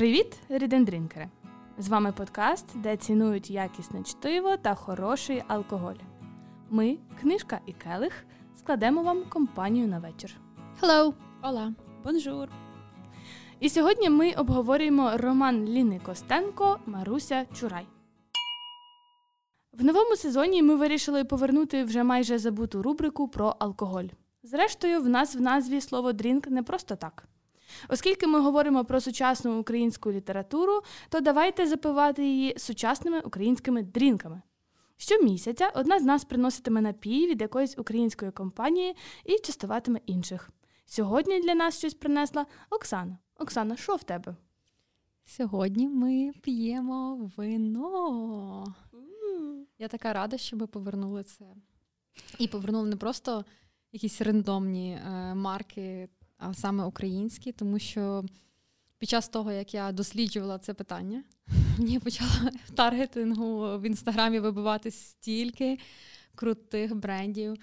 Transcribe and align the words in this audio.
Привіт, 0.00 0.36
Read 0.48 0.68
and 0.68 0.83
Drink 0.83 1.08
ери! 1.08 1.28
З 1.78 1.88
вами 1.88 2.12
подкаст, 2.12 2.66
де 2.80 2.96
цінують 2.96 3.50
якісне 3.50 4.02
чтиво 4.02 4.56
та 4.56 4.74
хороший 4.74 5.42
алкоголь. 5.48 5.94
Ми, 6.70 6.98
книжка 7.20 7.60
і 7.66 7.72
келих, 7.72 8.24
складемо 8.58 9.02
вам 9.02 9.24
компанію 9.28 9.88
на 9.88 9.98
вечір. 9.98 10.36
Hello! 10.80 11.14
Hola, 11.42 11.74
bonjour! 12.04 12.48
І 13.60 13.68
сьогодні 13.68 14.10
ми 14.10 14.32
обговорюємо 14.32 15.10
роман 15.16 15.64
Ліни 15.64 16.00
Костенко 16.06 16.78
Маруся 16.86 17.46
Чурай. 17.54 17.86
В 19.72 19.84
новому 19.84 20.16
сезоні 20.16 20.62
ми 20.62 20.76
вирішили 20.76 21.24
повернути 21.24 21.84
вже 21.84 22.02
майже 22.02 22.38
забуту 22.38 22.82
рубрику 22.82 23.28
про 23.28 23.56
алкоголь. 23.58 24.08
Зрештою, 24.42 25.00
в 25.00 25.08
нас 25.08 25.36
в 25.36 25.40
назві 25.40 25.80
слово 25.80 26.12
drink 26.12 26.48
не 26.48 26.62
просто 26.62 26.96
так. 26.96 27.29
Оскільки 27.88 28.26
ми 28.26 28.40
говоримо 28.40 28.84
про 28.84 29.00
сучасну 29.00 29.60
українську 29.60 30.12
літературу, 30.12 30.82
то 31.08 31.20
давайте 31.20 31.66
запивати 31.66 32.24
її 32.24 32.58
сучасними 32.58 33.20
українськими 33.20 33.82
дрінками. 33.82 34.42
Щомісяця 34.96 35.72
одна 35.74 35.98
з 35.98 36.02
нас 36.02 36.24
приноситиме 36.24 36.80
напій 36.80 37.26
від 37.26 37.40
якоїсь 37.40 37.78
української 37.78 38.30
компанії 38.30 38.96
і 39.24 39.38
частуватиме 39.38 40.00
інших. 40.06 40.50
Сьогодні 40.86 41.40
для 41.40 41.54
нас 41.54 41.78
щось 41.78 41.94
принесла 41.94 42.46
Оксана. 42.70 43.18
Оксана, 43.38 43.76
що 43.76 43.96
в 43.96 44.02
тебе? 44.02 44.36
Сьогодні 45.24 45.88
ми 45.88 46.32
п'ємо 46.42 47.30
вино. 47.36 48.64
Я 49.78 49.88
така 49.88 50.12
рада, 50.12 50.38
що 50.38 50.56
ми 50.56 50.66
повернули 50.66 51.22
це. 51.22 51.44
І 52.38 52.48
повернули 52.48 52.88
не 52.88 52.96
просто 52.96 53.44
якісь 53.92 54.20
рандомні 54.20 54.92
е, 54.92 55.34
марки, 55.34 56.08
а 56.40 56.54
саме 56.54 56.84
українські, 56.84 57.52
тому 57.52 57.78
що 57.78 58.24
під 58.98 59.08
час 59.08 59.28
того, 59.28 59.52
як 59.52 59.74
я 59.74 59.92
досліджувала 59.92 60.58
це 60.58 60.74
питання, 60.74 61.24
мені 61.78 61.98
почала 61.98 62.50
в 62.66 62.70
таргетингу 62.70 63.78
в 63.78 63.82
інстаграмі 63.82 64.40
вибивати 64.40 64.90
стільки 64.90 65.78
крутих 66.34 66.94
брендів. 66.94 67.56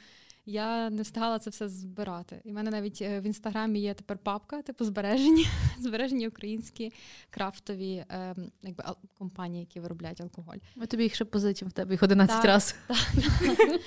Я 0.49 0.89
не 0.89 1.01
встигала 1.01 1.39
це 1.39 1.49
все 1.49 1.69
збирати. 1.69 2.41
І 2.43 2.49
в 2.51 2.53
мене 2.53 2.71
навіть 2.71 3.01
е, 3.01 3.19
в 3.19 3.23
інстаграмі 3.23 3.79
є 3.79 3.93
тепер 3.93 4.17
папка, 4.17 4.61
типу 4.61 4.85
збережені, 4.85 5.45
збережені 5.79 6.27
українські 6.27 6.93
крафтові 7.29 8.05
е, 8.09 8.35
якби, 8.63 8.83
компанії, 9.17 9.59
які 9.59 9.79
виробляють 9.79 10.21
алкоголь. 10.21 10.57
Ми 10.75 10.85
тобі 10.85 11.03
їх 11.03 11.15
ще 11.15 11.25
позичимо 11.25 11.69
в 11.69 11.71
тебе 11.71 11.93
їх 11.93 12.03
11 12.03 12.45
разів. 12.45 12.75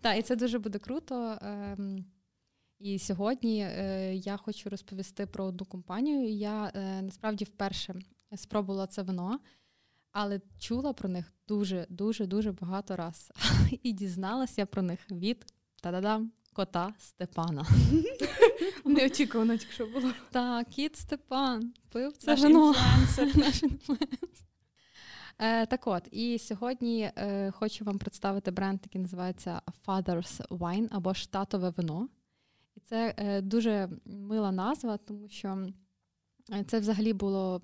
Так, 0.00 0.18
і 0.18 0.22
це 0.22 0.36
дуже 0.36 0.58
буде 0.58 0.78
круто. 0.78 1.38
Ем, 1.42 2.04
і 2.78 2.98
сьогодні 2.98 3.60
е, 3.60 4.14
я 4.14 4.36
хочу 4.36 4.70
розповісти 4.70 5.26
про 5.26 5.44
одну 5.44 5.66
компанію. 5.66 6.28
Я 6.28 6.72
е, 6.74 7.02
насправді 7.02 7.44
вперше 7.44 7.94
спробувала 8.36 8.86
це 8.86 9.02
вино, 9.02 9.40
але 10.12 10.40
чула 10.58 10.92
про 10.92 11.08
них 11.08 11.32
дуже 11.48 11.86
дуже 11.88 12.26
дуже 12.26 12.52
багато 12.52 12.96
раз. 12.96 13.32
І 13.82 13.92
дізналася 13.92 14.66
про 14.66 14.82
них 14.82 15.10
від 15.10 15.46
та-да-дам, 15.82 16.32
кота 16.52 16.94
Степана. 16.98 17.66
Неочікувано, 18.84 19.58
що 19.58 19.86
було. 19.86 20.12
Так, 20.30 20.68
кіт 20.68 20.96
Степан 20.96 21.72
пив 21.88 22.16
це 22.16 22.34
вино. 22.34 22.72
Наш 23.34 23.62
інфлюенсер. 23.62 24.44
Е, 25.38 25.66
так 25.66 25.86
от, 25.86 26.08
і 26.10 26.38
сьогодні 26.38 27.10
е, 27.16 27.50
хочу 27.50 27.84
вам 27.84 27.98
представити 27.98 28.50
бренд, 28.50 28.80
який 28.84 29.00
називається 29.00 29.60
Father's 29.86 30.48
Wine 30.48 30.88
або 30.90 31.14
ж 31.14 31.32
татове 31.32 31.70
вино. 31.70 32.08
Це 32.84 33.14
е, 33.16 33.40
дуже 33.40 33.88
мила 34.04 34.52
назва, 34.52 34.96
тому 34.96 35.28
що 35.28 35.68
е, 36.52 36.64
це 36.64 36.80
взагалі 36.80 37.12
було 37.12 37.60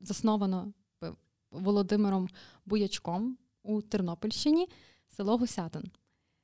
засновано 0.00 0.72
е, 1.02 1.12
Володимиром 1.50 2.28
Буячком 2.66 3.38
у 3.62 3.82
Тернопільщині, 3.82 4.68
село 5.08 5.36
Гусятин. 5.36 5.82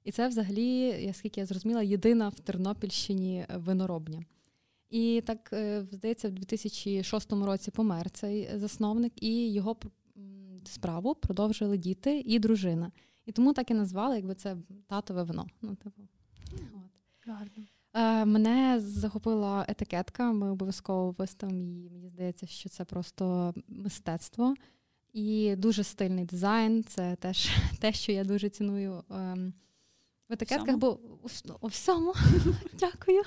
І 0.05 0.13
це 0.13 0.29
взагалі, 0.29 1.05
наскільки 1.07 1.41
я 1.41 1.47
зрозуміла, 1.47 1.83
єдина 1.83 2.29
в 2.29 2.41
Тернопільщині 2.41 3.47
виноробня. 3.55 4.25
І 4.91 5.23
так, 5.27 5.49
здається, 5.93 6.29
в 6.29 6.33
2006 6.33 7.33
році 7.33 7.71
помер 7.71 8.11
цей 8.11 8.59
засновник, 8.59 9.23
і 9.23 9.53
його 9.53 9.77
справу 10.65 11.15
продовжили 11.15 11.79
діти 11.79 12.23
і 12.27 12.39
дружина. 12.39 12.93
І 13.27 13.33
тому 13.33 13.53
так 13.53 13.71
і 13.71 13.75
назвали, 13.75 14.17
якби 14.17 14.35
це 14.35 14.57
татове 14.87 15.23
вино. 15.23 15.47
Ну, 15.63 15.75
типу. 15.75 16.03
От. 16.53 16.91
Гарно. 17.27 17.65
Е, 17.99 18.25
Мене 18.25 18.81
захопила 18.81 19.65
етикетка, 19.69 20.33
ми 20.33 20.51
обов'язково 20.51 21.15
виставимо 21.19 21.63
її. 21.63 21.91
Мені 21.91 22.09
здається, 22.09 22.47
що 22.47 22.69
це 22.69 22.85
просто 22.85 23.55
мистецтво 23.69 24.55
і 25.13 25.57
дуже 25.57 25.85
стильний 25.85 26.25
дизайн. 26.25 26.85
Це 26.85 27.17
теж 27.17 27.51
те, 27.81 27.93
що 27.93 28.13
я 28.13 28.25
дуже 28.25 28.49
ціную 28.49 29.05
ем, 29.11 29.53
в 30.29 30.33
етикетках, 30.33 30.77
бо 30.77 30.99
у, 31.23 31.29
у 31.61 31.67
всьому. 31.67 32.15
Дякую. 32.79 33.23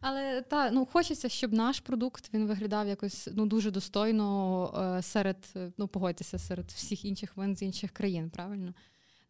Але 0.00 0.42
та 0.42 0.70
ну 0.70 0.86
хочеться, 0.86 1.28
щоб 1.28 1.52
наш 1.52 1.80
продукт 1.80 2.34
він 2.34 2.46
виглядав 2.46 2.88
якось 2.88 3.28
ну 3.34 3.46
дуже 3.46 3.70
достойно 3.70 4.96
е, 4.98 5.02
серед 5.02 5.54
ну 5.78 5.88
погодьтеся 5.88 6.38
серед 6.38 6.70
всіх 6.70 7.04
інших 7.04 7.36
вин 7.36 7.56
з 7.56 7.62
інших 7.62 7.90
країн, 7.90 8.30
правильно? 8.30 8.74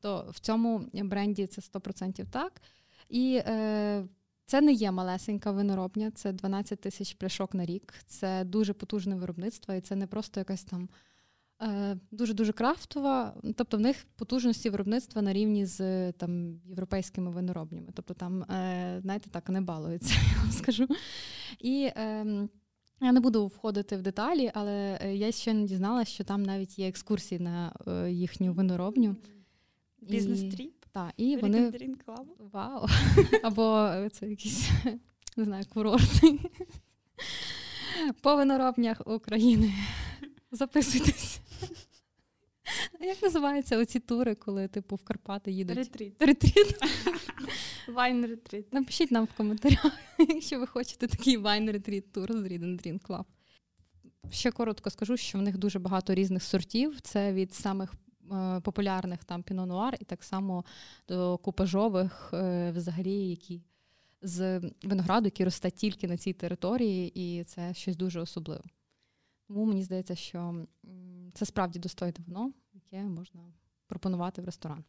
То 0.01 0.27
в 0.31 0.39
цьому 0.39 0.91
бренді 0.93 1.47
це 1.47 1.61
100% 1.61 2.27
так. 2.31 2.63
І 3.09 3.43
е, 3.47 4.05
це 4.51 4.61
не 4.61 4.73
є 4.73 4.91
малесенька 4.91 5.51
виноробня, 5.51 6.11
це 6.11 6.33
12 6.33 6.81
тисяч 6.81 7.15
пляшок 7.15 7.55
на 7.55 7.67
рік. 7.67 7.95
Це 8.07 8.45
дуже 8.45 8.73
потужне 8.73 9.17
виробництво, 9.17 9.75
і 9.75 9.81
це 9.81 9.97
не 9.97 10.07
просто 10.07 10.41
якась 10.41 10.65
там 10.65 10.89
дуже 12.11 12.35
дуже 12.35 12.53
крафтова. 12.53 13.35
Тобто 13.57 13.77
в 13.77 13.81
них 13.81 14.07
потужності 14.17 14.71
виробництва 14.71 15.23
на 15.23 15.33
рівні 15.33 15.67
з 15.67 16.13
там 16.13 16.61
європейськими 16.65 17.31
виноробнями. 17.31 17.89
Тобто 17.95 18.15
там, 18.15 18.43
е, 18.43 18.99
знаєте, 19.03 19.31
так 19.31 19.49
не 19.49 19.61
балується, 19.61 20.15
я 20.37 20.43
вам 20.43 20.51
скажу. 20.51 20.89
І 21.59 21.91
е, 21.97 22.49
я 23.01 23.13
не 23.13 23.21
буду 23.21 23.47
входити 23.47 23.97
в 23.97 24.03
деталі, 24.03 24.51
але 24.55 24.99
е, 25.03 25.17
я 25.17 25.33
ще 25.33 25.55
не 25.55 25.67
дізналася, 25.67 26.11
що 26.11 26.25
там 26.25 26.43
навіть 26.43 26.79
є 26.79 26.89
екскурсії 26.89 27.41
на 27.41 27.73
е, 27.87 28.11
їхню 28.11 28.53
виноробню. 28.53 29.17
Business 30.01 30.50
trip? 30.50 30.80
Так, 30.93 31.13
і 31.17 31.37
вони... 31.37 31.73
Вау! 32.39 32.87
Або 33.43 33.93
це 34.13 34.29
якісь, 34.29 34.71
не 35.37 35.45
знаю, 35.45 35.65
курорти. 35.69 36.39
По 38.23 38.37
виноробнях 38.37 39.03
України. 39.07 39.75
Записуйтесь. 40.53 41.41
Як 43.01 43.23
називаються 43.23 43.79
оці 43.79 44.01
тури, 44.01 44.35
коли 44.35 44.69
типу 44.69 44.97
в 44.97 45.05
Карпати 45.05 45.51
їдуть? 45.51 45.77
Retreat. 45.77 46.23
Retreat. 46.23 46.79
Wine 47.89 48.27
retreat. 48.27 48.73
Напишіть 48.73 49.11
нам 49.11 49.25
в 49.25 49.37
коментарях, 49.37 49.93
якщо 50.19 50.61
ви 50.61 50.67
хочете 50.67 51.07
такий 51.07 51.37
wine 51.37 51.71
retreat 51.71 52.13
тур 52.13 52.33
з 52.33 52.37
and 52.37 52.87
Drink 52.87 53.01
Club. 53.07 53.25
Ще 54.31 54.51
коротко 54.51 54.91
скажу, 54.91 55.17
що 55.17 55.39
в 55.39 55.43
них 55.43 55.59
дуже 55.59 55.79
багато 55.79 56.15
різних 56.15 56.43
сортів. 56.43 57.01
Це 57.01 57.33
від 57.33 57.55
самих 57.55 57.93
е, 57.93 57.97
популярних 58.63 59.25
там 59.25 59.43
піно-нуар 59.43 59.97
і 60.01 60.05
так 60.05 60.25
само 60.25 60.65
до 61.09 61.39
купажових, 61.39 62.31
е, 62.35 62.71
взагалі, 62.71 63.29
які 63.29 63.63
з 64.23 64.61
винограду, 64.83 65.27
які 65.27 65.45
росте 65.45 65.71
тільки 65.71 66.09
на 66.09 66.17
цій 66.17 66.33
території, 66.33 67.13
і 67.15 67.45
це 67.45 67.75
щось 67.75 67.97
дуже 67.97 68.21
особливе. 68.21 68.65
Тому 69.49 69.65
мені 69.65 69.83
здається, 69.83 70.15
що 70.15 70.67
це 71.35 71.47
справді 71.47 71.79
достойне 71.79 72.15
вино, 72.27 72.53
яке 72.73 73.05
можна 73.05 73.41
пропонувати 73.87 74.43
в 74.43 74.45
ресторан. 74.45 74.85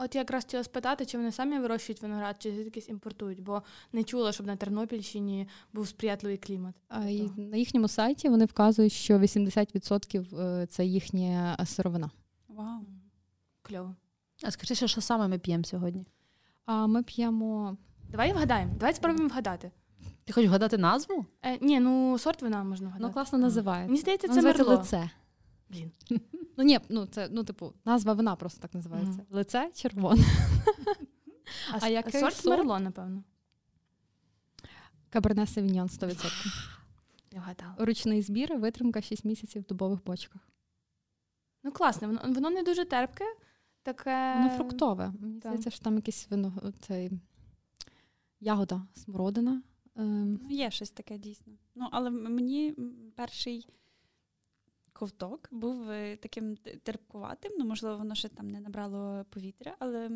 От 0.00 0.14
я 0.14 0.20
якраз 0.20 0.44
хотіла 0.44 0.64
спитати, 0.64 1.06
чи 1.06 1.18
вони 1.18 1.32
самі 1.32 1.58
вирощують 1.58 2.02
виноград, 2.02 2.36
чи 2.38 2.48
якийсь 2.48 2.88
імпортують, 2.88 3.40
бо 3.40 3.62
не 3.92 4.04
чула, 4.04 4.32
щоб 4.32 4.46
на 4.46 4.56
Тернопільщині 4.56 5.48
був 5.72 5.88
сприятливий 5.88 6.38
клімат. 6.38 6.74
А 6.88 7.04
і 7.08 7.30
На 7.36 7.56
їхньому 7.56 7.88
сайті 7.88 8.28
вони 8.28 8.44
вказують, 8.44 8.92
що 8.92 9.18
80% 9.18 10.40
е, 10.40 10.66
це 10.66 10.84
їхня 10.84 11.58
сировина. 11.66 12.10
Вау, 12.58 12.86
кльово. 13.62 13.94
А 14.44 14.50
скажи, 14.50 14.74
що 14.74 15.00
саме 15.00 15.28
ми 15.28 15.38
п'ємо 15.38 15.64
сьогодні? 15.64 16.06
А 16.64 16.86
ми 16.86 17.02
п'ємо. 17.02 17.76
Давай 18.10 18.32
вгадаємо. 18.32 18.74
Давай 18.74 18.94
спробуємо 18.94 19.28
вгадати. 19.28 19.70
Ти 20.24 20.32
хочеш 20.32 20.48
вгадати 20.48 20.78
назву? 20.78 21.26
Е, 21.42 21.58
Ні, 21.60 21.80
ну 21.80 22.18
сорт 22.18 22.42
вина 22.42 22.64
можна 22.64 22.88
вгадати. 22.88 23.08
Ну, 23.08 23.12
класно 23.12 23.38
називається. 23.38 23.88
Мені 23.88 24.00
здається, 24.00 24.28
це 24.28 24.42
мерло. 24.42 24.76
лице. 24.76 25.10
Блін. 25.68 25.92
Ну 26.56 26.64
ні, 26.64 26.80
ну 26.88 27.06
це 27.06 27.28
ну, 27.30 27.44
типу, 27.44 27.72
назва 27.84 28.12
вина 28.12 28.36
просто 28.36 28.60
так 28.60 28.74
називається. 28.74 29.20
Mm-hmm. 29.20 29.36
Лице 29.36 29.70
червоне. 29.74 30.24
А, 31.72 31.78
а 31.80 31.88
який 31.88 32.20
сорт, 32.20 32.34
сорт 32.34 32.58
мерло, 32.58 32.78
напевно. 32.78 33.22
Каберне 35.10 35.46
Савіньон 35.46 35.86
100%. 35.86 36.78
Я 37.32 37.40
вгадала. 37.40 37.74
Ручний 37.78 38.22
збір, 38.22 38.58
витримка 38.58 39.00
6 39.00 39.24
місяців 39.24 39.62
в 39.62 39.66
дубових 39.66 40.04
бочках. 40.04 40.48
Ну, 41.62 41.72
класне, 41.72 42.06
воно 42.06 42.20
воно 42.24 42.50
не 42.50 42.62
дуже 42.62 42.84
терпке, 42.84 43.24
таке. 43.82 44.34
Воно 44.36 44.50
фруктове. 44.50 45.12
Мені 45.20 45.38
здається, 45.38 45.70
що 45.70 45.84
там 45.84 45.96
якесь 45.96 46.30
вино, 46.30 46.72
цей 46.80 47.10
ягода 48.40 48.86
смородина 48.94 49.62
Ем... 49.98 50.40
Є 50.50 50.70
щось 50.70 50.90
таке 50.90 51.18
дійсно. 51.18 51.52
Ну, 51.74 51.88
але 51.90 52.10
мені 52.10 52.74
перший 53.16 53.68
ковток 54.92 55.48
був 55.50 55.90
е, 55.90 56.16
таким 56.16 56.56
терпкуватим. 56.56 57.52
Ну, 57.58 57.64
можливо, 57.64 57.98
воно 57.98 58.14
ще 58.14 58.28
там 58.28 58.48
не 58.48 58.60
набрало 58.60 59.24
повітря, 59.30 59.76
але 59.78 60.10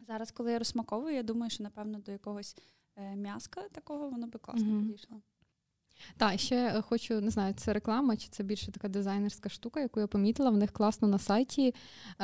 зараз, 0.00 0.30
коли 0.30 0.52
я 0.52 0.58
розсмаковую, 0.58 1.14
я 1.14 1.22
думаю, 1.22 1.50
що 1.50 1.62
напевно 1.62 1.98
до 1.98 2.12
якогось 2.12 2.56
е, 2.96 3.16
м'яска 3.16 3.68
такого 3.68 4.08
воно 4.10 4.26
би 4.26 4.38
класно 4.38 4.68
mm-hmm. 4.68 4.80
підійшло. 4.80 5.22
Так, 6.16 6.40
ще 6.40 6.56
е, 6.56 6.82
хочу, 6.82 7.20
не 7.20 7.30
знаю, 7.30 7.54
це 7.54 7.72
реклама, 7.72 8.16
чи 8.16 8.28
це 8.28 8.42
більше 8.42 8.72
така 8.72 8.88
дизайнерська 8.88 9.48
штука, 9.48 9.80
яку 9.80 10.00
я 10.00 10.06
помітила. 10.06 10.50
В 10.50 10.56
них 10.56 10.72
класно 10.72 11.08
на 11.08 11.18
сайті 11.18 11.74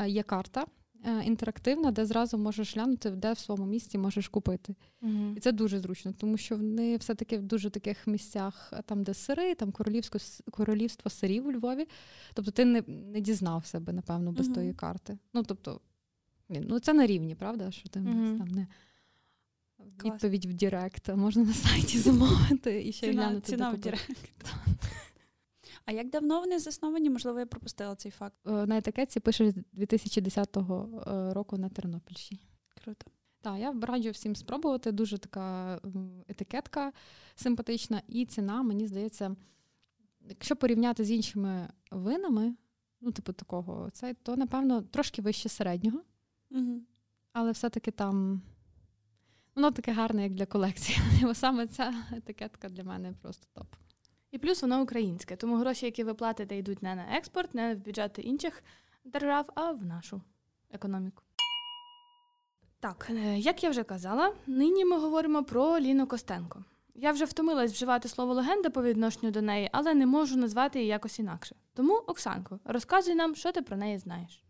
є 0.06 0.22
карта 0.22 0.66
Е, 1.06 1.22
інтерактивна, 1.24 1.90
де 1.90 2.06
зразу 2.06 2.38
можеш 2.38 2.74
глянути, 2.76 3.10
де 3.10 3.32
в 3.32 3.38
своєму 3.38 3.66
місті 3.66 3.98
можеш 3.98 4.28
купити. 4.28 4.74
mm 5.02 5.36
І 5.36 5.40
це 5.40 5.52
дуже 5.52 5.80
зручно, 5.80 6.12
тому 6.18 6.36
що 6.36 6.56
вони 6.56 6.96
все-таки 6.96 7.38
в 7.38 7.42
дуже 7.42 7.70
таких 7.70 8.06
місцях, 8.06 8.72
там, 8.86 9.02
де 9.02 9.14
сири, 9.14 9.54
там 9.54 9.72
королівсько, 9.72 10.18
королівство 10.50 11.10
сирів 11.10 11.46
у 11.46 11.52
Львові. 11.52 11.88
Тобто 12.34 12.50
ти 12.50 12.64
не 12.64 12.82
не 12.86 13.20
дізнав 13.20 13.66
себе, 13.66 13.92
напевно, 13.92 14.32
без 14.32 14.48
mm 14.48 14.54
тої 14.54 14.74
карти. 14.74 15.18
Ну, 15.34 15.42
тобто, 15.42 15.80
ну 16.48 16.78
це 16.80 16.92
на 16.92 17.06
рівні, 17.06 17.34
правда? 17.34 17.70
Що 17.70 17.88
ти 17.88 18.00
mm 18.00 18.38
там 18.38 18.48
не 18.48 18.66
відповідь 20.04 20.46
в 20.46 20.54
Директ, 20.54 21.08
можна 21.08 21.44
на 21.44 21.54
сайті 21.54 21.98
замовити 22.08 22.88
і 22.88 22.92
ще 22.92 23.06
ціна, 23.06 23.22
глянути. 23.22 23.52
Ціна 23.52 23.70
в 23.70 23.78
Директ. 23.78 24.10
А 25.84 25.92
як 25.92 26.10
давно 26.10 26.40
вони 26.40 26.58
засновані? 26.58 27.10
Можливо, 27.10 27.38
я 27.38 27.46
пропустила 27.46 27.94
цей 27.94 28.12
факт. 28.12 28.36
Е, 28.46 28.50
на 28.50 28.78
етикетці 28.78 29.20
пише 29.20 29.50
з 29.50 29.54
2010 29.72 30.56
е, 30.56 30.62
року 31.32 31.58
на 31.58 31.68
Тернопільщині. 31.68 32.40
Круто. 32.84 33.06
Так, 33.40 33.58
я 33.58 33.74
раджу 33.82 34.10
всім 34.10 34.36
спробувати. 34.36 34.92
Дуже 34.92 35.18
така 35.18 35.80
етикетка 36.28 36.92
симпатична, 37.34 38.02
і 38.08 38.26
ціна, 38.26 38.62
мені 38.62 38.86
здається, 38.86 39.36
якщо 40.28 40.56
порівняти 40.56 41.04
з 41.04 41.10
іншими 41.10 41.68
винами, 41.90 42.54
ну, 43.00 43.12
типу 43.12 43.32
такого, 43.32 43.90
це, 43.92 44.14
то, 44.14 44.36
напевно, 44.36 44.82
трошки 44.82 45.22
вище 45.22 45.48
середнього. 45.48 46.00
Угу. 46.50 46.80
Але 47.32 47.50
все-таки 47.50 47.90
там 47.90 48.42
воно 49.58 49.70
таке 49.70 49.92
гарне, 49.92 50.22
як 50.22 50.34
для 50.34 50.46
колекції. 50.46 50.98
Бо 51.22 51.34
саме 51.34 51.66
ця 51.66 51.94
етикетка 52.16 52.68
для 52.68 52.84
мене 52.84 53.14
просто 53.22 53.46
топ. 53.54 53.66
І 54.30 54.38
плюс 54.38 54.62
воно 54.62 54.82
українське, 54.82 55.36
тому 55.36 55.56
гроші, 55.56 55.86
які 55.86 56.04
ви 56.04 56.14
платите, 56.14 56.56
йдуть 56.56 56.82
не 56.82 56.94
на 56.94 57.16
експорт, 57.16 57.54
не 57.54 57.74
в 57.74 57.78
бюджети 57.78 58.22
інших 58.22 58.62
держав, 59.04 59.50
а 59.54 59.70
в 59.72 59.84
нашу 59.84 60.22
економіку. 60.70 61.22
Так, 62.80 63.06
е, 63.10 63.38
як 63.38 63.64
я 63.64 63.70
вже 63.70 63.82
казала, 63.82 64.34
нині 64.46 64.84
ми 64.84 64.98
говоримо 64.98 65.44
про 65.44 65.80
Ліну 65.80 66.06
Костенко. 66.06 66.64
Я 66.94 67.12
вже 67.12 67.24
втомилась 67.24 67.72
вживати 67.72 68.08
слово 68.08 68.34
легенда 68.34 68.70
по 68.70 68.82
відношенню 68.82 69.32
до 69.32 69.42
неї, 69.42 69.68
але 69.72 69.94
не 69.94 70.06
можу 70.06 70.36
назвати 70.36 70.78
її 70.78 70.90
якось 70.90 71.18
інакше. 71.18 71.56
Тому, 71.74 71.94
Оксанко, 71.94 72.60
розказуй 72.64 73.14
нам, 73.14 73.34
що 73.34 73.52
ти 73.52 73.62
про 73.62 73.76
неї 73.76 73.98
знаєш. 73.98 74.42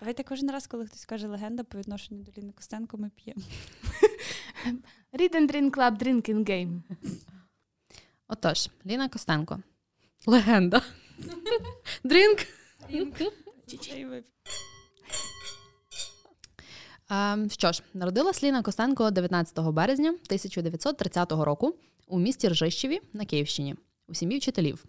Давайте 0.00 0.22
кожен 0.22 0.50
раз, 0.50 0.66
коли 0.66 0.86
хтось 0.86 1.04
каже 1.04 1.28
легенда 1.28 1.64
по 1.64 1.78
відношенню 1.78 2.22
до 2.22 2.32
Ліни 2.40 2.52
Костенко, 2.52 2.98
ми 2.98 3.10
п'ємо. 3.16 3.42
Read 5.12 5.34
and 5.34 5.52
Drink 5.52 5.70
Club 5.70 6.02
Drinking 6.02 6.50
Game. 6.50 6.80
Отож, 8.28 8.68
Ліна 8.86 9.08
Костенко. 9.08 9.60
Легенда. 10.26 10.82
Дрінк. 12.04 12.38
Ем, 17.10 17.50
що 17.50 17.72
ж, 17.72 17.82
народилась 17.94 18.42
Ліна 18.42 18.62
Костенко 18.62 19.10
19 19.10 19.58
березня 19.60 20.08
1930 20.08 21.32
року 21.32 21.74
у 22.06 22.18
місті 22.18 22.48
Ржищеві 22.48 23.00
на 23.12 23.24
Київщині 23.24 23.76
у 24.08 24.14
сім'ї 24.14 24.38
вчителів. 24.38 24.84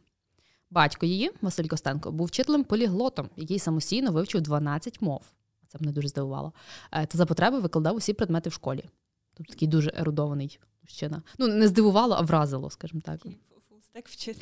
Батько 0.70 1.06
її, 1.06 1.32
Василь 1.42 1.68
Костенко, 1.68 2.12
був 2.12 2.28
вчителем 2.28 2.64
поліглотом, 2.64 3.30
який 3.38 3.60
самостійно 3.60 4.12
вивчив 4.12 4.42
12 4.42 5.02
мов. 5.02 5.22
Це 5.68 5.78
мене 5.82 5.92
дуже 5.92 6.08
здивувало. 6.08 6.54
Е, 6.92 7.06
та 7.06 7.18
за 7.18 7.26
потреби 7.26 7.60
викладав 7.60 7.96
усі 7.96 8.14
предмети 8.14 8.50
в 8.50 8.54
школі. 8.54 8.84
Тобто 9.40 9.54
такий 9.54 9.68
дуже 9.68 9.92
ерудований 9.98 10.60
мужчина. 10.84 11.22
Ну, 11.38 11.48
не 11.48 11.68
здивувало, 11.68 12.16
а 12.16 12.22
вразило, 12.22 12.70
скажімо 12.70 13.02
так. 13.06 13.22
Фулстек. 13.70 14.06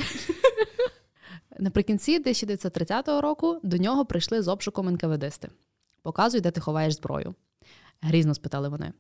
Наприкінці 1.60 2.16
1930 2.16 3.08
року 3.08 3.60
до 3.64 3.78
нього 3.78 4.06
прийшли 4.06 4.42
з 4.42 4.48
обшуком 4.48 4.90
НКВДисти. 4.90 5.50
Показуй, 6.02 6.42
де 6.42 6.52
ти 6.52 6.62
ховаєш 6.62 6.94
зброю. 6.94 7.36
Грізно 8.02 8.34
спитали 8.34 8.70
вони. 8.70 8.94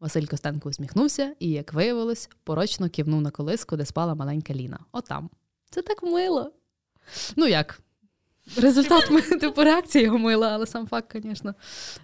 Василь 0.00 0.26
Костенко 0.26 0.68
усміхнувся 0.68 1.34
і, 1.38 1.50
як 1.50 1.72
виявилось, 1.72 2.30
порочно 2.44 2.90
кивнув 2.90 3.20
на 3.20 3.30
колиску, 3.30 3.76
де 3.76 3.84
спала 3.84 4.14
маленька 4.14 4.54
Ліна. 4.54 4.78
Отам. 4.92 5.30
Це 5.70 5.82
так 5.82 6.02
мило. 6.02 6.52
Ну 7.36 7.46
як? 7.46 7.80
Результат 8.56 9.10
типу 9.40 9.64
реакція 9.64 10.04
його 10.04 10.18
мила, 10.18 10.48
але 10.48 10.66
сам 10.66 10.86
факт, 10.86 11.16
звісно, 11.22 11.54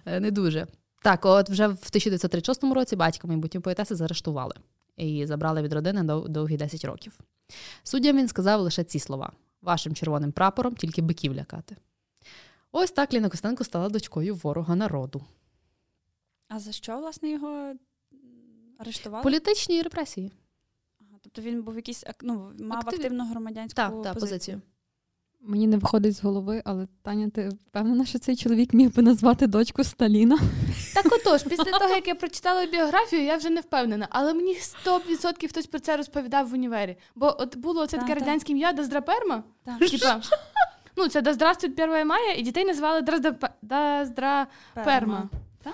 е, 0.05 0.19
не 0.19 0.31
дуже. 0.31 0.67
Так, 1.01 1.25
от 1.25 1.49
вже 1.49 1.67
в 1.67 1.71
1936 1.71 2.63
році 2.63 2.95
батька 2.95 3.27
майбутньої 3.27 3.61
поетеси 3.61 3.95
заарештували 3.95 4.55
і 4.97 5.25
забрали 5.25 5.61
від 5.61 5.73
родини 5.73 6.03
довгі 6.03 6.57
10 6.57 6.85
років. 6.85 7.19
Суддям 7.83 8.17
він 8.17 8.27
сказав 8.27 8.61
лише 8.61 8.83
ці 8.83 8.99
слова: 8.99 9.31
вашим 9.61 9.95
червоним 9.95 10.31
прапором 10.31 10.75
тільки 10.75 11.01
биків 11.01 11.35
лякати. 11.35 11.77
Ось 12.71 12.91
так 12.91 13.13
Ліна 13.13 13.29
Костенко 13.29 13.63
стала 13.63 13.89
дочкою 13.89 14.35
ворога 14.35 14.75
народу. 14.75 15.23
А 16.47 16.59
за 16.59 16.71
що, 16.71 16.97
власне, 16.97 17.29
його 17.29 17.73
арештували? 18.77 19.23
Політичні 19.23 19.81
репресії. 19.81 20.31
Тобто 21.21 21.41
він 21.41 21.63
був 21.63 21.75
якийсь 21.75 22.03
ну, 22.21 22.51
мав 22.59 22.77
Актив... 22.79 22.99
активну 22.99 23.25
громадянську 23.25 23.75
так, 23.75 23.89
позицію. 23.91 24.13
Так, 24.13 24.19
позицію. 24.19 24.61
Мені 25.43 25.67
не 25.67 25.77
виходить 25.77 26.15
з 26.15 26.23
голови, 26.23 26.61
але 26.65 26.87
Таня, 27.01 27.29
ти 27.29 27.49
впевнена, 27.49 28.05
що 28.05 28.19
цей 28.19 28.35
чоловік 28.35 28.73
міг 28.73 28.95
би 28.95 29.03
назвати 29.03 29.47
дочку 29.47 29.83
Сталіна? 29.83 30.39
Так 30.93 31.05
отож, 31.11 31.43
після 31.43 31.79
того, 31.79 31.95
як 31.95 32.07
я 32.07 32.15
прочитала 32.15 32.65
біографію, 32.65 33.23
я 33.23 33.37
вже 33.37 33.49
не 33.49 33.61
впевнена. 33.61 34.07
Але 34.09 34.33
мені 34.33 34.57
100% 34.85 35.47
хтось 35.47 35.67
про 35.67 35.79
це 35.79 35.97
розповідав 35.97 36.49
в 36.49 36.53
універі. 36.53 36.97
Бо 37.15 37.35
от 37.39 37.57
було 37.57 37.87
це 37.87 37.97
таке 37.97 38.13
радянське 38.13 38.51
ім'я 38.51 38.73
Доздраперма. 38.73 39.43
Типа, 39.79 40.21
ну, 40.97 41.07
це 41.07 41.21
Доздравствуй 41.21 41.71
1 41.71 42.07
мая, 42.07 42.33
і 42.33 42.41
дітей 42.41 42.65
називали 42.65 43.01
Доздраперма. 43.61 45.29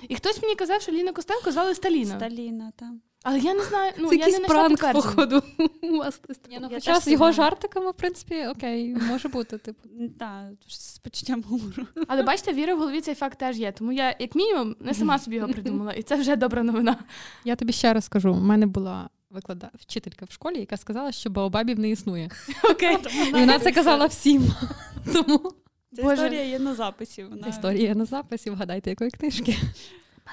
І 0.07 0.15
хтось 0.15 0.41
мені 0.41 0.55
казав, 0.55 0.81
що 0.81 0.91
Ліна 0.91 1.11
Костенко 1.11 1.51
звали 1.51 1.75
Сталіна. 1.75 2.15
Сталіна, 2.17 2.71
так. 2.75 2.89
Але 3.29 3.39
я 3.39 3.53
не 3.53 3.63
знаю, 3.63 3.93
ну 3.97 4.09
Це 4.09 4.15
я 4.15 4.39
не 4.39 4.39
пранк, 4.39 4.91
походу. 4.93 5.43
У 5.81 5.97
вас 5.97 6.21
Ні, 6.49 6.59
ну, 6.61 6.69
Хоча 6.73 6.99
з 6.99 7.07
його 7.07 7.31
жартиками, 7.31 7.91
в 7.91 7.93
принципі, 7.93 8.45
окей, 8.45 8.95
може 8.95 9.27
бути, 9.27 9.57
типу. 9.57 9.89
Так, 10.19 10.51
з 10.67 10.97
почуттям 10.97 11.43
гумору. 11.47 11.87
Але 12.07 12.23
бачите, 12.23 12.53
віра 12.53 12.75
в 12.75 12.79
голові 12.79 13.01
цей 13.01 13.15
факт 13.15 13.39
теж 13.39 13.57
є. 13.57 13.71
Тому 13.71 13.91
я, 13.91 14.15
як 14.19 14.35
мінімум, 14.35 14.75
не 14.79 14.93
сама 14.93 15.19
собі 15.19 15.35
його 15.35 15.47
придумала, 15.47 15.91
і 15.91 16.03
це 16.03 16.15
вже 16.15 16.35
добра 16.35 16.63
новина. 16.63 16.97
Я 17.43 17.55
тобі 17.55 17.73
ще 17.73 17.93
раз 17.93 18.05
скажу: 18.05 18.33
у 18.33 18.39
мене 18.39 18.65
була 18.65 19.09
виклада 19.29 19.69
вчителька 19.79 20.25
в 20.25 20.31
школі, 20.31 20.59
яка 20.59 20.77
сказала, 20.77 21.11
що 21.11 21.29
Баобабів 21.29 21.79
не 21.79 21.89
існує. 21.89 22.29
Окей. 22.63 22.97
І 23.27 23.31
вона 23.31 23.59
це 23.59 23.71
казала 23.71 24.05
всім. 24.05 24.53
Тому 25.13 25.53
Ця 25.95 26.01
Боже. 26.01 26.13
історія 26.13 26.43
є 26.43 26.59
на 26.59 26.75
записі. 26.75 27.23
Вона... 27.23 27.43
Ця 27.43 27.49
історія 27.49 27.87
є 27.87 27.95
на 27.95 28.05
записі, 28.05 28.49
вгадайте, 28.49 28.89
якої 28.89 29.11
книжки. 29.11 29.57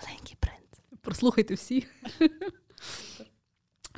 Маленький 0.03 0.37
принц. 0.41 1.01
Прослухайте 1.01 1.55
всі. 1.55 1.87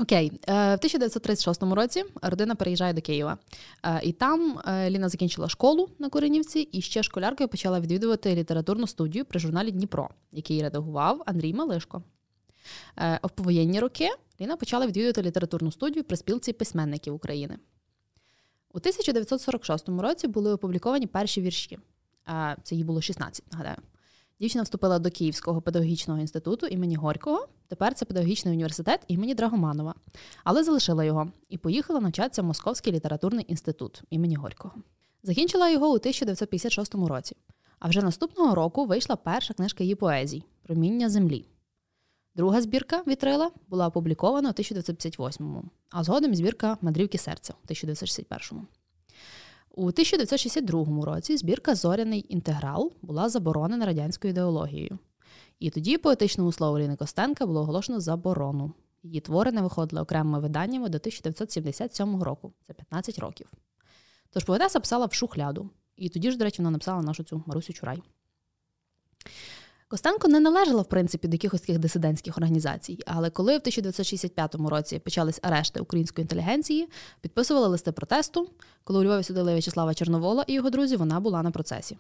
Окей, 0.01 0.33
е, 0.49 0.53
в 0.53 0.79
1936 0.79 1.63
році 1.75 2.05
родина 2.23 2.55
переїжджає 2.55 2.93
до 2.93 3.01
Києва, 3.01 3.39
е, 3.83 4.01
і 4.03 4.13
там 4.13 4.61
е, 4.67 4.91
Ліна 4.91 5.09
закінчила 5.09 5.49
школу 5.49 5.89
на 5.99 6.09
Коренівці 6.09 6.61
і 6.61 6.81
ще 6.81 7.03
школяркою 7.03 7.49
почала 7.49 7.81
відвідувати 7.81 8.35
літературну 8.35 8.87
студію 8.87 9.25
при 9.25 9.41
журналі 9.41 9.71
Дніпро, 9.71 10.09
який 10.33 10.63
редагував 10.63 11.23
Андрій 11.27 11.55
Малишко. 11.55 12.03
В 12.97 13.31
повоєнні 13.35 13.81
роки 13.81 14.09
Ліна 14.41 14.57
почала 14.57 14.87
відвідувати 14.87 15.23
літературну 15.23 15.73
студію 15.73 16.05
при 16.05 16.17
спілці 16.17 16.53
письменників 16.53 17.15
України. 17.15 17.59
У 18.73 18.79
1946 18.79 19.89
році 19.89 20.29
були 20.29 20.53
опубліковані 20.53 21.07
перші 21.07 21.41
вірші. 21.41 21.79
Це 22.63 22.75
їй 22.75 22.85
було 22.85 23.01
16, 23.01 23.53
нагадаю. 23.53 23.77
Дівчина 24.41 24.65
вступила 24.65 24.99
до 24.99 25.11
Київського 25.11 25.61
педагогічного 25.61 26.21
інституту 26.21 26.67
імені 26.67 26.97
Горького. 26.97 27.49
Тепер 27.69 27.95
це 27.95 28.05
педагогічний 28.05 28.55
університет 28.55 29.01
імені 29.09 29.35
Драгоманова, 29.35 29.95
але 30.45 30.65
залишила 30.65 31.05
його 31.05 31.31
і 31.49 31.59
поїхала 31.59 32.01
навчатися 32.01 32.43
в 32.43 32.45
Московський 32.45 32.93
літературний 32.93 33.45
інститут 33.49 34.03
імені 34.11 34.37
Горького. 34.37 34.75
Закінчила 35.23 35.71
його 35.71 35.87
у 35.87 35.95
1956 35.95 36.95
році. 36.95 37.37
А 37.79 37.89
вже 37.89 38.03
наступного 38.03 38.55
року 38.55 38.87
вийшла 38.87 39.17
перша 39.17 39.55
книжка 39.55 39.85
її 39.85 39.95
поезій 39.95 40.45
Проміння 40.63 41.11
землі. 41.11 41.47
Друга 42.35 42.63
збірка 42.63 43.03
Вітрила 43.07 43.51
була 43.69 43.87
опублікована 43.87 44.49
у 44.49 44.53
1958-му, 44.53 45.65
а 45.91 46.05
згодом 46.05 46.35
збірка 46.35 46.79
Мандрівки 46.81 47.19
серця 47.19 47.55
у 47.65 47.73
1961-му. 47.73 48.67
У 49.79 49.83
1962 49.83 51.05
році 51.05 51.37
збірка 51.37 51.75
Зоряний 51.75 52.27
інтеграл 52.29 52.93
була 53.03 53.29
заборонена 53.29 53.87
радянською 53.87 54.31
ідеологією. 54.31 54.99
І 55.59 55.71
тоді 55.71 55.99
поетичному 55.99 56.53
слову 56.53 56.79
Ліни 56.79 56.97
Костенка 56.97 57.47
було 57.47 57.61
оголошено 57.61 58.01
заборону. 58.01 58.73
Її 59.03 59.21
твори 59.21 59.53
не 59.53 59.63
виходили 59.63 60.03
окремими 60.03 60.41
виданнями 60.41 60.89
до 60.89 60.99
1977 60.99 62.23
року, 62.23 62.53
це 62.67 62.75
15 62.75 63.19
років. 63.19 63.53
Тож 64.31 64.45
поетеса 64.45 64.81
писала 64.81 65.07
в 65.07 65.13
шухляду, 65.13 65.71
і 65.97 66.09
тоді 66.09 66.31
ж, 66.31 66.39
до 66.39 66.45
речі, 66.45 66.63
вона 66.63 66.71
написала 66.71 67.03
нашу 67.03 67.25
цю 67.25 67.43
Марусю 67.47 67.73
Чурай. 67.73 68.03
Костенко 69.89 70.29
не 70.29 70.41
належала, 70.41 70.83
в 70.83 70.89
принципі, 70.89 71.29
до 71.29 71.35
якихось 71.35 71.61
таких 71.61 71.79
дисидентських 71.79 72.37
організацій, 72.39 72.99
але 73.07 73.31
коли 73.31 73.53
в 73.53 73.57
1965 73.57 74.55
році 74.55 74.99
почались 74.99 75.41
арешти 75.43 75.81
української 75.81 76.23
інтелігенції, 76.23 76.89
підписували 77.21 77.69
листи 77.69 77.93
протесту. 77.93 78.51
Коли 78.85 79.01
у 79.01 79.05
Львові 79.05 79.23
судили 79.23 79.53
В'ячеслава 79.53 79.95
Чорновола 79.95 80.45
і 80.47 80.53
його 80.53 80.71
друзів, 80.71 80.99
вона 80.99 81.21
була 81.21 81.43
на 81.43 81.51
процесі. 81.51 81.99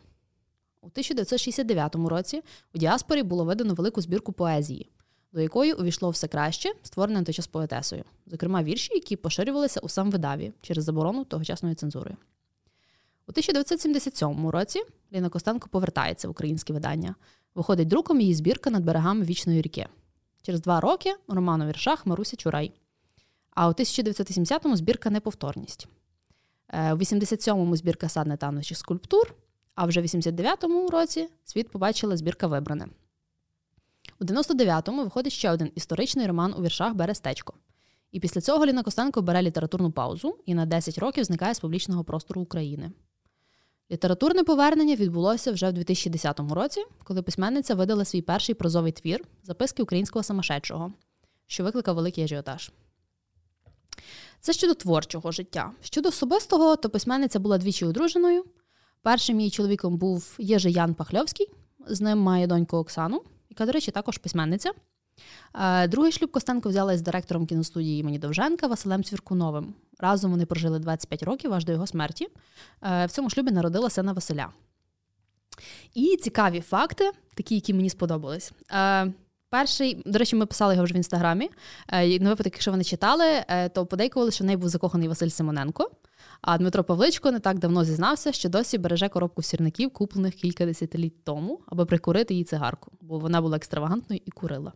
У 0.80 0.86
1969 0.86 1.94
році 1.94 2.42
у 2.74 2.78
діаспорі 2.78 3.22
було 3.22 3.44
видано 3.44 3.74
велику 3.74 4.00
збірку 4.00 4.32
поезії, 4.32 4.90
до 5.32 5.40
якої 5.40 5.72
увійшло 5.72 6.10
все 6.10 6.28
краще, 6.28 6.72
створене 6.82 7.24
той 7.24 7.34
час 7.34 7.46
поетесою, 7.46 8.04
зокрема 8.26 8.62
вірші, 8.62 8.94
які 8.94 9.16
поширювалися 9.16 9.80
у 9.80 9.88
сам 9.88 10.10
видаві 10.10 10.52
через 10.60 10.84
заборону 10.84 11.24
тогочасної 11.24 11.74
цензури. 11.74 12.16
У 13.28 13.30
1977 13.30 14.48
році 14.48 14.82
Ліна 15.12 15.28
Костенко 15.28 15.68
повертається 15.68 16.28
в 16.28 16.30
українське 16.30 16.72
видання. 16.72 17.14
Виходить 17.56 17.88
друком 17.88 18.20
її 18.20 18.34
збірка 18.34 18.70
над 18.70 18.84
берегами 18.84 19.24
Вічної 19.24 19.62
ріки. 19.62 19.86
Через 20.42 20.60
два 20.60 20.80
роки 20.80 21.14
роман 21.28 21.62
у 21.62 21.66
віршах 21.66 22.06
Маруся 22.06 22.36
Чурай. 22.36 22.72
А 23.50 23.68
у 23.68 23.72
1970-му 23.72 24.76
збірка 24.76 25.10
Неповторність. 25.10 25.88
Е, 26.68 26.92
у 26.92 26.96
87-му 26.96 27.76
збірка 27.76 28.08
сад 28.08 28.26
нетановчих 28.26 28.78
скульптур, 28.78 29.34
а 29.74 29.86
вже 29.86 30.00
в 30.00 30.04
89-му 30.04 30.88
році 30.88 31.28
світ 31.44 31.70
побачила 31.70 32.16
збірка 32.16 32.46
Вибране. 32.46 32.88
У 34.20 34.24
99-му 34.24 35.04
виходить 35.04 35.32
ще 35.32 35.50
один 35.50 35.72
історичний 35.74 36.26
роман 36.26 36.54
у 36.58 36.62
віршах 36.62 36.94
Берестечко. 36.94 37.54
І 38.12 38.20
після 38.20 38.40
цього 38.40 38.66
Ліна 38.66 38.82
Костенко 38.82 39.22
бере 39.22 39.42
літературну 39.42 39.92
паузу 39.92 40.38
і 40.46 40.54
на 40.54 40.66
10 40.66 40.98
років 40.98 41.24
зникає 41.24 41.54
з 41.54 41.60
публічного 41.60 42.04
простору 42.04 42.42
України. 42.42 42.92
Літературне 43.90 44.44
повернення 44.44 44.96
відбулося 44.96 45.52
вже 45.52 45.68
в 45.68 45.72
2010 45.72 46.40
році, 46.50 46.84
коли 47.04 47.22
письменниця 47.22 47.74
видала 47.74 48.04
свій 48.04 48.22
перший 48.22 48.54
прозовий 48.54 48.92
твір 48.92 49.24
записки 49.42 49.82
українського 49.82 50.22
самошедшого, 50.22 50.92
що 51.46 51.64
викликав 51.64 51.96
великий 51.96 52.24
ажіотаж. 52.24 52.70
Це 54.40 54.52
щодо 54.52 54.74
творчого 54.74 55.32
життя. 55.32 55.72
Щодо 55.80 56.08
особистого, 56.08 56.76
то 56.76 56.90
письменниця 56.90 57.38
була 57.38 57.58
двічі 57.58 57.84
одруженою. 57.84 58.44
Першим 59.02 59.40
її 59.40 59.50
чоловіком 59.50 59.98
був 59.98 60.36
Єжи 60.38 60.70
Ян 60.70 60.94
Пахльовський, 60.94 61.46
з 61.86 62.00
ним 62.00 62.18
має 62.18 62.46
доньку 62.46 62.76
Оксану, 62.76 63.22
яка, 63.50 63.66
до 63.66 63.72
речі, 63.72 63.90
також 63.90 64.18
письменниця. 64.18 64.72
Е, 65.54 65.88
другий 65.88 66.12
шлюб 66.12 66.30
Костенко 66.30 66.68
взяла 66.68 66.92
із 66.92 67.02
директором 67.02 67.46
кіностудії 67.46 68.00
імені 68.00 68.18
Довженка 68.18 68.66
Василем 68.66 69.04
Цвіркуновим. 69.04 69.74
Разом 69.98 70.30
вони 70.30 70.46
прожили 70.46 70.78
25 70.78 71.22
років 71.22 71.52
аж 71.52 71.64
до 71.64 71.72
його 71.72 71.86
смерті. 71.86 72.28
Е, 72.82 73.06
в 73.06 73.10
цьому 73.10 73.30
шлюбі 73.30 73.50
народила 73.50 73.90
сина 73.90 74.12
Василя. 74.12 74.48
І 75.94 76.16
цікаві 76.16 76.60
факти, 76.60 77.10
такі, 77.34 77.54
які 77.54 77.74
мені 77.74 77.90
сподобались. 77.90 78.52
Е, 78.72 79.12
перший, 79.50 80.02
до 80.06 80.18
речі, 80.18 80.36
ми 80.36 80.46
писали 80.46 80.74
його 80.74 80.84
вже 80.84 80.94
в 80.94 80.96
інстаграмі. 80.96 81.50
На 81.92 82.28
випадок, 82.28 82.52
якщо 82.52 82.70
вони 82.70 82.84
читали, 82.84 83.24
то 83.74 83.86
подейкували, 83.86 84.30
що 84.30 84.44
в 84.44 84.46
неї 84.46 84.56
був 84.56 84.68
закоханий 84.68 85.08
Василь 85.08 85.28
Симоненко. 85.28 85.90
А 86.40 86.58
Дмитро 86.58 86.84
Павличко 86.84 87.32
не 87.32 87.40
так 87.40 87.58
давно 87.58 87.84
зізнався, 87.84 88.32
що 88.32 88.48
досі 88.48 88.78
береже 88.78 89.08
коробку 89.08 89.42
сірників, 89.42 89.90
куплених 89.92 90.34
кілька 90.34 90.66
десятиліть 90.66 91.24
тому, 91.24 91.60
аби 91.66 91.86
прикурити 91.86 92.34
її 92.34 92.44
цигарку, 92.44 92.92
бо 93.00 93.18
вона 93.18 93.40
була 93.40 93.56
екстравагантною 93.56 94.20
і 94.24 94.30
курила. 94.30 94.72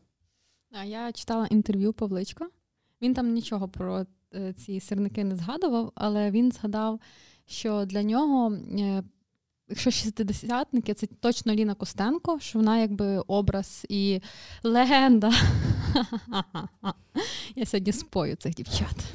А 0.72 0.84
я 0.84 1.12
читала 1.12 1.46
інтерв'ю 1.46 1.92
Павличка. 1.92 2.48
Він 3.02 3.14
там 3.14 3.32
нічого 3.32 3.68
про 3.68 4.06
е, 4.34 4.52
ці 4.52 4.80
сирники 4.80 5.24
не 5.24 5.36
згадував, 5.36 5.92
але 5.94 6.30
він 6.30 6.52
згадав, 6.52 7.00
що 7.46 7.84
для 7.84 8.02
нього, 8.02 8.52
е, 8.52 9.02
якщо 9.68 9.90
шістдесятники, 9.90 10.94
це 10.94 11.06
точно 11.06 11.54
Ліна 11.54 11.74
Костенко, 11.74 12.38
що 12.40 12.58
вона 12.58 12.78
якби 12.78 13.18
образ 13.18 13.86
і 13.88 14.20
легенда. 14.62 15.32
Я 17.56 17.66
сьогодні 17.66 17.92
спою 17.92 18.36
цих 18.36 18.54
дівчат. 18.54 19.14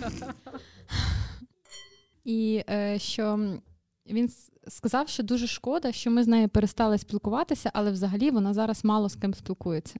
І 2.24 2.64
е, 2.70 3.00
що 3.00 3.50
він 4.10 4.30
сказав, 4.68 5.10
що 5.10 5.24
дуже 5.24 5.48
шкода, 5.48 5.92
що 5.92 6.12
ми 6.12 6.24
з 6.24 6.28
нею 6.28 6.50
перестали 6.50 6.98
спілкуватися, 6.98 7.72
але 7.74 7.92
взагалі 7.92 8.32
вона 8.32 8.54
зараз 8.54 8.86
мало 8.86 9.10
з 9.10 9.16
ким 9.16 9.34
спілкується. 9.34 10.00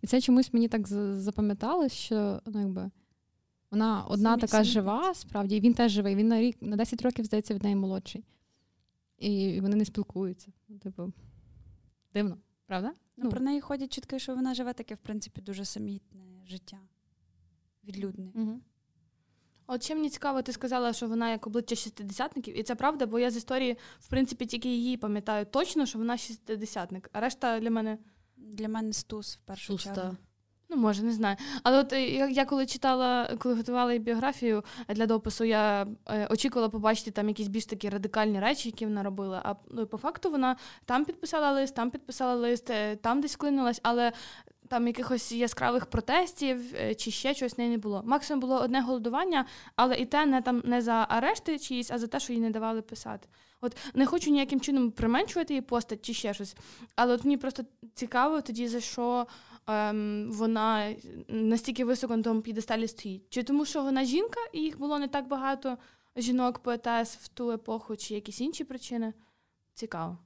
І 0.00 0.06
це 0.06 0.20
чомусь 0.20 0.52
мені 0.52 0.68
так 0.68 0.88
запам'яталось, 0.88 1.92
що 1.92 2.40
ну, 2.46 2.60
якби, 2.60 2.90
вона 3.70 4.04
одна 4.04 4.36
така 4.36 4.64
жива, 4.64 5.14
справді, 5.14 5.56
і 5.56 5.60
він 5.60 5.74
теж 5.74 5.92
живий. 5.92 6.14
Він 6.14 6.28
на 6.28 6.40
рік 6.40 6.56
на 6.60 6.76
10 6.76 7.02
років, 7.02 7.24
здається, 7.24 7.54
від 7.54 7.62
неї 7.62 7.76
молодший. 7.76 8.24
І 9.18 9.60
вони 9.60 9.76
не 9.76 9.84
спілкуються. 9.84 10.52
Ну, 10.68 10.78
типу, 10.78 11.12
дивно, 12.14 12.38
правда? 12.66 12.92
Ну, 13.16 13.24
ну, 13.24 13.30
Про 13.30 13.40
неї 13.40 13.60
ходять 13.60 13.92
чутки, 13.92 14.18
що 14.18 14.34
вона 14.34 14.54
живе 14.54 14.72
таке, 14.72 14.94
в 14.94 14.98
принципі, 14.98 15.40
дуже 15.40 15.64
самітне 15.64 16.20
життя. 16.46 16.78
Відлюдне. 17.84 18.32
Угу. 18.34 18.60
От 19.66 19.82
ще 19.82 19.94
мені 19.94 20.10
цікаво, 20.10 20.42
ти 20.42 20.52
сказала, 20.52 20.92
що 20.92 21.08
вона 21.08 21.30
як 21.30 21.46
обличчя 21.46 21.74
шістидесятників, 21.74 22.58
і 22.58 22.62
це 22.62 22.74
правда, 22.74 23.06
бо 23.06 23.18
я 23.18 23.30
з 23.30 23.36
історії, 23.36 23.76
в 24.00 24.08
принципі, 24.08 24.46
тільки 24.46 24.68
її 24.68 24.96
пам'ятаю 24.96 25.46
точно, 25.46 25.86
що 25.86 25.98
вона 25.98 26.16
шістидесятник, 26.16 27.10
а 27.12 27.20
решта 27.20 27.60
для 27.60 27.70
мене 27.70 27.98
для 28.42 28.68
мене 28.68 28.92
стус 28.92 29.36
в 29.36 29.40
першу 29.40 29.78
Суста. 29.78 29.94
чергу. 29.94 30.16
Ну, 30.72 30.78
може, 30.78 31.02
не 31.02 31.12
знаю. 31.12 31.36
Але 31.62 31.78
от 31.78 31.92
е, 31.92 32.06
я, 32.30 32.44
коли 32.44 32.66
читала, 32.66 33.36
коли 33.38 33.54
готувала 33.54 33.98
біографію 33.98 34.64
для 34.88 35.06
допису, 35.06 35.44
я 35.44 35.86
е, 36.08 36.26
очікувала 36.30 36.68
побачити 36.68 37.10
там 37.10 37.28
якісь 37.28 37.48
більш 37.48 37.66
такі 37.66 37.88
радикальні 37.88 38.40
речі, 38.40 38.68
які 38.68 38.86
вона 38.86 39.02
робила. 39.02 39.42
А 39.44 39.54
ну, 39.70 39.86
по 39.86 39.98
факту 39.98 40.30
вона 40.30 40.56
там 40.84 41.04
підписала 41.04 41.52
лист, 41.52 41.74
там 41.74 41.90
підписала 41.90 42.34
лист, 42.34 42.70
е, 42.70 42.96
там 42.96 43.20
десь 43.20 43.34
вклинилась, 43.34 43.80
але 43.82 44.12
там 44.68 44.86
якихось 44.86 45.32
яскравих 45.32 45.86
протестів 45.86 46.74
е, 46.80 46.94
чи 46.94 47.10
ще 47.10 47.34
щось 47.34 47.58
не 47.58 47.78
було. 47.78 48.02
Максимум 48.04 48.40
було 48.40 48.60
одне 48.60 48.80
голодування, 48.80 49.44
але 49.76 49.96
і 49.96 50.06
те 50.06 50.26
не 50.26 50.42
там 50.42 50.62
не 50.64 50.82
за 50.82 51.06
арешти 51.08 51.58
чиїсь, 51.58 51.90
а 51.90 51.98
за 51.98 52.06
те, 52.06 52.20
що 52.20 52.32
їй 52.32 52.40
не 52.40 52.50
давали 52.50 52.82
писати. 52.82 53.28
От 53.60 53.76
не 53.94 54.06
хочу 54.06 54.30
ніяким 54.30 54.60
чином 54.60 54.90
применшувати 54.90 55.54
її 55.54 55.60
постать 55.60 56.02
чи 56.02 56.14
ще 56.14 56.34
щось. 56.34 56.56
Але 56.96 57.14
от 57.14 57.24
мені 57.24 57.36
просто 57.36 57.62
цікаво 57.94 58.40
тоді, 58.40 58.68
за 58.68 58.80
що 58.80 59.26
ем, 59.66 60.30
вона 60.32 60.94
настільки 61.28 61.84
високо 61.84 62.16
на 62.16 62.22
тому 62.22 62.40
підесталі 62.42 62.88
стоїть. 62.88 63.22
Чи 63.28 63.42
тому, 63.42 63.64
що 63.64 63.82
вона 63.82 64.04
жінка, 64.04 64.40
і 64.52 64.60
їх 64.60 64.78
було 64.78 64.98
не 64.98 65.08
так 65.08 65.28
багато 65.28 65.78
жінок 66.16 66.58
поетес 66.58 67.16
в 67.16 67.28
ту 67.28 67.50
епоху, 67.50 67.96
чи 67.96 68.14
якісь 68.14 68.40
інші 68.40 68.64
причини? 68.64 69.12
Цікаво. 69.74 70.18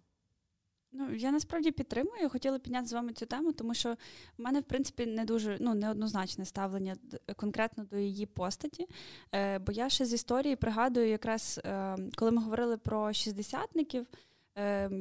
Ну, 0.99 1.15
я 1.15 1.33
насправді 1.33 1.71
підтримую. 1.71 2.29
Хотіла 2.31 2.59
підняти 2.59 2.87
з 2.87 2.93
вами 2.93 3.13
цю 3.13 3.27
тему, 3.27 3.53
тому 3.53 3.75
що 3.75 3.95
в 4.39 4.43
мене, 4.43 4.61
в 4.61 4.65
принципі, 4.65 5.07
не 5.07 5.25
дуже 5.25 5.57
ну, 5.61 5.75
неоднозначне 5.75 6.45
ставлення 6.45 6.97
конкретно 7.37 7.85
до 7.85 7.97
її 7.97 8.27
постаті. 8.27 8.87
Е, 9.35 9.59
Бо 9.59 9.73
я 9.73 9.89
ще 9.89 10.05
з 10.05 10.13
історії 10.13 10.57
пригадую, 10.57 11.09
якраз 11.09 11.61
е, 11.65 11.97
коли 12.15 12.31
ми 12.31 12.43
говорили 12.43 12.77
про 12.77 13.13
шістдесятників, 13.13 14.07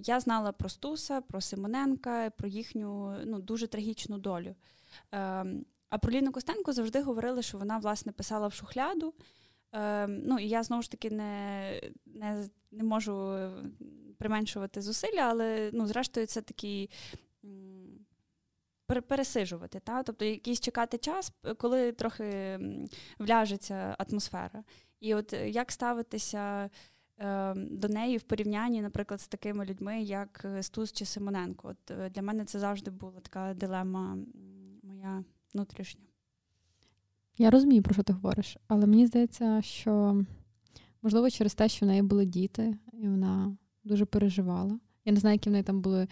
я 0.03 0.19
знала 0.19 0.51
про 0.51 0.69
Стуса, 0.69 1.21
про 1.21 1.41
Симоненка, 1.41 2.29
про 2.29 2.47
їхню 2.47 3.17
ну, 3.25 3.39
дуже 3.39 3.67
трагічну 3.67 4.17
долю. 4.17 4.55
Е, 5.13 5.45
А 5.89 5.97
про 5.97 6.11
Ліну 6.11 6.31
Костенко 6.31 6.73
завжди 6.73 7.01
говорили, 7.01 7.41
що 7.41 7.57
вона 7.57 7.77
власне 7.77 8.11
писала 8.11 8.47
в 8.47 8.53
шухляду. 8.53 9.13
Е, 9.73 10.07
ну, 10.07 10.39
І 10.39 10.47
я 10.47 10.63
знову 10.63 10.81
ж 10.81 10.91
таки 10.91 11.11
не, 11.11 11.81
не, 12.05 12.49
не 12.71 12.83
можу 12.83 13.37
применшувати 14.17 14.81
зусилля, 14.81 15.21
але 15.21 15.69
ну, 15.73 15.87
зрештою 15.87 16.27
це 16.27 16.41
такий. 16.41 16.89
Пересижувати, 19.07 19.79
та? 19.79 20.03
тобто 20.03 20.25
якийсь 20.25 20.59
чекати 20.59 20.97
час, 20.97 21.31
коли 21.57 21.91
трохи 21.91 22.59
вляжеться 23.19 23.95
атмосфера. 23.99 24.63
І 24.99 25.15
от 25.15 25.33
як 25.33 25.71
ставитися 25.71 26.39
е, 26.39 26.69
до 27.55 27.87
неї 27.87 28.17
в 28.17 28.23
порівнянні, 28.23 28.81
наприклад, 28.81 29.21
з 29.21 29.27
такими 29.27 29.65
людьми, 29.65 30.01
як 30.01 30.45
Стус 30.61 30.91
чи 30.91 31.05
Симоненко? 31.05 31.67
От 31.67 31.91
е, 31.91 32.09
Для 32.09 32.21
мене 32.21 32.45
це 32.45 32.59
завжди 32.59 32.91
була 32.91 33.19
така 33.21 33.53
дилема 33.53 34.17
моя 34.83 35.23
внутрішня. 35.53 36.01
Я 37.37 37.49
розумію, 37.49 37.83
про 37.83 37.93
що 37.93 38.03
ти 38.03 38.13
говориш, 38.13 38.57
але 38.67 38.85
мені 38.85 39.05
здається, 39.05 39.61
що 39.61 40.23
можливо 41.01 41.29
через 41.29 41.55
те, 41.55 41.69
що 41.69 41.85
в 41.85 41.89
неї 41.89 42.01
були 42.01 42.25
діти, 42.25 42.77
і 42.93 43.07
вона 43.07 43.57
дуже 43.83 44.05
переживала. 44.05 44.79
Я 45.05 45.13
не 45.13 45.19
знаю, 45.19 45.33
які 45.33 45.49
в 45.49 45.51
неї 45.51 45.63
там 45.63 45.81
були 45.81 46.07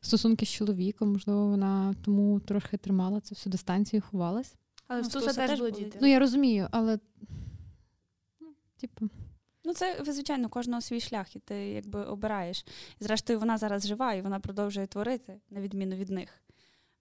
стосунки 0.00 0.46
з 0.46 0.48
чоловіком, 0.48 1.12
можливо, 1.12 1.46
вона 1.46 1.94
тому 2.04 2.40
трохи 2.40 2.76
тримала 2.76 3.20
це 3.20 3.34
всю 3.34 3.50
дистанцію 3.50 3.98
і 3.98 4.00
ховалась. 4.00 4.54
Але 4.88 5.00
ну, 5.00 5.08
в 5.08 5.10
Стуса 5.10 5.32
теж 5.32 5.58
були 5.58 5.70
діти. 5.70 5.98
Ну, 6.02 6.06
я 6.06 6.18
розумію, 6.18 6.68
але 6.70 6.98
ну, 8.40 8.48
типу. 8.76 9.10
Ну, 9.64 9.74
це, 9.74 10.04
звичайно, 10.06 10.48
кожного 10.48 10.80
свій 10.80 11.00
шлях, 11.00 11.36
і 11.36 11.38
ти 11.38 11.54
якби 11.54 12.04
обираєш. 12.04 12.66
І 13.00 13.04
зрештою, 13.04 13.38
вона 13.38 13.58
зараз 13.58 13.86
жива 13.86 14.14
і 14.14 14.22
вона 14.22 14.40
продовжує 14.40 14.86
творити, 14.86 15.40
на 15.50 15.60
відміну 15.60 15.96
від 15.96 16.10
них. 16.10 16.42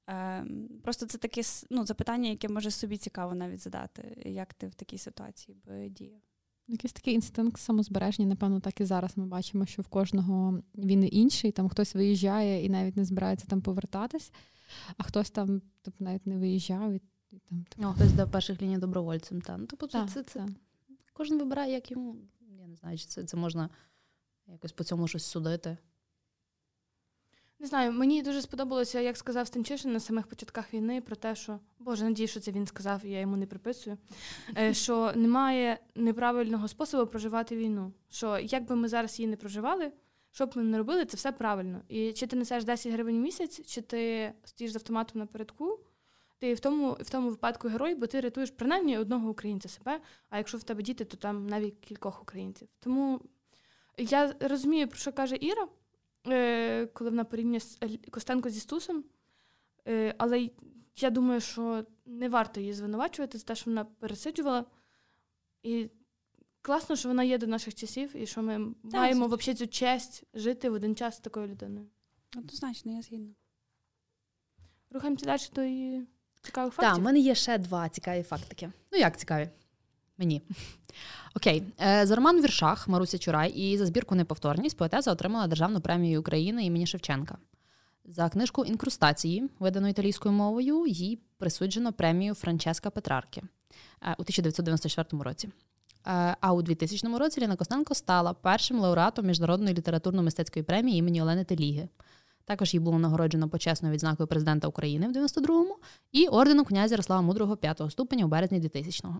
Е, 0.09 0.45
Просто 0.83 1.05
це 1.05 1.17
таке 1.17 1.41
ну, 1.69 1.85
запитання, 1.85 2.29
яке 2.29 2.49
може 2.49 2.71
собі 2.71 2.97
цікаво 2.97 3.35
навіть 3.35 3.61
задати, 3.61 4.23
як 4.25 4.53
ти 4.53 4.67
в 4.67 4.73
такій 4.73 4.97
ситуації 4.97 5.57
би 5.65 5.89
діяв. 5.89 6.21
Якийсь 6.67 6.93
такий 6.93 7.13
інстинкт 7.13 7.61
самозбереження, 7.61 8.27
напевно, 8.27 8.59
так 8.59 8.81
і 8.81 8.85
зараз 8.85 9.17
ми 9.17 9.25
бачимо, 9.25 9.65
що 9.65 9.81
в 9.81 9.87
кожного 9.87 10.59
він 10.75 11.09
інший, 11.11 11.51
там 11.51 11.69
хтось 11.69 11.95
виїжджає 11.95 12.65
і 12.65 12.69
навіть 12.69 12.97
не 12.97 13.05
збирається 13.05 13.47
там 13.47 13.61
повертатись, 13.61 14.31
а 14.97 15.03
хтось 15.03 15.31
там 15.31 15.61
тобто, 15.81 16.03
навіть 16.03 16.27
не 16.27 16.37
виїжджав. 16.37 16.91
І, 16.91 17.01
і 17.31 17.39
там, 17.49 17.65
тобто... 17.69 17.89
О, 17.89 17.93
Хтось 17.93 18.13
до 18.13 18.27
перших 18.27 18.61
ліній 18.61 18.77
добровольцем. 18.77 19.41
Та. 19.41 19.57
Ну, 19.57 19.65
тобто, 19.69 19.87
так, 19.87 20.09
це, 20.09 20.23
це, 20.23 20.45
Кожен 21.13 21.39
вибирає, 21.39 21.73
як 21.73 21.91
йому. 21.91 22.15
Не 22.73 22.77
знаю, 22.77 22.97
чи 22.97 23.05
це, 23.05 23.23
це 23.23 23.37
можна 23.37 23.69
якось 24.47 24.71
по 24.71 24.83
цьому 24.83 25.07
щось 25.07 25.25
судити. 25.25 25.77
Не 27.59 27.67
знаю, 27.67 27.91
мені 27.91 28.21
дуже 28.21 28.41
сподобалося, 28.41 28.99
як 28.99 29.17
сказав 29.17 29.47
Станчишин 29.47 29.93
на 29.93 29.99
самих 29.99 30.27
початках 30.27 30.73
війни 30.73 31.01
про 31.01 31.15
те, 31.15 31.35
що 31.35 31.59
Боже, 31.79 32.03
надію, 32.03 32.27
що 32.27 32.39
це 32.39 32.51
він 32.51 32.67
сказав, 32.67 33.05
я 33.05 33.19
йому 33.19 33.37
не 33.37 33.45
приписую. 33.45 33.97
Е, 34.57 34.73
що 34.83 35.13
немає 35.15 35.79
неправильного 35.95 36.67
способу 36.67 37.07
проживати 37.07 37.55
війну. 37.57 37.93
Що 38.09 38.39
як 38.39 38.65
би 38.65 38.75
ми 38.75 38.87
зараз 38.87 39.19
її 39.19 39.29
не 39.29 39.35
проживали, 39.35 39.91
що 40.31 40.45
б 40.45 40.51
ми 40.55 40.63
не 40.63 40.77
робили, 40.77 41.05
це 41.05 41.17
все 41.17 41.31
правильно. 41.31 41.81
І 41.87 42.13
чи 42.13 42.27
ти 42.27 42.35
несеш 42.35 42.63
10 42.63 42.93
гривень 42.93 43.17
в 43.17 43.21
місяць, 43.21 43.65
чи 43.65 43.81
ти 43.81 44.33
стоїш 44.43 44.71
з 44.71 44.75
автоматом 44.75 45.19
напередку, 45.19 45.79
ти 46.43 46.53
в 46.53 46.59
тому 46.59 46.97
в 46.99 47.09
тому 47.09 47.29
випадку 47.29 47.67
герой, 47.67 47.95
бо 47.95 48.07
ти 48.07 48.21
рятуєш 48.21 48.51
принаймні 48.51 48.97
одного 48.97 49.29
українця 49.29 49.69
себе. 49.69 50.01
А 50.29 50.37
якщо 50.37 50.57
в 50.57 50.63
тебе 50.63 50.83
діти, 50.83 51.05
то 51.05 51.17
там 51.17 51.47
навіть 51.47 51.79
кількох 51.79 52.21
українців. 52.21 52.67
Тому 52.79 53.21
я 53.97 54.35
розумію, 54.39 54.87
про 54.87 54.97
що 54.97 55.11
каже 55.11 55.37
Іра. 55.41 55.67
Е, 56.27 56.85
коли 56.85 57.09
вона 57.09 57.23
порівнює 57.23 57.59
Костенко 58.11 58.49
зі 58.49 58.59
Стусом. 58.59 59.03
Е, 59.87 60.15
але 60.17 60.49
я 60.97 61.09
думаю, 61.09 61.41
що 61.41 61.85
не 62.05 62.29
варто 62.29 62.59
її 62.59 62.73
звинувачувати 62.73 63.37
за 63.37 63.43
те, 63.43 63.55
що 63.55 63.71
вона 63.71 63.85
пересиджувала. 63.85 64.65
І 65.63 65.89
класно, 66.61 66.95
що 66.95 67.09
вона 67.09 67.23
є 67.23 67.37
до 67.37 67.47
наших 67.47 67.75
часів, 67.75 68.15
і 68.15 68.25
що 68.25 68.43
ми 68.43 68.73
так, 68.83 68.93
маємо 68.93 69.27
взагалі 69.27 69.57
цю 69.57 69.67
честь 69.67 70.23
жити 70.33 70.69
в 70.69 70.73
один 70.73 70.95
час 70.95 71.15
з 71.15 71.19
такою 71.19 71.47
людиною. 71.47 71.87
Однозначно, 72.37 72.91
я 72.91 73.01
згідна. 73.01 73.33
Рухаємося 74.89 75.25
далі 75.25 75.41
до 75.55 75.61
її 75.61 76.07
цікавих 76.43 76.73
фактів. 76.73 76.93
Так, 76.93 77.01
в 77.01 77.03
мене 77.05 77.19
є 77.19 77.35
ще 77.35 77.57
два 77.57 77.89
цікаві 77.89 78.23
фактики. 78.23 78.69
Ну, 78.91 78.99
як 78.99 79.17
цікаві? 79.17 79.49
Мені. 80.17 80.41
Окей, 81.35 81.63
е, 81.81 82.05
за 82.05 82.15
роман 82.15 82.41
Віршах 82.41 82.87
Маруся 82.87 83.17
Чурай 83.17 83.51
і 83.51 83.77
за 83.77 83.85
збірку 83.85 84.15
Неповторність 84.15 84.77
поетеза 84.77 85.11
отримала 85.11 85.47
Державну 85.47 85.81
премію 85.81 86.19
України 86.19 86.65
імені 86.65 86.87
Шевченка. 86.87 87.37
За 88.05 88.29
книжку 88.29 88.65
Інкрустації, 88.65 89.49
видану 89.59 89.87
італійською 89.87 90.33
мовою, 90.33 90.87
їй 90.87 91.19
присуджено 91.37 91.93
премію 91.93 92.33
Франческа 92.33 92.89
Петрарки 92.89 93.41
е, 93.41 94.15
у 94.17 94.21
1994 94.21 95.23
році. 95.23 95.49
Е, 96.07 96.35
а 96.39 96.53
у 96.53 96.61
2000 96.61 97.17
році 97.17 97.41
Ліна 97.41 97.55
Костенко 97.55 97.95
стала 97.95 98.33
першим 98.33 98.79
лауреатом 98.79 99.25
міжнародної 99.25 99.75
літературно-мистецької 99.75 100.63
премії 100.63 100.97
імені 100.97 101.21
Олени 101.21 101.43
Теліги. 101.43 101.87
Також 102.45 102.73
їй 102.73 102.79
було 102.79 102.99
нагороджено 102.99 103.49
почесною 103.49 103.93
відзнакою 103.93 104.27
президента 104.27 104.67
України 104.67 105.07
в 105.07 105.11
92-му 105.11 105.77
і 106.11 106.27
орденом 106.27 106.65
князя 106.65 106.93
Ярослава 106.93 107.21
Мудрого 107.21 107.55
5-го 107.55 107.89
ступеня 107.89 108.25
у 108.25 108.27
березні 108.27 108.61
2000-го. 108.61 109.19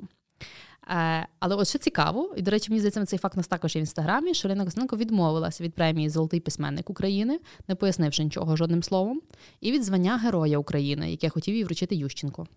Е, 0.89 1.27
але 1.39 1.56
от 1.56 1.68
що 1.68 1.80
цікаво, 1.80 2.34
і, 2.38 2.42
до 2.42 2.51
речі, 2.51 2.72
мені 2.72 2.80
здається, 2.80 3.06
цей 3.06 3.20
факт 3.20 3.36
у 3.36 3.39
нас 3.39 3.48
також 3.48 3.75
є 3.75 3.80
в 3.80 3.84
інстаграмі, 3.84 4.34
що 4.34 4.50
Ліна 4.50 4.65
Костенко 4.65 4.98
відмовилася 4.98 5.63
від 5.63 5.74
премії 5.74 6.10
Золотий 6.10 6.39
письменник 6.39 6.89
України, 6.89 7.39
не 7.68 7.75
пояснивши 7.75 8.24
нічого 8.24 8.56
жодним 8.56 8.84
словом, 8.84 9.22
і 9.62 9.72
від 9.72 9.84
звання 9.84 10.18
Героя 10.18 10.58
України, 10.58 11.12
яке 11.12 11.30
хотів 11.30 11.56
їй 11.56 11.63
вручити 11.63 11.96
Ющенко. 11.96 12.48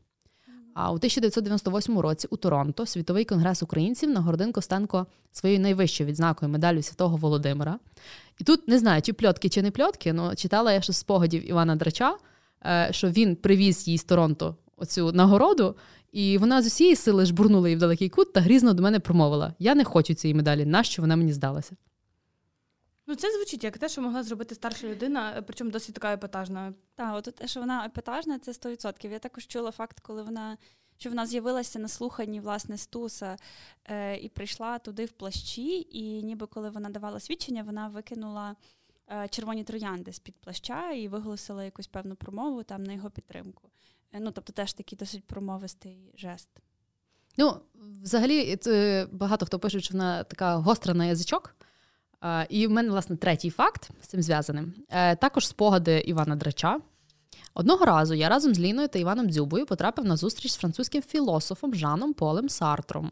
А 0.79 0.91
у 0.91 0.95
1998 0.95 1.99
році 1.99 2.29
у 2.31 2.37
Торонто 2.37 2.87
світовий 2.87 3.25
конгрес 3.25 3.63
українців 3.63 4.11
нагородив 4.11 4.53
Костенко 4.53 5.07
своєю 5.33 5.61
найвищою 5.61 6.09
відзнакою 6.09 6.53
медаллю 6.53 6.83
Святого 6.83 7.17
Володимира. 7.17 7.79
І 8.39 8.45
тут 8.45 8.69
не 8.69 8.79
знаю, 8.79 9.03
чи 9.03 9.13
пльотки, 9.13 9.49
чи 9.49 9.63
не 9.63 9.71
пльотки, 9.71 10.15
але 10.19 10.35
читала 10.35 10.73
я 10.73 10.81
що 10.81 10.93
з 10.93 10.97
спогадів 10.97 11.49
Івана 11.49 11.77
Драча, 11.77 12.17
е, 12.67 12.89
що 12.91 13.09
він 13.09 13.37
привіз 13.37 13.89
їй 13.89 13.99
з 13.99 14.05
Торонто 14.05 14.57
оцю 14.77 15.13
нагороду, 15.13 15.77
і 16.13 16.39
вона 16.39 16.63
з 16.63 16.67
усієї 16.67 16.97
сили 16.97 17.27
жбурнула 17.27 17.69
її 17.69 17.77
в 17.77 17.81
далекий 17.81 18.09
кут 18.09 18.33
та 18.33 18.41
грізно 18.41 18.73
до 18.73 18.83
мене 18.83 19.01
промовила: 19.01 19.55
Я 19.59 19.75
не 19.75 19.85
хочу 19.85 20.15
цієї 20.15 20.35
медалі, 20.35 20.65
нащо 20.65 21.03
вона 21.03 21.17
мені 21.17 21.33
здалася? 21.33 21.77
Ну, 23.07 23.15
це 23.15 23.33
звучить 23.33 23.65
як 23.65 23.79
те, 23.79 23.89
що 23.89 24.03
могла 24.03 24.23
зробити 24.23 24.55
старша 24.55 24.89
людина, 24.89 25.45
причому 25.47 25.71
досить 25.71 25.95
така 25.95 26.13
епатажна. 26.13 26.75
Так, 26.95 27.15
от 27.15 27.35
те, 27.35 27.49
що 27.49 27.61
вона 27.61 27.87
епатажна, 27.87 28.39
це 28.39 28.53
100%. 28.53 29.11
Я 29.11 29.19
також 29.19 29.47
чула 29.47 29.71
факт, 29.71 30.01
коли 30.01 30.23
вона 30.23 30.57
що 30.99 31.11
вона 31.11 31.27
з'явилася 31.27 31.79
на 31.79 31.89
слуханні 31.89 32.41
власне 32.41 32.79
Стуса 32.79 33.37
е, 33.85 34.17
і 34.17 34.29
прийшла 34.29 34.79
туди 34.79 35.05
в 35.05 35.13
плащі, 35.13 35.89
і 35.91 36.23
ніби 36.23 36.47
коли 36.47 36.71
вона 36.71 36.91
давала 36.91 37.21
свідчення, 37.21 37.63
вона 37.63 37.89
викинула 37.89 38.57
е, 39.11 39.29
червоні 39.29 39.65
троянди 39.65 40.13
з 40.13 40.19
під 40.19 40.37
плаща 40.37 40.93
і 40.93 41.09
виголосила 41.09 41.65
якусь 41.65 41.87
певну 41.87 42.17
промову 42.17 42.63
там 42.63 42.85
на 42.85 42.93
його 42.93 43.11
підтримку. 43.11 43.71
Е, 44.13 44.21
ну, 44.21 44.31
тобто, 44.31 44.53
теж 44.53 44.73
такий 44.73 44.99
досить 44.99 45.25
промовистий 45.25 46.13
жест. 46.15 46.49
Ну, 47.39 47.61
взагалі, 48.03 48.57
це 48.57 49.07
багато 49.13 49.47
хто 49.47 49.59
пише, 49.59 49.81
що 49.81 49.95
вона 49.95 50.25
така 50.25 50.57
гостра 50.57 50.95
на 50.95 51.07
язичок. 51.07 51.56
І 52.49 52.67
в 52.67 52.71
мене, 52.71 52.91
власне, 52.91 53.17
третій 53.17 53.51
факт 53.51 53.91
з 54.03 54.07
цим 54.07 54.23
зв'язаним. 54.23 54.75
Е, 54.89 55.17
також 55.17 55.49
спогади 55.49 55.99
Івана 55.99 56.37
Драча. 56.37 56.81
Одного 57.55 57.85
разу 57.85 58.15
я 58.15 58.29
разом 58.29 58.55
з 58.55 58.61
Ліною 58.61 58.89
та 58.89 58.99
Іваном 58.99 59.31
Дзюбою 59.31 59.67
потрапив 59.67 60.05
на 60.05 60.17
зустріч 60.17 60.53
з 60.53 60.57
французьким 60.57 61.03
філософом 61.03 61.75
Жаном 61.75 62.15
Полем 62.15 62.49
Сартром 62.49 63.11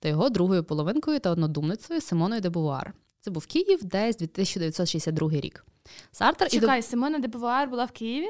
та 0.00 0.08
його 0.08 0.28
другою 0.28 0.64
половинкою 0.64 1.20
та 1.20 1.30
однодумницею 1.30 2.00
Симоною 2.00 2.40
де 2.40 2.48
Бувар. 2.48 2.94
Це 3.20 3.30
був 3.30 3.46
Київ 3.46 3.84
десь 3.84 4.16
1962 4.16 5.30
рік. 5.30 5.64
Сартр 6.12 6.48
Чекай, 6.48 6.80
і... 6.80 6.82
Симона 6.82 7.18
де 7.18 7.28
Бувар 7.28 7.68
була 7.68 7.84
в 7.84 7.90
Києві? 7.90 8.28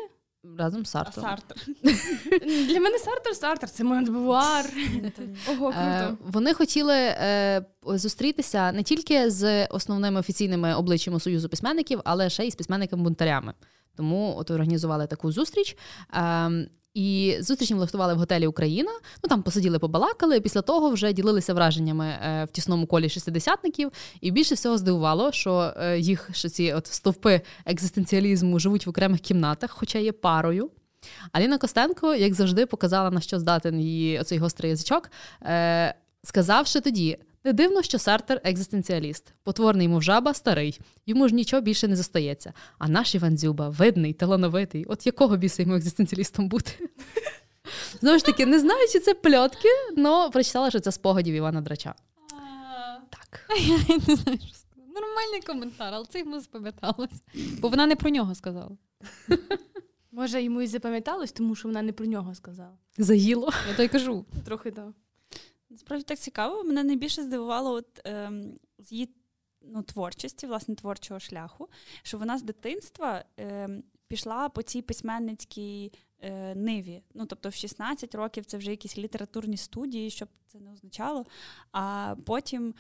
Разом 0.59 0.87
з 0.87 0.91
Сартром. 0.91 1.27
Сартр. 1.27 1.67
Для 2.69 2.81
мене 2.81 2.99
Сартр 2.99 3.37
Сартр, 3.37 3.71
це 3.71 3.85
Монтбуар. 3.85 4.65
Ого, 5.51 5.71
е, 5.71 5.73
круто. 5.73 6.19
Вони 6.33 6.55
хотіли 6.55 6.95
е, 6.95 7.65
зустрітися 7.87 8.73
не 8.73 8.83
тільки 8.83 9.31
з 9.31 9.67
основними 9.67 10.21
офіційними 10.21 10.75
обличчями 10.75 11.21
Союзу 11.21 11.49
письменників, 11.49 12.01
але 12.05 12.31
ще 12.31 12.47
й 12.47 12.51
з 12.51 12.57
письменниками-бунтарями. 12.57 13.53
Тому 13.97 14.35
от 14.39 14.51
організували 14.51 15.07
таку 15.07 15.33
зустріч. 15.33 15.77
І 16.97 17.37
зустріч 17.41 17.71
влаштували 17.71 18.15
в 18.15 18.19
готелі 18.19 18.47
Україна. 18.47 18.91
Ну 19.25 19.29
там 19.29 19.43
посиділи, 19.43 19.79
побалакали. 19.79 20.41
Після 20.41 20.63
того 20.63 20.91
вже 20.91 21.13
ділилися 21.13 21.55
враженнями 21.55 22.07
е, 22.07 22.45
в 22.45 22.51
тісному 22.51 22.87
колі 22.87 23.09
шестидесятників. 23.09 23.93
І 24.21 24.31
більше 24.31 24.55
всього 24.55 24.79
здивувало, 24.79 25.33
що 25.33 25.73
е, 25.77 25.99
їх 25.99 26.29
що 26.33 26.49
ці 26.49 26.73
от 26.73 26.87
стовпи 26.87 27.41
екзистенціалізму 27.67 28.59
живуть 28.59 28.87
в 28.87 28.91
окремих 28.91 29.21
кімнатах, 29.21 29.71
хоча 29.71 29.99
є 29.99 30.13
парою. 30.13 30.71
Аліна 31.33 31.59
Костенко, 31.59 32.15
як 32.15 32.35
завжди, 32.35 32.67
показала 32.67 33.11
на 33.11 33.21
що 33.21 33.39
здатен 33.39 33.81
її 33.81 34.21
оцей 34.21 34.39
гострий 34.39 34.71
язичок, 34.71 35.11
е, 35.43 35.95
сказавши 36.23 36.81
тоді: 36.81 37.19
не 37.47 37.53
дивно, 37.53 37.83
що 37.83 37.99
Сартер 37.99 38.41
екзистенціаліст, 38.45 39.35
потворний 39.43 39.89
мовжаба 39.89 40.35
старий, 40.35 40.81
йому 41.07 41.29
ж 41.29 41.35
нічого 41.35 41.63
більше 41.63 41.89
не 41.89 41.97
застається. 41.97 42.53
А 42.79 42.89
наш 42.89 43.15
Іван 43.15 43.39
Дзюба 43.39 43.69
видний, 43.69 44.13
талановитий. 44.13 44.85
От 44.85 45.07
якого 45.07 45.37
біса 45.37 45.63
йому 45.63 45.75
екзистенціалістом 45.75 46.49
бути? 46.49 46.73
Знову 48.01 48.19
ж 48.19 48.25
таки, 48.25 48.47
не 48.47 48.61
знаю, 48.61 48.89
чи 48.93 48.99
це 48.99 49.15
пльотки, 49.15 49.69
але 49.97 50.31
прочитала, 50.31 50.71
що 50.71 50.81
це 50.81 50.93
спогадів 50.93 51.35
Івана 51.35 51.61
Драча. 51.61 51.95
Так. 53.11 53.51
Я 53.89 53.97
не 54.09 54.17
знаю, 54.17 54.39
що 54.39 54.55
сказати. 54.55 54.91
Нормальний 54.95 55.41
коментар, 55.47 55.95
але 55.95 56.07
це 56.07 56.19
йому 56.19 56.41
запам'яталось. 56.41 57.23
Бо 57.61 57.69
вона 57.69 57.87
не 57.87 57.97
про 57.97 58.11
нього 58.11 58.35
сказала. 58.35 58.77
Може, 60.13 60.43
йому 60.43 60.63
і 60.63 60.67
запам'яталось, 60.67 61.33
тому 61.33 61.55
що 61.55 61.69
вона 61.69 61.83
не 61.83 61.93
про 61.93 62.07
нього 62.07 62.35
сказала. 62.35 62.79
Заїло. 62.99 63.51
Я 63.71 63.77
то 63.77 63.83
й 63.83 63.89
кажу. 63.89 64.25
Трохи 64.45 64.71
так. 64.71 64.93
Насправді 65.77 66.05
так 66.05 66.19
цікаво. 66.19 66.65
Мене 66.65 66.85
найбільше 66.85 67.23
здивувало 67.23 67.73
от, 67.73 68.01
ем, 68.05 68.59
з 68.79 68.93
її 68.93 69.09
ну, 69.63 69.83
творчості, 69.83 70.47
власне, 70.47 70.75
творчого 70.75 71.21
шляху, 71.21 71.69
що 72.03 72.19
вона 72.19 72.39
з 72.39 72.43
дитинства 72.43 73.25
ем, 73.37 73.83
пішла 74.09 74.49
по 74.49 74.63
цій 74.63 74.83
письменницькій 74.83 75.93
е, 76.21 76.55
ниві. 76.55 77.03
Ну, 77.15 77.27
тобто, 77.27 77.49
в 77.49 77.55
16 77.55 78.15
років 78.15 78.45
це 78.45 78.59
вже 78.59 78.71
якісь 78.71 78.99
літературні 78.99 79.57
студії, 79.57 80.11
щоб 80.11 80.29
це 80.47 80.61
не 80.61 80.73
означало. 80.73 81.27
А 81.73 82.15
потім 82.25 82.75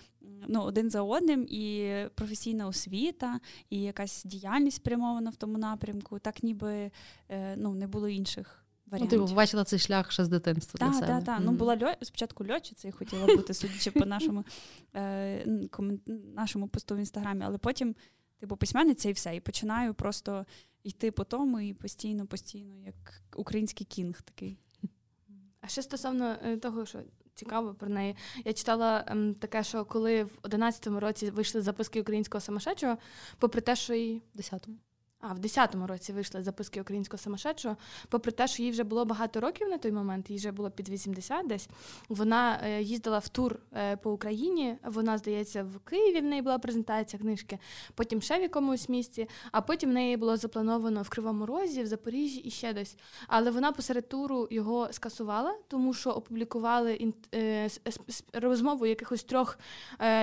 ну, 0.49 0.63
один 0.63 0.91
за 0.91 1.03
одним 1.03 1.47
і 1.49 1.95
професійна 2.15 2.67
освіта, 2.67 3.41
і 3.71 3.83
якась 3.83 4.25
діяльність 4.25 4.77
спрямована 4.77 5.31
в 5.31 5.37
тому 5.37 5.59
напрямку, 5.59 6.19
так 6.19 6.43
ніби 6.43 6.91
е, 7.29 7.57
ну, 7.57 7.75
не 7.75 7.87
було 7.87 8.09
інших 8.09 8.66
варіантів. 8.87 9.18
Ну, 9.18 9.27
ти 9.27 9.31
побачила 9.31 9.64
цей 9.64 9.79
шлях 9.79 10.12
ще 10.12 10.25
з 10.25 10.29
дитинства. 10.29 10.79
Так. 10.79 11.07
Так, 11.07 11.25
так. 11.25 11.40
Ну, 11.42 11.53
була 11.53 11.77
льо... 11.77 11.94
спочатку 12.03 12.44
льотчиця 12.53 12.88
і 12.88 12.92
хотіла 12.92 13.27
бути, 13.27 13.55
судячи 13.55 13.90
по 13.90 14.07
нашому 14.07 14.44
е, 14.94 15.46
нашому 16.35 16.68
посту 16.68 16.94
в 16.94 16.99
інстаграмі, 16.99 17.42
але 17.46 17.59
потім 17.59 17.94
типу, 18.40 18.57
письменниця 18.57 19.09
і 19.09 19.12
все. 19.12 19.37
І 19.37 19.40
починаю 19.40 19.94
просто 19.94 20.46
йти 20.83 21.11
по 21.11 21.25
тому 21.25 21.61
і 21.61 21.75
постійно, 21.75 22.27
постійно, 22.27 22.77
як 22.87 23.22
український 23.37 23.87
кінг 23.87 24.22
такий. 24.22 24.59
А 25.61 25.68
ще 25.68 25.83
стосовно 25.83 26.37
е, 26.44 26.57
того, 26.57 26.87
що 26.87 26.99
цікаво 27.35 27.75
про 27.75 27.88
неї, 27.88 28.16
я 28.44 28.53
читала 28.53 29.05
ем, 29.07 29.35
таке, 29.35 29.64
що 29.64 29.85
коли 29.85 30.25
в 30.25 30.38
11-му 30.42 31.01
році 31.01 31.31
вийшли 31.31 31.61
записки 31.61 32.01
українського 32.01 32.40
самошедшого, 32.40 32.96
попри 33.38 33.61
те, 33.61 33.77
що 33.77 33.92
В 33.94 34.38
10-му. 34.38 34.77
А, 35.29 35.33
в 35.33 35.39
10-му 35.39 35.87
році 35.87 36.12
вийшли 36.12 36.43
записки 36.43 36.81
українського 36.81 37.19
самошедшого. 37.19 37.77
Попри 38.09 38.33
те, 38.33 38.49
що 38.49 38.62
їй 38.62 38.71
вже 38.71 38.85
було 38.85 39.05
багато 39.05 39.41
років 39.41 39.69
на 39.69 39.79
той 39.79 39.93
момент, 39.93 40.31
їй 40.31 40.37
вже 40.37 40.53
було 40.53 40.71
під 40.71 40.89
80 40.89 41.47
десь. 41.47 41.69
Вона 42.09 42.61
е, 42.62 42.83
їздила 42.83 43.19
в 43.19 43.29
тур 43.29 43.59
е, 43.73 43.97
по 43.97 44.12
Україні. 44.12 44.77
Вона, 44.85 45.19
здається, 45.19 45.62
в 45.65 45.79
Києві 45.79 46.21
в 46.21 46.25
неї 46.25 46.43
була 46.43 46.59
презентація 46.59 47.23
книжки, 47.23 47.59
потім 47.95 48.23
ще 48.23 48.39
в 48.39 48.43
якомусь 48.43 48.89
місці, 48.89 49.29
а 49.53 49.61
потім 49.61 49.91
в 49.91 49.93
неї 49.93 50.17
було 50.17 50.37
заплановано 50.37 51.03
в 51.03 51.09
Кривому 51.09 51.47
Розі, 51.47 51.83
в 51.83 51.87
Запоріжжі 51.87 52.39
і 52.39 52.51
ще 52.51 52.73
десь. 52.73 52.97
Але 53.29 53.51
вона 53.51 53.73
посеред 53.73 54.09
туру 54.09 54.49
його 54.51 54.89
скасувала, 54.93 55.55
тому 55.69 55.95
що 55.95 56.11
опублікували 56.11 57.12
е, 57.35 57.69
розмову 58.33 58.87
якихось 58.87 59.25
трьох 59.25 59.59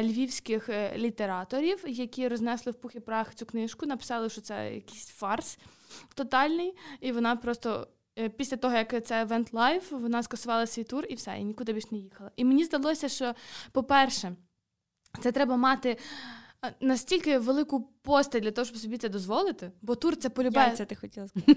львівських 0.01 0.69
літераторів, 0.95 1.83
які 1.87 2.27
рознесли 2.27 2.71
в 2.71 2.75
пух 2.75 2.95
і 2.95 2.99
прах 2.99 3.35
цю 3.35 3.45
книжку, 3.45 3.85
написали, 3.85 4.29
що 4.29 4.41
це 4.41 4.81
якийсь 4.93 5.07
фарс 5.07 5.57
тотальний, 6.15 6.73
і 6.99 7.11
вона 7.11 7.35
просто. 7.35 7.87
е, 8.19 8.29
Після 8.29 8.57
того, 8.57 8.75
як 8.75 9.05
це 9.05 9.25
event 9.25 9.51
live, 9.51 9.89
вона 9.91 10.23
скасувала 10.23 10.67
свій 10.67 10.83
тур 10.83 11.05
і 11.09 11.15
все, 11.15 11.37
і 11.39 11.43
нікуди 11.43 11.73
більше 11.73 11.87
не 11.91 11.97
їхала. 11.97 12.31
І 12.35 12.45
мені 12.45 12.63
здалося, 12.63 13.09
що, 13.09 13.33
по-перше, 13.71 14.35
це 15.21 15.31
треба 15.31 15.57
мати 15.57 15.97
е, 16.65 16.73
настільки 16.79 17.37
велику 17.39 17.81
постать 18.01 18.43
для 18.43 18.51
того, 18.51 18.65
щоб 18.65 18.77
собі 18.77 18.97
це 18.97 19.09
дозволити, 19.09 19.71
бо 19.81 19.95
тур 19.95 20.15
це 20.15 20.29
полюбає. 20.29 20.67
Яйця 20.67 20.85
ти 20.85 20.95
хотіла 20.95 21.27
сказати. 21.27 21.55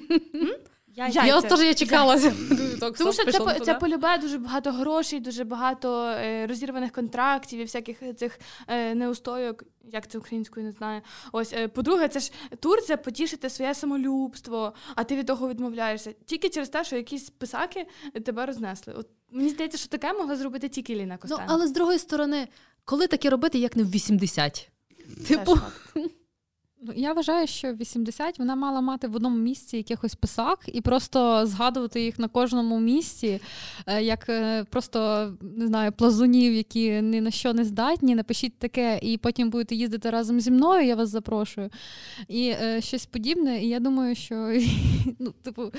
Яйця. 0.96 1.24
Я 1.24 1.38
от 1.38 1.48
теж 1.48 1.60
я 1.60 1.74
чекала. 1.74 2.20
Тому 2.80 3.12
що 3.12 3.32
це, 3.32 3.60
це 3.64 3.74
полюбає 3.74 4.18
дуже 4.18 4.38
багато 4.38 4.72
грошей, 4.72 5.20
дуже 5.20 5.44
багато 5.44 6.04
е, 6.04 6.46
розірваних 6.46 6.92
контрактів 6.92 7.60
і 7.60 7.62
всяких 7.62 7.96
цих 8.16 8.38
е, 8.68 8.94
неустойок, 8.94 9.64
як 9.92 10.10
це 10.10 10.18
українською 10.18 10.66
не 10.66 10.72
знаю. 10.72 11.02
Ось, 11.32 11.52
е, 11.52 11.68
по-друге, 11.68 12.08
це 12.08 12.20
ж 12.20 12.32
тур 12.60 12.82
це 12.82 12.96
потішити 12.96 13.50
своє 13.50 13.74
самолюбство, 13.74 14.72
а 14.94 15.04
ти 15.04 15.16
від 15.16 15.26
того 15.26 15.48
відмовляєшся. 15.48 16.14
Тільки 16.26 16.48
через 16.48 16.68
те, 16.68 16.84
що 16.84 16.96
якісь 16.96 17.30
писаки 17.30 17.86
тебе 18.24 18.46
рознесли. 18.46 18.94
От 18.96 19.08
мені 19.30 19.48
здається, 19.48 19.78
що 19.78 19.88
таке 19.88 20.12
могла 20.12 20.36
зробити 20.36 20.68
тільки 20.68 20.94
Ліна 20.94 21.18
Ну, 21.28 21.38
але 21.46 21.66
з 21.66 21.70
другої 21.70 21.98
сторони, 21.98 22.48
коли 22.84 23.06
таке 23.06 23.30
робити, 23.30 23.58
як 23.58 23.76
не 23.76 23.82
в 23.82 23.90
80? 23.90 24.70
Теж 25.18 25.28
Типу. 25.28 25.58
Ну, 25.94 26.10
я 26.96 27.12
вважаю, 27.12 27.46
що 27.46 27.72
80 27.72 28.38
вона 28.38 28.56
мала 28.56 28.80
мати 28.80 29.08
в 29.08 29.16
одному 29.16 29.36
місці 29.36 29.76
якихось 29.76 30.14
писак 30.14 30.58
і 30.66 30.80
просто 30.80 31.46
згадувати 31.46 32.02
їх 32.02 32.18
на 32.18 32.28
кожному 32.28 32.80
місці, 32.80 33.40
е, 33.86 34.02
як 34.02 34.28
е, 34.28 34.64
просто 34.64 35.32
не 35.40 35.66
знаю, 35.66 35.92
плазунів, 35.92 36.54
які 36.54 37.02
ні 37.02 37.20
на 37.20 37.30
що 37.30 37.52
не 37.52 37.64
здатні. 37.64 38.14
Напишіть 38.14 38.58
таке, 38.58 38.98
і 39.02 39.18
потім 39.18 39.50
будете 39.50 39.74
їздити 39.74 40.10
разом 40.10 40.40
зі 40.40 40.50
мною. 40.50 40.86
Я 40.86 40.96
вас 40.96 41.08
запрошую. 41.08 41.70
І 42.28 42.48
е, 42.48 42.80
щось 42.80 43.06
подібне. 43.06 43.64
І 43.64 43.68
я 43.68 43.80
думаю, 43.80 44.14
що 44.14 44.34
ну, 45.18 45.30
типу. 45.42 45.72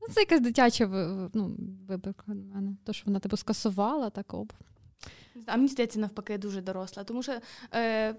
Ну, 0.00 0.14
це 0.14 0.20
якась 0.20 0.40
дитяча 0.40 0.86
ну, 1.34 1.56
вибірка 1.88 2.24
до 2.26 2.54
мене. 2.54 2.76
То, 2.84 2.92
що 2.92 3.02
вона 3.06 3.18
типу 3.18 3.36
скасувала, 3.36 4.10
так 4.10 4.34
об. 4.34 4.52
А 5.46 5.56
мені 5.56 5.68
здається, 5.68 5.98
навпаки, 5.98 6.38
дуже 6.38 6.60
доросла. 6.60 7.04
Тому 7.04 7.22
що, 7.22 7.32
е, 7.74 8.14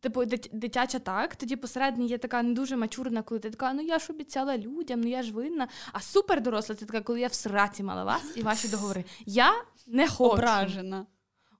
типу, 0.00 0.24
дитяча 0.52 0.98
так, 0.98 1.36
тоді 1.36 1.56
посередині 1.56 2.06
є 2.06 2.18
така 2.18 2.42
не 2.42 2.54
дуже 2.54 2.76
мачурна, 2.76 3.22
коли 3.22 3.40
ти 3.40 3.50
така, 3.50 3.72
ну 3.72 3.82
я 3.82 3.98
ж 3.98 4.06
обіцяла 4.10 4.58
людям, 4.58 5.00
ну 5.00 5.08
я 5.08 5.22
ж 5.22 5.32
винна. 5.32 5.68
А 5.92 6.00
супер 6.00 6.42
доросла 6.42 6.74
це 6.74 6.84
така, 6.86 7.00
коли 7.00 7.20
я 7.20 7.26
в 7.26 7.34
сраці 7.34 7.82
мала 7.82 8.04
вас 8.04 8.22
і 8.36 8.42
ваші 8.42 8.68
договори. 8.68 9.04
Я 9.26 9.52
не 9.86 10.08
хочу. 10.08 10.30
Ображена. 10.30 11.06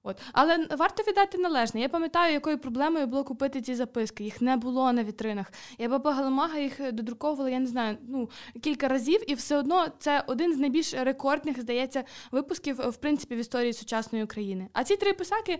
От. 0.03 0.17
Але 0.33 0.67
варто 0.77 1.03
віддати 1.03 1.37
належне. 1.37 1.81
Я 1.81 1.89
пам'ятаю, 1.89 2.33
якою 2.33 2.57
проблемою 2.57 3.07
було 3.07 3.23
купити 3.23 3.61
ці 3.61 3.75
записки. 3.75 4.23
Їх 4.23 4.41
не 4.41 4.57
було 4.57 4.93
на 4.93 5.03
вітринах. 5.03 5.51
Я 5.77 5.89
баба 5.89 6.13
Галамага 6.13 6.59
їх 6.59 6.91
додруковувала, 6.91 7.49
я 7.49 7.59
не 7.59 7.67
знаю, 7.67 7.97
ну 8.07 8.29
кілька 8.61 8.87
разів, 8.87 9.31
і 9.31 9.33
все 9.33 9.57
одно 9.57 9.87
це 9.99 10.23
один 10.27 10.53
з 10.53 10.57
найбільш 10.57 10.93
рекордних, 10.93 11.61
здається, 11.61 12.03
випусків 12.31 12.75
в 12.75 12.95
принципі 12.95 13.35
в 13.35 13.37
історії 13.37 13.73
сучасної 13.73 14.23
України. 14.23 14.67
А 14.73 14.83
ці 14.83 14.95
три 14.95 15.13
писаки. 15.13 15.59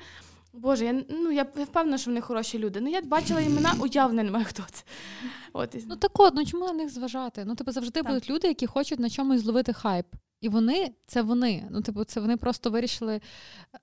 Боже, 0.54 0.86
я 0.86 1.04
ну 1.10 1.32
я 1.32 1.44
впевнена, 1.44 1.98
що 1.98 2.12
вони 2.12 2.22
хороші 2.22 2.60
люди. 2.60 2.82
Ну 2.82 2.90
я 2.90 3.02
бачила 3.02 3.42
імена, 3.42 3.74
уявлення 3.80 4.24
немає, 4.24 4.46
хто 4.46 4.64
це. 4.72 4.84
От 5.54 5.76
Ну 5.88 5.96
так 5.96 6.20
от, 6.20 6.36
ну 6.36 6.46
чому 6.46 6.66
на 6.66 6.74
них 6.74 6.90
зважати? 6.90 7.46
Ну, 7.46 7.56
типу, 7.56 7.72
завжди 7.72 8.02
Так. 8.02 8.08
будуть 8.08 8.30
люди, 8.30 8.48
які 8.48 8.68
хочуть 8.68 9.00
на 9.00 9.10
чомусь 9.10 9.42
зловити 9.42 9.74
хайп. 9.74 10.06
І 10.42 10.50
вони 10.50 10.92
це 11.08 11.22
вони. 11.22 11.68
Ну, 11.72 11.82
типу, 11.82 12.04
це 12.04 12.20
вони 12.20 12.38
просто 12.38 12.70
вирішили. 12.70 13.22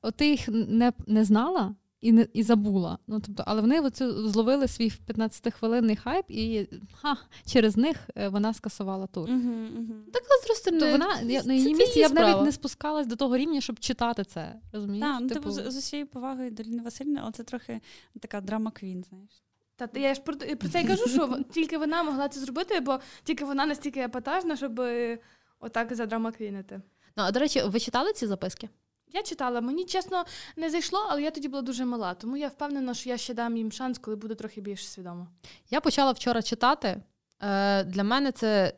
От 0.02 0.14
ти 0.16 0.28
їх 0.28 0.48
не, 0.48 0.92
не 1.06 1.24
знала 1.24 1.74
і 2.00 2.12
не 2.12 2.26
і 2.32 2.42
забула. 2.42 2.98
Ну, 3.06 3.20
тобто, 3.20 3.44
але 3.46 3.60
вони 3.60 3.80
оцю 3.80 4.28
зловили 4.28 4.68
свій 4.68 4.92
15-хвилинний 5.08 5.96
хайп, 5.96 6.24
і 6.28 6.68
ха, 6.94 7.16
через 7.46 7.76
них 7.76 7.96
е, 8.16 8.28
вона 8.28 8.54
скасувала 8.54 9.06
тур. 9.06 9.30
Угу, 9.30 9.50
угу. 9.78 9.94
так 10.12 10.22
але 10.30 10.54
з 10.56 10.62
другої 10.64 10.80
То 10.80 10.98
вона 10.98 11.20
я, 11.20 11.42
на 11.42 11.54
її 11.54 11.74
це 11.74 11.78
місці 11.78 11.98
я 11.98 12.08
б 12.08 12.12
навіть 12.12 12.42
не 12.42 12.52
спускалась 12.52 13.06
до 13.06 13.16
того 13.16 13.36
рівня, 13.36 13.60
щоб 13.60 13.80
читати 13.80 14.24
це. 14.24 14.54
Розумієш? 14.72 15.06
Так, 15.08 15.20
ну, 15.20 15.28
типу, 15.28 15.50
з, 15.50 15.70
з 15.70 15.76
усією 15.76 16.06
повагою 16.06 16.50
до 16.50 16.62
Ліни 16.62 16.82
Васильівни, 16.82 17.20
але 17.22 17.32
це 17.32 17.42
трохи 17.42 17.80
така 18.20 18.40
драма 18.40 18.70
квін, 18.70 19.04
знаєш. 19.08 19.30
Та 19.76 20.00
я 20.00 20.14
ж 20.14 20.20
про, 20.20 20.36
про 20.36 20.68
це 20.68 20.82
й 20.82 20.86
кажу, 20.86 21.08
що 21.08 21.38
тільки 21.52 21.78
вона 21.78 22.02
могла 22.02 22.28
це 22.28 22.40
зробити, 22.40 22.80
бо 22.80 23.00
тільки 23.24 23.44
вона 23.44 23.66
настільки 23.66 24.00
епатажна, 24.00 24.56
щоб 24.56 24.80
е, 24.80 25.18
отак 25.60 25.94
задрамаквінити. 25.94 26.80
Ну, 27.16 27.22
а 27.22 27.32
до 27.32 27.40
речі, 27.40 27.62
ви 27.66 27.80
читали 27.80 28.12
ці 28.12 28.26
записки? 28.26 28.68
Я 29.16 29.22
читала, 29.22 29.60
мені 29.60 29.84
чесно 29.84 30.24
не 30.56 30.70
зайшло, 30.70 31.06
але 31.10 31.22
я 31.22 31.30
тоді 31.30 31.48
була 31.48 31.62
дуже 31.62 31.84
мала, 31.84 32.14
тому 32.14 32.36
я 32.36 32.48
впевнена, 32.48 32.94
що 32.94 33.08
я 33.08 33.16
ще 33.16 33.34
дам 33.34 33.56
їм 33.56 33.72
шанс, 33.72 33.98
коли 33.98 34.16
буду 34.16 34.34
трохи 34.34 34.60
більш 34.60 34.88
свідома. 34.88 35.26
Я 35.70 35.80
почала 35.80 36.12
вчора 36.12 36.42
читати. 36.42 37.02
Е, 37.42 37.84
Для 37.84 38.04
мене 38.04 38.32
це 38.32 38.72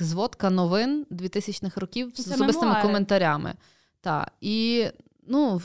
зводка 0.00 0.50
новин 0.50 1.06
2000-х 1.10 1.80
років 1.80 2.12
з 2.14 2.20
особистими 2.20 2.66
мемуари. 2.66 2.82
коментарями. 2.82 3.54
Та. 4.00 4.30
І, 4.40 4.86
ну, 5.30 5.60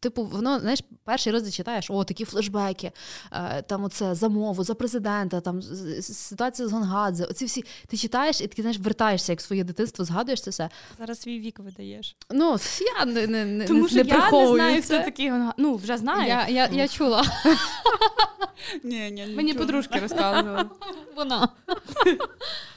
типу, 0.00 0.24
воно, 0.24 0.60
знаєш, 0.60 0.80
перший 1.04 1.32
раз 1.32 1.54
читаєш, 1.54 1.90
о, 1.90 2.04
такі 2.04 2.24
флешбеки, 2.24 2.92
е, 3.32 3.62
там 3.62 3.84
оце 3.84 4.14
замову 4.14 4.64
за 4.64 4.74
президента, 4.74 5.40
там 5.40 5.62
ситуація 6.02 6.68
з 6.68 6.72
Гонгадзе. 6.72 7.24
Оці 7.24 7.44
всі 7.44 7.64
ти 7.86 7.96
читаєш 7.96 8.40
і 8.40 8.46
ти 8.46 8.62
знаєш, 8.62 8.78
вертаєшся 8.78 9.32
як 9.32 9.40
своє 9.40 9.64
дитинство, 9.64 10.04
згадуєш 10.04 10.42
це 10.42 10.50
все. 10.50 10.68
Зараз 10.98 11.20
свій 11.20 11.40
вік 11.40 11.58
видаєш. 11.58 12.16
Ну, 12.30 12.56
я 12.98 13.04
не, 13.04 13.26
не, 13.26 13.44
не, 13.44 13.64
Тому 13.64 13.82
не, 13.82 13.88
що 13.88 13.96
не 13.96 14.02
я 14.02 14.14
не 14.14 14.20
приховую 14.20 14.54
знаю, 14.54 14.82
це. 14.82 14.96
хто 14.96 15.04
такий 15.04 15.30
Гонга. 15.30 15.54
Ну, 15.56 15.76
вже 15.76 15.98
знаю. 15.98 16.28
Я, 16.28 16.48
я, 16.48 16.66
я 16.72 16.88
чула. 16.88 17.24
Ні, 18.84 19.10
ні, 19.10 19.26
Мені 19.36 19.54
подружки 19.54 19.98
розказували. 19.98 20.64
Вона. 21.16 21.48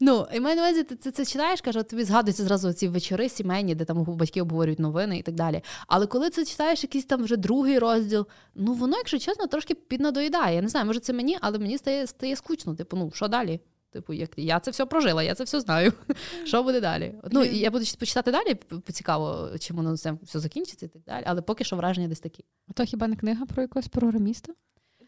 Ну, 0.00 0.26
і 0.32 0.40
маю 0.40 0.56
на 0.56 0.62
увазі, 0.62 0.82
ти 0.82 0.96
це, 0.96 1.10
це 1.10 1.24
читаєш, 1.24 1.60
каже, 1.60 1.82
тобі 1.82 2.04
згадуються 2.04 2.44
зразу 2.44 2.72
ці 2.72 2.88
вечори 2.88 3.28
сімейні, 3.28 3.74
де 3.74 3.84
там 3.84 4.04
батьки 4.04 4.42
обговорюють 4.42 4.78
новини 4.78 5.18
і 5.18 5.22
так 5.22 5.34
далі. 5.34 5.62
Але 5.86 6.06
коли 6.06 6.30
це 6.30 6.44
читаєш 6.44 6.82
якийсь 6.82 7.04
там 7.04 7.22
вже 7.24 7.36
другий 7.36 7.78
розділ, 7.78 8.26
ну 8.54 8.72
воно, 8.72 8.96
якщо 8.96 9.18
чесно, 9.18 9.46
трошки 9.46 9.74
піднадоїдає. 9.74 10.56
Я 10.56 10.62
не 10.62 10.68
знаю, 10.68 10.86
може 10.86 11.00
це 11.00 11.12
мені, 11.12 11.38
але 11.40 11.58
мені 11.58 11.78
стає, 11.78 12.06
стає 12.06 12.36
скучно. 12.36 12.74
Типу, 12.74 12.96
ну 12.96 13.10
що 13.14 13.28
далі? 13.28 13.60
Типу, 13.90 14.12
як 14.12 14.30
я 14.36 14.60
це 14.60 14.70
все 14.70 14.86
прожила, 14.86 15.22
я 15.22 15.34
це 15.34 15.44
все 15.44 15.60
знаю. 15.60 15.92
Що 16.44 16.62
буде 16.62 16.80
далі? 16.80 17.14
Ну, 17.30 17.44
і 17.44 17.58
я 17.58 17.70
буду 17.70 17.84
почитати 17.98 18.32
далі, 18.32 18.54
поцікаво, 18.54 19.50
чим 19.58 19.76
воно 19.76 19.94
все 19.94 20.16
закінчиться 20.22 20.86
і 20.86 20.88
так 20.88 21.02
далі. 21.02 21.24
Але 21.26 21.42
поки 21.42 21.64
що 21.64 21.76
враження 21.76 22.08
десь 22.08 22.20
такі. 22.20 22.44
А 22.68 22.72
То 22.72 22.84
хіба 22.84 23.08
не 23.08 23.16
книга 23.16 23.46
про 23.46 23.62
якогось 23.62 23.88
програміста? 23.88 24.52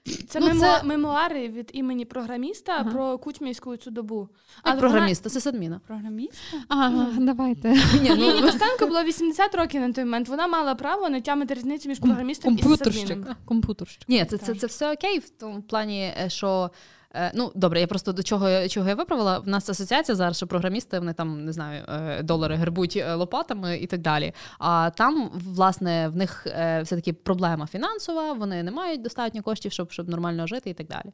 Це, 0.08 0.40
Ну, 0.40 0.46
мемо- 0.46 0.60
це- 0.60 0.82
мемуари 0.84 1.48
від 1.48 1.70
імені 1.72 2.04
програміста 2.04 2.72
Ага. 2.72 2.90
про 2.90 3.18
кучмівську 3.18 3.76
цю 3.76 3.90
добу. 3.90 4.28
Як 4.66 4.78
програміста, 4.78 5.30
сисадміна. 5.30 5.80
Програміст? 5.86 6.42
Ага, 6.68 7.06
давайте. 7.18 7.68
Ні, 8.02 8.10
Ні, 8.10 8.32
ну, 8.36 8.42
Костенко 8.42 8.86
було 8.86 9.02
80 9.04 9.54
років 9.54 9.80
на 9.80 9.92
той 9.92 10.04
момент. 10.04 10.28
Вона 10.28 10.46
мала 10.46 10.74
право 10.74 11.08
не 11.08 11.20
тямити 11.20 11.54
різницю 11.54 11.88
між 11.88 11.98
програмістом 11.98 12.54
і 12.54 12.62
садміном. 12.62 13.26
Комп'ютерщик. 13.44 14.02
Ні, 14.08 14.24
це, 14.24 14.38
це, 14.38 14.54
це 14.54 14.66
все 14.66 14.92
окей 14.92 15.18
в 15.18 15.30
тому 15.30 15.62
плані, 15.62 16.14
е, 16.24 16.30
що. 16.30 16.70
Е, 17.14 17.32
Ну, 17.34 17.52
добре, 17.54 17.80
я 17.80 17.86
просто 17.86 18.12
до 18.12 18.22
чого, 18.22 18.68
чого 18.68 18.88
я 18.88 18.94
виправила. 18.94 19.38
В 19.38 19.48
нас 19.48 19.68
асоціація 19.68 20.16
зараз, 20.16 20.36
що 20.36 20.46
програмісти 20.46 20.98
вони 20.98 21.12
там 21.12 21.44
не 21.44 21.52
знаю, 21.52 21.84
е, 21.88 22.22
долари 22.22 22.54
грибуть 22.54 22.96
е, 22.96 23.14
лопатами 23.14 23.76
і 23.78 23.86
так 23.86 24.00
далі. 24.00 24.32
А 24.58 24.90
там, 24.90 25.30
власне, 25.34 26.08
в 26.08 26.16
них 26.16 26.46
е, 26.46 26.82
все-таки 26.82 27.12
проблема 27.12 27.66
фінансова, 27.66 28.32
вони 28.32 28.62
не 28.62 28.70
мають 28.70 29.02
достатньо 29.02 29.42
коштів, 29.42 29.72
щоб, 29.72 29.92
щоб 29.92 30.08
нормально 30.08 30.46
жити 30.46 30.70
і 30.70 30.74
так 30.74 30.86
далі. 30.86 31.12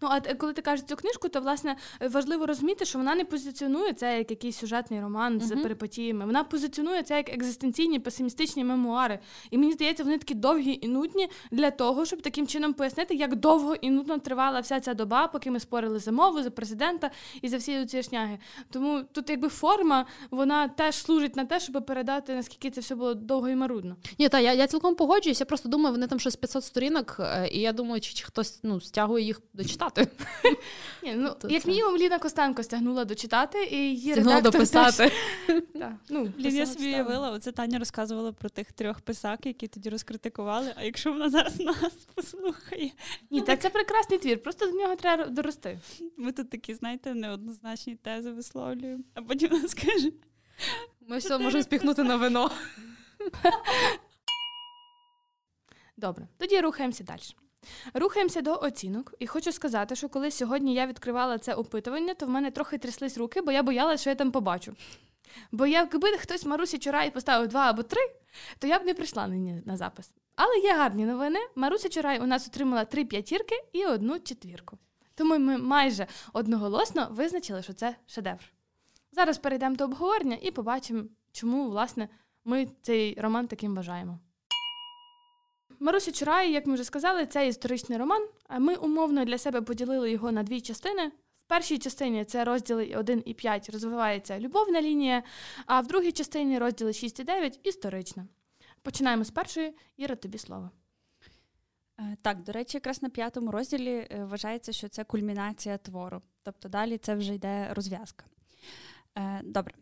Ну, 0.00 0.08
а 0.10 0.34
коли 0.34 0.52
ти 0.52 0.62
кажеш 0.62 0.86
цю 0.88 0.96
книжку, 0.96 1.28
то 1.28 1.40
власне 1.40 1.76
важливо 2.00 2.46
розуміти, 2.46 2.84
що 2.84 2.98
вона 2.98 3.14
не 3.14 3.24
позиціонує 3.24 3.92
це 3.92 4.18
як 4.18 4.30
якийсь 4.30 4.56
сюжетний 4.56 5.00
роман 5.00 5.40
з 5.40 5.52
uh-huh. 5.52 5.62
перипетіями. 5.62 6.26
Вона 6.26 6.44
позиціонує 6.44 7.02
це 7.02 7.16
як 7.16 7.28
екзистенційні 7.28 7.98
песимістичні 7.98 8.64
мемуари. 8.64 9.18
І 9.50 9.58
мені 9.58 9.72
здається, 9.72 10.04
вони 10.04 10.18
такі 10.18 10.34
довгі 10.34 10.78
і 10.82 10.88
нудні 10.88 11.28
для 11.50 11.70
того, 11.70 12.04
щоб 12.04 12.22
таким 12.22 12.46
чином 12.46 12.72
пояснити, 12.72 13.14
як 13.14 13.36
довго 13.36 13.74
і 13.74 13.90
нудно 13.90 14.18
тривала 14.18 14.60
вся 14.60 14.80
ця 14.80 14.94
доба, 14.94 15.26
поки 15.26 15.50
ми 15.50 15.60
спорили 15.60 15.98
за 15.98 16.12
мову, 16.12 16.42
за 16.42 16.50
президента 16.50 17.10
і 17.42 17.48
за 17.48 17.56
всі 17.56 17.86
ці 17.86 18.02
шняги. 18.02 18.38
Тому 18.70 19.02
тут, 19.12 19.30
якби 19.30 19.48
форма, 19.48 20.06
вона 20.30 20.68
теж 20.68 20.94
служить 20.94 21.36
на 21.36 21.44
те, 21.44 21.60
щоб 21.60 21.86
передати 21.86 22.34
наскільки 22.34 22.70
це 22.70 22.80
все 22.80 22.94
було 22.94 23.14
довго 23.14 23.48
і 23.48 23.56
марудно. 23.56 23.96
Ні, 24.18 24.28
та 24.28 24.40
я 24.40 24.52
я 24.52 24.66
цілком 24.66 24.94
погоджуюсь. 24.94 25.40
Я 25.40 25.46
просто 25.46 25.68
думаю, 25.68 25.94
вони 25.94 26.06
там 26.06 26.20
щось 26.20 26.36
500 26.36 26.64
сторінок, 26.64 27.16
е, 27.20 27.48
і 27.52 27.60
я 27.60 27.72
думаю, 27.72 28.00
чи, 28.00 28.14
чи 28.14 28.24
хтось 28.24 28.60
ну 28.62 28.80
стягує 28.80 29.24
їх 29.24 29.40
дочитати. 29.76 30.08
Ні, 31.02 31.14
ну 31.16 31.36
як 31.48 31.66
мінімум 31.66 31.96
Ліна 31.96 32.18
Костенко 32.18 32.62
стягнула 32.62 33.04
дочитати 33.04 33.64
і 33.64 33.76
її 33.76 34.12
Стягнула 34.12 34.40
дописати. 34.40 35.12
Ну, 36.08 36.32
я 36.38 36.66
собі 36.66 36.86
уявила, 36.86 37.30
оце 37.30 37.52
Таня 37.52 37.78
розказувала 37.78 38.32
про 38.32 38.48
тих 38.48 38.72
трьох 38.72 39.00
писак, 39.00 39.46
які 39.46 39.68
тоді 39.68 39.88
розкритикували. 39.88 40.72
А 40.76 40.82
якщо 40.84 41.12
вона 41.12 41.30
зараз 41.30 41.60
нас 41.60 41.92
послухає, 42.14 42.90
ні, 43.30 43.40
так 43.40 43.60
це 43.60 43.70
прекрасний 43.70 44.18
твір, 44.18 44.42
просто 44.42 44.66
до 44.66 44.72
нього 44.72 44.96
треба 44.96 45.26
дорости. 45.26 45.80
Ми 46.16 46.32
тут 46.32 46.50
такі, 46.50 46.74
знаєте, 46.74 47.14
неоднозначні 47.14 47.96
тези 47.96 48.30
висловлюємо, 48.30 49.04
а 49.14 49.22
потім 49.22 49.50
вона 49.50 49.68
скаже. 49.68 50.10
Ми 51.00 51.18
все 51.18 51.38
можемо 51.38 51.62
спіхнути 51.62 52.02
на 52.02 52.16
вино. 52.16 52.50
Добре, 55.96 56.28
тоді 56.38 56.60
рухаємося 56.60 57.04
далі. 57.04 57.45
Рухаємося 57.94 58.40
до 58.40 58.58
оцінок, 58.58 59.14
і 59.18 59.26
хочу 59.26 59.52
сказати, 59.52 59.96
що 59.96 60.08
коли 60.08 60.30
сьогодні 60.30 60.74
я 60.74 60.86
відкривала 60.86 61.38
це 61.38 61.54
опитування, 61.54 62.14
то 62.14 62.26
в 62.26 62.28
мене 62.28 62.50
трохи 62.50 62.78
тряслись 62.78 63.18
руки, 63.18 63.40
бо 63.40 63.52
я 63.52 63.62
боялася, 63.62 64.00
що 64.00 64.10
я 64.10 64.16
там 64.16 64.32
побачу. 64.32 64.76
Бо 65.52 65.66
якби 65.66 66.08
хтось 66.08 66.46
Марусі 66.46 66.78
Чурай 66.78 67.10
поставив 67.10 67.48
два 67.48 67.70
або 67.70 67.82
три, 67.82 68.00
то 68.58 68.66
я 68.66 68.78
б 68.78 68.84
не 68.84 68.94
прийшла 68.94 69.26
нині 69.26 69.62
на 69.66 69.76
запис. 69.76 70.12
Але 70.36 70.58
є 70.58 70.76
гарні 70.76 71.06
новини. 71.06 71.38
Маруся 71.54 71.88
Чурай 71.88 72.20
у 72.20 72.26
нас 72.26 72.48
отримала 72.48 72.84
три 72.84 73.04
п'ятірки 73.04 73.54
і 73.72 73.84
одну 73.84 74.18
четвірку. 74.18 74.78
Тому 75.14 75.38
ми 75.38 75.58
майже 75.58 76.06
одноголосно 76.32 77.08
визначили, 77.10 77.62
що 77.62 77.72
це 77.72 77.96
шедевр. 78.06 78.52
Зараз 79.12 79.38
перейдемо 79.38 79.76
до 79.76 79.84
обговорення 79.84 80.38
і 80.42 80.50
побачимо, 80.50 81.04
чому, 81.32 81.70
власне, 81.70 82.08
ми 82.44 82.68
цей 82.82 83.20
роман 83.20 83.48
таким 83.48 83.74
вважаємо. 83.74 84.18
Маруся 85.80 86.12
Чурай, 86.12 86.52
як 86.52 86.66
ми 86.66 86.74
вже 86.74 86.84
сказали, 86.84 87.26
це 87.26 87.48
історичний 87.48 87.98
роман. 87.98 88.28
Ми 88.58 88.74
умовно 88.74 89.24
для 89.24 89.38
себе 89.38 89.62
поділили 89.62 90.10
його 90.10 90.32
на 90.32 90.42
дві 90.42 90.60
частини. 90.60 91.08
В 91.46 91.48
першій 91.48 91.78
частині 91.78 92.24
це 92.24 92.44
розділи 92.44 92.94
1 92.96 93.22
і 93.26 93.34
5 93.34 93.70
розвивається 93.70 94.40
любовна 94.40 94.82
лінія, 94.82 95.22
а 95.66 95.80
в 95.80 95.86
другій 95.86 96.12
частині 96.12 96.58
розділи 96.58 96.92
6 96.92 97.20
і 97.20 97.24
9 97.24 97.60
історична. 97.62 98.26
Починаємо 98.82 99.24
з 99.24 99.30
першої. 99.30 99.74
Іра, 99.96 100.14
тобі 100.16 100.38
слово. 100.38 100.70
Е, 102.00 102.16
так, 102.22 102.42
до 102.42 102.52
речі, 102.52 102.76
якраз 102.76 103.02
на 103.02 103.08
п'ятому 103.08 103.50
розділі 103.50 104.08
е, 104.10 104.24
вважається, 104.24 104.72
що 104.72 104.88
це 104.88 105.04
кульмінація 105.04 105.78
твору. 105.78 106.22
Тобто 106.42 106.68
далі 106.68 106.98
це 106.98 107.14
вже 107.14 107.34
йде 107.34 107.74
розв'язка. 107.74 108.24
Е, 109.18 109.40
добре. 109.44 109.74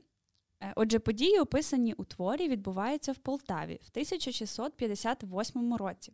Е, 0.64 0.72
отже, 0.76 0.98
події, 0.98 1.40
описані 1.40 1.92
у 1.92 2.04
творі, 2.04 2.48
відбуваються 2.48 3.12
в 3.12 3.16
Полтаві 3.16 3.80
в 3.82 3.88
1658 3.90 5.74
році. 5.74 6.12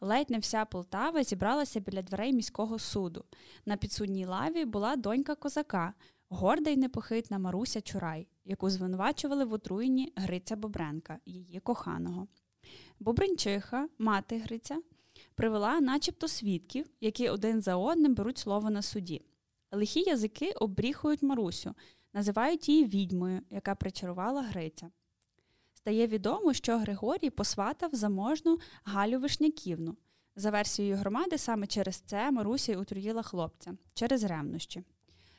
Ледь 0.00 0.30
не 0.30 0.38
вся 0.38 0.64
Полтава 0.64 1.22
зібралася 1.22 1.80
біля 1.80 2.02
дверей 2.02 2.32
міського 2.32 2.78
суду. 2.78 3.24
На 3.66 3.76
підсудній 3.76 4.26
лаві 4.26 4.64
була 4.64 4.96
донька 4.96 5.34
козака, 5.34 5.94
горда 6.28 6.70
й 6.70 6.76
непохитна 6.76 7.38
Маруся 7.38 7.80
Чурай, 7.80 8.28
яку 8.44 8.70
звинувачували 8.70 9.44
в 9.44 9.52
отруєнні 9.52 10.12
Гриця 10.16 10.56
Бобренка, 10.56 11.18
її 11.26 11.60
коханого. 11.60 12.28
Бобринчиха, 13.00 13.88
мати 13.98 14.38
Гриця, 14.38 14.82
привела 15.34 15.80
начебто 15.80 16.28
свідків, 16.28 16.86
які 17.00 17.28
один 17.28 17.62
за 17.62 17.76
одним 17.76 18.14
беруть 18.14 18.38
слово 18.38 18.70
на 18.70 18.82
суді. 18.82 19.22
Лихі 19.72 20.00
язики 20.00 20.52
обріхують 20.52 21.22
Марусю 21.22 21.74
називають 22.12 22.68
її 22.68 22.86
відьмою, 22.86 23.40
яка 23.50 23.74
причарувала 23.74 24.42
Гриця. 24.42 24.90
Стає 25.74 26.06
відомо, 26.06 26.52
що 26.52 26.78
Григорій 26.78 27.30
посватав 27.30 27.90
заможну 27.92 28.58
Галю 28.84 29.18
Вишняківну. 29.18 29.96
За 30.36 30.50
версією 30.50 30.96
громади, 30.96 31.38
саме 31.38 31.66
через 31.66 31.96
це 31.96 32.30
Маруся 32.30 32.72
й 32.72 32.76
отруїла 32.76 33.22
хлопця 33.22 33.74
через 33.94 34.24
ревнощі. 34.24 34.82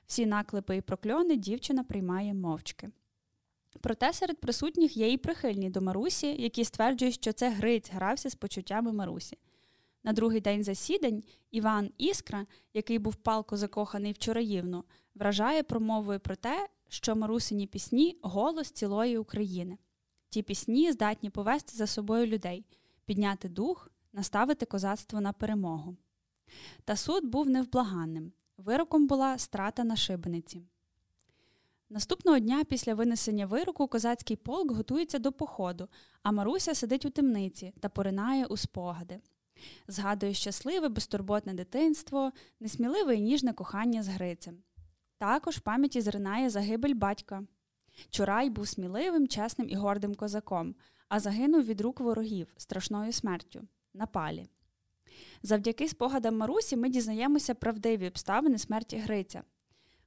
Всі 0.08 0.26
наклепи 0.26 0.78
і 0.78 0.82
прокльони 0.82 1.36
дівчина 1.36 1.84
приймає 1.84 2.34
мовчки. 2.34 2.90
Проте 3.82 4.14
серед 4.14 4.38
присутніх 4.40 4.98
є 4.98 5.12
і 5.12 5.18
прихильні 5.18 5.70
до 5.70 5.82
Марусі, 5.82 6.42
які 6.42 6.66
стверджують, 6.66 7.16
що 7.16 7.34
це 7.34 7.50
Гриць 7.50 7.92
грався 7.92 8.30
з 8.30 8.36
почуттями 8.36 8.92
Марусі. 8.92 9.38
На 10.04 10.14
другий 10.14 10.42
день 10.42 10.64
засідань 10.64 11.24
Іван 11.52 11.92
Іскра, 11.98 12.46
який 12.74 13.00
був 13.00 13.16
палко 13.16 13.58
закоханий 13.58 14.12
в 14.12 14.18
Чураївну, 14.18 14.84
вражає 15.16 15.64
промовою 15.64 16.20
про 16.20 16.36
те, 16.36 16.68
що 16.88 17.16
марусині 17.16 17.68
пісні 17.68 18.18
голос 18.22 18.72
цілої 18.72 19.18
України. 19.18 19.78
Ті 20.30 20.42
пісні 20.42 20.92
здатні 20.92 21.30
повести 21.30 21.78
за 21.78 21.88
собою 21.88 22.26
людей, 22.26 22.66
підняти 23.06 23.50
дух, 23.50 23.92
наставити 24.14 24.66
козацтво 24.66 25.22
на 25.22 25.34
перемогу. 25.34 25.98
Та 26.86 26.96
суд 26.96 27.26
був 27.26 27.50
невблаганним. 27.50 28.32
Вироком 28.58 29.08
була 29.08 29.38
страта 29.38 29.84
на 29.84 29.96
шибениці. 29.96 30.64
Наступного 31.90 32.40
дня 32.40 32.64
після 32.64 32.94
винесення 32.94 33.46
вироку 33.46 33.88
козацький 33.88 34.36
полк 34.36 34.72
готується 34.72 35.20
до 35.20 35.32
походу, 35.32 35.90
а 36.24 36.32
Маруся 36.32 36.76
сидить 36.76 37.06
у 37.06 37.10
темниці 37.10 37.74
та 37.80 37.90
поринає 37.90 38.46
у 38.46 38.58
спогади. 38.58 39.20
Згадує 39.88 40.34
щасливе, 40.34 40.90
безтурботне 40.90 41.54
дитинство, 41.54 42.32
несміливе 42.60 43.16
і 43.16 43.22
ніжне 43.22 43.54
кохання 43.54 44.04
з 44.04 44.08
Грицем. 44.08 44.58
Також 45.22 45.58
в 45.58 45.60
пам'яті 45.60 46.02
зринає 46.02 46.50
загибель 46.50 46.94
батька. 46.94 47.44
Чурай 48.10 48.50
був 48.50 48.68
сміливим, 48.68 49.28
чесним 49.28 49.70
і 49.70 49.76
гордим 49.76 50.16
козаком, 50.16 50.76
а 51.10 51.20
загинув 51.20 51.64
від 51.64 51.82
рук 51.82 52.00
ворогів 52.00 52.54
страшною 52.58 53.12
смертю 53.12 53.68
на 53.94 54.06
палі. 54.06 54.46
Завдяки 55.44 55.88
спогадам 55.88 56.38
Марусі 56.38 56.78
ми 56.78 56.90
дізнаємося 56.90 57.56
правдиві 57.56 58.08
обставини 58.08 58.58
смерті 58.58 58.98
Гриця. 58.98 59.44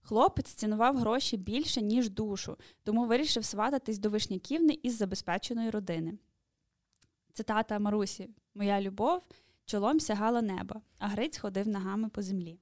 Хлопець 0.02 0.54
цінував 0.54 0.96
гроші 0.96 1.36
більше, 1.36 1.82
ніж 1.82 2.10
душу, 2.10 2.56
тому 2.84 3.06
вирішив 3.06 3.44
свататись 3.44 3.98
до 3.98 4.10
Вишняківни 4.10 4.78
із 4.82 4.96
забезпеченої 4.96 5.70
родини. 5.70 6.18
Цитата 7.32 7.78
Марусі 7.78 8.30
Моя 8.54 8.80
любов 8.80 9.22
чолом 9.64 10.00
сягала 10.00 10.42
неба, 10.42 10.80
а 10.98 11.08
Гриць 11.08 11.38
ходив 11.38 11.68
ногами 11.68 12.08
по 12.08 12.22
землі. 12.22 12.58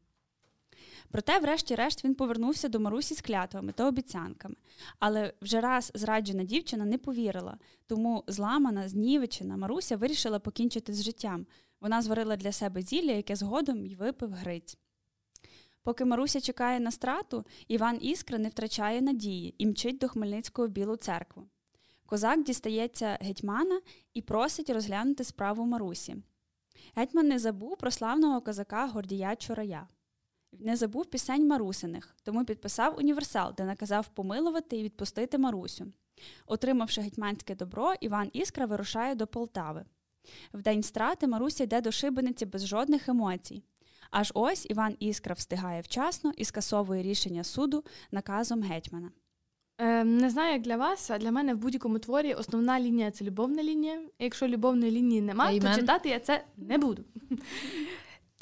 Проте, 1.12 1.38
врешті-решт, 1.38 2.04
він 2.04 2.14
повернувся 2.14 2.68
до 2.68 2.80
Марусі 2.80 3.14
з 3.14 3.20
клятвами 3.20 3.72
та 3.72 3.88
обіцянками. 3.88 4.54
Але 4.98 5.32
вже 5.42 5.60
раз 5.60 5.92
зраджена 5.94 6.44
дівчина 6.44 6.84
не 6.84 6.98
повірила, 6.98 7.58
тому 7.86 8.24
зламана, 8.26 8.88
знівечена 8.88 9.56
Маруся 9.56 9.96
вирішила 9.96 10.38
покінчити 10.38 10.92
з 10.92 11.02
життям. 11.02 11.46
Вона 11.80 12.02
зварила 12.02 12.36
для 12.36 12.52
себе 12.52 12.82
зілля, 12.82 13.12
яке 13.12 13.36
згодом 13.36 13.86
й 13.86 13.94
випив 13.94 14.32
Гриць. 14.32 14.76
Поки 15.82 16.04
Маруся 16.04 16.40
чекає 16.40 16.80
на 16.80 16.90
страту, 16.90 17.44
Іван 17.68 17.98
Іскра 18.00 18.38
не 18.38 18.48
втрачає 18.48 19.02
надії 19.02 19.54
і 19.58 19.66
мчить 19.66 19.98
до 19.98 20.08
Хмельницького 20.08 20.68
Білу 20.68 20.96
церкву. 20.96 21.42
Козак 22.06 22.42
дістається 22.42 23.18
гетьмана 23.20 23.80
і 24.14 24.22
просить 24.22 24.70
розглянути 24.70 25.24
справу 25.24 25.66
Марусі. 25.66 26.16
Гетьман 26.94 27.28
не 27.28 27.38
забув 27.38 27.76
про 27.76 27.90
славного 27.90 28.40
козака 28.40 28.86
Гордія 28.86 29.36
Чурая. 29.36 29.88
Не 30.58 30.76
забув 30.76 31.06
пісень 31.06 31.48
Марусиних, 31.48 32.16
тому 32.22 32.44
підписав 32.44 32.98
універсал, 32.98 33.54
де 33.56 33.64
наказав 33.64 34.08
помилувати 34.08 34.76
і 34.76 34.82
відпустити 34.82 35.38
Марусю. 35.38 35.92
Отримавши 36.46 37.00
гетьманське 37.00 37.54
добро, 37.54 37.94
Іван 38.00 38.30
Іскра 38.32 38.66
вирушає 38.66 39.14
до 39.14 39.26
Полтави. 39.26 39.84
В 40.54 40.62
день 40.62 40.82
страти 40.82 41.26
Маруся 41.26 41.64
йде 41.64 41.80
до 41.80 41.92
шибениці 41.92 42.46
без 42.46 42.66
жодних 42.66 43.08
емоцій. 43.08 43.62
Аж 44.10 44.32
ось 44.34 44.66
Іван 44.70 44.96
Іскра 44.98 45.34
встигає 45.34 45.80
вчасно 45.80 46.32
і 46.36 46.44
скасовує 46.44 47.02
рішення 47.02 47.44
суду 47.44 47.84
наказом 48.10 48.62
гетьмана. 48.62 49.10
Е, 49.78 50.04
не 50.04 50.30
знаю, 50.30 50.52
як 50.52 50.62
для 50.62 50.76
вас, 50.76 51.10
а 51.10 51.18
для 51.18 51.30
мене 51.30 51.54
в 51.54 51.58
будь-якому 51.58 51.98
творі 51.98 52.34
основна 52.34 52.80
лінія 52.80 53.10
це 53.10 53.24
любовна 53.24 53.62
лінія. 53.62 54.00
Якщо 54.18 54.48
любовної 54.48 54.92
лінії 54.92 55.20
немає, 55.20 55.60
то 55.60 55.74
читати 55.74 56.08
я 56.08 56.20
це 56.20 56.44
не 56.56 56.78
буду. 56.78 57.04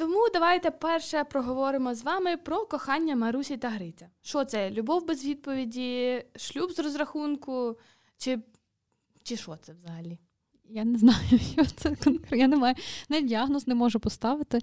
Тому 0.01 0.27
давайте 0.33 0.71
перше 0.71 1.25
проговоримо 1.25 1.95
з 1.95 2.03
вами 2.03 2.37
про 2.37 2.67
кохання 2.67 3.17
Марусі 3.17 3.57
та 3.57 3.69
Гриця. 3.69 4.09
Що 4.23 4.45
це? 4.45 4.71
Любов 4.71 5.07
без 5.07 5.25
відповіді, 5.25 6.25
шлюб 6.37 6.73
з 6.73 6.79
розрахунку, 6.79 7.77
чи 8.19 8.39
чи 9.23 9.37
що 9.37 9.57
це 9.57 9.73
взагалі? 9.73 10.19
Я 10.69 10.85
не 10.85 10.99
знаю, 10.99 11.39
що 11.53 11.65
це 11.65 11.97
конкретно. 11.97 12.37
Я 12.37 12.49
не 12.49 12.57
маю 12.57 12.75
навіть 13.09 13.27
діагноз 13.27 13.67
не 13.69 13.75
можу 13.75 14.01
поставити. 14.01 14.59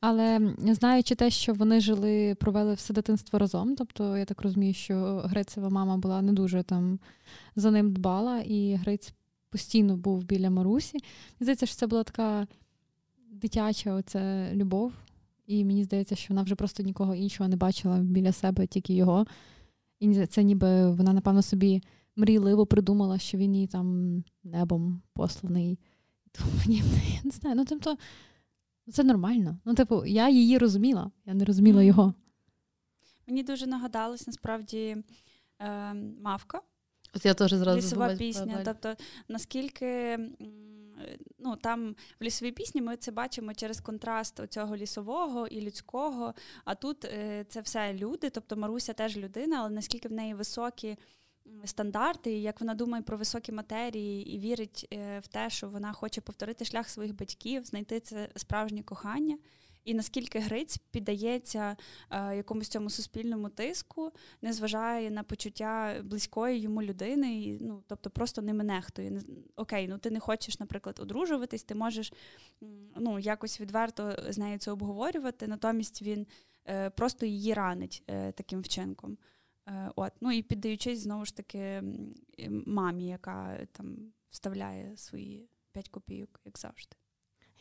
Але 0.00 0.54
знаючи 0.58 1.14
те, 1.14 1.30
що 1.30 1.52
вони 1.52 1.80
жили, 1.80 2.34
провели 2.34 2.74
все 2.74 2.94
дитинство 2.94 3.38
разом. 3.38 3.76
Тобто, 3.76 4.16
я 4.16 4.24
так 4.24 4.42
розумію, 4.42 4.74
що 4.74 5.22
Грицева 5.24 5.68
мама 5.68 5.96
була 5.96 6.22
не 6.22 6.32
дуже 6.32 6.62
там 6.62 6.98
за 7.56 7.70
ним 7.70 7.92
дбала, 7.92 8.40
і 8.40 8.74
Гриць 8.74 9.14
постійно 9.50 9.96
був 9.96 10.24
біля 10.24 10.50
Марусі. 10.50 10.98
Здається, 11.40 11.66
що 11.66 11.76
це 11.76 11.86
була 11.86 12.02
така 12.04 12.46
дитяча 13.32 13.94
оця 13.94 14.50
любов. 14.54 14.92
І 15.46 15.64
мені 15.64 15.84
здається, 15.84 16.16
що 16.16 16.34
вона 16.34 16.42
вже 16.42 16.54
просто 16.54 16.82
нікого 16.82 17.14
іншого 17.14 17.48
не 17.48 17.56
бачила 17.56 17.98
біля 17.98 18.32
себе, 18.32 18.66
тільки 18.66 18.94
його. 18.94 19.26
І 20.00 20.26
це 20.26 20.42
ніби 20.42 20.90
вона, 20.90 21.12
напевно, 21.12 21.42
собі 21.42 21.82
мрійливо 22.16 22.66
придумала, 22.66 23.18
що 23.18 23.38
він 23.38 23.56
їй 23.56 23.66
там 23.66 24.16
небом 24.44 25.02
посланий. 25.12 25.78
Тому 26.32 26.50
мені 26.58 26.82
я 27.14 27.20
не 27.24 27.30
знаю, 27.30 27.56
ну 27.56 27.64
тобто 27.64 27.96
це 28.92 29.04
нормально. 29.04 29.58
Ну, 29.64 29.74
типу, 29.74 30.04
я 30.06 30.28
її 30.28 30.58
розуміла, 30.58 31.10
я 31.26 31.34
не 31.34 31.44
розуміла 31.44 31.82
його. 31.82 32.14
Мені 33.26 33.42
дуже 33.42 33.66
нагадалось 33.66 34.26
насправді 34.26 34.96
е, 35.58 35.94
мавка. 36.22 36.60
От 37.14 37.24
я 37.24 37.34
теж 37.34 37.52
зразу 37.52 37.78
Лісова 37.78 38.16
пісня. 38.16 38.62
Тобто, 38.64 38.94
наскільки 39.28 40.18
ну, 41.38 41.56
там 41.56 41.96
в 42.20 42.24
лісовій 42.24 42.52
пісні 42.52 42.82
ми 42.82 42.96
це 42.96 43.10
бачимо 43.10 43.54
через 43.54 43.80
контраст 43.80 44.40
цього 44.48 44.76
лісового 44.76 45.46
і 45.46 45.60
людського. 45.60 46.34
А 46.64 46.74
тут 46.74 47.04
е, 47.04 47.44
це 47.48 47.60
все 47.60 47.94
люди, 47.94 48.30
тобто 48.30 48.56
Маруся 48.56 48.92
теж 48.92 49.16
людина, 49.16 49.56
але 49.60 49.70
наскільки 49.70 50.08
в 50.08 50.12
неї 50.12 50.34
високі 50.34 50.96
стандарти, 51.64 52.38
як 52.38 52.60
вона 52.60 52.74
думає 52.74 53.02
про 53.02 53.16
високі 53.16 53.52
матерії 53.52 54.34
і 54.34 54.38
вірить 54.38 54.88
е, 54.92 55.18
в 55.18 55.26
те, 55.26 55.50
що 55.50 55.68
вона 55.68 55.92
хоче 55.92 56.20
повторити 56.20 56.64
шлях 56.64 56.88
своїх 56.88 57.14
батьків, 57.16 57.64
знайти 57.64 58.00
це 58.00 58.28
справжнє 58.36 58.82
кохання. 58.82 59.38
І 59.84 59.94
наскільки 59.94 60.38
Гриць 60.38 60.78
піддається 60.78 61.76
е, 62.10 62.36
якомусь 62.36 62.68
цьому 62.68 62.90
суспільному 62.90 63.48
тиску, 63.48 64.12
не 64.42 64.52
зважає 64.52 65.10
на 65.10 65.22
почуття 65.22 66.02
близької 66.04 66.60
йому 66.60 66.82
людини, 66.82 67.42
і, 67.42 67.58
ну 67.60 67.82
тобто 67.86 68.10
просто 68.10 68.42
ними 68.42 68.64
нехтує. 68.64 69.20
Окей, 69.56 69.88
ну 69.88 69.98
ти 69.98 70.10
не 70.10 70.20
хочеш, 70.20 70.60
наприклад, 70.60 71.00
одружуватись, 71.02 71.62
ти 71.62 71.74
можеш 71.74 72.12
ну, 72.96 73.18
якось 73.18 73.60
відверто 73.60 74.16
з 74.28 74.38
нею 74.38 74.58
це 74.58 74.70
обговорювати, 74.70 75.46
натомість 75.46 76.02
він 76.02 76.26
е, 76.68 76.90
просто 76.90 77.26
її 77.26 77.54
ранить 77.54 78.02
е, 78.06 78.32
таким 78.32 78.60
вчинком. 78.60 79.18
От. 79.96 80.12
Ну 80.20 80.32
і 80.32 80.42
піддаючись 80.42 80.98
знову 80.98 81.24
ж 81.24 81.36
таки 81.36 81.82
мамі, 82.66 83.06
яка 83.06 83.66
там 83.72 84.12
вставляє 84.30 84.96
свої 84.96 85.48
5 85.72 85.88
копійок, 85.88 86.40
як 86.44 86.58
завжди. 86.58 86.96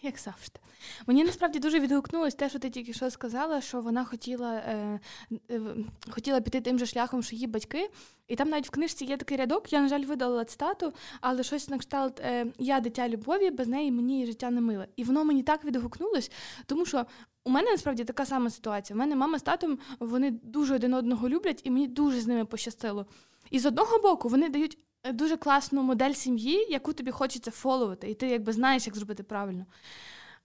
Як 0.04 0.20
завжди. 0.20 0.60
Мені 1.08 1.24
насправді 1.24 1.60
дуже 1.60 1.80
відгукнулось 1.80 2.36
те, 2.36 2.50
що 2.50 2.60
ти 2.60 2.70
тільки 2.70 2.94
що 2.94 3.10
сказала, 3.10 3.62
що 3.62 3.82
вона 3.82 4.06
хотіла 4.06 4.54
е, 4.56 5.00
е, 5.52 5.62
хотіла 6.10 6.42
піти 6.42 6.62
тим 6.62 6.80
же 6.80 6.86
шляхом, 6.86 7.24
що 7.24 7.36
її 7.36 7.48
батьки. 7.48 7.90
І 8.28 8.36
там 8.36 8.50
навіть 8.50 8.68
в 8.68 8.70
книжці 8.70 9.06
є 9.06 9.18
такий 9.18 9.38
рядок, 9.38 9.74
я, 9.74 9.82
на 9.82 9.88
жаль, 9.88 10.04
видала 10.06 10.46
цитату, 10.46 10.94
але 11.22 11.44
щось 11.44 11.70
на 11.70 11.78
кшталт 11.78 12.20
е, 12.20 12.46
Я 12.60 12.80
дитя 12.80 13.10
любові, 13.10 13.50
без 13.50 13.68
неї 13.68 13.92
мені 13.92 14.26
життя 14.26 14.50
не 14.50 14.62
миле. 14.62 14.88
І 14.96 15.04
воно 15.04 15.24
мені 15.24 15.44
так 15.44 15.66
відгукнулось, 15.66 16.32
тому 16.66 16.86
що 16.86 17.06
у 17.44 17.50
мене 17.50 17.72
насправді 17.72 18.04
така 18.04 18.26
сама 18.26 18.50
ситуація. 18.50 18.98
У 18.98 19.00
мене 19.00 19.16
мама 19.16 19.40
з 19.40 19.42
татом 19.42 19.80
вони 20.00 20.32
дуже 20.32 20.76
один 20.76 20.94
одного 20.94 21.30
люблять, 21.30 21.62
і 21.64 21.72
мені 21.72 21.88
дуже 21.88 22.22
з 22.22 22.28
ними 22.28 22.46
пощастило. 22.46 23.06
І 23.52 23.60
з 23.60 23.66
одного 23.66 24.00
боку 24.00 24.30
вони 24.30 24.50
дають 24.50 24.78
дуже 25.06 25.38
класну 25.38 25.84
модель 25.84 26.14
сім'ї, 26.14 26.68
яку 26.70 26.94
тобі 26.94 27.12
хочеться 27.12 27.52
фоловити, 27.52 28.10
і 28.12 28.14
ти 28.14 28.28
якби 28.28 28.54
знаєш, 28.54 28.88
як 28.88 28.96
зробити 28.96 29.24
правильно. 29.24 29.66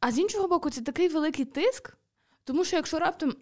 А 0.01 0.13
з 0.13 0.19
іншого 0.19 0.49
боку, 0.49 0.71
це 0.71 0.81
такий 0.81 1.09
великий 1.09 1.45
тиск, 1.45 1.97
тому 2.45 2.65
що 2.65 2.77
якщо 2.77 2.99
раптом 2.99 3.35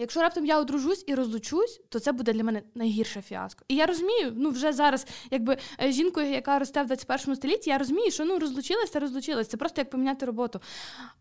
Якщо 0.00 0.20
раптом 0.20 0.46
я 0.46 0.58
одружусь 0.60 1.04
і 1.06 1.14
розлучусь, 1.14 1.80
то 1.88 2.00
це 2.00 2.12
буде 2.12 2.32
для 2.32 2.44
мене 2.44 2.62
найгірше 2.74 3.22
фіаско. 3.22 3.64
І 3.68 3.74
я 3.74 3.86
розумію, 3.86 4.32
ну 4.36 4.50
вже 4.50 4.72
зараз, 4.72 5.06
якби 5.30 5.56
е, 5.82 5.92
жінкою, 5.92 6.30
яка 6.30 6.58
росте 6.58 6.82
в 6.82 6.86
21 6.86 7.36
столітті, 7.36 7.70
я 7.70 7.78
розумію, 7.78 8.10
що 8.10 8.24
ну 8.24 8.38
розлучилась 8.38 8.90
та 8.90 9.00
розлучилась. 9.00 9.48
Це 9.48 9.56
просто 9.56 9.80
як 9.80 9.90
поміняти 9.90 10.26
роботу. 10.26 10.60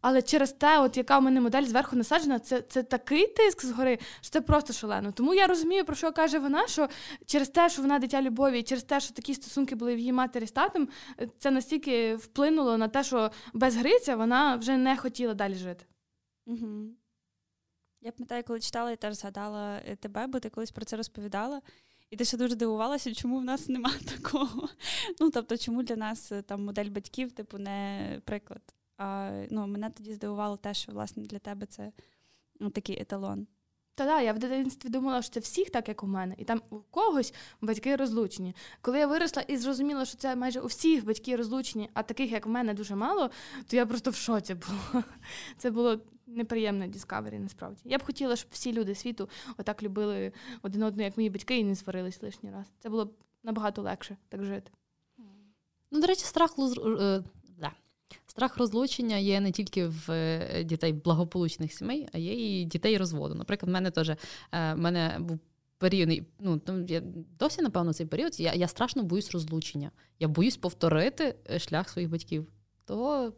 Але 0.01 0.21
через 0.21 0.51
те, 0.51 0.79
от 0.79 0.97
яка 0.97 1.17
у 1.17 1.21
мене 1.21 1.41
модель 1.41 1.63
зверху 1.63 1.95
насаджена, 1.95 2.39
це 2.39 2.61
це 2.61 2.83
такий 2.83 3.27
тиск 3.27 3.65
згори, 3.65 3.99
що 4.21 4.29
це 4.29 4.41
просто 4.41 4.73
шалено. 4.73 5.11
Тому 5.11 5.33
я 5.33 5.47
розумію, 5.47 5.85
про 5.85 5.95
що 5.95 6.11
каже 6.11 6.39
вона, 6.39 6.67
що 6.67 6.89
через 7.25 7.49
те, 7.49 7.69
що 7.69 7.81
вона 7.81 7.99
дитя 7.99 8.21
любові, 8.21 8.63
через 8.63 8.83
те, 8.83 8.99
що 8.99 9.13
такі 9.13 9.33
стосунки 9.33 9.75
були 9.75 9.95
в 9.95 9.99
її 9.99 10.13
матері 10.13 10.47
з 10.47 10.51
татом, 10.51 10.87
це 11.39 11.51
настільки 11.51 12.15
вплинуло 12.15 12.77
на 12.77 12.87
те, 12.87 13.03
що 13.03 13.31
без 13.53 13.75
Гриця 13.75 14.15
вона 14.15 14.55
вже 14.55 14.77
не 14.77 14.97
хотіла 14.97 15.33
далі 15.33 15.55
жити. 15.55 15.85
Угу. 16.45 16.89
Я 18.07 18.11
пам'ятаю, 18.11 18.43
коли 18.43 18.59
читала, 18.59 18.89
я 18.89 18.95
теж 18.95 19.15
згадала 19.15 19.81
е, 19.85 19.95
тебе, 19.95 20.27
бо 20.27 20.39
ти 20.39 20.49
колись 20.49 20.71
про 20.71 20.85
це 20.85 20.97
розповідала. 20.97 21.61
І 22.09 22.17
ти 22.17 22.25
ще 22.25 22.37
дуже 22.37 22.55
дивувалася, 22.55 23.13
чому 23.13 23.39
в 23.39 23.43
нас 23.43 23.67
немає 23.69 23.99
такого. 24.17 24.69
Ну, 25.19 25.29
тобто, 25.29 25.57
чому 25.57 25.83
для 25.83 25.95
нас 25.95 26.31
е, 26.31 26.41
там 26.41 26.65
модель 26.65 26.89
батьків, 26.89 27.31
типу, 27.31 27.57
не 27.57 28.21
приклад. 28.25 28.61
А 28.97 29.31
ну, 29.51 29.67
мене 29.67 29.89
тоді 29.89 30.13
здивувало 30.13 30.57
те, 30.57 30.73
що 30.73 30.91
власне 30.91 31.23
для 31.23 31.39
тебе 31.39 31.65
це 31.65 31.91
ну, 32.59 32.69
такий 32.69 33.01
еталон. 33.01 33.47
Та 33.97 34.05
да, 34.05 34.21
я 34.21 34.33
в 34.33 34.39
дитинстві 34.39 34.89
думала, 34.89 35.21
що 35.21 35.33
це 35.33 35.39
всіх 35.39 35.69
так, 35.69 35.87
як 35.87 36.03
у 36.03 36.07
мене, 36.07 36.35
і 36.37 36.43
там 36.43 36.61
у 36.69 36.79
когось 36.79 37.33
батьки 37.61 37.95
розлучені. 37.95 38.55
Коли 38.81 38.99
я 38.99 39.07
виросла 39.07 39.41
і 39.41 39.57
зрозуміла, 39.57 40.05
що 40.05 40.17
це 40.17 40.35
майже 40.35 40.59
у 40.59 40.65
всіх 40.65 41.05
батьки 41.05 41.35
розлучені, 41.35 41.89
а 41.93 42.03
таких, 42.03 42.31
як 42.31 42.45
в 42.45 42.49
мене, 42.49 42.73
дуже 42.73 42.95
мало, 42.95 43.29
то 43.67 43.75
я 43.75 43.85
просто 43.85 44.11
в 44.11 44.15
шоці 44.15 44.55
була. 44.55 45.03
Це 45.57 45.71
було 45.71 45.99
неприємне 46.27 46.87
Discovery, 46.87 47.39
насправді. 47.39 47.81
Я 47.85 47.97
б 47.97 48.03
хотіла, 48.03 48.35
щоб 48.35 48.49
всі 48.51 48.73
люди 48.73 48.95
світу 48.95 49.29
отак 49.57 49.83
любили 49.83 50.31
один 50.61 50.83
одного, 50.83 51.05
як 51.05 51.17
мої 51.17 51.29
батьки, 51.29 51.57
і 51.57 51.63
не 51.63 51.75
сварились 51.75 52.21
лишній 52.23 52.51
раз. 52.51 52.65
Це 52.79 52.89
було 52.89 53.05
б 53.05 53.13
набагато 53.43 53.81
легше 53.81 54.17
так 54.29 54.43
жити. 54.43 54.71
Ну, 55.91 56.01
до 56.01 56.07
речі, 56.07 56.25
страх 56.25 56.55
е. 56.59 57.23
Страх 58.37 58.57
розлучення 58.57 59.17
є 59.17 59.39
не 59.39 59.51
тільки 59.51 59.87
в 59.87 60.11
е, 60.11 60.63
дітей 60.63 60.93
благополучних 60.93 61.73
сімей, 61.73 62.07
а 62.13 62.17
є 62.17 62.61
і 62.61 62.65
дітей 62.65 62.97
розводу. 62.97 63.35
Наприклад, 63.35 63.69
в 63.69 63.73
мене 63.73 63.91
теж 63.91 64.09
е, 64.09 64.17
в 64.51 64.77
мене 64.77 65.17
був 65.19 65.39
період, 65.77 66.25
ну 66.39 66.57
там 66.57 66.85
я 66.87 67.01
досі, 67.39 67.61
напевно, 67.61 67.93
цей 67.93 68.05
період. 68.05 68.39
Я 68.39 68.53
я 68.53 68.67
страшно 68.67 69.03
боюсь 69.03 69.31
розлучення. 69.31 69.91
Я 70.19 70.27
боюсь 70.27 70.57
повторити 70.57 71.35
шлях 71.57 71.89
своїх 71.89 72.09
батьків. 72.11 72.47
То 72.85 73.33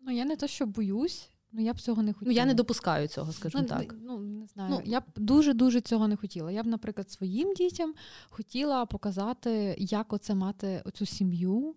ну 0.00 0.12
я 0.12 0.24
не 0.24 0.36
то, 0.36 0.46
що 0.46 0.66
боюсь. 0.66 1.30
Ну, 1.52 1.62
я 1.62 1.72
б 1.72 1.80
цього 1.80 2.02
не 2.02 2.12
хотіла. 2.12 2.32
Ну, 2.32 2.36
я 2.36 2.46
не 2.46 2.54
допускаю 2.54 3.08
цього, 3.08 3.32
скажімо 3.32 3.62
ну, 3.62 3.68
так. 3.68 3.94
Ну, 4.02 4.18
не 4.18 4.46
знаю. 4.46 4.70
Ну, 4.70 4.82
я 4.84 5.00
б 5.00 5.04
дуже-дуже 5.16 5.80
цього 5.80 6.08
не 6.08 6.16
хотіла. 6.16 6.52
Я 6.52 6.62
б, 6.62 6.66
наприклад, 6.66 7.10
своїм 7.10 7.54
дітям 7.54 7.94
хотіла 8.28 8.86
показати, 8.86 9.76
як 9.78 10.12
оце 10.12 10.34
мати 10.34 10.82
оцю 10.84 11.06
сім'ю, 11.06 11.74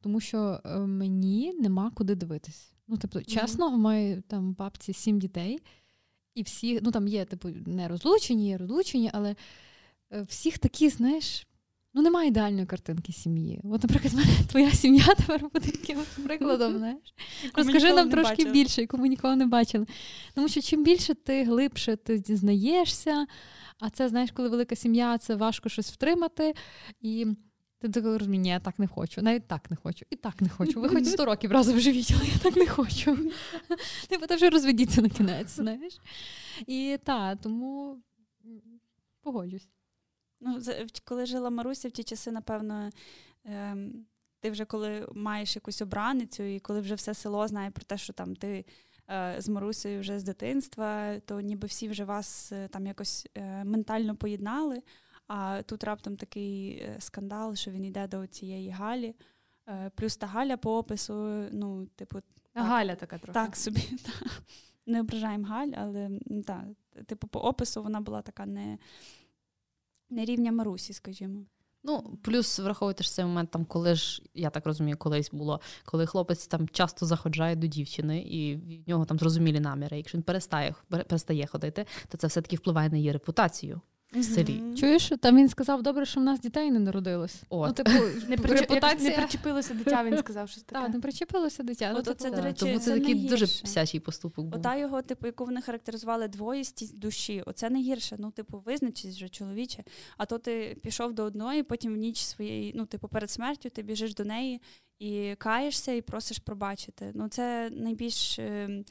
тому 0.00 0.20
що 0.20 0.60
е, 0.64 0.78
мені 0.78 1.52
нема 1.60 1.90
куди 1.94 2.14
дивитись. 2.14 2.72
Ну, 2.88 2.96
тобто, 3.00 3.22
чесно, 3.22 3.68
у 3.68 3.76
моїй 3.76 4.20
там 4.20 4.52
бабці 4.52 4.92
сім 4.92 5.18
дітей, 5.18 5.58
і 6.34 6.42
всі, 6.42 6.80
ну 6.82 6.90
там 6.90 7.08
є, 7.08 7.24
типу, 7.24 7.48
не 7.66 7.88
розлучені, 7.88 8.48
є 8.48 8.56
розлучені, 8.56 9.10
але 9.12 9.36
е, 10.12 10.22
всіх 10.22 10.58
такі, 10.58 10.88
знаєш, 10.88 11.46
Ну, 11.94 12.02
немає 12.02 12.28
ідеальної 12.28 12.66
картинки 12.66 13.12
сім'ї. 13.12 13.60
От, 13.64 13.82
наприклад, 13.82 14.14
мене 14.14 14.30
твоя 14.48 14.70
сім'я 14.70 15.06
тепер 15.16 15.40
буде 15.40 15.70
таким 15.70 15.98
прикладом. 16.24 16.78
знаєш. 16.78 17.14
Розкажи 17.54 17.92
нам 17.92 18.10
трошки 18.10 18.30
бачили. 18.30 18.50
більше, 18.50 18.80
яку 18.80 18.98
ми 18.98 19.08
ніколи 19.08 19.36
не 19.36 19.46
бачили. 19.46 19.86
Тому 20.34 20.48
що 20.48 20.60
чим 20.60 20.84
більше 20.84 21.14
ти 21.14 21.44
глибше 21.44 21.96
ти 21.96 22.18
дізнаєшся, 22.18 23.26
а 23.80 23.90
це, 23.90 24.08
знаєш, 24.08 24.30
коли 24.30 24.48
велика 24.48 24.76
сім'я, 24.76 25.18
це 25.18 25.34
важко 25.34 25.68
щось 25.68 25.92
втримати. 25.92 26.54
І 27.00 27.26
ти 27.80 27.88
такий 27.88 28.16
розумієш, 28.16 28.42
ні, 28.42 28.48
я 28.48 28.60
так 28.60 28.78
не 28.78 28.86
хочу, 28.86 29.22
навіть 29.22 29.46
так 29.46 29.70
не 29.70 29.76
хочу, 29.76 30.06
і 30.10 30.16
так 30.16 30.40
не 30.40 30.48
хочу. 30.48 30.80
Ви 30.80 30.88
хоч 30.88 31.06
100 31.06 31.24
років 31.24 31.52
разом 31.52 31.80
живіть, 31.80 32.12
але 32.16 32.26
я 32.26 32.38
так 32.38 32.56
не 32.56 32.66
хочу. 32.66 33.30
Типу, 34.08 34.26
та 34.26 34.36
вже 34.36 34.50
розведіться 34.50 35.02
на 35.02 35.08
кінець, 35.08 35.50
знаєш. 35.50 36.00
І 36.66 36.98
так, 37.04 37.38
тому 37.42 37.98
погоджусь. 39.22 39.68
Ну, 40.40 40.60
коли 41.04 41.26
жила 41.26 41.50
Маруся 41.50 41.88
в 41.88 41.90
ті 41.90 42.04
часи, 42.04 42.30
напевно, 42.32 42.90
ем, 43.44 44.06
ти 44.40 44.50
вже 44.50 44.64
коли 44.64 45.08
маєш 45.14 45.56
якусь 45.56 45.82
обраницю, 45.82 46.42
і 46.42 46.60
коли 46.60 46.80
вже 46.80 46.94
все 46.94 47.14
село 47.14 47.48
знає 47.48 47.70
про 47.70 47.84
те, 47.84 47.98
що 47.98 48.12
там 48.12 48.36
ти 48.36 48.64
е, 49.10 49.36
з 49.38 49.48
Марусею 49.48 50.00
вже 50.00 50.18
з 50.18 50.22
дитинства, 50.22 51.18
то 51.20 51.40
ніби 51.40 51.68
всі 51.68 51.88
вже 51.88 52.04
вас 52.04 52.52
е, 52.52 52.68
там 52.68 52.86
якось 52.86 53.28
е, 53.34 53.64
ментально 53.64 54.16
поєднали. 54.16 54.82
А 55.32 55.62
тут 55.62 55.84
раптом 55.84 56.16
такий 56.16 56.82
скандал, 56.98 57.54
що 57.54 57.70
він 57.70 57.84
йде 57.84 58.08
до 58.08 58.26
цієї 58.26 58.70
Галі. 58.70 59.14
Плюс 59.94 60.16
та 60.16 60.26
Галя 60.26 60.56
по 60.56 60.78
опису, 60.78 61.14
ну, 61.52 61.86
типу, 61.96 62.20
так, 62.52 62.66
Галя 62.66 62.94
така 62.94 63.18
трохи. 63.18 63.32
Так 63.32 63.56
собі. 63.56 63.80
Та. 64.04 64.12
Не 64.86 65.00
ображаємо 65.00 65.46
Галь, 65.46 65.70
але 65.76 66.10
так, 66.46 66.64
типу, 67.06 67.26
по 67.28 67.40
опису 67.40 67.82
вона 67.82 68.00
була 68.00 68.22
така 68.22 68.46
не 68.46 68.78
не 70.10 70.24
рівня 70.24 70.52
Марусі, 70.52 70.92
скажімо. 70.92 71.44
Ну, 71.82 72.18
плюс 72.22 72.58
враховуйте 72.58 73.04
ж 73.04 73.10
цей 73.10 73.24
момент, 73.24 73.50
там, 73.50 73.64
коли 73.64 73.94
ж, 73.94 74.22
я 74.34 74.50
так 74.50 74.66
розумію, 74.66 74.96
колись 74.96 75.30
було, 75.32 75.60
коли 75.84 76.06
хлопець 76.06 76.46
там 76.46 76.68
часто 76.68 77.06
заходжає 77.06 77.56
до 77.56 77.66
дівчини, 77.66 78.22
і 78.22 78.56
в 78.56 78.88
нього 78.88 79.04
там 79.04 79.18
зрозумілі 79.18 79.60
наміри. 79.60 79.96
Якщо 79.96 80.18
він 80.18 80.22
перестає 80.22 80.74
перестає 80.88 81.46
ходити, 81.46 81.86
то 82.08 82.18
це 82.18 82.26
все-таки 82.26 82.56
впливає 82.56 82.88
на 82.88 82.96
її 82.96 83.12
репутацію 83.12 83.80
в 84.12 84.24
селі. 84.24 84.62
Чуєш, 84.76 85.12
там 85.20 85.36
він 85.36 85.48
сказав, 85.48 85.82
добре, 85.82 86.06
що 86.06 86.20
в 86.20 86.22
нас 86.22 86.40
дітей 86.40 86.70
не 86.70 86.78
народилось. 86.78 87.42
От. 87.48 87.68
Ну, 87.68 87.74
типу, 87.74 87.90
не, 88.28 88.36
репутація... 88.36 89.10
не 89.10 89.16
причепилося 89.16 89.74
дитя, 89.74 90.04
він 90.04 90.18
сказав 90.18 90.48
щось 90.48 90.62
таке. 90.66 90.82
Так, 90.82 90.94
не 90.94 91.00
причепилося 91.00 91.62
дитя. 91.62 91.94
От 91.96 92.06
ну, 92.06 92.12
це, 92.12 92.30
до 92.30 92.42
речі, 92.42 92.60
Тому 92.60 92.78
це, 92.78 92.84
це 92.84 92.98
такий 93.00 93.14
дуже 93.14 93.46
псячий 93.46 94.00
поступок 94.00 94.46
був. 94.46 94.60
Ота 94.60 94.76
його, 94.76 95.02
типу, 95.02 95.26
яку 95.26 95.44
вони 95.44 95.62
характеризували 95.62 96.28
двоїстість 96.28 96.98
душі. 96.98 97.42
Оце 97.46 97.70
найгірше. 97.70 98.16
Ну, 98.18 98.30
типу, 98.30 98.62
визначись 98.66 99.16
вже 99.16 99.28
чоловіче. 99.28 99.84
А 100.16 100.26
то 100.26 100.38
ти 100.38 100.76
пішов 100.82 101.12
до 101.12 101.24
одної, 101.24 101.62
потім 101.62 101.94
в 101.94 101.96
ніч 101.96 102.24
своєї, 102.24 102.72
ну, 102.76 102.86
типу, 102.86 103.08
перед 103.08 103.30
смертю 103.30 103.70
ти 103.70 103.82
біжиш 103.82 104.14
до 104.14 104.24
неї 104.24 104.60
і 104.98 105.34
каєшся, 105.38 105.92
і 105.92 106.02
просиш 106.02 106.38
пробачити. 106.38 107.12
Ну, 107.14 107.28
це 107.28 107.70
найбільш 107.70 108.38
е, 108.38 108.84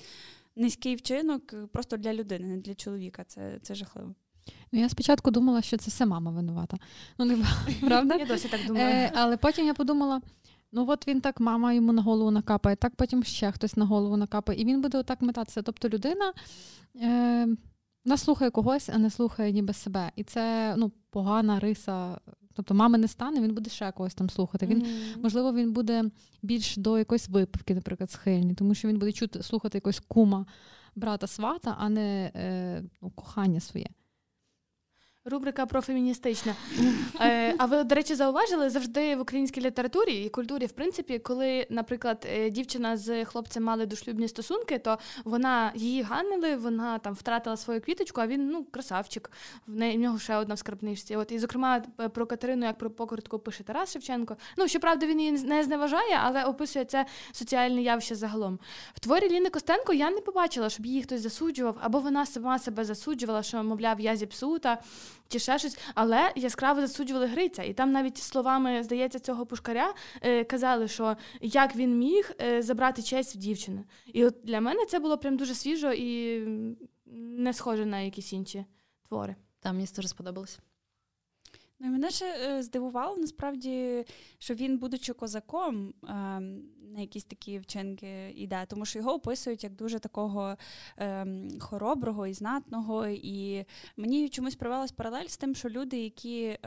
низький 0.56 0.96
вчинок 0.96 1.54
просто 1.72 1.98
для 1.98 2.14
людини, 2.14 2.48
не 2.48 2.58
для 2.58 2.76
чоловіка. 2.76 3.24
Це, 3.24 3.60
це 3.62 3.76
жахливо. 3.76 4.16
Ну, 4.72 4.80
я 4.80 4.90
спочатку 4.90 5.32
думала, 5.32 5.62
що 5.62 5.78
це 5.78 5.90
все 5.90 6.06
мама 6.06 6.32
винувата. 6.32 6.78
Ну, 7.18 7.26
не 7.26 7.38
правда? 7.88 8.16
Я 8.16 8.26
досі 8.26 8.48
так 8.48 8.60
думаю. 8.68 8.86
Е, 8.86 9.12
але 9.16 9.38
потім 9.38 9.66
я 9.66 9.74
подумала: 9.74 10.22
ну 10.72 10.86
от 10.90 11.08
він 11.08 11.22
так, 11.22 11.40
мама 11.40 11.74
йому 11.74 11.94
на 11.94 12.02
голову 12.02 12.32
накапає, 12.32 12.76
так 12.76 12.96
потім 12.96 13.24
ще 13.24 13.52
хтось 13.52 13.78
на 13.78 13.86
голову 13.86 14.18
накапає, 14.18 14.62
і 14.62 14.66
він 14.66 14.82
буде 14.82 14.98
отак 14.98 15.22
метатися. 15.22 15.62
Тобто 15.62 15.90
людина 15.90 16.34
е, 16.96 17.48
вона 18.06 18.18
слухає 18.18 18.52
когось, 18.52 18.90
а 18.90 18.98
не 18.98 19.10
слухає 19.10 19.52
ніби 19.52 19.74
себе. 19.74 20.12
І 20.16 20.24
це 20.24 20.76
ну, 20.78 20.92
погана 21.10 21.60
риса. 21.60 22.20
Тобто 22.54 22.74
мами 22.74 22.98
не 22.98 23.08
стане, 23.08 23.42
він 23.42 23.54
буде 23.54 23.70
ще 23.70 23.92
когось 23.92 24.14
там 24.14 24.30
слухати. 24.30 24.66
Він, 24.66 24.84
mm-hmm. 24.84 25.22
Можливо, 25.24 25.54
він 25.54 25.74
буде 25.74 26.04
більш 26.42 26.78
до 26.78 26.98
якоїсь 26.98 27.30
випивки, 27.30 27.76
наприклад, 27.76 28.12
схильний, 28.12 28.56
тому 28.56 28.74
що 28.74 28.88
він 28.88 29.00
буде 29.00 29.12
чути 29.12 29.44
слухати 29.44 29.78
якогось 29.78 30.00
кума 30.00 30.46
брата 30.96 31.28
свата, 31.28 31.76
а 31.80 31.90
не 31.90 32.32
е, 32.36 32.84
ну, 33.02 33.10
кохання 33.10 33.60
своє. 33.60 33.88
Рубрика 35.26 35.66
профеміністична. 35.66 36.56
Е, 37.22 37.56
а 37.58 37.66
ви, 37.66 37.84
до 37.84 37.96
речі, 37.96 38.16
зауважили 38.16 38.70
завжди 38.70 39.16
в 39.16 39.22
українській 39.22 39.62
літературі 39.62 40.24
і 40.24 40.30
культурі, 40.30 40.66
в 40.66 40.72
принципі, 40.72 41.20
коли, 41.20 41.68
наприклад, 41.70 42.28
е, 42.30 42.50
дівчина 42.50 42.98
з 42.98 43.26
хлопцем 43.26 43.64
мали 43.64 43.86
дошлюбні 43.86 44.28
стосунки, 44.28 44.78
то 44.78 44.98
вона 45.26 45.72
її 45.76 46.02
ганили, 46.02 46.56
вона 46.56 47.00
там 47.00 47.14
втратила 47.14 47.58
свою 47.58 47.82
квіточку, 47.82 48.22
а 48.22 48.28
він 48.28 48.48
ну 48.50 48.64
красавчик. 48.72 49.32
В 49.68 49.76
неї 49.76 49.98
в 49.98 50.00
нього 50.00 50.20
ще 50.20 50.36
одна 50.36 50.56
в 50.56 50.60
скарбничці. 50.60 51.16
От 51.16 51.32
і 51.32 51.40
зокрема 51.40 51.80
про 52.14 52.26
Катерину, 52.26 52.66
як 52.66 52.78
про 52.78 52.90
покритку 52.90 53.40
пише 53.40 53.64
Тарас 53.64 53.94
Шевченко. 53.94 54.38
Ну 54.58 54.68
щоправда, 54.68 55.06
він 55.06 55.20
її 55.20 55.32
не 55.32 55.64
зневажає, 55.64 56.20
але 56.24 56.44
описує 56.44 56.86
це 56.86 57.06
соціальне 57.32 57.82
явище 57.82 58.16
загалом. 58.16 58.60
В 58.94 59.00
творі 59.00 59.30
Ліни 59.30 59.50
Костенко 59.50 59.94
я 59.94 60.12
не 60.12 60.22
побачила, 60.22 60.70
щоб 60.70 60.86
її 60.86 61.04
хтось 61.04 61.22
засуджував, 61.22 61.78
або 61.82 62.00
вона 62.00 62.26
сама 62.26 62.60
себе 62.60 62.86
засуджувала, 62.86 63.44
що 63.44 63.64
мовляв, 63.64 64.00
я 64.00 64.16
зіпсута 64.16 64.78
чи 65.28 65.40
ще 65.40 65.60
щось, 65.60 65.78
але 65.96 66.32
яскраво 66.36 66.82
засуджували 66.82 67.26
Гриця. 67.28 67.64
І 67.64 67.74
там 67.74 67.92
навіть 67.92 68.18
словами, 68.18 68.84
здається, 68.84 69.20
цього 69.20 69.46
пушкаря 69.46 69.94
е, 70.22 70.44
казали, 70.44 70.88
що 70.88 71.18
як 71.42 71.76
він 71.76 71.98
міг 71.98 72.32
е, 72.42 72.62
забрати 72.62 73.04
честь 73.04 73.36
в 73.36 73.38
дівчини. 73.38 73.84
І 74.06 74.26
от 74.26 74.36
для 74.44 74.62
мене 74.62 74.86
це 74.86 75.00
було 75.00 75.18
прям 75.18 75.38
дуже 75.38 75.56
свіжо 75.56 75.92
і 75.92 76.40
не 77.16 77.54
схоже 77.54 77.86
на 77.86 78.00
якісь 78.00 78.34
інші 78.34 78.66
твори. 79.08 79.36
Там 79.60 79.76
мені 79.76 79.88
дуже 79.96 80.08
сподобалось. 80.08 80.60
Ну, 81.80 81.88
і 81.88 81.90
мене 81.90 82.10
ще 82.10 82.26
е, 82.26 82.64
здивувало 82.64 83.18
насправді, 83.18 84.06
що 84.40 84.54
він, 84.54 84.78
будучи 84.78 85.14
козаком, 85.14 85.94
е, 86.04 86.14
на 86.94 87.00
якісь 87.02 87.24
такі 87.24 87.60
вчинки 87.60 88.30
йде, 88.30 88.66
тому 88.68 88.86
що 88.86 89.00
його 89.00 89.14
описують 89.14 89.64
як 89.64 89.76
дуже 89.76 90.00
такого 90.00 90.58
е, 90.98 91.28
хороброго 91.60 92.28
і 92.28 92.34
знатного. 92.34 93.08
І 93.08 93.66
мені 93.98 94.30
чомусь 94.30 94.56
провелась 94.56 94.92
паралель 94.92 95.28
з 95.28 95.38
тим, 95.38 95.56
що 95.56 95.70
люди, 95.70 95.98
які 96.00 96.58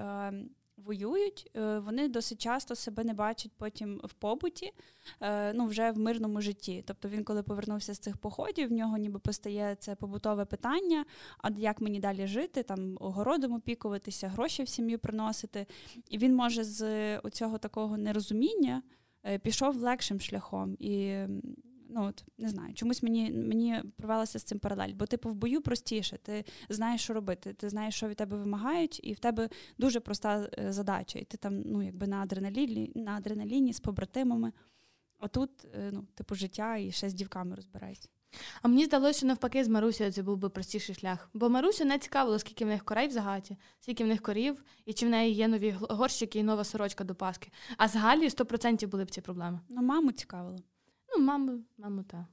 воюють, 0.85 1.51
е, 1.57 1.79
вони 1.79 2.09
досить 2.09 2.41
часто 2.41 2.75
себе 2.75 3.05
не 3.05 3.15
бачать 3.15 3.53
потім 3.57 4.01
в 4.05 4.13
побуті, 4.13 4.73
е, 5.21 5.53
ну 5.53 5.67
вже 5.67 5.91
в 5.91 5.99
мирному 5.99 6.41
житті. 6.41 6.85
Тобто 6.87 7.09
він, 7.09 7.25
коли 7.25 7.43
повернувся 7.43 7.95
з 7.95 7.99
цих 7.99 8.17
походів, 8.17 8.69
в 8.69 8.73
нього 8.73 8.97
ніби 8.97 9.19
постає 9.19 9.77
це 9.81 9.95
побутове 9.95 10.45
питання: 10.45 11.05
а 11.39 11.51
як 11.51 11.81
мені 11.81 12.01
далі 12.01 12.27
жити, 12.27 12.63
там 12.63 12.97
огородом 13.01 13.53
опікуватися, 13.53 14.29
гроші 14.29 14.63
в 14.63 14.69
сім'ю 14.69 14.99
приносити. 14.99 15.67
І 16.09 16.19
він 16.19 16.35
може 16.35 16.65
з 16.65 17.19
оцього 17.19 17.59
такого 17.59 17.97
нерозуміння 17.97 18.83
е, 19.27 19.39
пішов 19.39 19.77
легшим 19.77 20.21
шляхом. 20.21 20.77
І 20.79 21.17
ну 21.95 22.05
от 22.05 22.25
не 22.39 22.49
знаю, 22.49 22.75
чомусь 22.75 23.03
мені 23.03 23.31
мені 23.31 23.83
провелася 23.97 24.39
з 24.39 24.43
цим 24.43 24.59
паралель. 24.59 24.93
Бо 24.95 25.07
типу 25.07 25.31
в 25.31 25.35
бою 25.35 25.63
простіше, 25.63 26.19
ти 26.23 26.45
знаєш, 26.69 27.01
що 27.01 27.15
робити, 27.15 27.53
ти 27.53 27.69
знаєш, 27.69 27.95
що 27.95 28.09
від 28.09 28.17
тебе 28.17 28.37
вимагають, 28.37 29.01
і 29.03 29.13
в 29.13 29.19
тебе 29.19 29.49
дуже 29.79 30.01
проста 30.01 30.49
е, 30.59 30.73
задача. 30.73 31.19
І 31.19 31.25
ти 31.25 31.37
там, 31.37 31.61
ну 31.61 31.83
якби 31.83 32.07
на 32.07 32.23
адреналіні, 32.23 32.93
на 32.95 33.17
адреналіні 33.17 33.73
з 33.73 33.81
побратимами. 33.81 34.53
А 35.19 35.29
тут, 35.29 35.51
е, 35.75 35.91
ну, 35.93 36.07
типу, 36.15 36.35
життя 36.35 36.77
і 36.77 36.93
ще 36.93 37.09
з 37.09 37.15
дівками 37.15 37.57
розбирається. 37.57 38.09
А 38.63 38.69
мені 38.69 38.85
здалося, 38.85 39.19
що 39.19 39.27
навпаки, 39.27 39.65
з 39.65 39.69
Марусею 39.69 40.13
це 40.13 40.23
був 40.23 40.37
би 40.37 40.49
простіший 40.49 40.95
шлях. 40.95 41.31
Бо 41.35 41.49
Марусю 41.49 41.85
не 41.85 41.99
цікавило, 41.99 42.39
скільки 42.39 42.65
в 42.65 42.69
них 42.69 42.85
корей 42.85 43.09
в 43.09 43.11
загаті, 43.11 43.57
скільки 43.81 44.05
в 44.05 44.07
них 44.07 44.23
корів, 44.23 44.65
і 44.85 44.93
чи 44.93 45.07
в 45.07 45.09
неї 45.09 45.35
є 45.35 45.49
нові 45.49 45.77
горщики 45.81 46.39
і 46.39 46.43
нова 46.43 46.65
сорочка 46.65 47.05
до 47.05 47.15
Паски. 47.15 47.53
А 47.77 47.89
з 47.89 47.97
Галі 47.97 48.29
100% 48.29 48.87
були 48.87 49.05
б 49.05 49.11
ці 49.11 49.21
проблеми. 49.21 49.61
Ну, 49.69 49.83
маму 49.83 50.13
цікавило. 50.13 50.59
Ну, 51.17 51.25
маму, 51.25 51.61
маму, 51.79 52.03
так. 52.03 52.25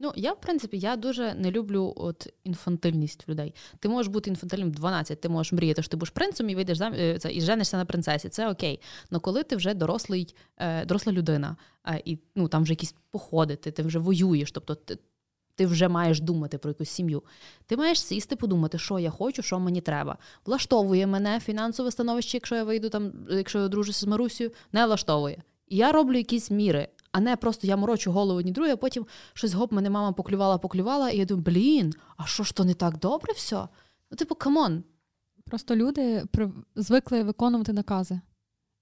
Ну, 0.00 0.12
я, 0.16 0.32
в 0.32 0.40
принципі, 0.40 0.78
я 0.78 0.96
дуже 0.96 1.34
не 1.34 1.50
люблю 1.50 1.92
от 1.96 2.32
інфантильність 2.44 3.28
людей. 3.28 3.54
Ти 3.78 3.88
можеш 3.88 4.12
бути 4.12 4.30
інфантильним 4.30 4.70
12, 4.70 5.20
ти 5.20 5.28
можеш 5.28 5.52
мріяти, 5.52 5.82
що 5.82 5.90
ти 5.90 5.96
будеш 5.96 6.10
принцем 6.10 6.50
і 6.50 6.54
вийдеш 6.54 6.78
зам 6.78 6.94
е, 6.94 7.18
і 7.30 7.40
женишся 7.40 7.76
на 7.76 7.84
принцесі. 7.84 8.28
Це 8.28 8.50
окей. 8.50 8.80
Але 9.10 9.20
коли 9.20 9.42
ти 9.42 9.56
вже 9.56 9.74
дорослий, 9.74 10.34
е, 10.56 10.84
доросла 10.84 11.12
людина, 11.12 11.56
е, 11.86 12.02
і 12.04 12.18
ну 12.34 12.48
там 12.48 12.62
вже 12.62 12.72
якісь 12.72 12.94
походи, 13.10 13.56
ти, 13.56 13.70
ти 13.70 13.82
вже 13.82 13.98
воюєш, 13.98 14.52
тобто 14.52 14.74
ти, 14.74 14.98
ти 15.54 15.66
вже 15.66 15.88
маєш 15.88 16.20
думати 16.20 16.58
про 16.58 16.70
якусь 16.70 16.90
сім'ю. 16.90 17.22
Ти 17.66 17.76
маєш 17.76 18.00
сісти, 18.00 18.36
подумати, 18.36 18.78
що 18.78 18.98
я 18.98 19.10
хочу, 19.10 19.42
що 19.42 19.58
мені 19.58 19.80
треба. 19.80 20.18
Влаштовує 20.46 21.06
мене 21.06 21.40
фінансове 21.40 21.90
становище, 21.90 22.36
якщо 22.36 22.54
я 22.54 22.64
вийду 22.64 22.88
там, 22.88 23.12
якщо 23.30 23.58
я 23.58 23.64
одружуся 23.64 24.00
з 24.00 24.08
Марусію, 24.08 24.50
не 24.72 24.86
влаштовує. 24.86 25.42
І 25.68 25.76
я 25.76 25.92
роблю 25.92 26.16
якісь 26.16 26.50
міри 26.50 26.88
а 27.18 27.20
не 27.20 27.36
просто 27.36 27.66
я 27.66 27.76
морочу 27.76 28.12
голову 28.12 28.38
одні 28.38 28.52
друге, 28.52 28.72
а 28.72 28.76
потім 28.76 29.06
щось 29.32 29.52
гоп, 29.52 29.72
мене 29.72 29.90
мама 29.90 30.12
поклювала, 30.12 30.58
поклювала, 30.58 31.10
і 31.10 31.18
я 31.18 31.24
думаю, 31.24 31.44
блін, 31.44 31.94
а 32.16 32.26
що 32.26 32.42
ж 32.42 32.54
то 32.54 32.64
не 32.64 32.74
так 32.74 32.98
добре 32.98 33.32
все? 33.32 33.68
Ну, 34.10 34.16
типу, 34.16 34.34
come 34.34 34.61
on. 34.61 34.82
Просто 35.44 35.76
люди 35.76 36.24
звикли 36.76 37.22
виконувати 37.22 37.72
накази. 37.72 38.20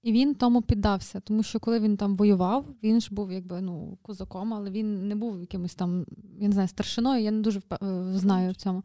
І 0.03 0.11
він 0.11 0.35
тому 0.35 0.61
піддався, 0.61 1.19
тому 1.19 1.43
що 1.43 1.59
коли 1.59 1.79
він 1.79 1.97
там 1.97 2.15
воював, 2.15 2.65
він 2.83 3.01
ж 3.01 3.13
був 3.13 3.31
якби 3.31 3.61
ну 3.61 3.97
козаком, 4.01 4.53
але 4.53 4.69
він 4.69 5.07
не 5.07 5.15
був 5.15 5.39
якимось 5.39 5.75
там, 5.75 6.05
я 6.39 6.47
не 6.47 6.53
знаю, 6.53 6.67
старшиною, 6.67 7.23
я 7.23 7.31
не 7.31 7.41
дуже 7.41 7.59
е, 7.59 7.87
знаю 8.13 8.51
в 8.51 8.55
цьому. 8.55 8.83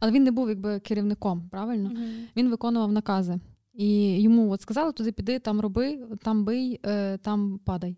Але 0.00 0.12
він 0.12 0.24
не 0.24 0.30
був 0.30 0.48
якби 0.48 0.80
керівником, 0.80 1.48
правильно? 1.50 1.90
Mm-hmm. 1.90 2.24
Він 2.36 2.50
виконував 2.50 2.92
накази. 2.92 3.40
І 3.74 4.20
йому 4.22 4.50
от 4.50 4.62
сказали, 4.62 4.92
туди 4.92 5.12
піди, 5.12 5.38
там 5.38 5.60
роби, 5.60 5.98
там 6.22 6.44
бий, 6.44 6.80
е, 6.86 7.18
там 7.18 7.60
падай. 7.64 7.96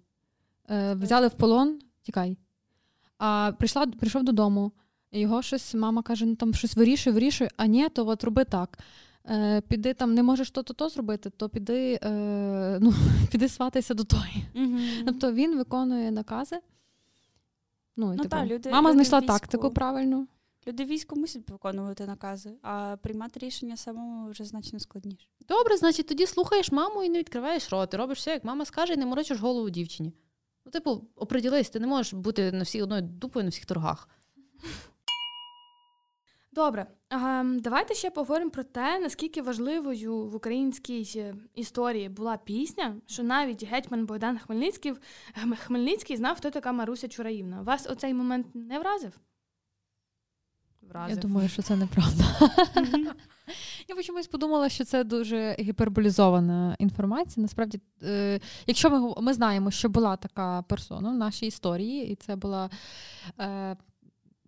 Е, 0.70 0.94
взяли 0.94 1.28
в 1.28 1.34
полон, 1.34 1.78
тікай. 2.02 2.36
А 3.18 3.52
прийшла, 3.58 3.86
прийшов 3.86 4.22
додому, 4.22 4.72
його 5.12 5.42
щось, 5.42 5.74
мама 5.74 6.02
каже, 6.02 6.26
ну 6.26 6.34
там 6.34 6.54
щось 6.54 6.76
вирішує, 6.76 7.14
вирішує, 7.14 7.50
а 7.56 7.66
ні, 7.66 7.88
то 7.88 8.08
от 8.08 8.24
роби 8.24 8.44
так. 8.44 8.78
Е, 9.30 9.60
Піди 9.60 9.94
там, 9.94 10.14
не 10.14 10.22
можеш 10.22 10.50
то-то 10.50 10.74
то 10.74 10.88
зробити, 10.88 11.30
то 11.30 11.48
піди 11.48 11.98
е, 12.02 12.78
ну, 12.80 12.94
піди 13.30 13.48
сватайся 13.48 13.94
до 13.94 14.04
тої. 14.04 14.46
Mm-hmm. 14.54 15.02
Тобто 15.06 15.32
він 15.32 15.58
виконує 15.58 16.10
накази. 16.10 16.56
Ну, 17.96 18.06
ну 18.06 18.16
типу, 18.16 18.28
та, 18.28 18.46
люди, 18.46 18.70
Мама 18.70 18.90
люди 18.90 18.94
знайшла 18.94 19.18
війську. 19.18 19.32
тактику 19.32 19.70
правильну. 19.70 20.26
Люди 20.66 20.84
війську 20.84 21.16
мусять 21.16 21.50
виконувати 21.50 22.06
накази, 22.06 22.50
а 22.62 22.96
приймати 23.02 23.40
рішення 23.40 23.76
самому 23.76 24.30
вже 24.30 24.44
значно 24.44 24.80
складніше. 24.80 25.26
Добре, 25.48 25.76
значить, 25.76 26.06
тоді 26.06 26.26
слухаєш 26.26 26.72
маму 26.72 27.02
і 27.02 27.08
не 27.08 27.18
відкриваєш 27.18 27.70
рот. 27.70 27.94
і 27.94 27.96
Робиш 27.96 28.18
все, 28.18 28.30
як 28.30 28.44
мама 28.44 28.64
скаже, 28.64 28.92
і 28.92 28.96
не 28.96 29.06
морочиш 29.06 29.38
голову 29.40 29.70
дівчині. 29.70 30.12
Ну, 30.68 30.72
типу, 30.72 31.04
оприділись, 31.16 31.70
ти 31.70 31.80
не 31.80 31.86
можеш 31.86 32.12
бути 32.12 32.52
на 32.52 32.62
всій 32.62 32.82
одною 32.82 33.02
дупою 33.02 33.44
на 33.44 33.50
всіх 33.50 33.66
торгах. 33.66 34.08
Добре, 36.52 36.86
давайте 37.60 37.94
ще 37.94 38.10
поговоримо 38.10 38.50
про 38.50 38.64
те, 38.64 38.98
наскільки 38.98 39.42
важливою 39.42 40.26
в 40.26 40.34
українській 40.34 41.12
е, 41.16 41.34
історії 41.54 42.08
була 42.08 42.36
пісня, 42.36 42.96
що 43.06 43.22
навіть 43.22 43.64
гетьман 43.64 44.06
Богдан 44.06 44.38
Хмельницький 44.38 44.94
Хмельницький 45.58 46.16
знав, 46.16 46.36
хто 46.36 46.50
така 46.50 46.72
Маруся 46.72 47.08
Чураївна. 47.08 47.62
Вас 47.62 47.86
оцей 47.86 48.14
момент 48.14 48.46
не 48.54 48.78
вразив? 48.78 49.12
Вразив. 50.82 51.16
Я 51.16 51.22
думаю, 51.22 51.48
що 51.48 51.62
це 51.62 51.76
неправда. 51.76 52.24
Я 53.88 54.02
чомусь 54.02 54.26
подумала, 54.26 54.68
що 54.68 54.84
це 54.84 55.04
дуже 55.04 55.56
гіперболізована 55.58 56.76
інформація. 56.78 57.42
Насправді, 57.42 57.80
е, 58.02 58.40
якщо 58.66 58.90
ми 58.90 59.14
ми 59.22 59.34
знаємо, 59.34 59.70
що 59.70 59.88
була 59.88 60.16
така 60.16 60.62
персона 60.62 61.10
в 61.10 61.16
нашій 61.16 61.46
історії, 61.46 62.12
і 62.12 62.14
це 62.14 62.36
була 62.36 62.70
е, 63.40 63.76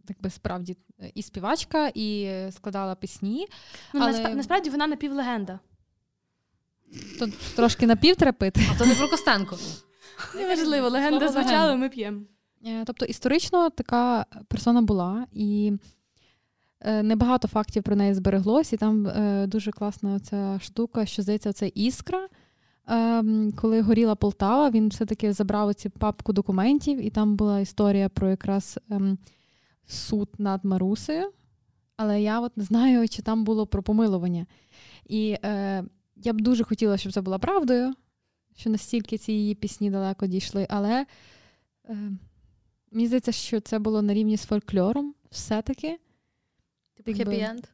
так 0.06 0.16
би 0.20 0.30
справді 0.30 0.76
і 1.14 1.22
співачка, 1.22 1.90
і 1.94 2.30
складала 2.50 2.94
пісні. 2.94 3.46
Ну, 3.94 4.00
але... 4.00 4.34
Насправді 4.34 4.70
вона 4.70 4.86
напівлегенда. 4.86 5.58
То 7.18 7.28
трошки 7.56 7.86
напів. 7.86 8.16
А 8.20 8.78
то 8.78 8.86
не 8.86 8.94
про 8.94 9.08
Костенко. 9.08 9.58
Неважливо, 10.34 10.88
легенда 10.88 11.28
звучала, 11.28 11.74
ми 11.74 11.88
п'ємо. 11.88 12.20
Е, 12.66 12.84
тобто 12.86 13.04
історично 13.04 13.70
така 13.70 14.26
персона 14.48 14.82
була, 14.82 15.26
і 15.32 15.72
небагато 16.84 17.48
фактів 17.48 17.82
про 17.82 17.96
неї 17.96 18.14
збереглось, 18.14 18.72
і 18.72 18.76
там 18.76 19.06
е, 19.06 19.46
дуже 19.46 19.72
класна 19.72 20.20
ця 20.20 20.58
штука, 20.62 21.06
що 21.06 21.22
здається, 21.22 21.52
це 21.52 21.72
іскра. 21.74 22.28
Ем, 22.86 23.52
коли 23.56 23.80
горіла 23.80 24.14
Полтава, 24.14 24.70
він 24.70 24.88
все-таки 24.88 25.32
забрав 25.32 25.74
цю 25.74 25.90
папку 25.90 26.32
документів, 26.32 27.06
і 27.06 27.10
там 27.10 27.36
була 27.36 27.60
історія 27.60 28.08
про 28.08 28.30
якраз 28.30 28.78
ем, 28.90 29.18
суд 29.86 30.28
над 30.38 30.64
Марусею. 30.64 31.32
Але 31.96 32.22
я 32.22 32.40
от 32.40 32.56
не 32.56 32.64
знаю, 32.64 33.08
чи 33.08 33.22
там 33.22 33.44
було 33.44 33.66
про 33.66 33.82
помилування. 33.82 34.46
І 35.06 35.36
е, 35.44 35.84
я 36.16 36.32
б 36.32 36.40
дуже 36.40 36.64
хотіла, 36.64 36.98
щоб 36.98 37.12
це 37.12 37.20
була 37.20 37.38
правдою, 37.38 37.94
що 38.56 38.70
настільки 38.70 39.18
ці 39.18 39.32
її 39.32 39.54
пісні 39.54 39.90
далеко 39.90 40.26
дійшли. 40.26 40.66
Але 40.70 41.06
е, 41.88 42.12
мені 42.90 43.06
здається, 43.06 43.32
що 43.32 43.60
це 43.60 43.78
було 43.78 44.02
на 44.02 44.14
рівні 44.14 44.36
з 44.36 44.44
фольклором 44.44 45.14
все-таки. 45.30 45.98
Хеппі-енд? 47.14 47.64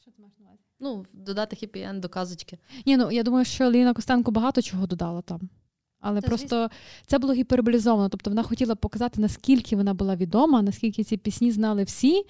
Що 0.00 0.10
ти 0.10 0.22
маєш 0.22 0.34
на 0.38 0.46
увазі? 0.46 0.60
Ну, 0.80 1.06
додати 1.12 1.56
хеппі-енд 1.56 2.00
до 2.00 2.08
казочки. 2.08 2.58
Ні, 2.86 2.96
ну 2.96 3.10
я 3.12 3.22
думаю, 3.22 3.44
що 3.44 3.70
Ліна 3.70 3.94
Костенко 3.94 4.30
багато 4.30 4.62
чого 4.62 4.86
додала 4.86 5.22
там. 5.22 5.40
Але 6.00 6.20
Та, 6.20 6.28
просто 6.28 6.46
звісно. 6.46 6.70
це 7.06 7.18
було 7.18 7.32
гіперболізовано. 7.34 8.08
Тобто 8.08 8.30
вона 8.30 8.42
хотіла 8.42 8.74
показати, 8.74 9.20
наскільки 9.20 9.76
вона 9.76 9.94
була 9.94 10.16
відома, 10.16 10.62
наскільки 10.62 11.04
ці 11.04 11.16
пісні 11.16 11.50
знали 11.50 11.84
всі, 11.84 12.22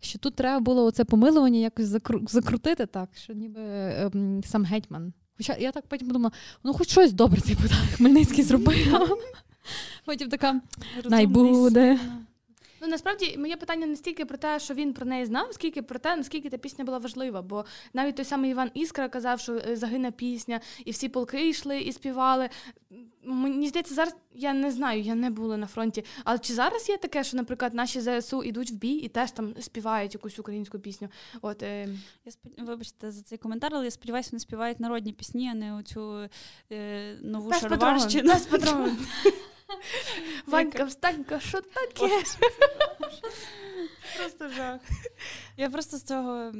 що 0.00 0.18
тут 0.18 0.34
треба 0.34 0.60
було 0.60 0.84
оце 0.84 1.04
помилування 1.04 1.58
якось 1.58 1.86
закру... 1.86 2.20
закрутити 2.28 2.86
так, 2.86 3.08
що 3.14 3.32
ніби 3.32 3.60
ем, 3.60 4.40
сам 4.44 4.64
гетьман. 4.64 5.12
Хоча 5.36 5.56
я 5.60 5.72
так 5.72 5.86
потім 5.86 6.06
подумала, 6.08 6.32
ну 6.64 6.72
хоч 6.72 6.88
щось 6.88 7.12
добре 7.12 7.40
цей 7.40 7.56
Хмельницький 7.96 8.44
зробив. 8.44 8.76
Потім 10.04 10.28
така 10.28 10.60
най 11.04 11.26
буде. 11.26 11.98
Ну 12.82 12.88
насправді 12.88 13.38
моє 13.38 13.56
питання 13.56 13.86
не 13.86 13.96
стільки 13.96 14.24
про 14.24 14.38
те, 14.38 14.58
що 14.58 14.74
він 14.74 14.92
про 14.92 15.06
неї 15.06 15.26
знав, 15.26 15.48
скільки 15.52 15.82
про 15.82 15.98
те, 15.98 16.16
наскільки 16.16 16.50
та 16.50 16.58
пісня 16.58 16.84
була 16.84 16.98
важлива. 16.98 17.42
Бо 17.42 17.64
навіть 17.92 18.16
той 18.16 18.24
самий 18.24 18.50
Іван 18.50 18.70
Іскра 18.74 19.08
казав, 19.08 19.40
що 19.40 19.52
е, 19.54 19.76
загине 19.76 20.10
пісня, 20.10 20.60
і 20.84 20.90
всі 20.90 21.08
полки 21.08 21.48
йшли 21.48 21.80
і 21.80 21.92
співали. 21.92 22.48
Мені 23.24 23.68
здається, 23.68 23.94
зараз 23.94 24.16
я 24.34 24.54
не 24.54 24.70
знаю, 24.70 25.00
я 25.02 25.14
не 25.14 25.30
була 25.30 25.56
на 25.56 25.66
фронті. 25.66 26.04
Але 26.24 26.38
чи 26.38 26.54
зараз 26.54 26.88
є 26.88 26.96
таке, 26.96 27.24
що, 27.24 27.36
наприклад, 27.36 27.74
наші 27.74 28.00
ЗСУ 28.00 28.42
йдуть 28.42 28.70
в 28.70 28.74
бій 28.74 28.94
і 28.94 29.08
теж 29.08 29.30
там 29.30 29.54
співають 29.60 30.14
якусь 30.14 30.38
українську 30.38 30.78
пісню? 30.78 31.08
От 31.42 31.62
е... 31.62 31.88
я 32.24 32.32
спод... 32.32 32.52
вибачте 32.58 33.10
за 33.10 33.22
цей 33.22 33.38
коментар, 33.38 33.70
але 33.74 33.84
я 33.84 33.90
сподіваюся, 33.90 34.28
вони 34.32 34.40
співають 34.40 34.80
народні 34.80 35.12
пісні, 35.12 35.48
а 35.48 35.54
не 35.54 35.74
оцю 35.74 36.28
е... 36.72 37.16
нову 37.22 37.50
патрон. 37.50 38.96
Ванька, 40.46 40.84
встанька, 40.84 41.40
що 41.40 41.60
таке? 41.60 42.08
Просто 44.18 44.48
жах. 44.48 44.80
Я 45.56 45.70
просто 45.70 45.96
з 45.96 46.02
цього. 46.02 46.52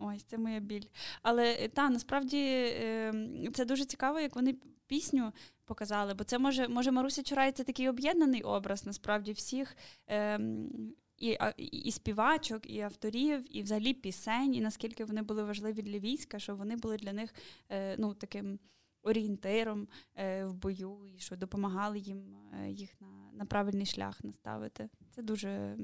Ось, 0.00 0.22
це 0.22 0.38
моя 0.38 0.60
біль. 0.60 0.84
Але 1.22 1.52
е, 1.52 1.68
та 1.68 1.90
насправді 1.90 2.72
ем, 2.80 3.52
це 3.54 3.64
дуже 3.64 3.84
цікаво, 3.84 4.20
як 4.20 4.36
вони 4.36 4.54
пісню 4.86 5.32
показали. 5.64 6.14
Бо 6.14 6.24
це 6.24 6.38
може, 6.38 6.68
може 6.68 6.90
Маруся 6.90 7.22
Чурай 7.22 7.52
це 7.52 7.64
такий 7.64 7.88
об'єднаний 7.88 8.42
образ, 8.42 8.86
насправді, 8.86 9.32
всіх. 9.32 9.76
Ем, 10.06 10.94
і 11.20 11.38
і 11.56 11.92
співачок, 11.92 12.70
і 12.70 12.80
авторів, 12.80 13.56
і 13.56 13.62
взагалі 13.62 13.94
пісень, 13.94 14.54
і 14.54 14.60
наскільки 14.60 15.04
вони 15.04 15.22
були 15.22 15.44
важливі 15.44 15.82
для 15.82 15.98
війська, 15.98 16.38
що 16.38 16.54
вони 16.54 16.76
були 16.76 16.96
для 16.96 17.12
них 17.12 17.34
е, 17.70 17.96
ну, 17.98 18.14
таким 18.14 18.58
орієнтиром 19.02 19.88
е, 20.14 20.44
в 20.44 20.54
бою, 20.54 21.06
і 21.16 21.18
що 21.18 21.36
допомагали 21.36 21.98
їм 21.98 22.36
е, 22.52 22.70
їх 22.70 23.00
на 23.00 23.20
на 23.40 23.46
правильний 23.46 23.86
шлях 23.86 24.24
наставити. 24.24 24.88
Це 25.10 25.22
дуже 25.22 25.76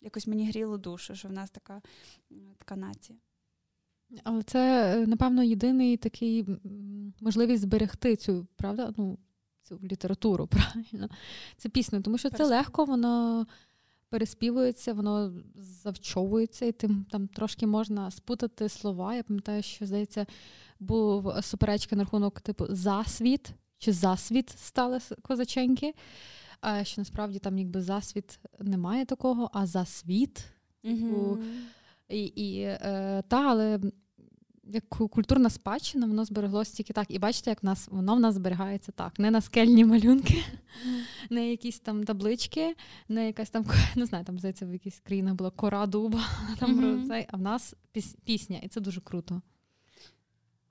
якось 0.00 0.26
мені 0.26 0.48
гріло 0.48 0.78
душу, 0.78 1.14
що 1.14 1.28
в 1.28 1.32
нас 1.32 1.50
така, 1.50 1.82
така 2.58 2.76
нація. 2.76 3.18
Але 4.24 4.42
це, 4.42 4.94
е, 5.02 5.06
напевно, 5.06 5.42
єдиний 5.42 5.96
такий 5.96 6.46
можливість 7.20 7.62
зберегти 7.62 8.16
цю, 8.16 8.46
правда? 8.56 8.94
Ну, 8.96 9.18
цю 9.62 9.80
літературу, 9.82 10.46
правильно, 10.50 11.08
це 11.56 11.68
пісню, 11.68 12.02
тому 12.02 12.18
що 12.18 12.30
це 12.30 12.44
легко, 12.44 12.84
воно 12.84 13.46
переспівується, 14.14 14.92
воно 14.92 15.32
завчовується, 15.56 16.66
і 16.66 16.72
тим 16.72 17.06
там 17.10 17.28
трошки 17.28 17.66
можна 17.66 18.10
спутати 18.10 18.68
слова. 18.68 19.14
Я 19.14 19.22
пам'ятаю, 19.22 19.62
що 19.62 19.86
здається, 19.86 20.26
був 20.80 21.32
суперечка 21.42 21.96
на 21.96 22.02
рахунок 22.02 22.40
типу 22.40 22.66
засвіт 22.68 23.50
чи 23.78 23.92
засвіт 23.92 24.50
стали 24.50 24.98
козаченьки. 25.22 25.94
А 26.60 26.84
що 26.84 27.00
насправді 27.00 27.38
там 27.38 27.58
якби 27.58 27.80
засвіт 27.82 28.38
немає 28.60 29.04
такого, 29.04 29.50
а 29.52 29.66
засвіт. 29.66 30.44
Угу. 30.84 31.38
і, 32.08 32.24
і, 32.24 32.60
е, 32.60 33.22
та, 33.28 33.50
але 33.50 33.80
як 34.66 34.88
культурна 34.88 35.50
спадщина, 35.50 36.06
воно 36.06 36.24
збереглося 36.24 36.76
тільки 36.76 36.92
так. 36.92 37.06
І 37.08 37.18
бачите, 37.18 37.50
як 37.50 37.62
в 37.62 37.66
нас 37.66 37.88
воно 37.90 38.14
в 38.16 38.20
нас 38.20 38.34
зберігається 38.34 38.92
так. 38.92 39.18
Не 39.18 39.30
на 39.30 39.40
скельні 39.40 39.84
малюнки, 39.84 40.44
не 41.30 41.50
якісь 41.50 41.80
там 41.80 42.04
таблички, 42.04 42.74
не 43.08 43.26
якась 43.26 43.50
там, 43.50 43.66
не 43.96 44.06
знаю, 44.06 44.24
там 44.24 44.38
здається, 44.38 44.66
в 44.66 44.72
якійсь 44.72 45.00
країнах 45.00 45.34
була 45.34 45.50
кора 45.50 45.86
дуба, 45.86 46.20
там, 46.58 46.80
mm-hmm. 46.80 47.26
а 47.30 47.36
в 47.36 47.40
нас 47.40 47.74
пісня, 48.24 48.60
і 48.62 48.68
це 48.68 48.80
дуже 48.80 49.00
круто. 49.00 49.42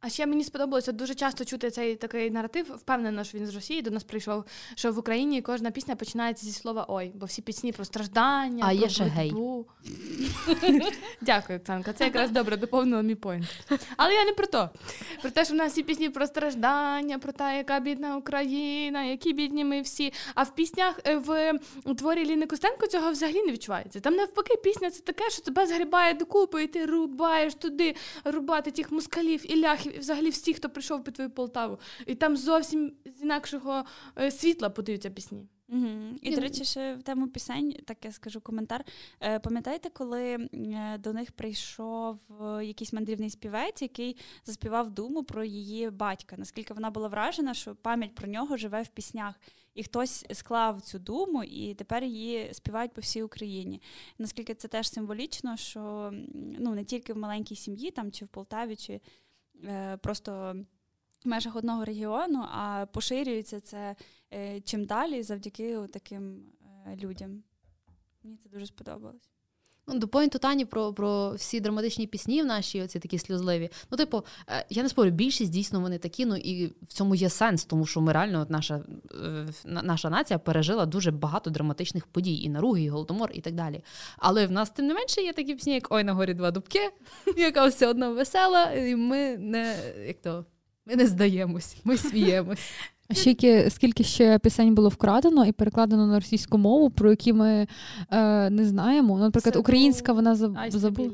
А 0.06 0.10
ще 0.10 0.26
мені 0.26 0.44
сподобалося 0.44 0.92
дуже 0.92 1.16
часто 1.16 1.46
чути 1.46 1.72
цей 1.72 1.96
такий 1.96 2.32
наратив. 2.32 2.66
Впевнена, 2.76 3.24
що 3.24 3.38
він 3.38 3.48
з 3.48 3.56
Росії 3.56 3.82
до 3.82 3.92
нас 3.92 4.04
прийшов. 4.04 4.44
Що 4.76 4.92
в 4.92 4.98
Україні 5.00 5.42
кожна 5.42 5.72
пісня 5.72 5.96
починається 5.96 6.46
зі 6.46 6.52
слова 6.52 6.86
ой, 6.88 7.12
бо 7.16 7.26
всі 7.26 7.42
пісні 7.42 7.72
про 7.72 7.86
страждання, 7.86 8.64
а 8.64 8.68
про 8.68 8.76
є 8.76 8.90
ще 8.90 9.04
гей. 9.04 9.34
Дякую, 11.22 11.60
Оксанка. 11.60 11.94
Це 11.94 12.04
якраз 12.04 12.32
добре 12.32 12.58
доповнило 12.58 13.04
мій 13.04 13.16
поінт. 13.16 13.46
Але 13.98 14.14
я 14.14 14.26
не 14.26 14.34
про 14.34 14.48
то. 14.48 14.70
Про 15.22 15.32
те, 15.32 15.46
що 15.46 15.54
в 15.54 15.58
нас 15.58 15.72
всі 15.72 15.84
пісні 15.84 16.10
про 16.10 16.28
страждання, 16.28 17.20
про 17.20 17.32
те, 17.32 17.58
яка 17.58 17.80
бідна 17.80 18.18
Україна, 18.18 19.04
які 19.04 19.34
бідні 19.34 19.66
ми 19.66 19.82
всі. 19.82 20.14
А 20.36 20.44
в 20.44 20.56
піснях 20.56 21.00
е, 21.06 21.16
в 21.16 21.60
творі 21.96 22.26
Ліни 22.26 22.46
Костенко 22.46 22.88
цього 22.88 23.12
взагалі 23.12 23.44
не 23.44 23.52
відчувається. 23.52 24.00
Там 24.00 24.16
навпаки, 24.16 24.56
пісня 24.64 24.92
це 24.92 25.02
таке, 25.02 25.30
що 25.30 25.42
тебе 25.42 25.66
згрібає 25.66 26.14
докупи, 26.14 26.64
і 26.64 26.68
ти 26.68 26.86
рубаєш 26.86 27.56
туди 27.56 27.96
рубати 28.26 28.72
тих 28.72 28.92
мускалів 28.92 29.52
і 29.52 29.62
ляхів 29.62 29.93
взагалі 30.00 30.30
всі, 30.30 30.54
хто 30.54 30.70
прийшов 30.70 31.04
під 31.04 31.14
твою 31.14 31.30
Полтаву. 31.30 31.80
І 32.08 32.16
там 32.16 32.38
зовсім 32.38 32.94
з 33.06 33.22
інакшого 33.22 33.84
е, 34.20 34.32
світла 34.32 34.70
подаються 34.70 35.10
пісні. 35.10 35.48
Угу. 35.74 35.88
І, 36.22 36.36
до 36.36 36.42
речі, 36.42 36.66
ще 36.66 36.96
в 36.96 37.04
тему 37.04 37.28
пісень, 37.28 37.76
так 37.86 37.98
я 38.06 38.12
скажу 38.12 38.42
коментар. 38.42 38.86
Е, 39.22 39.40
пам'ятаєте, 39.40 39.90
коли 39.90 40.34
е, 40.34 40.98
до 41.00 41.14
них 41.14 41.32
прийшов 41.32 42.20
якийсь 42.64 42.94
мандрівний 42.94 43.30
співець, 43.30 43.82
який 43.82 44.18
заспівав 44.46 44.92
думу 44.92 45.24
про 45.24 45.44
її 45.44 45.90
батька? 45.90 46.36
Наскільки 46.40 46.74
вона 46.74 46.90
була 46.90 47.08
вражена, 47.08 47.54
що 47.54 47.76
пам'ять 47.76 48.16
про 48.16 48.28
нього 48.28 48.58
живе 48.58 48.82
в 48.82 48.88
піснях, 48.88 49.36
і 49.76 49.84
хтось 49.84 50.26
склав 50.34 50.82
цю 50.82 51.00
думу, 51.00 51.44
і 51.44 51.74
тепер 51.74 52.04
її 52.04 52.54
співають 52.54 52.94
по 52.94 53.02
всій 53.02 53.24
Україні. 53.24 53.82
Наскільки 54.18 54.56
це 54.56 54.68
теж 54.68 54.90
символічно, 54.90 55.58
що 55.58 56.12
ну 56.60 56.76
не 56.76 56.84
тільки 56.84 57.14
в 57.14 57.18
маленькій 57.18 57.56
сім'ї, 57.56 57.92
там 57.92 58.12
чи 58.12 58.26
в 58.26 58.28
Полтаві, 58.28 58.76
чи 58.76 58.94
Е, 58.94 59.00
просто 60.02 60.56
в 61.26 61.28
межах 61.28 61.56
одного 61.56 61.86
регіону, 61.86 62.46
а 62.52 62.86
поширюється 62.94 63.60
це 63.60 63.96
е, 64.34 64.62
чим 64.62 64.86
далі 64.86 65.24
завдяки 65.24 65.88
таким 65.88 66.46
е, 66.88 66.96
людям. 66.96 67.44
Мені 68.24 68.38
це 68.38 68.50
дуже 68.50 68.66
сподобалось. 68.66 69.33
Ну, 69.88 70.00
До 70.00 70.08
поінту 70.08 70.40
Тані 70.40 70.66
про 70.66 70.94
про 70.94 71.32
всі 71.32 71.60
драматичні 71.60 72.08
пісні 72.08 72.42
в 72.42 72.46
наші, 72.46 72.82
оці 72.82 73.00
такі 73.00 73.20
сльозливі. 73.20 73.70
Ну, 73.92 73.98
типу, 73.98 74.24
я 74.70 74.84
не 74.84 74.90
спорю, 74.90 75.10
більшість 75.10 75.52
дійсно 75.52 75.80
вони 75.80 75.98
такі, 75.98 76.26
ну 76.26 76.36
і 76.36 76.66
в 76.66 76.94
цьому 76.94 77.16
є 77.16 77.30
сенс, 77.30 77.66
тому 77.66 77.86
що 77.86 78.02
ми 78.02 78.14
реально, 78.14 78.42
от 78.42 78.50
наша 78.50 78.84
наша 79.66 80.10
нація 80.10 80.40
пережила 80.40 80.86
дуже 80.86 81.12
багато 81.12 81.50
драматичних 81.50 82.08
подій, 82.08 82.44
і 82.44 82.50
наруги, 82.50 82.82
і 82.82 82.90
голодомор, 82.90 83.32
і 83.34 83.42
так 83.42 83.54
далі. 83.54 83.84
Але 84.18 84.48
в 84.48 84.52
нас, 84.52 84.70
тим 84.70 84.88
не 84.88 84.94
менше, 84.94 85.22
є 85.22 85.34
такі 85.34 85.56
пісні, 85.56 85.74
як 85.74 85.88
Ой, 85.90 86.04
на 86.04 86.14
горі 86.14 86.34
два 86.34 86.52
дубки, 86.52 86.90
яка 87.38 87.66
все 87.66 87.88
одно 87.88 88.14
весела, 88.14 88.72
і 88.72 88.96
ми 88.96 89.38
не 89.38 89.78
як 90.08 90.22
то, 90.22 90.46
ми 90.86 90.96
не 90.96 91.08
здаємось, 91.08 91.76
ми 91.84 91.98
сміємось. 91.98 92.72
А 93.14 93.16
ще 93.16 93.70
скільки 93.70 94.04
ще 94.04 94.40
пісень 94.40 94.76
було 94.76 94.90
вкрадено 94.90 95.46
і 95.46 95.52
перекладено 95.52 96.08
на 96.08 96.20
російську 96.20 96.58
мову, 96.58 96.90
про 96.90 97.10
які 97.10 97.34
ми 97.34 97.68
е, 98.12 98.50
не 98.50 98.66
знаємо. 98.66 99.20
Наприклад, 99.20 99.56
українська 99.56 100.14
вона 100.14 100.36
забула. 100.36 101.10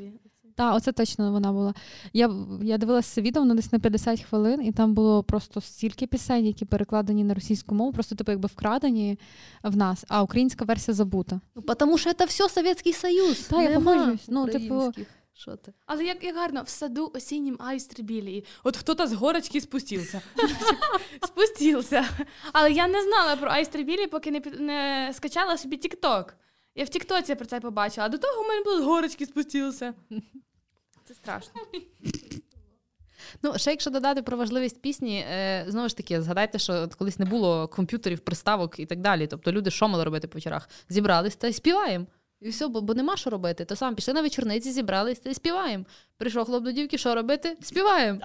Так, 0.59 0.75
оце 0.75 0.91
точно 0.91 1.31
вона 1.31 1.51
була. 1.51 1.73
Я 2.13 2.31
я 2.61 2.77
дивилася 2.77 3.15
це 3.15 3.21
відео 3.21 3.41
воно 3.41 3.55
десь 3.55 3.71
на 3.71 3.79
50 3.79 4.21
хвилин, 4.21 4.65
і 4.65 4.71
там 4.71 4.93
було 4.93 5.23
просто 5.23 5.61
стільки 5.61 6.07
пісень, 6.07 6.45
які 6.45 6.65
перекладені 6.65 7.23
на 7.23 7.33
російську 7.33 7.75
мову, 7.75 7.91
просто 7.91 8.15
типу 8.15 8.31
якби 8.31 8.47
вкрадені 8.47 9.19
в 9.63 9.77
нас, 9.77 10.05
а 10.07 10.23
українська 10.23 10.65
версія 10.65 10.95
забута. 10.95 11.41
Ну, 11.55 11.61
тому 11.61 11.97
що 11.97 12.13
це 12.13 12.25
все 12.25 12.49
Совєтський 12.49 12.93
Союз. 12.93 13.39
Так, 13.39 13.69
я 13.69 13.79
погоджуюсь. 13.79 14.25
Ну, 14.27 14.47
типу, 14.47 14.91
що 15.39 15.55
ти? 15.55 15.73
Але 15.85 16.05
як 16.05 16.23
як 16.23 16.35
гарно 16.35 16.63
в 16.63 16.69
саду 16.69 17.11
осіннім 17.15 17.57
айстри 17.59 18.03
білі. 18.03 18.45
От 18.63 18.77
хто-то 18.77 19.07
з 19.07 19.13
горочки 19.13 19.61
спустився. 19.61 20.21
Спустився. 21.27 22.09
Але 22.53 22.71
я 22.71 22.87
не 22.87 23.03
знала 23.03 23.35
про 23.35 23.51
айстри 23.51 23.83
білі, 23.83 24.07
поки 24.07 24.31
не 24.31 24.39
не 24.59 25.11
скачала 25.13 25.57
собі 25.57 25.77
Тік-Ток. 25.77 26.35
Я 26.75 26.83
в 26.83 26.89
Тіктоці 26.89 27.35
про 27.35 27.45
це 27.45 27.59
побачила, 27.59 28.05
а 28.05 28.09
до 28.09 28.17
того 28.17 28.43
в 28.43 28.47
мене 28.47 28.63
було 28.63 28.81
з 28.81 28.83
горочки 28.83 29.25
спустився. 29.25 29.93
Це 31.05 31.13
страшно. 31.13 31.61
Ну, 33.43 33.53
ще 33.57 33.71
якщо 33.71 33.89
додати 33.89 34.21
про 34.21 34.37
важливість 34.37 34.81
пісні, 34.81 35.25
е, 35.31 35.65
знову 35.67 35.89
ж 35.89 35.97
таки, 35.97 36.21
згадайте, 36.21 36.59
що 36.59 36.89
колись 36.97 37.19
не 37.19 37.25
було 37.25 37.67
комп'ютерів, 37.67 38.19
приставок 38.19 38.79
і 38.79 38.85
так 38.85 38.99
далі. 38.99 39.27
Тобто 39.27 39.51
люди 39.51 39.71
що 39.71 39.87
мали 39.87 40.03
робити 40.03 40.27
по 40.27 40.35
вечорах? 40.35 40.69
Зібрались 40.89 41.35
та 41.35 41.53
співаємо. 41.53 42.05
І 42.41 42.49
все, 42.49 42.67
бо, 42.67 42.81
бо 42.81 42.93
нема 42.93 43.17
що 43.17 43.29
робити. 43.29 43.65
То 43.65 43.75
сам 43.75 43.95
пішли 43.95 44.13
на 44.13 44.21
вечорниці, 44.21 44.71
зібрались 44.71 45.19
та 45.19 45.29
й 45.29 45.33
співаємо. 45.33 45.85
Прийшов 46.17 46.45
хлоп 46.45 46.63
до 46.63 46.71
дівки, 46.71 46.97
що 46.97 47.15
робити? 47.15 47.57
Співаємо. 47.61 48.19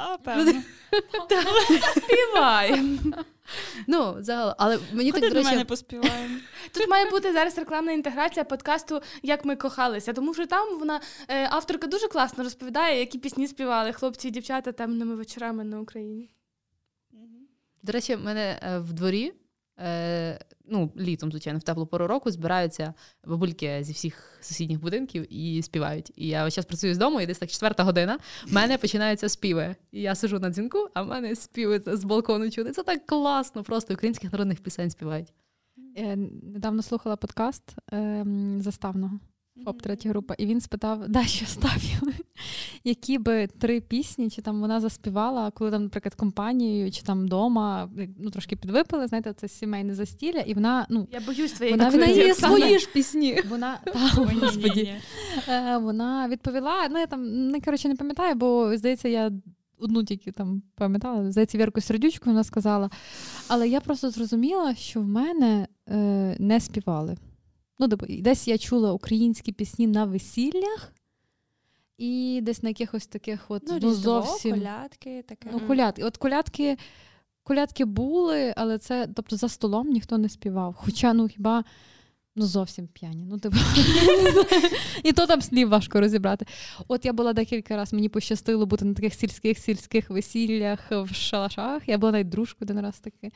Співаємо. 1.96 2.98
Ну, 3.86 4.16
загалом, 4.18 4.54
але 4.58 4.78
мені 4.92 5.12
так, 5.12 5.20
до 5.20 5.34
речі... 5.34 5.50
мене 5.50 5.64
поспіваємо. 5.64 6.38
Тут 6.72 6.88
має 6.88 7.10
бути 7.10 7.32
зараз 7.32 7.58
рекламна 7.58 7.92
інтеграція 7.92 8.44
подкасту 8.44 9.02
Як 9.22 9.44
ми 9.44 9.56
кохалися, 9.56 10.12
тому 10.12 10.34
що 10.34 10.46
там 10.46 10.78
вона 10.78 11.00
е, 11.28 11.48
авторка 11.50 11.86
дуже 11.86 12.08
класно 12.08 12.44
розповідає, 12.44 13.00
які 13.00 13.18
пісні 13.18 13.48
співали 13.48 13.92
хлопці 13.92 14.28
і 14.28 14.30
дівчата 14.30 14.72
темними 14.72 15.14
вечорами 15.14 15.64
на 15.64 15.80
Україні. 15.80 16.30
До 17.82 17.92
речі, 17.92 18.14
в 18.14 18.24
мене 18.24 18.60
е, 18.62 18.78
в 18.78 18.92
дворі 18.92 19.32
ну, 20.66 20.92
літом, 20.96 21.30
звичайно, 21.30 21.58
в 21.58 21.62
теплу 21.62 21.86
пору 21.86 22.06
року 22.06 22.30
збираються 22.30 22.94
бабульки 23.24 23.78
зі 23.84 23.92
всіх 23.92 24.38
сусідніх 24.40 24.80
будинків 24.80 25.34
і 25.34 25.62
співають. 25.62 26.12
І 26.16 26.28
я 26.28 26.50
зараз 26.50 26.66
працюю 26.66 26.94
з 26.94 26.98
дому, 26.98 27.20
і 27.20 27.26
десь 27.26 27.38
так 27.38 27.50
четверта 27.50 27.82
година. 27.82 28.18
В 28.46 28.52
мене 28.52 28.78
починаються 28.78 29.28
співи. 29.28 29.76
І 29.92 30.00
я 30.00 30.14
сижу 30.14 30.38
на 30.38 30.50
дзвінку, 30.50 30.88
а 30.94 31.02
в 31.02 31.06
мене 31.06 31.36
співи 31.36 31.82
з 31.86 32.04
балкону 32.04 32.50
чути. 32.50 32.70
Це 32.70 32.82
так 32.82 33.06
класно, 33.06 33.62
просто 33.62 33.94
українських 33.94 34.32
народних 34.32 34.60
пісень 34.60 34.90
співають. 34.90 35.32
Я 35.96 36.16
недавно 36.42 36.82
слухала 36.82 37.16
подкаст 37.16 37.76
е, 37.92 38.24
заставного. 38.58 39.18
ФОП 39.64 39.82
третя 39.82 40.09
група, 40.09 40.34
і 40.38 40.46
він 40.46 40.61
спитав, 40.61 41.09
да, 41.09 41.24
що 41.24 41.46
ставили, 41.46 42.14
які 42.84 43.18
би 43.18 43.46
три 43.46 43.80
пісні, 43.80 44.30
чи 44.30 44.42
там 44.42 44.61
вона 44.61 44.80
заспівала, 44.80 45.50
коли 45.50 45.70
там, 45.70 45.82
наприклад, 45.82 46.14
компанією, 46.14 46.90
чи 46.90 47.02
там 47.02 47.22
вдома, 47.22 47.90
ну 48.18 48.30
трошки 48.30 48.57
підвипили, 48.57 49.07
знаєте, 49.07 49.32
це 49.32 49.48
сімейне 49.48 49.94
застілля, 49.94 50.38
і 50.38 50.55
вона, 50.55 50.86
ну 50.90 51.09
я 51.12 51.20
боюсь 51.20 51.52
твоєї 51.52 51.76
вона, 51.76 51.90
вона 51.90 52.07
є 52.07 52.34
свої 52.34 52.78
ж 52.78 52.88
пісні. 52.92 53.42
Вона 53.48 53.80
та, 53.84 53.92
господі, 54.40 54.94
е, 55.48 55.78
вона 55.78 56.28
відповіла. 56.28 56.88
Ну 56.90 56.98
я 56.98 57.07
там 57.07 57.48
не 57.50 57.61
коротше 57.61 57.88
не 57.88 57.96
пам'ятаю, 57.96 58.34
бо 58.34 58.76
здається, 58.76 59.09
я. 59.09 59.30
Одну 59.78 60.05
тільки 60.05 60.32
там 60.32 60.62
пам'ятала, 60.74 61.30
здається, 61.30 61.59
Вірку 61.59 61.80
Сердючку 61.80 62.30
вона 62.30 62.44
сказала. 62.44 62.90
Але 63.48 63.68
я 63.68 63.80
просто 63.80 64.11
зрозуміла, 64.11 64.74
що 64.74 65.00
в 65.00 65.07
мене 65.07 65.66
е, 65.88 66.36
не 66.38 66.61
співали. 66.61 67.16
Ну, 67.78 67.88
типу, 67.88 68.06
десь 68.08 68.48
я 68.48 68.58
чула 68.58 68.92
українські 68.92 69.52
пісні 69.52 69.86
на 69.86 70.04
весіллях, 70.04 70.92
і 71.98 72.40
десь 72.42 72.62
на 72.62 72.68
якихось 72.68 73.06
таких 73.06 73.44
от 73.48 73.62
ну, 73.68 73.78
ну 73.82 73.94
зовсім 73.94 74.54
колядки, 74.54 75.22
таке. 75.28 75.48
Ну, 75.52 75.60
колядки. 75.60 76.04
От 76.04 76.16
колядки, 76.16 76.78
колядки 77.42 77.84
були, 77.84 78.54
але 78.56 78.78
це, 78.78 79.08
тобто, 79.14 79.36
за 79.36 79.48
столом 79.48 79.88
ніхто 79.88 80.18
не 80.18 80.28
співав. 80.28 80.74
Хоча, 80.78 81.12
ну 81.12 81.28
хіба. 81.28 81.64
Ну, 82.36 82.46
зовсім 82.46 82.86
п'яні. 82.86 83.26
Ну, 83.30 83.38
типу, 83.38 83.56
І 85.02 85.12
то 85.12 85.26
там 85.26 85.42
слів 85.42 85.68
важко 85.68 86.00
розібрати. 86.00 86.46
От 86.88 87.04
я 87.04 87.12
була 87.12 87.32
декілька 87.32 87.76
разів, 87.76 87.94
мені 87.94 88.08
пощастило 88.08 88.66
бути 88.66 88.84
на 88.84 88.94
таких 88.94 89.14
сільських 89.14 89.58
сільських 89.58 90.10
весіллях 90.10 90.80
в 90.90 91.14
шалашах. 91.14 91.88
Я 91.88 91.98
була 91.98 92.12
навіть 92.12 92.28
дружкою 92.28 92.66
один 92.70 92.80
раз 92.80 92.98
таки. 92.98 93.32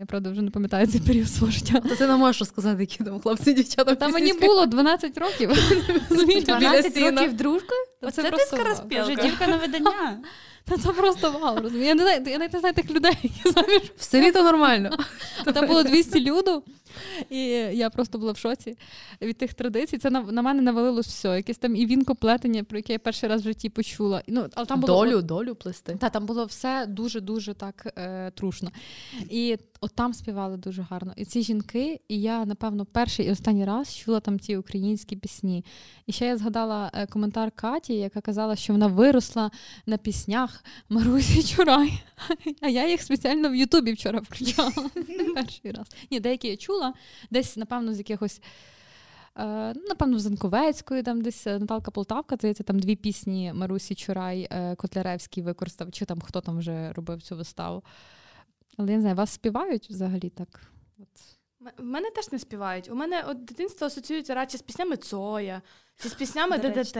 Я 0.00 0.06
правда 0.06 0.30
вже 0.30 0.42
не 0.42 0.50
пам'ятаю 0.50 0.86
цей 0.86 1.00
період 1.00 1.28
свого 1.28 1.52
життя. 1.52 1.80
То 1.80 1.96
ти 1.96 2.06
не 2.06 2.16
можеш 2.16 2.40
розказати, 2.40 2.76
які 2.80 3.04
там 3.04 3.20
хлопці 3.20 3.52
дівчата. 3.52 3.94
Та 3.94 4.08
мені 4.08 4.32
було 4.32 4.66
12 4.66 5.18
років. 5.18 5.50
12 6.44 6.96
років 6.96 7.34
дружкою? 7.36 7.80
Оце 8.02 8.30
ти 8.30 8.38
скороспілка. 8.38 9.02
Вже 9.02 9.14
дівка 9.16 9.46
на 9.46 9.56
видання. 9.56 10.18
Та 10.68 10.76
це 10.78 10.92
просто 10.92 11.30
вау, 11.30 11.56
розумію. 11.60 11.86
Я 11.86 11.94
не 11.94 12.02
знаю, 12.02 12.22
я 12.26 12.38
не 12.38 12.60
знаю 12.60 12.74
тих 12.74 12.90
людей, 12.90 13.12
які 13.22 13.50
заміж. 13.50 13.82
В 13.96 14.02
селі 14.02 14.32
то 14.32 14.42
нормально. 14.42 14.90
Там 15.54 15.66
було 15.66 15.82
200 15.82 16.20
люду, 16.20 16.62
і 17.30 17.38
я 17.72 17.90
просто 17.90 18.18
була 18.18 18.32
в 18.32 18.36
шоці 18.36 18.78
від 19.22 19.36
тих 19.36 19.54
традицій. 19.54 19.98
Це 19.98 20.10
на 20.10 20.20
на 20.20 20.42
мене 20.42 20.62
навалилось 20.62 21.06
все. 21.06 21.28
Якесь 21.28 21.58
там 21.58 21.76
і 21.76 21.86
вінкоплетення, 21.86 22.64
про 22.64 22.78
яке 22.78 22.92
я 22.92 22.98
перший 22.98 23.28
раз 23.28 23.40
в 23.40 23.44
житті 23.44 23.68
почула. 23.68 24.22
Ну, 24.28 24.46
але 24.54 24.66
там 24.66 24.80
було, 24.80 25.04
Долю, 25.04 25.22
долю 25.22 25.54
плести. 25.54 25.96
Та, 26.00 26.10
там 26.10 26.26
було 26.26 26.44
все 26.44 26.86
дуже-дуже 26.86 27.54
так 27.54 27.92
е, 27.98 28.30
трушно. 28.30 28.70
І 29.30 29.56
от 29.80 29.92
там 29.94 30.14
співали 30.14 30.56
дуже 30.56 30.82
гарно. 30.90 31.12
І 31.16 31.24
ці 31.24 31.42
жінки, 31.42 32.00
і 32.08 32.20
я, 32.20 32.44
напевно, 32.44 32.84
перший 32.84 33.26
і 33.26 33.30
останній 33.30 33.64
раз 33.64 33.96
чула 33.96 34.20
там 34.20 34.38
ті 34.38 34.56
українські 34.56 35.16
пісні. 35.16 35.64
І 36.06 36.12
ще 36.12 36.26
я 36.26 36.36
згадала 36.36 36.90
е, 36.94 37.06
коментар 37.06 37.50
Каті, 37.50 37.94
яка 37.94 38.20
казала, 38.20 38.56
що 38.56 38.72
вона 38.72 38.86
виросла 38.86 39.50
на 39.86 39.96
піснях 39.96 40.55
Марусі 40.88 41.42
Чурай. 41.42 42.02
А 42.60 42.68
я 42.68 42.88
їх 42.88 43.02
спеціально 43.02 43.50
в 43.50 43.54
Ютубі 43.54 43.92
вчора 43.92 44.20
включала. 44.20 44.72
Перший 45.34 45.72
раз. 45.72 45.86
Ні, 46.10 46.20
деякі 46.20 46.48
я 46.48 46.56
чула, 46.56 46.94
десь, 47.30 47.56
напевно, 47.56 47.94
з 47.94 47.98
якихось. 47.98 48.40
Е, 49.38 49.74
напевно, 49.88 50.16
в 50.16 50.20
Занковецької, 50.20 51.02
там 51.02 51.22
десь 51.22 51.46
е, 51.46 51.58
Наталка 51.58 51.90
Полтавка, 51.90 52.36
здається, 52.36 52.62
там 52.62 52.78
дві 52.78 52.96
пісні 52.96 53.52
Марусі 53.54 53.94
Чурай, 53.94 54.48
Котляревський 54.76 55.42
використав, 55.42 55.92
чи 55.92 56.04
там 56.04 56.20
хто 56.20 56.40
там 56.40 56.58
вже 56.58 56.92
робив 56.92 57.22
цю 57.22 57.36
виставу. 57.36 57.82
Але 58.76 58.90
я 58.90 58.96
не 58.96 59.00
знаю, 59.00 59.16
вас 59.16 59.30
співають 59.30 59.90
взагалі 59.90 60.30
так? 60.30 60.62
От. 60.98 61.35
В 61.60 61.84
мене 61.84 62.10
теж 62.10 62.32
не 62.32 62.38
співають. 62.38 62.90
У 62.90 62.94
мене 62.94 63.24
от 63.28 63.44
дитинство 63.44 63.86
асоціюється 63.86 64.34
радше 64.34 64.58
з 64.58 64.62
піснями 64.62 64.96
Цоя, 64.96 65.62
чи 66.02 66.08
з 66.08 66.14
піснями 66.14 66.58
ДДТ. 66.58 66.96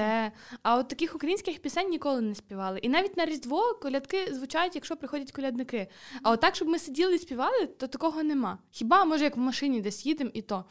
А 0.62 0.76
от 0.76 0.88
таких 0.88 1.14
українських 1.14 1.58
пісень 1.58 1.88
ніколи 1.88 2.20
не 2.20 2.34
співали. 2.34 2.78
І 2.78 2.88
навіть 2.88 3.16
на 3.16 3.26
Різдво 3.26 3.78
колядки 3.82 4.34
звучають, 4.34 4.74
якщо 4.74 4.96
приходять 4.96 5.32
колядники. 5.32 5.88
А 6.22 6.30
от 6.30 6.40
так, 6.40 6.54
щоб 6.54 6.68
ми 6.68 6.78
сиділи 6.78 7.14
і 7.14 7.18
співали, 7.18 7.66
то 7.66 7.86
такого 7.86 8.22
нема. 8.22 8.58
Хіба 8.70 9.04
може 9.04 9.24
як 9.24 9.36
в 9.36 9.40
машині 9.40 9.80
десь 9.80 10.06
їдемо 10.06 10.30
і 10.34 10.42
то. 10.42 10.64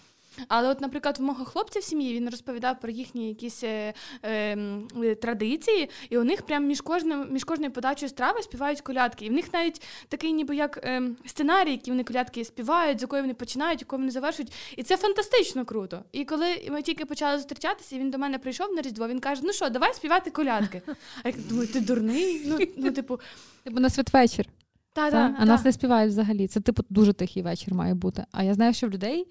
Але, 0.48 0.70
от, 0.70 0.82
наприклад, 0.82 1.18
в 1.20 1.22
мого 1.22 1.46
хлопця 1.46 1.80
в 1.80 1.84
сім'ї 1.84 2.14
він 2.14 2.30
розповідав 2.30 2.80
про 2.80 2.92
їхні 2.92 3.28
якісь 3.28 3.64
е, 3.64 3.94
е, 4.24 5.16
традиції, 5.22 5.90
і 6.10 6.18
у 6.18 6.24
них 6.24 6.42
прямо 6.42 6.68
між 6.68 6.82
кожним, 6.82 7.28
між 7.32 7.44
кожною 7.44 7.72
подачею 7.72 8.10
страви 8.10 8.42
співають 8.42 8.82
колядки. 8.82 9.26
І 9.26 9.30
в 9.30 9.32
них 9.32 9.54
навіть 9.54 9.82
такий, 10.10 10.34
ніби 10.34 10.56
як 10.56 10.80
е, 10.84 11.02
сценарій, 11.26 11.72
які 11.72 11.92
вони 11.92 12.04
колядки 12.04 12.46
співають, 12.46 13.00
з 13.00 13.02
якої 13.02 13.22
вони 13.22 13.34
починають, 13.34 13.82
якою 13.82 14.00
вони 14.00 14.12
завершують. 14.12 14.54
І 14.78 14.84
це 14.84 14.98
фантастично 14.98 15.66
круто. 15.66 16.04
І 16.12 16.26
коли 16.26 16.68
ми 16.72 16.82
тільки 16.82 17.06
почали 17.06 17.38
зустрічатися, 17.38 17.98
він 17.98 18.12
до 18.12 18.18
мене 18.18 18.40
прийшов 18.40 18.74
на 18.74 18.82
Різдво, 18.82 19.08
він 19.08 19.20
каже: 19.20 19.42
Ну 19.44 19.54
що, 19.54 19.70
давай 19.70 19.94
співати 19.94 20.32
колядки. 20.32 20.82
А 21.24 21.30
я 21.30 21.36
думаю, 21.50 21.68
ти 21.68 21.80
дурний? 21.80 22.42
Ну, 22.46 22.60
ну 22.78 22.92
типу, 22.92 23.20
Типу 23.64 23.80
на 23.80 23.90
святвечір. 23.90 24.46
Та, 24.94 25.12
та, 25.12 25.36
а 25.38 25.40
та. 25.40 25.46
нас 25.46 25.66
не 25.66 25.72
співають 25.72 26.12
взагалі. 26.12 26.48
Це 26.48 26.60
типу 26.60 26.84
дуже 26.90 27.14
тихий 27.14 27.44
вечір 27.44 27.74
має 27.74 27.94
бути. 27.94 28.26
А 28.32 28.44
я 28.44 28.54
знаю, 28.54 28.74
що 28.74 28.88
в 28.88 28.90
людей 28.90 29.28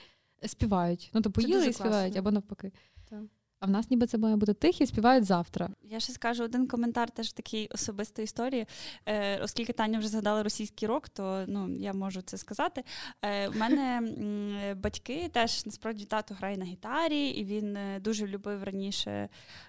співають. 0.46 1.10
Ну, 1.14 1.20
то 1.20 1.30
типу, 1.30 1.42
поїли 1.42 1.66
і 1.66 1.72
співають, 1.72 2.16
або 2.16 2.30
навпаки. 2.30 2.72
Так. 3.10 3.20
А 3.60 3.66
в 3.66 3.70
нас 3.70 3.90
ніби 3.90 4.06
це 4.06 4.18
має 4.18 4.36
бути 4.36 4.54
тихі, 4.54 4.86
співають 4.86 5.24
завтра. 5.24 5.70
Я 5.82 6.00
ще 6.00 6.12
скажу 6.12 6.44
один 6.44 6.66
коментар, 6.66 7.10
теж 7.10 7.32
такий 7.32 7.68
особистої 7.68 8.24
історії. 8.24 8.66
Е, 9.06 9.38
Оскільки 9.42 9.72
Таня 9.72 9.98
вже 9.98 10.08
згадала 10.08 10.42
російський 10.42 10.88
рок, 10.88 11.08
то 11.08 11.44
ну 11.48 11.70
я 11.78 11.92
можу 11.92 12.22
це 12.22 12.36
сказати. 12.38 12.84
Е, 13.22 13.48
У 13.48 13.52
мене 13.52 13.96
м, 13.98 14.80
батьки 14.80 15.30
теж 15.32 15.66
насправді 15.66 16.04
тато 16.04 16.34
грає 16.34 16.56
на 16.56 16.64
гітарі, 16.64 17.28
і 17.28 17.44
він 17.44 17.76
е, 17.76 18.00
дуже 18.00 18.26
любив 18.26 18.62
раніше 18.62 19.28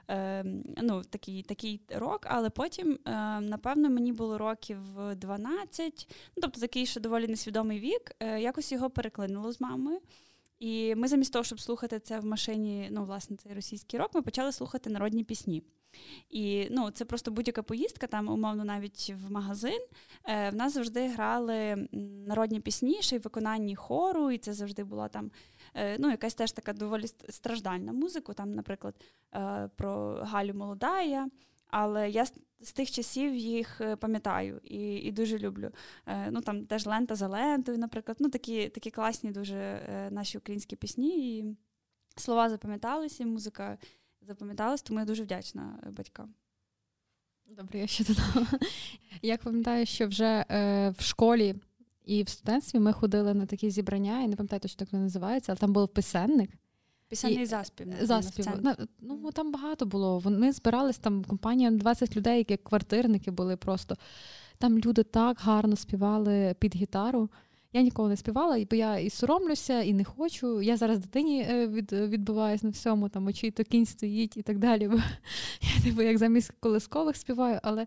е, 0.10 0.44
ну, 0.82 1.02
такий 1.04 1.44
такий 1.44 1.82
рок, 1.96 2.22
але 2.30 2.50
потім, 2.50 3.00
е, 3.06 3.12
напевно, 3.42 3.90
мені 3.90 4.14
було 4.14 4.38
років 4.38 4.80
12, 5.16 6.08
ну 6.36 6.42
тобто 6.42 6.62
такий 6.62 6.86
ще 6.86 7.00
доволі 7.00 7.28
несвідомий 7.28 7.80
вік. 7.80 8.12
Е, 8.20 8.42
якось 8.42 8.72
його 8.72 8.90
переклинуло 8.90 9.52
з 9.52 9.62
мамою. 9.62 10.00
І 10.60 10.96
ми 10.96 11.08
замість 11.08 11.34
того, 11.34 11.44
щоб 11.44 11.60
слухати 11.60 12.00
це 12.00 12.20
в 12.20 12.26
машині, 12.26 12.90
ну, 12.92 13.04
власне, 13.04 13.38
цей 13.38 13.54
російський 13.54 14.00
рок, 14.00 14.16
ми 14.16 14.22
почали 14.22 14.52
слухати 14.52 14.90
народні 14.90 15.24
пісні. 15.24 15.64
І 16.30 16.68
ну, 16.72 16.92
це 16.92 17.06
просто 17.06 17.32
будь-яка 17.32 17.64
поїздка, 17.64 18.08
там, 18.08 18.30
умовно, 18.30 18.66
навіть 18.66 19.14
в 19.16 19.32
магазин. 19.32 19.80
Е, 20.26 20.50
В 20.50 20.56
нас 20.56 20.74
завжди 20.74 21.08
грали 21.08 21.88
народні 22.28 22.60
пісні, 22.60 23.02
ще 23.02 23.16
й 23.16 23.20
виконанні 23.20 23.76
хору, 23.76 24.32
і 24.32 24.38
це 24.38 24.54
завжди 24.54 24.84
була 24.84 25.08
там 25.08 25.32
е, 25.74 25.98
ну, 26.00 26.10
якась 26.10 26.34
теж 26.34 26.52
така 26.52 26.74
доволі 26.74 27.08
страждальна 27.30 27.94
музика. 27.94 28.34
Там, 28.34 28.52
наприклад, 28.52 28.96
е, 29.36 29.70
про 29.76 30.14
Галю 30.22 30.54
Молодая. 30.54 31.30
Але 31.78 32.10
я 32.10 32.26
з 32.60 32.74
тих 32.74 32.92
часів 32.92 33.36
їх 33.36 33.82
е, 33.82 33.96
пам'ятаю 33.96 34.62
і 34.64 34.96
і 34.96 35.12
дуже 35.12 35.38
люблю. 35.38 35.72
Е, 36.06 36.32
ну 36.32 36.42
Там 36.42 36.66
теж 36.66 36.86
лента 36.86 37.16
за 37.16 37.28
лентою, 37.28 37.78
наприклад. 37.78 38.18
Ну 38.20 38.30
Такі 38.30 38.70
такі 38.70 38.92
класні 38.92 39.32
дуже 39.32 39.56
е, 39.56 40.10
наші 40.12 40.38
українські 40.38 40.76
пісні. 40.76 41.38
І 41.38 41.56
слова 42.16 42.50
запам'яталися, 42.50 43.26
музика 43.26 43.78
запам'яталась, 44.22 44.82
тому 44.82 45.00
я 45.00 45.06
дуже 45.06 45.24
вдячна 45.24 45.80
батькам. 45.92 46.34
Добре, 47.46 47.80
я 47.80 47.88
ще 47.88 48.04
додала. 48.04 48.48
Я 49.22 49.38
пам'ятаю, 49.38 49.86
що 49.86 50.08
вже 50.08 50.46
е, 50.50 50.90
в 50.90 51.02
школі 51.02 51.56
і 52.06 52.24
в 52.24 52.30
студентстві 52.30 52.80
ми 52.80 52.94
ходили 52.94 53.34
на 53.34 53.46
такі 53.46 53.70
зібрання, 53.70 54.22
я 54.22 54.28
не 54.28 54.36
пам'ятаю, 54.36 54.60
точно 54.60 54.80
так 54.80 54.92
воно 54.94 55.04
називається, 55.04 55.52
але 55.52 55.60
там 55.60 55.74
був 55.74 55.90
писенник. 55.90 56.50
Пісенний 57.10 57.44
і... 57.44 57.46
заспів. 57.46 57.88
Заспів. 58.02 58.48
Ну, 59.02 59.32
Там 59.32 59.52
багато 59.52 59.86
було. 59.86 60.20
Вони 60.20 60.52
збирались, 60.52 60.98
там 60.98 61.24
компанія 61.24 61.72
20 61.72 62.18
людей, 62.18 62.38
які 62.38 62.58
квартирники 62.58 63.32
були 63.32 63.58
просто. 63.58 63.96
Там 64.58 64.80
люди 64.80 65.04
так 65.04 65.38
гарно 65.42 65.76
співали 65.76 66.56
під 66.60 66.76
гітару. 66.76 67.30
Я 67.74 67.82
ніколи 67.82 68.10
не 68.10 68.18
співала, 68.18 68.66
бо 68.70 68.76
я 68.76 68.98
і 68.98 69.10
соромлюся, 69.10 69.82
і 69.82 69.94
не 69.94 70.04
хочу. 70.04 70.62
Я 70.62 70.78
зараз 70.78 71.00
дитині 71.00 71.46
е, 71.50 71.68
від, 71.68 71.92
відбуваюсь 71.92 72.64
на 72.64 72.70
всьому, 72.70 73.10
там 73.10 73.28
очі 73.28 73.52
то 73.52 73.64
кінь 73.64 73.86
стоїть 73.86 74.38
і 74.38 74.42
так 74.42 74.58
далі. 74.58 74.88
Бо 74.88 74.96
я 75.62 75.84
типу 75.84 76.02
як 76.02 76.18
замість 76.18 76.52
колискових 76.60 77.16
співаю, 77.16 77.60
але 77.64 77.86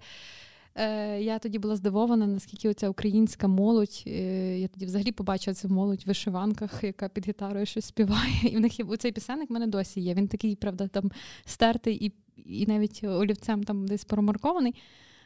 е, 0.79 1.23
я 1.23 1.39
тоді 1.39 1.59
була 1.59 1.77
здивована, 1.77 2.27
наскільки 2.27 2.69
оця 2.69 2.89
українська 2.89 3.49
молодь. 3.49 4.03
Е, 4.07 4.59
я 4.59 4.69
тоді 4.69 4.87
взагалі 4.87 5.13
побачила 5.13 5.55
цю 5.55 5.69
молодь 5.69 6.03
в 6.05 6.09
вишиванках, 6.09 6.85
яка 6.85 7.09
під 7.09 7.29
гітарою 7.29 7.67
щось 7.67 7.85
співає. 7.85 8.41
І 8.43 8.57
в 8.57 8.61
них 8.61 8.79
є 8.79 8.97
цей 8.99 9.13
пісенник 9.13 9.51
в 9.51 9.53
мене 9.53 9.67
досі 9.67 10.01
є. 10.01 10.15
Він 10.15 10.29
такий, 10.29 10.57
правда, 10.57 10.89
там 10.89 11.11
стертий 11.45 12.07
і 12.07 12.13
і 12.45 12.67
навіть 12.67 13.05
олівцем 13.05 13.65
там 13.65 13.89
десь 13.89 14.05
промаркований. 14.05 14.75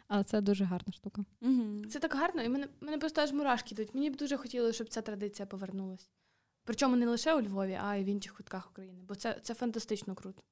Але 0.09 0.25
це 0.25 0.41
дуже 0.41 0.65
гарна 0.65 0.93
штука. 0.93 1.25
Угу. 1.41 1.85
Це 1.91 1.99
так 1.99 2.15
гарно, 2.15 2.43
і 2.43 2.49
мене 2.49 2.69
мене 2.81 2.99
просто 2.99 3.21
аж 3.21 3.33
мурашки 3.33 3.75
йдуть. 3.75 3.95
Мені 3.95 4.11
б 4.11 4.17
дуже 4.17 4.37
хотілося, 4.37 4.73
щоб 4.73 4.89
ця 4.89 5.01
традиція 5.01 5.47
повернулася. 5.47 6.07
Причому 6.65 6.97
не 6.97 7.07
лише 7.07 7.35
у 7.35 7.43
Львові, 7.43 7.79
а 7.85 7.97
й 7.97 8.05
в 8.05 8.07
інших 8.07 8.37
кутках 8.37 8.71
України, 8.71 9.01
бо 9.09 9.15
це 9.15 9.39
це 9.43 9.55
фантастично 9.55 10.15
круто. 10.15 10.43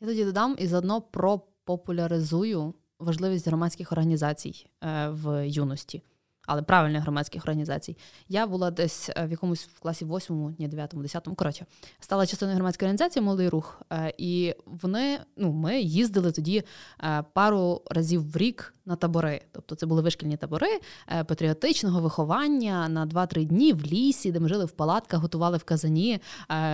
Я 0.00 0.06
тоді 0.08 0.24
додам 0.24 0.56
і 0.58 0.66
заодно 0.66 1.02
пропопуляризую 1.02 2.74
важливість 3.02 3.48
громадських 3.48 3.92
організацій 3.92 4.66
е, 4.84 5.08
в 5.08 5.48
юності 5.48 6.02
але 6.46 6.62
правильних 6.62 7.02
громадських 7.02 7.42
організацій. 7.42 7.96
Я 8.28 8.46
була 8.46 8.70
десь 8.70 9.10
е, 9.16 9.26
в 9.26 9.30
якомусь 9.30 9.68
в 9.74 9.80
класі 9.80 10.04
8, 10.04 10.56
ні, 10.58 10.68
9, 10.68 10.90
10, 10.94 11.28
коротше, 11.36 11.66
стала 12.00 12.26
частиною 12.26 12.56
громадської 12.56 12.86
організації 12.86 13.22
Молодий 13.22 13.48
рух. 13.48 13.82
Е, 13.92 14.12
і 14.18 14.54
вони, 14.66 15.18
ну, 15.36 15.52
ми 15.52 15.80
їздили 15.80 16.32
тоді 16.32 16.62
е, 17.04 17.24
пару 17.32 17.82
разів 17.90 18.32
в 18.32 18.36
рік 18.36 18.74
на 18.86 18.96
табори. 18.96 19.40
Тобто 19.52 19.74
це 19.74 19.86
були 19.86 20.02
вишкільні 20.02 20.36
табори 20.36 20.80
патріотичного 21.26 22.00
виховання 22.00 22.88
на 22.88 23.06
2-3 23.06 23.44
дні 23.44 23.72
в 23.72 23.86
лісі, 23.86 24.32
де 24.32 24.40
ми 24.40 24.48
жили 24.48 24.64
в 24.64 24.70
палатках, 24.70 25.20
готували 25.20 25.56
в 25.56 25.64
казані, 25.64 26.20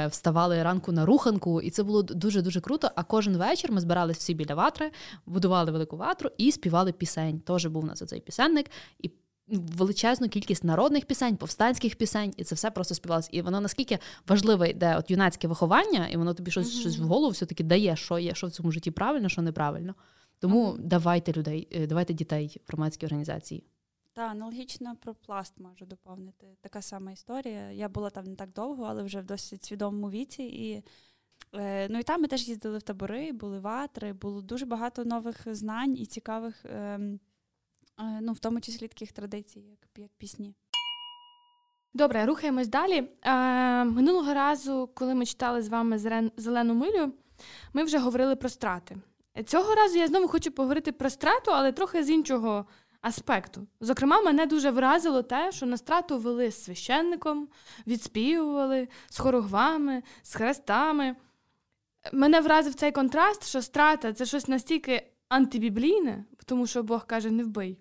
вставали 0.09 0.63
ранку 0.63 0.93
на 0.93 1.07
руханку, 1.07 1.61
і 1.61 1.71
це 1.71 1.83
було 1.83 2.03
дуже 2.03 2.43
дуже 2.43 2.61
круто. 2.61 2.91
А 2.95 3.03
кожен 3.03 3.37
вечір 3.37 3.73
ми 3.73 3.81
збирались 3.81 4.19
всі 4.19 4.35
біля 4.35 4.55
ватри, 4.55 4.91
будували 5.27 5.73
велику 5.73 5.97
ватру 5.97 6.31
і 6.39 6.53
співали 6.53 6.93
пісень. 6.93 7.41
Теж 7.41 7.67
був 7.67 7.85
у 7.85 7.87
нас 7.87 7.99
цей 8.07 8.21
пісенник. 8.21 8.71
І 8.99 9.11
величезну 9.51 10.29
кількість 10.29 10.65
народних 10.65 11.05
пісень, 11.05 11.37
повстанських 11.37 11.97
пісень, 11.97 12.35
і 12.37 12.45
це 12.45 12.55
все 12.55 12.71
просто 12.71 12.95
співалося. 12.95 13.29
І 13.33 13.43
воно 13.43 13.61
наскільки 13.61 13.99
важливе 14.29 14.71
йде 14.71 14.97
от 14.97 15.11
юнацьке 15.11 15.49
виховання, 15.49 16.09
і 16.09 16.17
воно 16.17 16.35
тобі 16.35 16.51
щось 16.51 16.67
mm-hmm. 16.67 16.81
щось 16.81 16.99
в 16.99 17.03
голову 17.03 17.31
все-таки 17.31 17.65
дає, 17.65 17.97
що 17.97 18.19
є, 18.19 18.35
що 18.35 18.47
в 18.47 18.51
цьому 18.51 18.73
житті 18.73 18.91
правильно, 18.91 19.29
що 19.29 19.43
неправильно. 19.43 19.95
Тому 20.39 20.67
mm-hmm. 20.67 20.79
давайте 20.79 21.33
людей, 21.33 21.69
е, 21.71 21.87
давайте 21.87 22.15
дітей 22.15 22.61
в 22.67 22.73
громадські 22.73 23.07
організації. 23.07 23.65
Так, 24.13 24.31
аналогічно 24.31 24.97
про 24.97 25.15
пласт 25.15 25.61
можу 25.61 25.87
доповнити. 25.87 26.47
Така 26.61 26.83
сама 26.83 27.13
історія. 27.13 27.71
Я 27.71 27.89
була 27.89 28.11
там 28.11 28.25
не 28.25 28.35
так 28.35 28.53
довго, 28.53 28.85
але 28.85 29.03
вже 29.03 29.21
в 29.21 29.25
досить 29.25 29.65
свідомому 29.65 30.11
віці. 30.11 30.43
І 30.43 30.83
е, 31.55 31.89
ну 31.89 31.99
і 31.99 32.03
там 32.03 32.23
ми 32.23 32.29
теж 32.29 32.49
їздили 32.49 32.79
в 32.79 32.83
табори, 32.83 33.33
були 33.33 33.61
ватри, 33.61 34.13
було 34.13 34.43
дуже 34.43 34.67
багато 34.67 35.05
нових 35.05 35.55
знань 35.55 35.97
і 35.97 36.07
цікавих. 36.07 36.65
Е, 36.65 37.19
ну, 38.21 38.33
в 38.33 38.39
тому 38.39 38.61
числі 38.61 38.89
таких 38.89 39.13
традицій, 39.13 39.61
як, 39.61 39.79
як 39.97 40.11
пісні. 40.19 40.55
Добре, 41.95 42.27
рухаємось 42.27 42.69
далі. 42.69 43.09
Е, 43.23 43.85
Минулого 43.85 44.35
разу, 44.35 44.91
коли 44.95 45.15
ми 45.15 45.27
читали 45.27 45.63
з 45.63 45.69
вами 45.69 45.99
Зелену 46.37 46.75
милю, 46.75 47.13
ми 47.73 47.85
вже 47.85 47.99
говорили 47.99 48.37
про 48.37 48.49
страти. 48.49 48.97
Цього 49.47 49.75
разу 49.75 49.99
я 49.99 50.07
знову 50.07 50.29
хочу 50.29 50.51
поговорити 50.51 50.93
про 50.93 51.11
страту, 51.11 51.51
але 51.51 51.73
трохи 51.73 52.05
з 52.05 52.11
іншого 52.11 52.67
аспекту. 53.01 53.67
Зокрема, 53.81 54.21
мене 54.21 54.47
дуже 54.47 54.71
вразило 54.71 55.23
те, 55.23 55.53
що 55.53 55.67
на 55.67 55.77
страту 55.77 56.19
вели 56.19 56.51
з 56.51 56.65
священником, 56.65 57.49
відспівували 57.87 58.89
з 59.09 59.19
хоругвами, 59.19 60.03
з 60.23 60.35
хрестами. 60.35 61.17
Мене 62.13 62.41
вразив 62.41 62.75
цей 62.75 62.93
контраст, 62.93 63.49
що 63.49 63.63
страта 63.63 64.13
це 64.13 64.27
щось 64.27 64.49
настільки 64.49 65.11
антибіблійне, 65.29 66.25
тому 66.45 66.67
що 66.67 66.83
Бог 66.83 67.07
каже, 67.07 67.31
не 67.31 67.45
вбий 67.45 67.79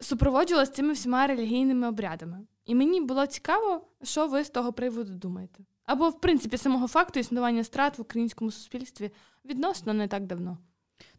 супроводжувалася 0.00 0.72
цими 0.72 0.92
всіма 0.92 1.26
релігійними 1.26 1.88
обрядами. 1.88 2.46
І 2.64 2.74
мені 2.74 3.00
було 3.00 3.26
цікаво, 3.26 3.88
що 4.02 4.26
ви 4.26 4.44
з 4.44 4.50
того 4.50 4.72
приводу 4.72 5.12
думаєте. 5.12 5.64
Або, 5.84 6.08
в 6.08 6.20
принципі, 6.20 6.56
самого 6.56 6.88
факту 6.88 7.20
існування 7.20 7.64
страт 7.64 7.98
в 7.98 8.00
українському 8.00 8.50
суспільстві 8.50 9.10
відносно 9.44 9.94
не 9.94 10.08
так 10.08 10.26
давно. 10.26 10.58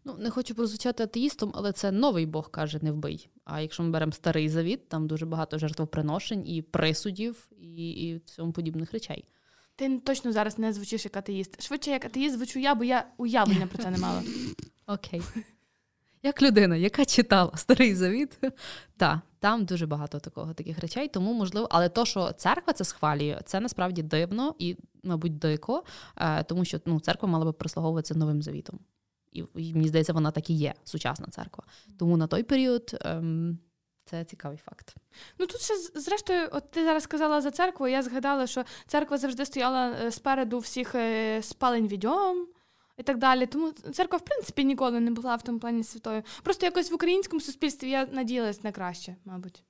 Ну, 0.05 0.15
не 0.19 0.29
хочу 0.29 0.55
прозвучати 0.55 1.03
атеїстом, 1.03 1.51
але 1.55 1.71
це 1.71 1.91
новий 1.91 2.25
Бог 2.25 2.51
каже, 2.51 2.79
не 2.81 2.91
вбий. 2.91 3.29
А 3.43 3.61
якщо 3.61 3.83
ми 3.83 3.89
беремо 3.89 4.11
старий 4.11 4.49
завіт, 4.49 4.89
там 4.89 5.07
дуже 5.07 5.25
багато 5.25 5.57
жертвоприношень 5.57 6.47
і 6.47 6.61
присудів, 6.61 7.47
і 7.59 7.89
і 7.89 8.19
цьому 8.19 8.51
подібних 8.51 8.91
речей. 8.91 9.25
Ти 9.75 9.99
точно 9.99 10.31
зараз 10.31 10.59
не 10.59 10.73
звучиш 10.73 11.05
як 11.05 11.17
атеїст. 11.17 11.63
Швидше 11.63 11.91
як 11.91 12.05
атеїст 12.05 12.35
звучу 12.35 12.59
я, 12.59 12.75
бо 12.75 12.83
я 12.83 13.07
уявлення 13.17 13.67
про 13.67 13.83
це 13.83 13.91
не 13.91 13.97
мала. 13.97 14.23
Окей. 14.87 15.21
Як 16.27 16.41
людина, 16.41 16.75
яка 16.75 17.05
читала 17.05 17.51
старий 17.55 17.95
завіт, 17.95 18.39
та 18.97 19.21
там 19.39 19.65
дуже 19.65 19.85
багато 19.85 20.19
такого 20.19 20.53
таких 20.53 20.79
речей, 20.79 21.07
тому 21.07 21.33
можливо, 21.33 21.67
але 21.71 21.89
то, 21.89 22.05
що 22.05 22.31
церква 22.31 22.73
це 22.73 22.83
схвалює, 22.83 23.41
це 23.45 23.59
насправді 23.59 24.03
дивно 24.03 24.55
і, 24.59 24.77
мабуть, 25.03 25.37
дико, 25.37 25.83
е, 26.17 26.43
тому 26.43 26.65
що 26.65 26.79
ну, 26.85 26.99
церква 26.99 27.29
мала 27.29 27.45
би 27.45 27.53
прислуговуватися 27.53 28.15
новим 28.15 28.41
завітом. 28.41 28.79
І, 29.31 29.43
і 29.55 29.73
мені 29.73 29.87
здається, 29.87 30.13
вона 30.13 30.31
так 30.31 30.49
і 30.49 30.53
є, 30.53 30.73
сучасна 30.83 31.27
церква. 31.27 31.63
Тому 31.99 32.17
на 32.17 32.27
той 32.27 32.43
період. 32.43 32.97
Ем, 33.01 33.59
це 34.05 34.23
цікавий 34.23 34.57
факт. 34.57 34.95
Ну 35.39 35.45
тут 35.45 35.61
ще 35.61 35.73
зрештою, 35.99 36.49
от 36.51 36.71
ти 36.71 36.83
зараз 36.83 37.03
сказала 37.03 37.41
за 37.41 37.51
церкву. 37.51 37.87
Я 37.87 38.03
згадала, 38.03 38.47
що 38.47 38.63
церква 38.87 39.17
завжди 39.17 39.45
стояла 39.45 39.89
е, 39.89 40.11
спереду 40.11 40.59
всіх 40.59 40.95
е, 40.95 41.41
спалень 41.43 41.87
відьом, 41.87 42.47
і 42.97 43.03
так 43.03 43.17
далі. 43.17 43.45
Тому 43.45 43.71
церква, 43.71 44.17
в 44.17 44.25
принципі, 44.25 44.63
ніколи 44.63 44.99
не 44.99 45.11
була 45.11 45.35
в 45.35 45.41
тому 45.41 45.59
плані 45.59 45.83
святою. 45.83 46.23
Просто 46.43 46.65
якось 46.65 46.91
в 46.91 46.95
українському 46.95 47.39
суспільстві 47.41 47.89
я 47.89 48.05
надіялась 48.05 48.63
на 48.63 48.71
краще, 48.71 49.15
мабуть. 49.25 49.63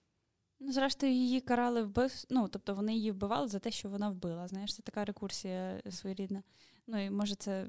Ну, 0.60 0.72
зрештою, 0.72 1.12
її 1.12 1.42
карали 1.42 1.84
вбив. 1.84 2.14
Ну, 2.30 2.48
тобто 2.48 2.76
вони 2.76 2.96
її 2.96 3.12
вбивали 3.12 3.48
за 3.48 3.60
те, 3.60 3.72
що 3.72 3.90
вона 3.90 4.10
вбила. 4.10 4.48
Знаєш, 4.48 4.76
це 4.76 4.82
така 4.82 5.06
рекурсія 5.06 5.82
своєрідна. 5.92 6.44
Ну 6.88 7.06
і 7.06 7.10
може 7.10 7.36
це, 7.36 7.68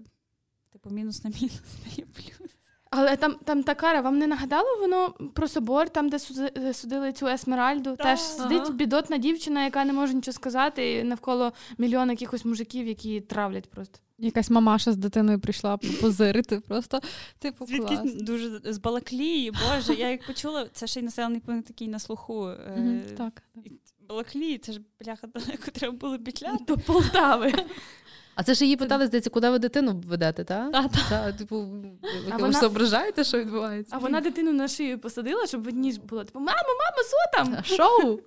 типу, 0.73 0.91
мінус 0.91 1.25
на 1.25 1.31
мінус 1.31 1.63
дає 1.85 2.07
плюс. 2.07 2.58
Але 2.91 3.17
там 3.17 3.37
там 3.45 3.63
та 3.63 3.75
кара, 3.75 4.01
вам 4.01 4.19
не 4.19 4.27
нагадало 4.27 4.79
воно 4.81 5.15
про 5.35 5.49
собор, 5.49 5.89
там, 5.89 6.09
де 6.09 6.19
судили 6.75 7.13
цю 7.13 7.27
Есмеральду? 7.27 7.97
Да, 7.97 8.05
Теж 8.05 8.21
сидить 8.21 8.63
ага. 8.63 8.71
бідотна 8.71 9.19
дівчина, 9.19 9.65
яка 9.65 9.85
не 9.85 9.93
може 9.93 10.15
нічого 10.15 10.33
сказати, 10.33 10.93
і 10.93 11.05
навколо 11.05 11.53
мільйон 11.79 12.11
якихось 12.11 12.45
мужиків, 12.45 12.87
які 12.87 13.21
травлять 13.21 13.71
просто. 13.71 13.99
Якась 14.19 14.51
мамаша 14.51 14.93
з 14.93 14.97
дитиною 14.97 15.41
прийшла 15.41 15.77
позирити. 15.77 16.61
Просто 16.61 17.01
типу 17.39 17.67
Звідки 17.67 17.97
клас. 17.97 18.15
дуже 18.15 18.61
з 18.65 18.79
Балаклії, 18.79 19.51
Боже, 19.51 19.95
я 19.95 20.11
як 20.11 20.27
почула, 20.27 20.67
це 20.73 20.87
ще 20.87 21.01
й 21.01 21.03
населений 21.03 21.41
пункт 21.41 21.67
такий 21.67 21.89
на 21.89 21.99
слуху. 21.99 22.35
Mm-hmm, 22.45 23.15
так. 23.17 23.43
Балаклії, 24.09 24.59
це 24.59 24.73
ж 24.73 24.81
бляха 25.01 25.27
далеко 25.27 25.71
треба 25.73 25.97
було 25.97 26.19
пітляти. 26.19 26.65
До 26.65 26.79
Полтави. 26.79 27.53
А 28.39 28.43
це 28.43 28.55
ж 28.55 28.65
її 28.65 28.77
питали, 28.77 29.07
здається, 29.07 29.31
куди 29.31 29.51
ви 29.51 29.59
дитину 29.59 30.03
ведете, 30.07 30.45
так? 30.45 30.73
Так, 30.73 30.91
Та, 31.09 31.33
Типу, 31.33 31.61
ви 31.61 32.37
вона... 32.39 32.61
зображаєте, 32.61 33.25
що 33.25 33.39
відбувається? 33.39 33.97
А 33.97 33.99
вона 33.99 34.21
дитину 34.21 34.53
на 34.53 34.69
шию 34.69 34.99
посадила, 34.99 35.47
щоб 35.47 35.65
в 35.65 35.71
ніж 35.71 35.99
було. 35.99 36.25
Типу, 36.25 36.39
мамо, 36.39 36.59
мамо, 36.69 37.03
що 37.09 37.17
там? 37.37 37.65
Шоу? 37.65 38.19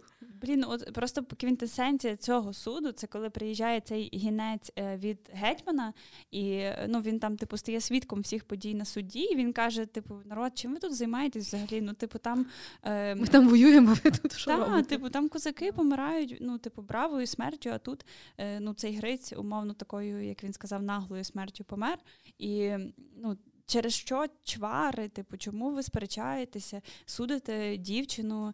Блін, 0.42 0.64
от 0.68 0.94
просто 0.94 1.26
квінтесенція 1.40 2.16
цього 2.16 2.54
суду 2.54 2.92
це 2.92 3.08
коли 3.08 3.30
приїжджає 3.30 3.82
цей 3.82 4.10
гінець 4.14 4.72
е, 4.80 4.98
від 4.98 5.18
гетьмана, 5.34 5.94
і 6.32 6.64
ну 6.88 7.02
він 7.02 7.20
там, 7.20 7.38
типу, 7.38 7.58
стає 7.58 7.82
свідком 7.82 8.22
всіх 8.22 8.44
подій 8.44 8.76
на 8.76 8.86
суді. 8.86 9.20
і 9.20 9.36
Він 9.36 9.54
каже: 9.54 9.86
типу, 9.86 10.16
народ, 10.26 10.52
чим 10.58 10.74
ви 10.74 10.80
тут 10.80 10.96
займаєтесь 10.96 11.48
взагалі? 11.48 11.82
Ну, 11.82 11.94
типу, 11.94 12.20
там 12.20 12.46
е... 12.84 13.16
ми 13.16 13.28
там 13.28 13.48
воюємо. 13.48 13.98
ви 14.04 14.12
тут 14.12 14.34
що 14.34 14.52
Так, 14.52 14.88
типу, 14.88 15.10
там 15.10 15.30
козаки 15.30 15.72
помирають, 15.72 16.38
ну, 16.42 16.58
типу, 16.58 16.82
бравою 16.82 17.28
смертю. 17.28 17.70
А 17.70 17.78
тут 17.78 18.06
е, 18.38 18.60
ну 18.60 18.74
цей 18.74 18.96
гриць, 18.96 19.34
умовно, 19.34 19.74
такою, 19.74 20.26
як 20.26 20.44
він 20.44 20.54
сказав, 20.54 20.84
наглою 20.84 21.24
смертю 21.24 21.64
помер. 21.64 21.98
І 22.38 22.72
ну. 23.18 23.38
Через 23.66 23.94
що 23.94 24.26
чвари, 24.44 25.10
типу, 25.10 25.38
чому 25.38 25.72
ви 25.72 25.84
сперечаєтеся, 25.84 26.82
судите 27.06 27.78
дівчину? 27.78 28.54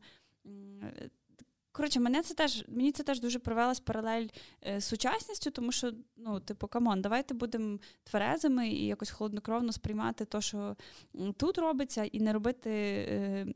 Коротше, 1.77 1.99
мене 1.99 2.21
це 2.21 2.33
теж 2.33 2.65
мені 2.67 2.91
це 2.91 3.03
теж 3.03 3.19
дуже 3.19 3.39
провелась 3.39 3.79
паралель 3.79 4.27
е, 4.67 4.81
з 4.81 4.85
сучасністю, 4.85 5.51
тому 5.51 5.71
що, 5.71 5.91
ну, 6.17 6.39
типу, 6.39 6.67
come 6.67 6.87
on, 6.87 7.01
давайте 7.01 7.33
будемо 7.33 7.79
тверезими 8.03 8.69
і 8.69 8.85
якось 8.85 9.09
холоднокровно 9.09 9.71
сприймати 9.71 10.25
те, 10.25 10.41
що 10.41 10.75
тут 11.37 11.57
робиться, 11.57 12.03
і 12.03 12.19
не 12.19 12.33
робити 12.33 12.69
е, 12.71 13.47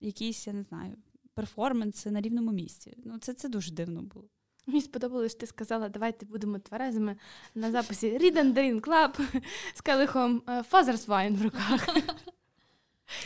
якісь, 0.00 0.46
я 0.46 0.52
не 0.52 0.62
знаю, 0.62 0.96
перформанси 1.34 2.10
на 2.10 2.20
рівному 2.20 2.52
місці. 2.52 2.94
Ну, 3.04 3.18
це 3.18 3.34
це 3.34 3.48
дуже 3.48 3.72
дивно 3.72 4.02
було. 4.02 4.24
Мені 4.66 4.80
сподобалось, 4.80 5.34
ти 5.34 5.46
сказала, 5.46 5.88
давайте 5.88 6.26
будемо 6.26 6.58
тверезими 6.58 7.16
на 7.54 7.70
записі 7.70 8.18
Read 8.18 8.34
and 8.34 8.54
Drink 8.54 8.80
Club 8.80 9.42
з 9.74 9.80
келихом 9.80 10.42
е, 10.48 10.52
Father's 10.52 11.06
Wine 11.06 11.36
в 11.36 11.42
руках. 11.42 11.88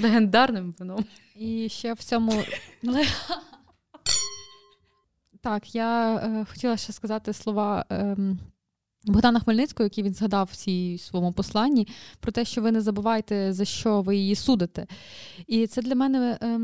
Легендарним 0.01 0.75
вином. 0.79 1.05
І 1.37 1.69
ще 1.69 1.93
в 1.93 1.99
цьому. 1.99 2.45
Так, 5.41 5.75
я 5.75 6.17
е, 6.17 6.47
хотіла 6.51 6.77
ще 6.77 6.93
сказати 6.93 7.33
слова 7.33 7.85
е, 7.93 8.17
Богдана 9.05 9.41
Хмельницького, 9.41 9.85
який 9.85 10.05
він 10.05 10.15
згадав 10.15 10.49
в 10.53 10.57
цій 10.57 10.99
своєму 10.99 11.33
посланні, 11.33 11.89
про 12.21 12.33
те, 12.33 12.45
що 12.45 12.63
ви 12.63 12.73
не 12.73 12.81
забувайте, 12.81 13.53
за 13.53 13.65
що 13.65 14.01
ви 14.01 14.17
її 14.17 14.35
судите. 14.35 14.87
І 15.47 15.67
це 15.67 15.83
для 15.83 15.95
мене 15.95 16.39
е, 16.43 16.61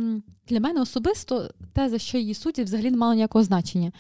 для 0.49 0.61
мене 0.61 0.81
особисто 0.81 1.51
те, 1.73 1.89
за 1.89 1.99
що 1.99 2.19
її 2.19 2.35
судять, 2.35 2.67
взагалі 2.67 2.91
не 2.91 2.97
мало 2.97 3.15
ніякого 3.15 3.45
значення. 3.45 3.93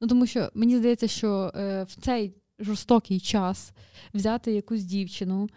Ну, 0.00 0.08
Тому 0.08 0.26
що 0.26 0.50
мені 0.54 0.78
здається, 0.78 1.08
що 1.08 1.52
е, 1.56 1.82
в 1.82 1.94
цей 2.00 2.34
жорстокий 2.58 3.20
час 3.20 3.72
взяти 4.14 4.52
якусь 4.52 4.82
дівчину, 4.82 5.48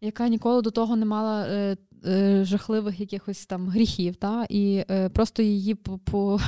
яка 0.00 0.28
ніколи 0.28 0.62
до 0.62 0.70
того 0.70 0.96
не 0.96 1.04
мала 1.04 1.46
е, 1.46 1.76
е, 2.06 2.44
жахливих 2.44 3.00
якихось 3.00 3.46
там 3.46 3.68
гріхів, 3.68 4.16
та, 4.16 4.46
і 4.48 4.84
просто 5.12 5.42
її 5.42 5.74
по 5.74 6.40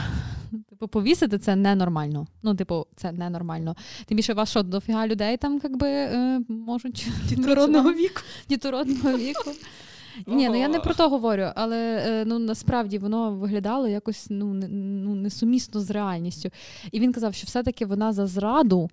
Типу, 0.71 0.89
повісити 0.89 1.39
це 1.39 1.57
ненормально. 1.57 2.27
Ну, 2.43 2.55
типу, 2.55 2.87
це 2.97 3.13
ненормально. 3.13 3.77
Тим 4.07 4.17
більше 4.17 4.33
вас 4.33 4.51
що 4.51 4.63
дофіга 4.63 5.07
людей 5.07 5.37
там 5.37 5.61
якби 5.63 5.89
е, 5.89 6.41
можуть 6.49 7.09
дітородного 7.29 7.93
віку. 7.93 8.21
Дітородного 8.49 9.19
віку. 9.19 9.51
Ні, 10.27 10.49
ну 10.49 10.57
я 10.57 10.69
не 10.69 10.81
про 10.81 10.95
то 10.95 11.09
говорю, 11.09 11.51
але 11.55 12.05
е, 12.07 12.25
ну 12.25 12.39
насправді 12.39 12.99
воно 12.99 13.31
виглядало 13.31 13.89
якось 13.89 14.27
ну, 14.31 14.55
не, 14.55 14.69
ну, 14.69 15.15
несумісно 15.15 15.81
з 15.81 15.91
реальністю. 15.91 16.51
І 16.93 17.01
він 17.01 17.13
казав, 17.13 17.35
що 17.35 17.47
все-таки 17.47 17.87
вона 17.87 18.13
за 18.13 18.27
зраду 18.27 18.91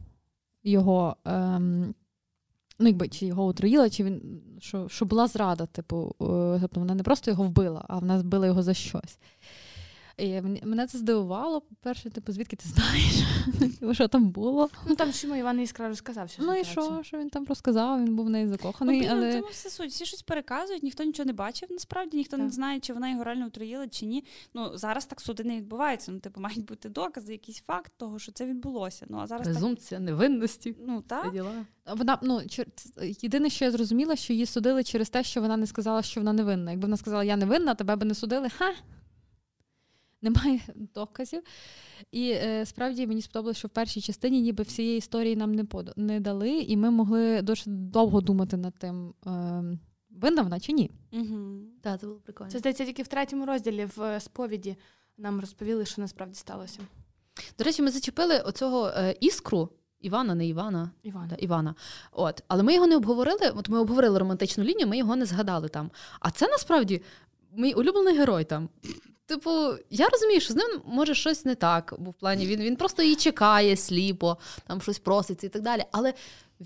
його. 0.64 1.16
Ем, 1.26 1.94
Ну, 2.82 2.88
якби 2.88 3.08
чи 3.08 3.26
його 3.26 3.46
отруїла, 3.46 3.90
чи 3.90 4.04
він 4.04 4.42
що 4.60 4.90
що 4.90 5.06
була 5.06 5.28
зрада, 5.28 5.66
типу, 5.66 6.16
е, 6.22 6.58
тобто 6.62 6.80
вона 6.80 6.96
не 6.96 7.04
просто 7.04 7.32
його 7.32 7.44
вбила, 7.44 7.86
а 7.88 7.98
вона 7.98 8.20
збила 8.20 8.46
його 8.46 8.64
за 8.64 8.74
щось. 8.74 9.18
І 10.22 10.42
Мене 10.64 10.88
це 10.88 10.98
здивувало. 10.98 11.62
По-перше, 11.62 12.10
типу, 12.10 12.32
звідки 12.32 12.56
ти 12.56 12.70
знаєш? 12.70 13.14
Типу, 13.60 13.94
що 13.94 14.08
там 14.08 14.30
було? 14.30 14.70
Ну 14.88 14.96
там 14.96 15.12
що 15.12 15.28
йому 15.28 15.40
Іван 15.40 15.60
Іскра 15.60 15.88
розказав. 15.88 16.30
Що 16.30 16.44
ну 16.44 16.56
і 16.56 16.64
що, 16.64 17.00
що 17.04 17.18
він 17.18 17.30
там 17.30 17.46
розказав, 17.46 18.00
він 18.00 18.16
був 18.16 18.26
в 18.26 18.30
неї 18.30 18.48
закоханий. 18.48 19.02
Ну, 19.02 19.08
але... 19.12 19.34
тому 19.34 19.48
все 19.52 19.70
суть. 19.70 19.90
Всі 19.90 20.06
щось 20.06 20.22
переказують, 20.22 20.84
ніхто 20.84 21.04
нічого 21.04 21.28
не 21.28 21.34
бачив, 21.34 21.70
насправді, 21.72 22.18
ніхто 22.18 22.38
так. 22.38 22.46
не 22.46 22.52
знає, 22.52 22.80
чи 22.80 22.94
вона 22.94 23.10
його 23.10 23.24
реально 23.24 23.46
отруїла, 23.46 23.88
чи 23.88 24.06
ні. 24.06 24.24
Ну 24.54 24.78
зараз 24.78 25.06
так 25.06 25.22
суди 25.22 25.44
не 25.44 25.58
відбуваються. 25.58 26.12
Ну, 26.12 26.20
типу, 26.20 26.42
мають 26.42 26.66
бути 26.66 26.90
докази, 26.90 27.32
якийсь 27.32 27.62
факт 27.62 27.92
того, 27.98 28.20
що 28.20 28.32
це 28.32 28.46
відбулося. 28.46 29.06
Ну 29.10 29.18
а 29.18 29.28
зараз 29.28 29.48
Презумпція 29.48 30.00
так... 30.00 30.06
невинності. 30.06 30.76
Ну 30.88 31.02
так. 31.02 31.34
Вона 31.96 32.18
ну 32.22 32.42
єдине, 33.22 33.50
що 33.50 33.66
я 33.66 33.72
зрозуміла, 33.72 34.16
що 34.16 34.34
її 34.34 34.46
судили 34.46 34.84
через 34.84 35.10
те, 35.10 35.24
що 35.24 35.42
вона 35.42 35.58
не 35.58 35.68
сказала, 35.68 36.02
що 36.02 36.20
вона 36.20 36.34
невинна. 36.34 36.72
Якби 36.72 36.86
вона 36.86 36.98
сказала, 36.98 37.24
я 37.24 37.38
невинна, 37.38 37.76
тебе 37.76 37.96
би 37.96 38.06
не 38.06 38.16
судили. 38.16 38.50
Ха 38.50 38.74
немає 40.22 40.60
доказів. 40.76 41.42
І 42.12 42.32
е, 42.32 42.66
справді 42.66 43.08
мені 43.08 43.22
сподобалося, 43.22 43.60
що 43.60 43.68
в 43.68 43.72
першій 43.72 44.02
частині 44.02 44.42
ніби 44.42 44.64
всієї 44.64 44.98
історії 44.98 45.36
нам 45.36 45.56
не 45.56 45.64
под... 45.64 45.94
не 45.96 46.20
дали, 46.20 46.50
і 46.50 46.78
ми 46.78 46.92
могли 46.92 47.42
дуже 47.42 47.64
довго 47.68 48.22
думати 48.22 48.58
над 48.58 48.74
тим, 48.78 49.14
е, 49.28 49.64
винна 50.10 50.42
вона 50.42 50.60
чи 50.60 50.72
ні. 50.72 50.92
Угу. 51.12 51.60
Так, 51.82 52.00
це 52.00 52.08
було 52.08 52.20
прикольно. 52.20 52.52
Це 52.52 52.60
здається, 52.60 52.86
тільки 52.86 53.04
в 53.04 53.08
третьому 53.08 53.46
розділі 53.46 53.88
в 53.96 54.02
е, 54.02 54.20
сповіді 54.20 54.76
нам 55.18 55.40
розповіли, 55.40 55.86
що 55.86 56.02
насправді 56.02 56.36
сталося. 56.36 56.80
До 57.58 57.64
речі, 57.64 57.82
ми 57.82 57.92
зачепили 57.92 58.40
оцього 58.40 58.88
е, 58.88 59.16
іскру. 59.20 59.70
Івана, 60.02 60.36
не 60.36 60.48
Івана. 60.48 60.92
Івана. 61.04 61.28
Да, 61.28 61.36
Івана. 61.36 61.76
От. 62.12 62.44
Але 62.48 62.64
ми 62.64 62.74
його 62.74 62.88
не 62.88 62.96
обговорили. 62.96 63.52
От 63.56 63.70
ми 63.70 63.80
обговорили 63.80 64.20
романтичну 64.20 64.64
лінію, 64.64 64.88
ми 64.88 64.98
його 64.98 65.16
не 65.16 65.26
згадали 65.26 65.70
там. 65.70 65.92
А 66.20 66.32
це 66.32 66.48
насправді 66.48 67.02
мій 67.58 67.74
улюблений 67.74 68.18
герой 68.18 68.44
там. 68.44 68.70
Типу, 69.26 69.52
я 69.90 70.10
розумію, 70.10 70.42
що 70.42 70.54
з 70.54 70.56
ним 70.56 70.82
може 70.86 71.16
щось 71.16 71.46
не 71.46 71.56
так, 71.56 71.94
бо 72.00 72.12
в 72.12 72.14
плані 72.14 72.46
він 72.46 72.62
він 72.62 72.76
просто 72.76 73.04
її 73.04 73.16
чекає 73.16 73.78
сліпо, 73.78 74.38
там 74.68 74.82
щось 74.82 75.00
проситься 75.00 75.48
і 75.48 75.50
так 75.50 75.62
далі. 75.62 75.84
Але 75.92 76.14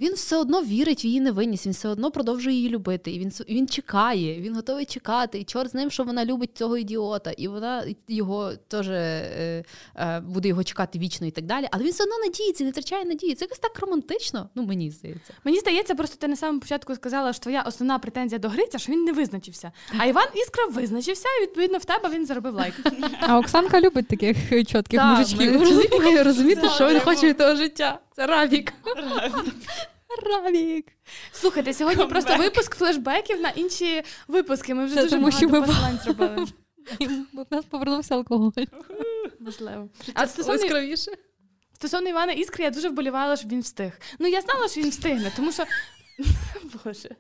він 0.02 0.14
все 0.14 0.38
одно 0.38 0.64
вірить 0.64 1.04
в 1.04 1.06
її 1.06 1.22
невинність, 1.22 1.66
він 1.66 1.74
все 1.74 1.90
одно 1.90 2.12
продовжує 2.12 2.56
її 2.56 2.70
любити. 2.70 3.12
І 3.12 3.20
він 3.20 3.32
він 3.50 3.68
чекає, 3.68 4.42
він 4.42 4.56
готовий 4.56 4.86
чекати. 4.86 5.40
І 5.40 5.44
чорт 5.44 5.72
з 5.72 5.74
ним, 5.74 5.92
що 5.92 6.04
вона 6.04 6.26
любить 6.26 6.58
цього 6.58 6.78
ідіота, 6.78 7.32
і 7.32 7.48
вона 7.48 7.86
його 8.08 8.52
теж 8.68 8.90
е, 8.90 9.64
е, 9.96 10.20
буде 10.20 10.48
його 10.48 10.64
чекати 10.64 11.00
вічно 11.00 11.28
і 11.28 11.32
так 11.32 11.46
далі. 11.46 11.68
Але 11.72 11.84
він 11.84 11.92
все 11.92 12.04
одно 12.04 12.18
надіється, 12.18 12.64
не 12.64 12.70
втрачає 12.70 13.06
надії. 13.06 13.36
Це 13.36 13.46
якось 13.46 13.60
так 13.60 13.80
романтично. 13.80 14.50
Ну 14.56 14.64
мені 14.64 14.92
здається. 14.92 15.34
Мені 15.44 15.60
здається, 15.60 15.96
просто 15.96 16.18
ти 16.18 16.28
на 16.28 16.36
самому 16.36 16.60
початку 16.60 16.96
сказала, 16.96 17.34
що 17.34 17.44
твоя 17.44 17.62
основна 17.62 18.00
претензія 18.00 18.40
до 18.40 18.50
Гриця, 18.50 18.78
що 18.78 18.92
він 18.92 19.04
не 19.04 19.12
визначився. 19.12 19.72
А 19.98 20.06
Іван 20.06 20.28
Іскра 20.36 20.66
визначився, 20.66 21.28
і 21.40 21.42
відповідно 21.42 21.78
в 21.78 21.86
тебе 21.86 22.10
він 22.10 22.26
заробив 22.26 22.54
лайк. 22.54 22.74
А 23.22 23.40
Оксанка 23.40 23.82
любить 23.82 24.08
таких 24.08 24.38
чітких 24.50 25.04
мужичків. 25.04 25.62
Розумієте, 26.24 26.70
що 26.70 26.90
він 26.90 27.00
хоче 27.00 27.28
від 27.28 27.38
того 27.38 27.56
життя. 27.56 28.00
Це 28.16 28.28
Равік. 28.28 28.74
Равік. 30.24 30.86
Слухайте, 31.32 31.74
сьогодні 31.74 32.04
Come 32.04 32.10
просто 32.10 32.34
back. 32.34 32.38
випуск 32.38 32.76
флешбеків 32.76 33.42
на 33.42 33.50
інші 33.50 34.04
випуски. 34.28 34.74
Ми 34.74 34.86
вже 34.86 34.96
Це 34.96 35.02
дуже 35.02 35.16
тому, 35.16 35.30
багато 35.30 35.48
що 35.48 35.62
посилань 35.62 36.00
зробили. 36.04 36.48
Бо 37.34 37.44
в 37.44 37.48
нас 37.52 37.66
повернувся 37.66 38.16
алкоголь. 38.16 38.64
Можливо. 39.40 39.90
А 40.14 40.28
стосовно... 40.28 40.96
Стосовно 41.74 42.10
Івана 42.10 42.32
Іскри, 42.32 42.64
я 42.64 42.70
дуже 42.70 42.90
вболівала, 42.90 43.36
щоб 43.36 43.52
він 43.52 43.62
встиг. 43.62 43.92
Ну, 44.20 44.28
я 44.28 44.42
знала, 44.42 44.68
що 44.68 44.82
він 44.82 44.90
встигне, 44.90 45.32
тому 45.36 45.52
що. 45.52 45.64
Боже. 46.86 47.16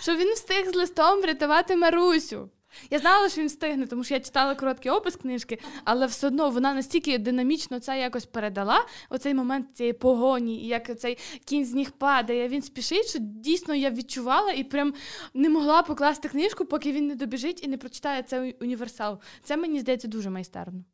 Що 0.00 0.16
він 0.16 0.34
встиг 0.34 0.70
з 0.72 0.74
листом 0.74 1.20
врятувати 1.20 1.76
Марусю. 1.76 2.50
Я 2.90 2.98
знала, 2.98 3.28
що 3.28 3.40
він 3.40 3.48
встигне, 3.48 3.86
тому 3.86 4.04
що 4.04 4.14
я 4.14 4.20
читала 4.20 4.54
короткий 4.54 4.92
опис 4.92 5.16
книжки, 5.16 5.58
але 5.84 6.06
все 6.06 6.26
одно 6.26 6.50
вона 6.50 6.74
настільки 6.74 7.18
динамічно 7.18 7.80
це 7.80 8.00
якось 8.00 8.26
передала, 8.26 8.86
оцей 9.10 9.34
момент 9.34 9.66
цієї 9.76 9.92
погоні, 9.92 10.64
і 10.64 10.66
як 10.66 10.98
цей 10.98 11.18
кінь 11.44 11.66
з 11.66 11.74
ніг 11.74 11.90
падає, 11.90 12.48
він 12.48 12.62
спішить, 12.62 13.08
що 13.08 13.18
дійсно 13.22 13.74
я 13.74 13.90
відчувала 13.90 14.52
і 14.52 14.64
прям 14.64 14.94
не 15.34 15.48
могла 15.48 15.82
покласти 15.82 16.28
книжку, 16.28 16.64
поки 16.64 16.92
він 16.92 17.06
не 17.06 17.14
добіжить 17.14 17.64
і 17.64 17.68
не 17.68 17.78
прочитає 17.78 18.22
цей 18.22 18.56
універсал. 18.60 19.18
Це 19.42 19.56
мені 19.56 19.80
здається 19.80 20.08
дуже 20.08 20.30
майстерно. 20.30 20.84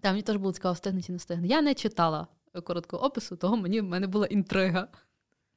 Так, 0.00 0.12
мені 0.12 0.22
теж 0.22 0.36
було 0.36 0.52
цікаво, 0.52 0.74
встигне 0.74 1.02
чи 1.02 1.12
не 1.12 1.18
встигне. 1.18 1.46
Я 1.46 1.62
не 1.62 1.74
читала 1.74 2.26
короткого 2.64 3.04
опису, 3.04 3.36
того 3.36 3.56
мені 3.56 3.80
в 3.80 3.84
мене 3.84 4.06
була 4.06 4.26
інтрига. 4.26 4.88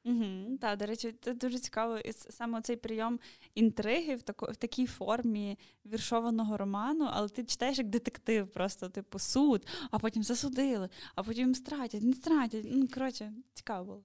Угу, 0.04 0.58
Так, 0.60 0.78
до 0.78 0.86
речі, 0.86 1.14
це 1.20 1.34
дуже 1.34 1.58
цікаво. 1.58 1.98
І 1.98 2.12
саме 2.12 2.62
цей 2.62 2.76
прийом 2.76 3.20
інтриги 3.54 4.14
в 4.14 4.22
тако, 4.22 4.46
в 4.52 4.56
такій 4.56 4.86
формі 4.86 5.58
віршованого 5.86 6.56
роману, 6.56 7.08
але 7.12 7.28
ти 7.28 7.44
читаєш 7.44 7.78
як 7.78 7.88
детектив, 7.88 8.48
просто 8.48 8.88
типу 8.88 9.18
суд, 9.18 9.66
а 9.90 9.98
потім 9.98 10.22
засудили, 10.22 10.88
а 11.14 11.22
потім 11.22 11.54
стратять, 11.54 12.02
не 12.02 12.12
стратять. 12.12 12.64
Ну, 12.68 12.88
коротше, 12.94 13.32
цікаво 13.54 13.84
було. 13.84 14.04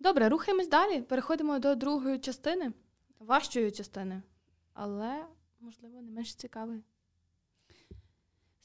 Добре, 0.00 0.28
рухаємось 0.28 0.68
далі. 0.68 1.02
Переходимо 1.02 1.58
до 1.58 1.74
другої 1.74 2.18
частини, 2.18 2.72
важчої 3.18 3.70
частини, 3.70 4.22
але, 4.72 5.26
можливо, 5.60 6.02
не 6.02 6.10
менш 6.10 6.34
цікавої. 6.34 6.82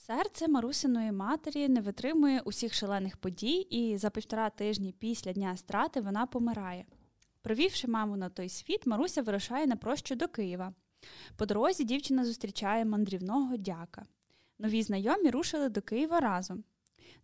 Серце 0.08 0.48
Марусиної 0.48 1.12
матері 1.12 1.70
не 1.70 1.82
витримує 1.82 2.40
усіх 2.40 2.74
шалених 2.74 3.18
подій, 3.18 3.68
і 3.70 3.98
за 3.98 4.10
півтора 4.10 4.50
тижні 4.50 4.96
після 5.00 5.34
дня 5.34 5.58
страти 5.58 6.02
вона 6.02 6.26
помирає. 6.26 6.86
Провівши 7.42 7.88
маму 7.88 8.18
на 8.18 8.30
той 8.30 8.50
світ, 8.50 8.88
Маруся 8.88 9.22
вирушає 9.22 9.68
на 9.68 9.76
прощу 9.76 10.16
до 10.16 10.28
Києва. 10.28 10.74
По 11.38 11.46
дорозі 11.46 11.84
дівчина 11.84 12.26
зустрічає 12.26 12.86
мандрівного 12.86 13.58
дяка. 13.58 14.06
Нові 14.60 14.84
знайомі 14.84 15.30
рушили 15.30 15.70
до 15.70 15.82
Києва 15.82 16.20
разом. 16.20 16.64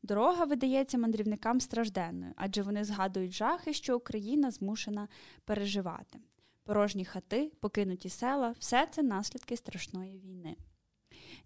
Дорога 0.03 0.45
видається 0.45 0.97
мандрівникам 0.97 1.61
стражденною, 1.61 2.33
адже 2.35 2.61
вони 2.61 2.83
згадують 2.83 3.33
жахи, 3.33 3.73
що 3.73 3.97
Україна 3.97 4.51
змушена 4.51 5.07
переживати. 5.45 6.19
Порожні 6.63 7.05
хати, 7.05 7.51
покинуті 7.59 8.09
села 8.09 8.55
все 8.59 8.87
це 8.91 9.03
наслідки 9.03 9.57
страшної 9.57 10.19
війни. 10.19 10.55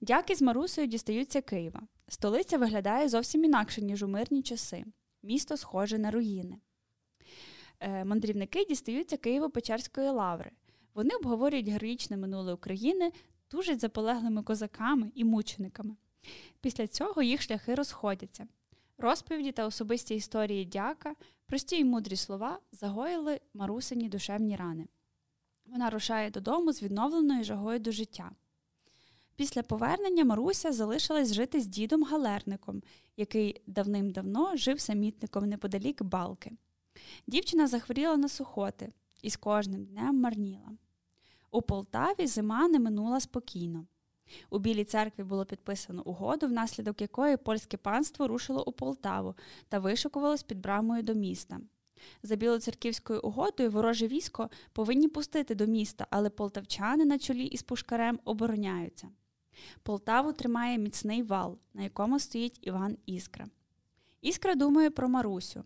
Дяки 0.01 0.35
з 0.35 0.41
Марусею 0.41 0.87
дістаються 0.87 1.41
Києва. 1.41 1.81
Столиця 2.07 2.57
виглядає 2.57 3.09
зовсім 3.09 3.45
інакше, 3.45 3.81
ніж 3.81 4.03
у 4.03 4.07
мирні 4.07 4.41
часи. 4.41 4.85
Місто 5.23 5.57
схоже 5.57 5.97
на 5.97 6.11
руїни. 6.11 6.57
Е, 7.79 8.05
мандрівники 8.05 8.65
дістаються 8.65 9.15
Києво-Печерської 9.15 10.11
лаври. 10.11 10.51
Вони 10.93 11.15
обговорюють 11.15 11.67
героїчне 11.67 12.17
минуле 12.17 12.53
України, 12.53 13.11
тужать 13.47 13.79
за 13.79 13.89
полеглими 13.89 14.43
козаками 14.43 15.11
і 15.15 15.23
мучениками. 15.23 15.95
Після 16.61 16.87
цього 16.87 17.21
їх 17.21 17.41
шляхи 17.41 17.75
розходяться. 17.75 18.47
Розповіді 18.97 19.51
та 19.51 19.65
особисті 19.65 20.15
історії 20.15 20.65
дяка, 20.65 21.15
прості 21.45 21.75
й 21.75 21.83
мудрі 21.83 22.15
слова 22.15 22.59
загоїли 22.71 23.39
Марусині 23.53 24.09
душевні 24.09 24.55
рани. 24.55 24.87
Вона 25.65 25.89
рушає 25.89 26.31
додому 26.31 26.73
з 26.73 26.83
відновленою 26.83 27.43
жагою 27.43 27.79
до 27.79 27.91
життя. 27.91 28.31
Після 29.35 29.63
повернення 29.63 30.25
Маруся 30.25 30.71
залишилась 30.71 31.33
жити 31.33 31.59
з 31.59 31.67
дідом 31.67 32.03
Галерником, 32.03 32.83
який 33.17 33.61
давним-давно 33.67 34.55
жив 34.55 34.79
самітником 34.79 35.49
неподалік 35.49 36.03
балки. 36.03 36.51
Дівчина 37.27 37.67
захворіла 37.67 38.17
на 38.17 38.29
сухоти 38.29 38.93
і 39.21 39.29
з 39.29 39.37
кожним 39.37 39.85
днем 39.85 40.19
марніла. 40.19 40.71
У 41.51 41.61
Полтаві 41.61 42.27
зима 42.27 42.67
не 42.67 42.79
минула 42.79 43.19
спокійно. 43.19 43.85
У 44.49 44.59
Білій 44.59 44.83
церкві 44.83 45.23
було 45.23 45.45
підписано 45.45 46.03
угоду, 46.05 46.47
внаслідок 46.47 47.01
якої 47.01 47.37
польське 47.37 47.77
панство 47.77 48.27
рушило 48.27 48.63
у 48.65 48.71
Полтаву 48.71 49.35
та 49.69 49.79
вишикувалось 49.79 50.43
під 50.43 50.61
брамою 50.61 51.03
до 51.03 51.13
міста. 51.13 51.59
За 52.23 52.35
білоцерківською 52.35 53.21
угодою 53.23 53.71
вороже 53.71 54.07
військо 54.07 54.49
повинні 54.73 55.07
пустити 55.07 55.55
до 55.55 55.65
міста, 55.65 56.07
але 56.09 56.29
полтавчани 56.29 57.05
на 57.05 57.19
чолі 57.19 57.45
із 57.45 57.63
пушкарем 57.63 58.19
обороняються. 58.25 59.09
Полтаву 59.83 60.33
тримає 60.33 60.77
міцний 60.77 61.23
вал, 61.23 61.57
на 61.73 61.83
якому 61.83 62.19
стоїть 62.19 62.59
Іван 62.61 62.97
Іскра. 63.05 63.47
Іскра 64.21 64.55
думає 64.55 64.89
про 64.89 65.09
Марусю. 65.09 65.63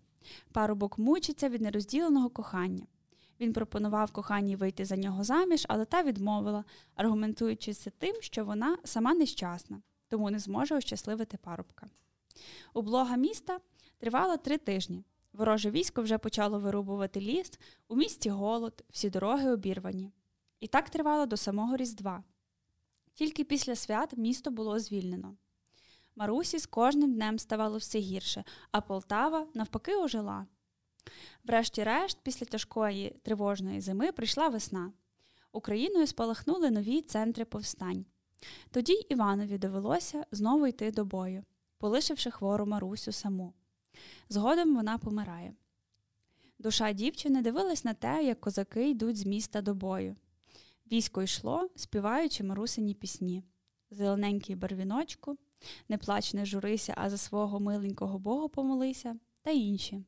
Парубок 0.52 0.98
мучиться 0.98 1.50
від 1.50 1.62
нерозділеного 1.62 2.30
кохання. 2.30 2.84
Він 3.40 3.54
пропонував 3.54 4.12
коханій 4.12 4.56
вийти 4.56 4.86
за 4.86 4.96
нього 4.98 5.24
заміж, 5.24 5.66
але 5.70 5.86
та 5.86 6.04
відмовила, 6.04 6.64
аргументуючи 6.96 7.74
це 7.74 7.90
тим, 7.90 8.16
що 8.20 8.46
вона 8.46 8.78
сама 8.84 9.14
нещасна, 9.14 9.82
тому 10.10 10.32
не 10.32 10.40
зможе 10.40 10.76
ощасливити 10.76 11.38
парубка. 11.38 11.88
Облога 12.74 13.16
міста 13.16 13.60
тривала 13.98 14.38
три 14.38 14.58
тижні. 14.58 15.04
Вороже 15.34 15.72
військо 15.72 16.02
вже 16.02 16.18
почало 16.18 16.60
вирубувати 16.60 17.22
ліс, 17.22 17.60
у 17.88 17.96
місті 17.96 18.30
голод, 18.30 18.84
всі 18.90 19.10
дороги 19.10 19.52
обірвані. 19.52 20.12
І 20.60 20.68
так 20.68 20.90
тривало 20.90 21.26
до 21.26 21.38
самого 21.38 21.78
Різдва. 21.78 22.24
Тільки 23.18 23.44
після 23.44 23.76
свят 23.76 24.18
місто 24.18 24.52
було 24.52 24.80
звільнено. 24.80 25.36
Марусі 26.16 26.60
з 26.60 26.66
кожним 26.66 27.14
днем 27.14 27.40
ставало 27.40 27.78
все 27.78 28.00
гірше, 28.00 28.44
а 28.72 28.82
Полтава 28.82 29.48
навпаки 29.54 29.96
ожила. 29.96 30.48
Врешті-решт, 31.44 32.18
після 32.24 32.46
тяжкої 32.46 33.16
тривожної 33.24 33.82
зими 33.82 34.12
прийшла 34.12 34.48
весна. 34.48 34.92
Україною 35.52 36.08
спалахнули 36.08 36.72
нові 36.72 37.02
центри 37.02 37.46
повстань. 37.46 38.06
Тоді 38.72 38.94
Іванові 38.94 39.58
довелося 39.58 40.26
знову 40.32 40.68
йти 40.68 40.92
до 40.92 41.06
бою, 41.06 41.44
полишивши 41.78 42.32
хвору 42.32 42.66
Марусю 42.66 43.12
саму. 43.12 43.54
Згодом 44.30 44.76
вона 44.76 44.98
помирає. 44.98 45.54
Душа 46.60 46.92
дівчини 46.92 47.42
дивилась 47.42 47.86
на 47.86 47.94
те, 47.94 48.24
як 48.24 48.40
козаки 48.40 48.90
йдуть 48.90 49.18
з 49.18 49.26
міста 49.26 49.62
до 49.62 49.74
бою. 49.74 50.16
Військо 50.92 51.24
йшло, 51.24 51.70
співаючи 51.76 52.44
марусині 52.44 52.94
пісні. 52.94 53.44
Зелененький 53.92 54.56
барвіночку, 54.56 55.38
не 55.90 55.98
плач, 55.98 56.34
не 56.34 56.46
журися, 56.46 56.94
а 56.98 57.10
за 57.10 57.18
свого 57.18 57.60
миленького 57.60 58.20
Бога 58.20 58.48
помолися, 58.48 59.16
та 59.42 59.52
інші. 59.52 60.04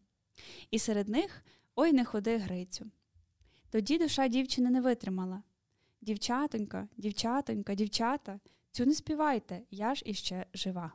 І 0.72 0.80
серед 0.80 1.10
них 1.10 1.46
ой 1.76 1.94
не 1.94 2.06
ходи 2.06 2.38
Грицю. 2.38 2.92
Тоді 3.70 3.98
душа 3.98 4.28
дівчини 4.28 4.70
не 4.70 4.82
витримала. 4.82 5.44
Дівчатонька, 6.02 6.88
дівчатонька, 6.98 7.76
дівчата, 7.76 8.40
цю 8.72 8.86
не 8.86 8.94
співайте, 8.94 9.62
я 9.72 9.96
ж 9.96 10.04
іще 10.06 10.46
жива. 10.54 10.94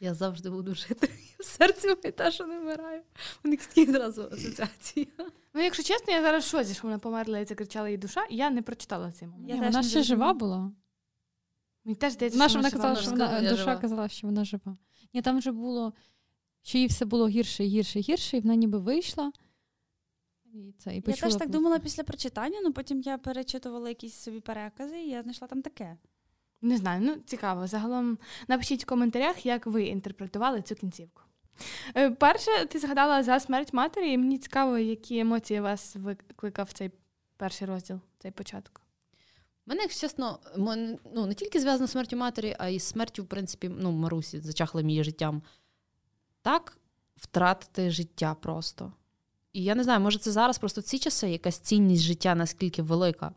Я 0.00 0.14
завжди 0.14 0.50
буду 0.50 0.74
жити 0.74 1.10
серці 1.58 1.86
моє 1.86 2.12
та, 2.12 2.30
що 2.30 2.46
не 2.46 2.58
вмираю. 2.58 3.02
У 3.44 3.48
них 3.48 3.66
такі 3.66 3.92
зразу 3.92 4.22
асоціації. 4.22 5.08
Ну, 5.54 5.62
якщо 5.62 5.82
чесно, 5.82 6.12
я 6.12 6.22
зараз 6.22 6.44
в 6.44 6.48
шозі, 6.48 6.74
що 6.74 6.82
вона 6.82 6.98
померла 6.98 7.38
і 7.38 7.44
це 7.44 7.54
кричала 7.54 7.88
її 7.88 7.98
душа, 7.98 8.24
і 8.30 8.36
я 8.36 8.50
не 8.50 8.62
прочитала 8.62 9.12
цей 9.12 9.28
момент. 9.28 9.48
Я 9.48 9.54
Ні, 9.54 9.60
теж 9.60 9.68
вона 9.68 9.82
не 9.82 9.88
ще 9.88 10.02
жива 10.02 10.32
була. 10.32 10.72
Мені 11.84 11.96
теж 11.96 12.12
здається, 12.12 12.38
Вона, 12.38 12.48
що 12.48 12.58
вона 12.58 12.70
казала, 12.70 12.96
що 12.96 13.10
вона 13.10 13.40
я 13.40 13.50
душа 13.50 13.62
жива. 13.62 13.76
казала, 13.76 14.08
що 14.08 14.26
вона 14.26 14.44
жива. 14.44 14.76
Ні, 15.14 15.22
там 15.22 15.38
вже 15.38 15.52
було, 15.52 15.92
що 16.62 16.78
їй 16.78 16.86
все 16.86 17.04
було 17.04 17.28
гірше 17.28 17.64
гірше 17.64 18.00
гірше, 18.00 18.36
і 18.36 18.40
вона 18.40 18.54
ніби 18.54 18.78
вийшла. 18.78 19.32
І 20.54 20.74
це, 20.78 20.92
і 20.92 20.94
Я 20.96 21.02
почула 21.02 21.30
теж 21.30 21.38
так 21.38 21.50
думала 21.50 21.78
після 21.78 22.02
прочитання, 22.02 22.58
але 22.62 22.70
потім 22.70 23.00
я 23.00 23.18
перечитувала 23.18 23.88
якісь 23.88 24.14
собі 24.14 24.40
перекази, 24.40 24.98
і 24.98 25.08
я 25.08 25.22
знайшла 25.22 25.48
там 25.48 25.62
таке. 25.62 25.96
Не 26.62 26.76
знаю, 26.76 27.00
ну 27.02 27.16
цікаво. 27.26 27.66
Загалом 27.66 28.18
напишіть 28.48 28.82
в 28.82 28.86
коментарях, 28.86 29.46
як 29.46 29.66
ви 29.66 29.84
інтерпретували 29.84 30.62
цю 30.62 30.74
кінцівку. 30.74 31.22
Е, 31.96 32.10
Перше, 32.10 32.66
ти 32.66 32.78
згадала 32.78 33.22
за 33.22 33.40
смерть 33.40 33.72
матері, 33.72 34.12
і 34.12 34.18
мені 34.18 34.38
цікаво, 34.38 34.78
які 34.78 35.18
емоції 35.18 35.60
вас 35.60 35.96
викликав 35.96 36.72
цей 36.72 36.90
перший 37.36 37.66
розділ, 37.66 38.00
цей 38.18 38.30
початок. 38.30 38.80
Мене, 39.66 39.82
якщо 39.82 40.00
чесно, 40.00 40.38
ну, 41.14 41.26
не 41.26 41.34
тільки 41.34 41.60
зв'язано 41.60 41.86
з 41.86 41.90
смертю 41.90 42.16
матері, 42.16 42.56
а 42.58 42.68
й 42.68 42.80
з 42.80 42.84
смертю, 42.84 43.22
в 43.22 43.26
принципі, 43.26 43.70
ну, 43.78 43.92
Марусі, 43.92 44.40
зачахлим 44.40 44.90
її 44.90 45.04
життям. 45.04 45.42
Так 46.42 46.78
втратити 47.16 47.90
життя 47.90 48.34
просто. 48.34 48.92
І 49.52 49.64
я 49.64 49.74
не 49.74 49.84
знаю, 49.84 50.00
може, 50.00 50.18
це 50.18 50.32
зараз 50.32 50.58
просто 50.58 50.80
в 50.80 50.84
ці 50.84 50.98
часи 50.98 51.30
якась 51.30 51.58
цінність 51.58 52.02
життя 52.02 52.34
наскільки 52.34 52.82
велика. 52.82 53.32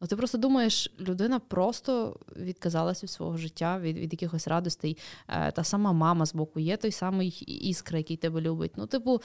Ну, 0.00 0.06
ти 0.06 0.16
просто 0.16 0.38
думаєш, 0.38 0.94
людина 1.00 1.38
просто 1.38 2.20
відказалась 2.36 3.02
від 3.02 3.10
свого 3.10 3.36
життя, 3.36 3.78
від, 3.78 3.98
від 3.98 4.12
якихось 4.12 4.48
радостей. 4.48 4.98
Е, 5.28 5.52
та 5.52 5.64
сама 5.64 5.92
мама 5.92 6.26
з 6.26 6.34
боку 6.34 6.60
є 6.60 6.76
той 6.76 6.92
самий 6.92 7.28
іскра, 7.46 7.98
який 7.98 8.16
тебе 8.16 8.40
любить. 8.40 8.72
Ну, 8.76 8.86
типу, 8.86 9.20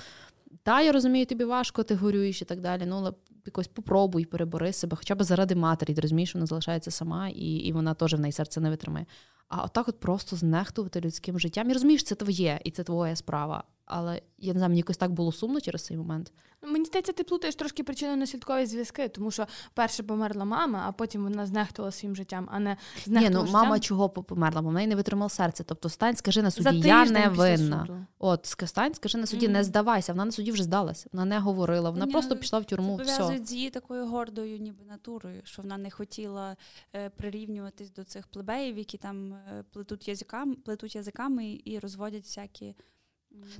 та, 0.63 0.82
я 0.82 0.91
розумію, 0.91 1.26
тобі 1.26 1.43
важко, 1.43 1.84
ти 1.84 1.95
горюєш 1.95 2.41
і 2.41 2.45
так 2.45 2.61
далі. 2.61 2.84
Ну, 2.86 2.95
але 2.95 3.13
якось 3.45 3.67
попробуй, 3.67 4.26
перебори 4.26 4.74
себе, 4.74 4.97
хоча 4.97 5.15
б 5.15 5.24
заради 5.24 5.55
матері, 5.55 5.93
ти 5.93 6.01
розумієш, 6.01 6.36
вона 6.36 6.45
залишається 6.45 6.91
сама, 6.91 7.30
і, 7.30 7.45
і 7.45 7.72
вона 7.72 7.93
теж 7.93 8.13
в 8.13 8.19
неї 8.19 8.32
серце 8.32 8.61
не 8.61 8.69
витримає. 8.69 9.05
А 9.47 9.63
отак 9.63 9.88
от 9.88 9.99
просто 9.99 10.36
знехтувати 10.36 11.01
людським 11.01 11.39
життям. 11.39 11.67
Я 11.67 11.74
розумію, 11.74 11.99
що 11.99 12.07
це 12.07 12.15
твоє 12.15 12.59
і 12.63 12.72
це 12.72 12.84
твоя 12.84 13.15
справа. 13.15 13.63
Але 13.91 14.21
я 14.37 14.53
не 14.53 14.59
знаю, 14.59 14.69
мені 14.69 14.79
якось 14.79 14.97
так 14.97 15.11
було 15.11 15.31
сумно 15.31 15.61
через 15.61 15.85
цей 15.85 15.97
момент. 15.97 16.31
Ну, 16.63 16.71
Мені 16.71 16.85
здається, 16.85 17.11
ти 17.11 17.23
плутаєш 17.23 17.55
трошки 17.55 17.83
причинно-наслідкові 17.83 18.65
зв'язки, 18.65 19.07
тому 19.07 19.31
що 19.31 19.47
перше 19.73 20.03
померла 20.03 20.45
мама, 20.45 20.83
а 20.87 20.91
потім 20.91 21.23
вона 21.23 21.45
знехтувала 21.45 21.91
своїм 21.91 22.15
життям, 22.15 22.49
а 22.51 22.59
не 22.59 22.69
Ні, 22.69 22.77
знехтувала 23.05 23.45
ну 23.45 23.51
мама 23.51 23.79
чого 23.79 24.09
померла, 24.09 24.61
бо 24.61 24.69
в 24.69 24.73
неї 24.73 24.87
не 24.87 24.95
витримало 24.95 25.29
серце. 25.29 25.63
Тобто 25.63 25.89
стань, 25.89 26.15
скажи 26.15 26.41
на 26.41 26.49
за 26.49 26.63
суді, 26.63 26.87
я 26.87 27.05
не 27.05 27.29
винна. 27.29 27.85
суду. 27.85 28.05
От, 28.19 28.45
стань, 28.65 28.93
скажи 28.93 29.17
на 29.17 29.25
суді, 29.25 29.47
не 29.47 29.63
здавайся. 29.63 30.13
Вона 30.13 30.25
на 30.25 30.31
суді 30.31 30.51
вже 30.51 30.63
здалася. 30.63 31.09
Вона 31.13 31.25
не 31.25 31.39
говорила, 31.39 31.89
вона 31.89 32.05
ні, 32.05 32.11
просто 32.11 32.35
ну, 32.35 32.41
пішла 32.41 32.59
в 32.59 32.65
тюрму. 32.65 32.97
Це 32.97 33.03
пов'язують 33.03 33.47
з 33.47 33.53
її 33.53 33.69
такою 33.69 34.07
гордою, 34.07 34.57
ніби 34.57 34.85
натурою, 34.85 35.41
що 35.43 35.61
вона 35.61 35.77
не 35.77 35.91
хотіла 35.91 36.57
е, 36.95 37.09
прирівнюватись 37.09 37.91
до 37.91 38.03
цих 38.03 38.27
плебеїв, 38.27 38.77
які 38.77 38.97
там 38.97 39.33
е, 39.33 39.63
плетуть 39.71 40.07
язиками, 40.07 40.55
плетуть 40.55 40.95
язиками 40.95 41.59
і 41.65 41.79
розводять 41.79 42.23
всякі. 42.23 42.75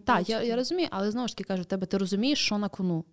Так, 0.04 0.30
я, 0.30 0.44
я 0.44 0.56
розумію, 0.56 0.88
але 0.92 1.12
знову 1.12 1.28
ж 1.28 1.38
таки 1.38 1.48
кажу, 1.48 1.64
в 1.64 1.66
тебе 1.66 1.86
ти 1.86 1.98
розумієш, 1.98 2.40
що 2.40 2.58
на 2.58 2.70
кону. 2.70 3.06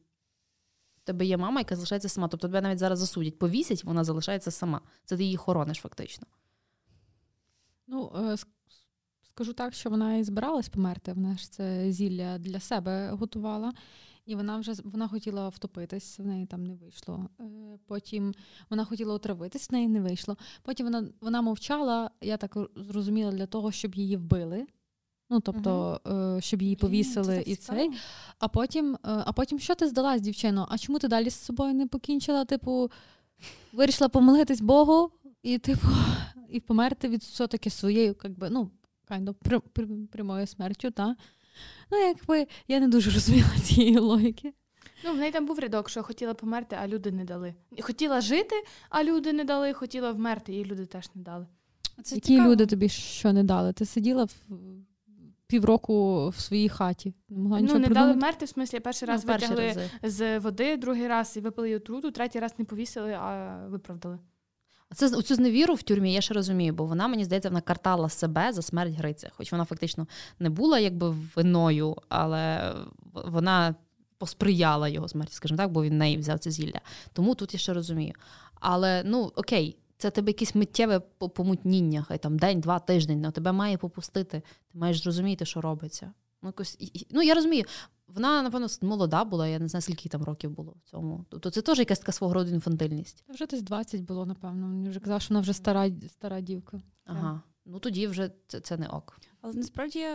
В 0.97 1.01
тебе 1.05 1.27
є 1.27 1.37
мама, 1.37 1.61
яка 1.61 1.77
залишається 1.77 2.09
сама. 2.09 2.29
Тобто 2.29 2.49
тебе 2.49 2.61
навіть 2.61 2.79
зараз 2.79 2.99
засудять, 2.99 3.39
повісять, 3.39 3.85
вона 3.85 4.05
залишається 4.05 4.51
сама. 4.51 4.81
Це 5.05 5.17
ти 5.17 5.25
її 5.25 5.37
хорониш, 5.37 5.79
фактично. 5.79 6.27
Ну, 7.87 8.13
е, 8.17 8.37
скажу 9.23 9.53
так, 9.53 9.75
що 9.75 9.91
вона 9.91 10.17
і 10.17 10.25
збиралась 10.25 10.69
померти. 10.69 11.13
Вона 11.13 11.37
ж 11.37 11.53
це 11.53 11.93
зілля 11.93 12.39
для 12.39 12.61
себе 12.61 13.11
готувала. 13.11 13.73
І 14.29 14.35
вона 14.35 14.59
вже 14.59 14.73
вона 14.85 15.09
хотіла 15.09 15.49
втопитись, 15.49 16.19
в 16.19 16.27
неї 16.27 16.47
там 16.47 16.65
не 16.67 16.75
вийшло. 16.75 17.29
Е, 17.41 17.45
Потім 17.87 18.35
вона 18.71 18.85
хотіла 18.85 19.15
отравитись, 19.15 19.71
в 19.71 19.73
неї 19.73 19.89
не 19.89 20.01
вийшло. 20.01 20.37
Потім 20.63 20.87
вона, 20.87 21.09
вона 21.21 21.43
мовчала, 21.43 22.11
я 22.21 22.37
так 22.37 22.57
зрозуміла, 22.77 23.33
для 23.33 23.47
того, 23.47 23.73
щоб 23.73 23.95
її 23.95 24.17
вбили. 24.17 24.67
Ну, 25.31 25.41
тобто, 25.41 26.01
е, 26.39 26.41
щоб 26.41 26.63
її 26.63 26.77
повісили 26.77 27.37
так 27.37 27.49
і 27.49 27.57
цей. 27.57 27.91
А 28.39 28.49
потім, 28.49 28.95
е, 28.95 28.99
а 29.03 29.33
потім 29.33 29.59
що 29.59 29.75
ти 29.75 29.89
здалась, 29.89 30.21
дівчино? 30.21 30.67
А 30.71 30.79
чому 30.79 30.99
ти 30.99 31.09
далі 31.09 31.31
з 31.31 31.35
собою 31.45 31.75
не 31.75 31.87
покінчила? 31.87 32.45
Типу, 32.45 32.91
вирішила 33.73 34.09
помолитись 34.09 34.61
Богу, 34.61 35.11
і, 35.43 35.59
типу, 35.59 35.87
і 36.51 36.61
померти 36.61 37.09
від 37.09 37.23
все-таки 37.23 37.71
своєю, 37.71 38.17
якби, 38.25 38.51
ну, 38.51 38.71
kind 39.11 39.35
of, 39.35 40.07
прямою 40.07 40.47
смертю, 40.47 40.91
та? 40.91 41.17
Ну, 41.91 41.99
якби 41.99 42.47
я 42.69 42.81
не 42.81 42.89
дуже 42.89 43.11
розуміла 43.15 43.59
цієї 43.65 43.99
логіки. 43.99 44.53
Ну, 45.05 45.13
в 45.13 45.17
неї 45.17 45.33
там 45.33 45.47
був 45.47 45.59
рядок, 45.59 45.89
що 45.89 46.03
хотіла 46.03 46.35
померти, 46.35 46.77
а 46.81 46.89
люди 46.89 47.11
не 47.13 47.25
дали. 47.25 47.55
Хотіла 47.81 48.21
жити, 48.21 48.55
а 48.91 49.05
люди 49.05 49.33
не 49.33 49.45
дали, 49.45 49.73
хотіла 49.73 50.13
вмерти, 50.13 50.55
і 50.55 50.65
люди 50.65 50.87
теж 50.87 51.11
не 51.15 51.23
дали. 51.23 51.47
Це 52.03 52.15
Які 52.15 52.27
цікаво. 52.27 52.51
люди 52.51 52.67
тобі 52.67 52.89
що 52.89 53.33
не 53.33 53.45
дали? 53.45 53.73
Ти 53.73 53.85
сиділа 53.85 54.25
в 54.25 54.35
півроку 55.49 56.29
в 56.29 56.41
своїй 56.41 56.69
хаті. 56.69 57.15
Не 57.29 57.39
могла 57.39 57.61
ну, 57.61 57.63
не 57.63 57.69
придумати? 57.69 57.95
дали 57.95 58.13
вмерти, 58.13 58.45
в 58.45 58.49
смислі, 58.49 58.81
перший 58.81 59.09
ну, 59.09 59.13
раз 59.13 59.25
ну, 59.25 59.33
витягли 59.33 59.67
рази. 59.67 59.91
з 60.03 60.39
води, 60.39 60.77
другий 60.77 61.09
раз 61.09 61.37
і 61.37 61.41
випили 61.41 61.77
отруту, 61.77 62.11
третій 62.11 62.39
раз 62.39 62.55
не 62.59 62.65
повісили, 62.65 63.13
а 63.13 63.57
виправдали. 63.69 64.19
Це 64.95 65.11
цю 65.23 65.35
зневіру 65.35 65.75
в 65.75 65.83
тюрмі 65.83 66.13
я 66.13 66.21
ще 66.21 66.35
розумію, 66.35 66.73
бо 66.73 66.85
вона, 66.85 67.09
мені 67.09 67.25
здається, 67.25 67.49
вона 67.49 67.61
картала 67.61 68.09
себе 68.09 68.53
за 68.53 68.63
смерть 68.63 68.95
Гриця. 68.95 69.31
Хоч 69.37 69.53
вона 69.53 69.65
фактично 69.65 70.07
не 70.39 70.51
була 70.51 70.79
якби 70.79 71.15
виною, 71.37 71.97
але 72.09 72.75
вона 73.13 73.75
посприяла 74.19 74.89
його 74.89 75.09
смерті, 75.09 75.33
скажімо 75.33 75.59
так, 75.59 75.73
бо 75.73 75.83
він 75.83 75.99
неї 75.99 76.17
взяв 76.17 76.39
це 76.39 76.51
зілля. 76.51 76.81
Тому 77.13 77.35
тут 77.35 77.55
я 77.55 77.61
ще 77.61 77.73
розумію. 77.73 78.15
Але 78.55 79.03
ну 79.05 79.33
окей, 79.35 79.77
це 79.99 80.11
тебе 80.11 80.31
якесь 80.31 80.55
миттєве 80.55 81.01
помутніння, 81.19 82.03
хай 82.09 82.19
там 82.19 82.39
день, 82.39 82.61
два, 82.61 82.79
тиждень, 82.79 83.25
але 83.25 83.33
тебе 83.33 83.53
має 83.53 83.79
попустити. 83.79 84.43
Ти 84.73 84.79
маєш 84.79 85.03
зрозуміти, 85.03 85.45
що 85.45 85.61
робиться. 85.61 86.13
Ну, 86.43 86.49
якось, 86.49 86.79
ну 87.11 87.23
я 87.23 87.35
розумію, 87.35 87.65
вона, 88.09 88.43
напевно, 88.43 88.67
молода 88.83 89.25
була, 89.25 89.49
я 89.49 89.59
не 89.59 89.69
знаю, 89.69 89.83
скільки 89.83 90.09
там 90.09 90.23
років 90.23 90.51
було 90.51 90.75
в 90.85 90.91
цьому. 90.91 91.25
Тобто 91.29 91.51
це 91.51 91.63
теж 91.63 91.79
якась 91.79 91.99
така 91.99 92.13
свого 92.13 92.35
роду 92.35 92.51
інфантильність. 92.51 93.25
Вже 93.29 93.47
десь 93.47 93.63
20 93.63 94.01
було, 94.01 94.27
напевно. 94.27 94.67
Мені 94.67 94.89
вже 94.89 95.01
казав, 95.01 95.23
що 95.23 95.35
вона 95.35 95.41
вже 95.41 95.53
стара 95.53 95.91
стара 96.09 96.41
дівка. 96.41 96.83
Ага. 97.05 97.43
Ну 97.65 97.79
тоді 97.79 98.07
вже 98.07 98.31
це 98.47 98.61
це 98.61 98.77
не 98.77 98.87
ок. 98.87 99.21
Але 99.41 99.55
насправді, 99.55 100.07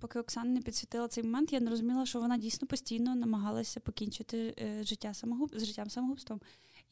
поки 0.00 0.20
Оксана 0.20 0.50
не 0.50 0.60
підсвітила 0.60 1.08
цей 1.08 1.24
момент, 1.24 1.52
я 1.52 1.60
не 1.60 1.70
розуміла, 1.70 2.06
що 2.06 2.20
вона 2.20 2.38
дійсно 2.38 2.68
постійно 2.68 3.14
намагалася 3.14 3.80
покінчити 3.80 4.54
е, 4.58 4.84
життя 4.84 5.14
самогуб 5.14 5.50
з 5.54 5.64
життям 5.64 5.90
самогубством. 5.90 6.40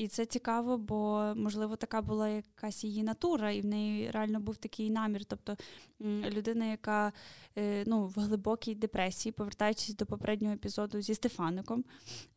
І 0.01 0.09
це 0.09 0.27
цікаво, 0.27 0.79
бо 0.79 1.33
можливо 1.37 1.77
така 1.77 2.03
була 2.03 2.29
якась 2.29 2.85
її 2.85 3.03
натура, 3.03 3.51
і 3.51 3.61
в 3.61 3.67
неї 3.67 4.11
реально 4.11 4.41
був 4.41 4.57
такий 4.57 4.91
намір. 4.91 5.25
Тобто 5.25 5.57
людина, 6.01 6.67
яка 6.67 7.13
е, 7.59 7.85
ну, 7.87 8.07
в 8.07 8.15
глибокій 8.21 8.75
депресії, 8.75 9.33
повертаючись 9.33 9.97
до 9.97 10.07
попереднього 10.07 10.55
епізоду 10.55 11.01
зі 11.01 11.15
Стефаником, 11.15 11.85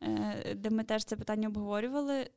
е, 0.02 0.54
де 0.54 0.70
ми 0.70 0.84
теж 0.84 1.04
це 1.04 1.16
питання 1.16 1.48
обговорювали. 1.48 2.30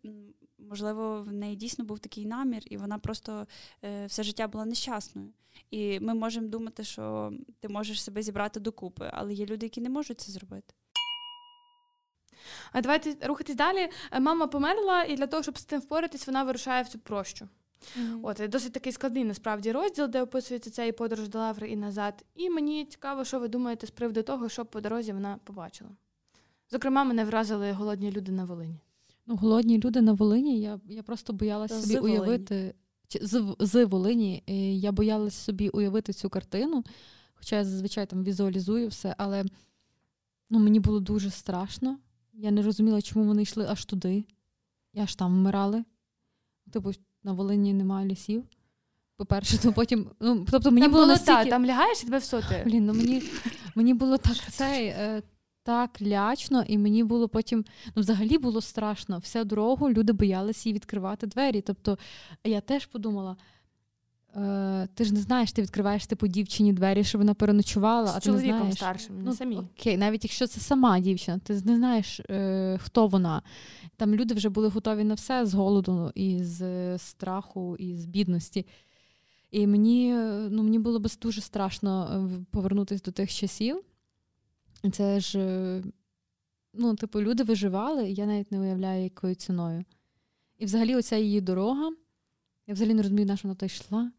Можливо, 0.60 1.22
в 1.22 1.34
неї 1.34 1.56
дійсно 1.56 1.86
був 1.86 2.00
такий 2.00 2.26
намір, 2.26 2.64
і 2.66 2.78
вона 2.78 2.98
просто 2.98 3.48
е, 3.84 4.06
все 4.06 4.24
життя 4.24 4.48
була 4.48 4.66
нещасною. 4.66 5.30
І 5.72 6.00
ми 6.00 6.14
можемо 6.14 6.48
думати, 6.48 6.84
що 6.84 7.34
ти 7.60 7.70
можеш 7.70 8.04
себе 8.04 8.22
зібрати 8.22 8.60
докупи, 8.60 9.10
але 9.14 9.34
є 9.34 9.46
люди, 9.46 9.66
які 9.66 9.82
не 9.82 9.90
можуть 9.90 10.22
це 10.22 10.32
зробити. 10.32 10.74
А 12.72 12.82
давайте 12.82 13.28
рухатись 13.28 13.56
далі. 13.56 13.90
Е, 14.12 14.20
мама 14.20 14.48
померла, 14.48 15.04
і 15.04 15.16
для 15.16 15.28
того, 15.28 15.44
щоб 15.44 15.58
з 15.58 15.66
тим 15.66 15.80
впоратись, 15.80 16.28
вона 16.28 16.44
вирушає 16.44 16.84
в 16.84 16.88
цю 16.88 17.00
прощу. 17.00 17.48
Mm-hmm. 18.00 18.20
От 18.24 18.50
досить 18.50 18.74
такий 18.74 18.92
складний 18.92 19.24
насправді 19.24 19.72
розділ, 19.72 20.08
де 20.08 20.22
описується 20.22 20.70
цей 20.70 20.92
подорож 20.92 21.30
до 21.30 21.38
Лаври 21.38 21.70
і 21.70 21.76
назад. 21.76 22.26
І 22.36 22.50
мені 22.50 22.86
цікаво, 22.86 23.26
що 23.26 23.40
ви 23.40 23.48
думаєте 23.48 23.88
з 23.88 23.92
приводу 23.92 24.24
того, 24.24 24.50
що 24.50 24.66
по 24.66 24.82
дорозі 24.82 25.14
вона 25.14 25.40
побачила. 25.44 25.90
Зокрема, 26.72 27.04
мене 27.04 27.26
вразили 27.26 27.72
голодні 27.72 28.12
люди 28.12 28.32
на 28.32 28.46
Волині. 28.46 28.80
Ну, 29.28 29.36
голодні 29.36 29.80
люди 29.80 30.02
на 30.02 30.14
Волині. 30.14 30.62
Я 30.62 30.80
я 30.90 31.04
просто 31.04 31.34
боялася 31.34 31.82
собі 31.82 31.96
Волині. 31.96 32.20
уявити 32.20 32.74
з, 33.22 33.56
з 33.60 33.86
Волині. 33.86 34.44
Я 34.82 34.92
боялася 34.92 35.38
собі 35.38 35.70
уявити 35.70 36.14
цю 36.14 36.30
картину, 36.30 36.84
хоча 37.34 37.56
я 37.56 37.66
зазвичай 37.66 38.06
там 38.06 38.24
візуалізую 38.24 38.88
все, 38.88 39.16
але 39.18 39.46
ну, 40.50 40.60
мені 40.60 40.80
було 40.80 41.00
дуже 41.00 41.30
страшно. 41.30 41.98
Я 42.40 42.52
не 42.52 42.62
розуміла, 42.62 43.02
чому 43.02 43.26
вони 43.26 43.42
йшли 43.42 43.66
аж 43.70 43.86
туди. 43.86 44.26
І 44.94 45.00
аж 45.00 45.16
там 45.16 45.34
вмирали. 45.34 45.84
Типу, 46.72 46.92
на 47.24 47.34
Волині 47.34 47.74
немає 47.74 48.08
лісів. 48.08 48.44
По-перше, 49.18 49.58
то 49.58 49.74
потім. 49.74 50.10
Ну, 50.20 50.46
тобто 50.52 50.72
мені 50.72 50.82
там 50.82 50.92
було 50.92 51.06
настільки... 51.06 51.44
та, 51.44 51.50
там 51.50 51.66
лягаєш 51.66 52.02
і 52.02 52.06
тебе 52.06 52.18
всоти. 52.18 52.64
Блін, 52.66 52.86
ну 52.86 52.94
мені 52.94 53.24
мені 53.76 53.94
було 53.94 54.18
так 54.18 54.38
цей, 54.52 54.88
е, 54.88 55.22
так 55.64 56.02
лячно, 56.02 56.64
і 56.68 56.78
мені 56.78 57.04
було 57.04 57.30
потім. 57.30 57.66
Ну, 57.96 58.02
взагалі 58.02 58.38
було 58.38 58.62
страшно. 58.62 59.18
Всю 59.20 59.46
дорогу 59.46 59.90
люди 59.90 60.14
боялися 60.14 60.70
їй 60.70 60.74
відкривати 60.74 61.28
двері. 61.28 61.62
Тобто 61.62 61.98
я 62.44 62.62
теж 62.62 62.86
подумала. 62.86 63.38
Е, 64.36 64.88
Ти 64.94 65.04
ж 65.04 65.14
не 65.14 65.20
знаєш, 65.20 65.52
ти 65.52 65.62
відкриваєш 65.62 66.08
типу 66.08 66.28
дівчині 66.28 66.74
двері, 66.74 67.04
щоб 67.04 67.22
вона 67.22 67.34
переночувала, 67.34 68.08
З 68.08 68.16
а 68.16 68.20
ти 68.20 68.32
не 68.32 68.40
знаєш. 68.40 68.76
старшим, 68.76 69.18
не 69.18 69.24
ну, 69.24 69.34
самі. 69.34 69.58
Окей, 69.58 69.98
навіть 69.98 70.24
якщо 70.24 70.48
це 70.48 70.60
сама 70.60 71.00
дівчина, 71.00 71.40
ти 71.40 71.54
не 71.54 71.76
знаєш, 71.76 72.20
е, 72.20 72.78
хто 72.84 73.08
вона. 73.08 73.42
Там 73.96 74.16
люди 74.16 74.34
вже 74.34 74.50
були 74.50 74.68
готові 74.68 75.04
на 75.04 75.14
все 75.14 75.46
з 75.46 75.54
голоду, 75.54 76.12
і 76.16 76.44
з 76.44 76.98
страху, 76.98 77.76
і 77.80 77.96
з 77.96 78.06
бідності. 78.06 78.66
І 79.52 79.68
мені 79.68 80.14
ну, 80.50 80.64
мені 80.64 80.80
було 80.80 81.00
б 81.00 81.08
дуже 81.22 81.42
страшно 81.42 82.10
е, 82.32 82.46
повернутися 82.52 83.04
до 83.06 83.12
тих 83.12 83.34
часів. 83.34 83.82
Це 84.92 85.20
ж, 85.20 85.40
е, 85.40 85.84
ну, 86.74 86.96
типу, 86.96 87.22
люди 87.22 87.44
виживали, 87.44 88.10
я 88.10 88.26
навіть 88.26 88.52
не 88.52 88.60
уявляю, 88.60 89.04
якою 89.04 89.36
ціною. 89.36 89.84
І 90.58 90.66
взагалі, 90.66 90.96
оця 90.96 91.18
її 91.18 91.42
дорога. 91.42 91.92
Я 92.68 92.74
взагалі 92.74 92.94
не 92.94 93.02
розумію, 93.02 93.26
на 93.26 93.38
що 93.38 93.48
вона 93.48 93.56
то 93.56 93.66
йшла. 93.66 94.12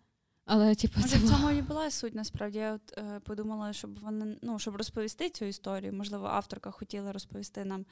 Але 0.45 0.75
типу, 0.75 1.01
це 1.01 1.19
в 1.19 1.29
цьому 1.29 1.51
і 1.51 1.63
була 1.63 1.91
суть. 1.91 2.15
Насправді 2.15 2.59
я 2.59 2.75
от 2.75 2.99
е, 2.99 3.21
подумала, 3.21 3.73
щоб 3.73 4.01
вони 4.01 4.37
ну 4.43 4.59
щоб 4.59 4.77
розповісти 4.77 5.31
цю 5.31 5.45
історію. 5.45 5.93
Можливо, 5.93 6.27
авторка 6.27 6.71
хотіла 6.71 7.13
розповісти 7.13 7.65
нам 7.65 7.85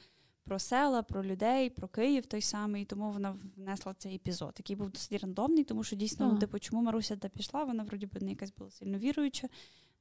про 0.44 0.59
села, 0.59 1.02
про 1.02 1.24
людей, 1.24 1.70
про 1.70 1.88
Київ 1.88 2.26
той 2.26 2.40
самий, 2.40 2.82
і 2.82 2.84
тому 2.84 3.11
вона 3.11 3.36
внесла 3.57 3.94
цей 3.98 4.14
епізод, 4.14 4.54
який 4.59 4.76
був 4.76 4.90
досить 4.90 5.22
рандомний, 5.22 5.64
тому 5.64 5.84
що 5.84 5.96
дійсно, 5.96 6.32
ну, 6.32 6.38
типу, 6.38 6.59
чому 6.59 6.82
Маруся 6.82 7.16
де 7.16 7.28
пішла, 7.28 7.64
вона 7.64 7.82
вроді 7.82 8.07
би 8.07 8.20
не 8.20 8.30
якась 8.30 8.52
була 8.59 8.70
сильно 8.70 8.98
віруюча. 8.98 9.48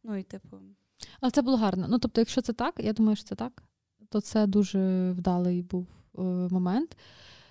Ну 0.03 0.15
і 0.15 0.23
типу. 0.23 0.57
Але 1.21 1.31
це 1.31 1.41
було 1.41 1.57
гарно. 1.57 1.87
Ну 1.89 1.99
тобто, 1.99 2.21
якщо 2.21 2.41
це 2.41 2.53
так, 2.53 2.75
я 2.77 2.93
думаю, 2.93 3.15
що 3.15 3.25
це 3.25 3.35
так, 3.35 3.63
то 4.09 4.21
це 4.21 4.47
дуже 4.47 5.11
вдалий 5.11 5.61
був 5.61 5.87
е, 6.17 6.21
момент, 6.51 6.97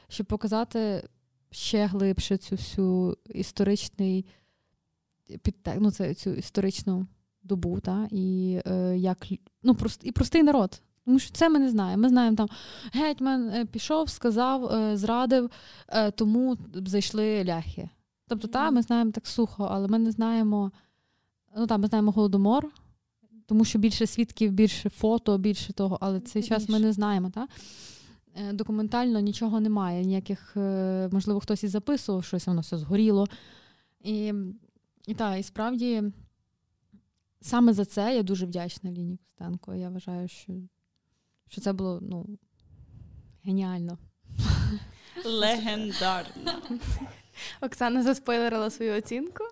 щоб 0.09 0.27
показати 0.27 1.09
ще 1.55 1.87
глибше 1.87 2.37
цю 2.37 2.57
всю 2.57 3.17
історичний 3.35 4.27
підтек, 5.43 5.77
ну, 5.81 5.91
це 5.91 6.15
цю 6.15 6.31
історичну 6.31 7.07
добу, 7.43 7.81
та, 7.81 8.09
і 8.11 8.61
е, 8.67 8.99
як 8.99 9.27
ну, 9.63 9.75
прост, 9.75 10.01
і 10.05 10.13
простий 10.13 10.43
народ. 10.43 10.83
Тому 11.05 11.19
що 11.19 11.31
це 11.31 11.49
ми 11.49 11.59
не 11.59 11.71
знаємо. 11.71 12.03
Ми 12.03 12.09
знаємо 12.09 12.37
там 12.37 12.49
гетьман 12.93 13.49
е, 13.49 13.65
пішов, 13.65 14.11
сказав, 14.11 14.65
е, 14.65 14.97
зрадив, 14.97 15.51
е, 15.89 16.11
тому 16.11 16.59
зайшли 16.75 17.45
ляхи. 17.45 17.89
Тобто, 18.29 18.49
mm-hmm. 18.49 18.53
та, 18.53 18.71
ми 18.71 18.83
знаємо 18.83 19.11
так 19.11 19.27
сухо, 19.27 19.69
але 19.71 19.89
ми 19.89 19.99
не 19.99 20.11
знаємо. 20.11 20.73
Ну 21.57 21.67
там 21.67 21.81
ми 21.81 21.87
знаємо 21.87 22.11
голодомор, 22.11 22.69
тому 23.47 23.65
що 23.65 23.79
більше 23.79 24.07
свідків, 24.07 24.53
більше 24.53 24.91
фото, 24.91 25.39
більше 25.39 25.73
того, 25.73 25.99
але 26.01 26.21
цей 26.21 26.43
Більше. 26.43 26.55
час 26.55 26.69
ми 26.69 26.79
не 26.79 26.93
знаємо. 26.93 27.31
Та? 27.31 27.49
Документально 28.53 29.21
нічого 29.21 29.61
немає, 29.61 30.05
ніяких, 30.05 30.57
можливо, 31.13 31.41
хтось 31.41 31.65
і 31.65 31.69
записував 31.69 32.25
щось, 32.25 32.47
воно 32.47 32.61
все 32.61 32.79
згоріло. 32.79 33.27
І 34.01 34.33
і 35.07 35.15
так, 35.15 35.41
і 35.41 35.43
справді 35.43 36.03
саме 37.41 37.73
за 37.73 37.85
це 37.85 38.17
я 38.17 38.23
дуже 38.23 38.47
вдячна 38.47 38.93
Ліні 38.93 39.17
Костенко. 39.17 39.75
Я 39.75 39.91
вважаю, 39.91 40.29
що 40.29 40.53
що 41.49 41.61
це 41.61 41.73
було 41.73 42.01
ну, 42.03 42.39
геніально. 43.45 43.99
Легендарно. 45.25 46.53
Оксана 47.61 48.03
заспойлерила 48.03 48.71
свою 48.71 48.99
оцінку. 48.99 49.45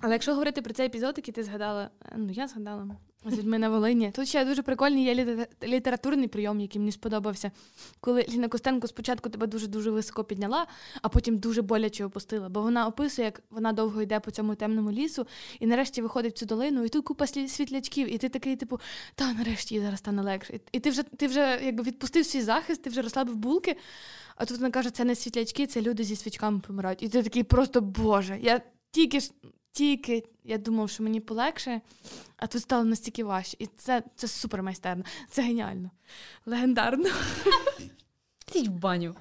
Але 0.00 0.12
якщо 0.12 0.32
говорити 0.32 0.62
про 0.62 0.74
цей 0.74 0.86
епізод, 0.86 1.14
який 1.16 1.34
ти 1.34 1.42
згадала, 1.42 1.90
ну 2.16 2.30
я 2.30 2.48
згадала 2.48 2.96
з 3.30 3.38
людьми 3.38 3.58
на 3.58 3.68
Волині. 3.68 4.10
Тут 4.14 4.28
ще 4.28 4.44
дуже 4.44 4.62
прикольний 4.62 5.04
є 5.04 5.46
літературний 5.62 6.28
прийом, 6.28 6.60
який 6.60 6.78
мені 6.78 6.92
сподобався. 6.92 7.50
Коли 8.00 8.26
Ліна 8.28 8.48
Костенко 8.48 8.86
спочатку 8.86 9.28
тебе 9.28 9.46
дуже-дуже 9.46 9.90
високо 9.90 10.24
підняла, 10.24 10.66
а 11.02 11.08
потім 11.08 11.38
дуже 11.38 11.62
боляче 11.62 12.04
опустила. 12.04 12.48
Бо 12.48 12.62
вона 12.62 12.86
описує, 12.86 13.24
як 13.24 13.42
вона 13.50 13.72
довго 13.72 14.02
йде 14.02 14.20
по 14.20 14.30
цьому 14.30 14.54
темному 14.54 14.92
лісу, 14.92 15.26
і 15.60 15.66
нарешті 15.66 16.02
виходить 16.02 16.34
в 16.34 16.38
цю 16.38 16.46
долину, 16.46 16.84
і 16.84 16.88
тут 16.88 17.04
купа 17.04 17.26
світлячків, 17.26 18.14
і 18.14 18.18
ти 18.18 18.28
такий, 18.28 18.56
типу, 18.56 18.80
та 19.14 19.32
нарешті 19.32 19.74
їй 19.74 19.80
зараз 19.80 19.98
стане 19.98 20.22
легше. 20.22 20.60
І 20.72 20.80
ти 20.80 20.90
вже 20.90 21.02
ти 21.02 21.26
вже 21.26 21.60
якби 21.62 21.82
відпустив 21.82 22.26
свій 22.26 22.42
захист, 22.42 22.82
ти 22.82 22.90
вже 22.90 23.02
розслабив 23.02 23.36
булки. 23.36 23.76
А 24.36 24.44
тут 24.44 24.58
вона 24.58 24.70
каже, 24.70 24.90
це 24.90 25.04
не 25.04 25.14
світлячки, 25.14 25.66
це 25.66 25.80
люди 25.80 26.04
зі 26.04 26.16
свічками 26.16 26.60
помирають. 26.60 27.02
І 27.02 27.08
ти 27.08 27.22
такий 27.22 27.42
просто 27.42 27.80
Боже. 27.80 28.38
Я 28.42 28.60
тільки 28.90 29.20
ж 29.20 29.30
тільки 29.76 30.24
я 30.44 30.58
думав, 30.58 30.90
що 30.90 31.02
мені 31.02 31.20
полегше, 31.20 31.80
а 32.36 32.46
тут 32.46 32.62
стало 32.62 32.84
настільки 32.84 33.24
важче. 33.24 33.56
І 33.60 33.66
це 33.66 34.02
це 34.14 34.28
супер 34.28 34.62
майстерно, 34.62 35.04
це 35.30 35.42
геніально, 35.42 35.90
легендарно. 36.46 37.08
Йдіть 38.48 38.68
в 38.68 38.72
баню. 38.72 39.16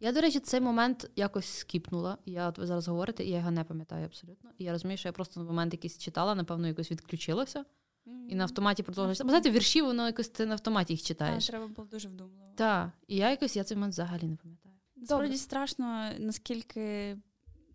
Я, 0.00 0.12
до 0.12 0.20
речі, 0.20 0.40
цей 0.40 0.60
момент 0.60 1.10
якось 1.16 1.46
скіпнула. 1.46 2.18
Я 2.26 2.48
от 2.48 2.58
ви 2.58 2.66
зараз 2.66 2.88
говорите, 2.88 3.24
і 3.24 3.30
я 3.30 3.38
його 3.38 3.50
не 3.50 3.64
пам'ятаю 3.64 4.04
абсолютно. 4.04 4.50
І 4.58 4.64
я 4.64 4.72
розумію, 4.72 4.98
що 4.98 5.08
я 5.08 5.12
просто 5.12 5.40
на 5.40 5.46
момент 5.46 5.72
якийсь 5.72 5.98
читала, 5.98 6.34
напевно, 6.34 6.68
якось 6.68 6.90
відключилася. 6.90 7.64
І 8.28 8.34
на 8.34 8.44
автоматі 8.44 8.82
продовжуєш. 8.82 9.20
Бо 9.20 9.28
знаєте, 9.28 9.50
вірші, 9.50 9.82
воно 9.82 10.06
якось 10.06 10.28
ти 10.28 10.46
на 10.46 10.52
автоматі 10.52 10.92
їх 10.92 11.02
читаєш. 11.02 11.46
Так, 11.46 11.50
треба 11.50 11.74
було 11.74 11.88
дуже 11.88 12.08
вдумливо. 12.08 12.52
Так. 12.54 12.90
І 13.08 13.16
я 13.16 13.30
якось 13.30 13.56
я 13.56 13.64
цей 13.64 13.76
момент 13.76 13.92
взагалі 13.92 14.24
не 14.24 14.36
пам'ятаю. 14.36 14.69
Справді 15.04 15.36
страшно, 15.36 16.08
наскільки 16.18 17.16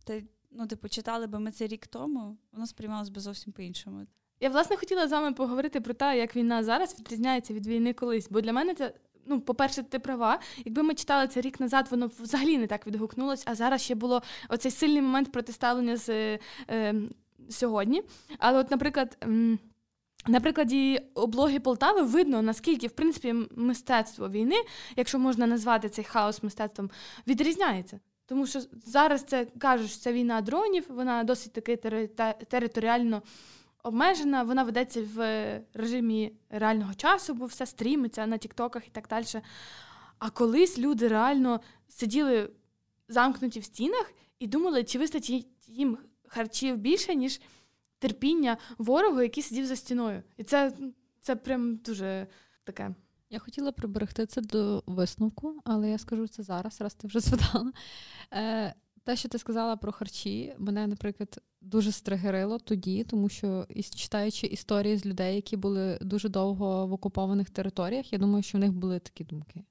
ти, 0.04 0.26
ну, 0.52 0.68
типу, 0.68 0.90
читали 0.90 1.28
би 1.28 1.40
ми 1.40 1.52
це 1.52 1.68
рік 1.68 1.88
тому, 1.88 2.38
воно 2.52 2.68
сприймалось 2.68 3.10
би 3.10 3.22
зовсім 3.22 3.54
по-іншому. 3.54 4.06
Я 4.40 4.50
власне 4.50 4.76
хотіла 4.76 5.08
з 5.08 5.12
вами 5.12 5.34
поговорити 5.34 5.82
про 5.82 5.94
те, 5.94 6.18
як 6.18 6.36
війна 6.36 6.64
зараз 6.64 7.00
відрізняється 7.00 7.54
від 7.54 7.68
війни 7.68 7.94
колись. 7.94 8.28
Бо 8.30 8.42
для 8.42 8.54
мене 8.54 8.76
це, 8.76 8.94
ну, 9.26 9.42
по-перше, 9.42 9.84
ти 9.84 10.00
права. 10.00 10.40
Якби 10.66 10.84
ми 10.84 10.94
читали 10.94 11.28
це 11.28 11.42
рік 11.42 11.60
назад, 11.60 11.88
воно 11.92 12.12
взагалі 12.20 12.58
не 12.58 12.68
так 12.68 12.88
відгукнулось, 12.88 13.44
а 13.46 13.56
зараз 13.56 13.82
ще 13.82 13.96
було 13.96 14.22
оцей 14.50 14.72
сильний 14.72 15.02
момент 15.02 15.32
протиставлення 15.32 15.98
з 15.98 16.10
е, 16.10 16.40
е, 16.70 16.96
сьогодні. 17.50 18.04
Але, 18.40 18.60
от, 18.60 18.72
наприклад. 18.72 19.18
М- 19.24 19.60
на 20.28 20.40
прикладі 20.40 21.00
облоги 21.14 21.60
Полтави 21.60 22.02
видно, 22.02 22.42
наскільки 22.42 22.88
в 22.88 22.92
принципі 22.92 23.36
мистецтво 23.56 24.30
війни, 24.30 24.56
якщо 24.96 25.20
можна 25.20 25.48
назвати 25.48 25.90
цей 25.90 26.04
хаос 26.06 26.44
мистецтвом, 26.44 26.90
відрізняється. 27.28 28.00
Тому 28.26 28.48
що 28.48 28.60
зараз 28.86 29.24
це 29.24 29.48
що 29.64 30.00
це 30.00 30.14
війна 30.14 30.42
дронів, 30.42 30.86
вона 30.90 31.24
досить 31.24 31.54
таки 31.54 31.76
територіально 32.50 33.22
обмежена, 33.84 34.44
вона 34.44 34.64
ведеться 34.64 35.08
в 35.16 35.62
режимі 35.74 36.32
реального 36.50 36.94
часу, 36.94 37.34
бо 37.34 37.46
все 37.46 37.66
стрімиться 37.66 38.28
на 38.28 38.38
тіктоках 38.38 38.88
і 38.88 38.92
так 38.92 39.08
далі. 39.08 39.26
А 40.20 40.30
колись 40.30 40.80
люди 40.80 41.08
реально 41.08 41.62
сиділи 41.88 42.50
замкнуті 43.08 43.60
в 43.60 43.64
стінах 43.64 44.12
і 44.40 44.48
думали, 44.48 44.84
чи 44.84 45.00
вистачить 45.00 45.48
їм 45.68 45.98
харчів 46.28 46.78
більше, 46.78 47.16
ніж 47.16 47.42
терпіння 48.00 48.58
ворогу, 48.78 49.22
який 49.22 49.44
сидів 49.44 49.66
за 49.66 49.76
стіною. 49.76 50.24
І 50.38 50.44
це 50.44 50.74
це 51.22 51.36
прям 51.36 51.76
дуже 51.76 52.28
таке. 52.64 52.96
Я 53.30 53.40
хотіла 53.40 53.72
приберегти 53.72 54.26
це 54.26 54.42
до 54.42 54.84
висновку, 54.86 55.62
але 55.66 55.90
я 55.90 55.98
скажу 55.98 56.28
це 56.28 56.44
зараз, 56.44 56.82
раз 56.82 56.94
ти 56.94 57.08
вже 57.08 57.20
згадала. 57.20 57.72
Е, 58.34 58.74
Те, 59.04 59.16
що 59.16 59.30
ти 59.30 59.38
сказала 59.38 59.76
про 59.76 59.92
харчі, 59.92 60.54
мене, 60.58 60.88
наприклад, 60.88 61.42
дуже 61.62 61.92
стригерило 61.92 62.60
тоді, 62.60 63.04
тому 63.04 63.30
що 63.30 63.68
читаючи 63.96 64.48
історії 64.48 64.98
з 64.98 65.06
людей, 65.06 65.36
які 65.36 65.58
були 65.58 66.00
дуже 66.02 66.30
довго 66.30 66.88
в 66.88 66.94
окупованих 66.94 67.50
територіях, 67.50 68.14
я 68.14 68.20
думаю, 68.20 68.44
що 68.44 68.58
в 68.58 68.62
них 68.62 68.72
були 68.72 69.00
такі 69.00 69.24
думки. 69.24 69.64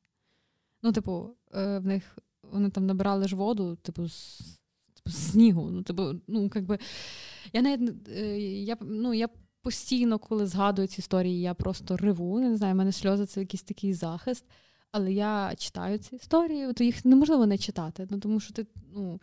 Ну, 0.82 0.92
типу, 0.92 1.30
е, 1.54 1.78
в 1.78 1.86
них 1.86 2.18
вони 2.42 2.70
там 2.70 2.86
набирали 2.86 3.28
ж 3.28 3.36
воду, 3.36 3.76
типу, 3.76 4.08
з, 4.08 4.38
типу, 4.94 5.10
з 5.10 5.30
снігу. 5.30 5.70
Ну, 5.70 5.82
типу, 5.82 6.12
ну, 6.26 6.50
якби, 6.54 6.78
я 7.54 7.62
навіть 7.62 8.08
е, 8.08 8.38
я, 8.40 8.76
ну, 8.80 9.14
я 9.14 9.28
постійно, 9.62 10.18
коли 10.18 10.46
згадую 10.46 10.88
ці 10.88 11.00
історії, 11.00 11.40
я 11.40 11.54
просто 11.54 11.96
риву. 11.96 12.40
Не 12.40 12.56
знаю, 12.56 12.74
в 12.74 12.76
мене 12.76 12.92
сльози 12.92 13.26
це 13.26 13.40
якийсь 13.40 13.62
такий 13.62 13.94
захист. 13.94 14.44
Але 14.92 15.12
я 15.12 15.54
читаю 15.58 15.98
ці 15.98 16.16
історії, 16.16 16.72
то 16.72 16.84
їх 16.84 17.04
неможливо 17.04 17.46
не 17.46 17.58
читати. 17.58 18.06
Ну 18.10 18.18
тому 18.18 18.40
що 18.40 18.54
ти, 18.54 18.66
ну 18.94 19.20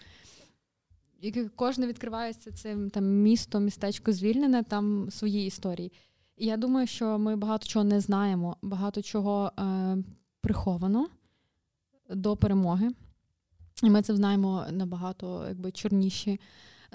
кожне 1.56 1.88
відкривається 1.88 2.52
цим 2.52 2.90
там 2.90 3.06
місто, 3.06 3.60
містечко 3.60 4.12
звільнене, 4.12 4.64
там 4.64 5.12
свої 5.12 5.46
історії. 5.46 5.92
І 6.38 6.46
я 6.46 6.58
думаю, 6.58 6.88
що 6.88 7.20
ми 7.20 7.36
багато 7.36 7.68
чого 7.68 7.86
не 7.86 8.00
знаємо, 8.00 8.58
багато 8.62 9.02
чого 9.02 9.52
е, 9.60 9.98
приховано 10.42 11.08
до 12.10 12.38
перемоги. 12.38 12.90
І 13.84 13.90
ми 13.90 14.02
це 14.02 14.16
знаємо 14.16 14.66
набагато 14.72 15.46
якби 15.48 15.72
чорніші 15.72 16.40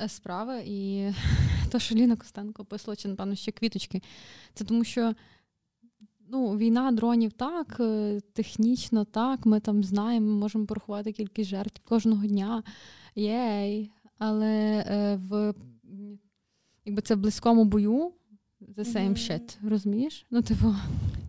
справи. 0.09 0.63
І 0.67 1.11
те, 1.71 1.79
що 1.79 1.95
Ліна 1.95 2.17
Костенко 2.17 2.63
описала, 2.63 2.97
чи, 2.97 3.09
напевно, 3.09 3.35
ще 3.35 3.53
квіточки, 3.53 4.03
це 4.55 4.65
тому 4.65 4.85
що 4.85 5.15
ну, 6.29 6.57
війна 6.57 6.93
дронів 6.93 7.33
так, 7.33 7.77
е, 7.81 8.21
технічно 8.33 9.05
так, 9.05 9.47
ми 9.47 9.61
там 9.61 9.85
знаємо, 9.85 10.27
ми 10.27 10.33
можемо 10.33 10.67
порахувати 10.67 11.13
кількість 11.13 11.51
жертв 11.51 11.81
кожного 11.85 12.27
дня. 12.27 12.63
Єй. 13.15 13.91
Але 14.19 14.85
е, 14.87 15.17
в 15.17 15.55
якби 16.85 17.03
це 17.03 17.15
в 17.15 17.19
близькому 17.19 17.65
бою 17.65 18.13
the 18.61 18.85
same 18.85 19.09
mm-hmm. 19.09 19.31
shit, 19.31 19.69
розумієш? 19.69 20.27
Ну, 20.31 20.43
типу. 20.43 20.75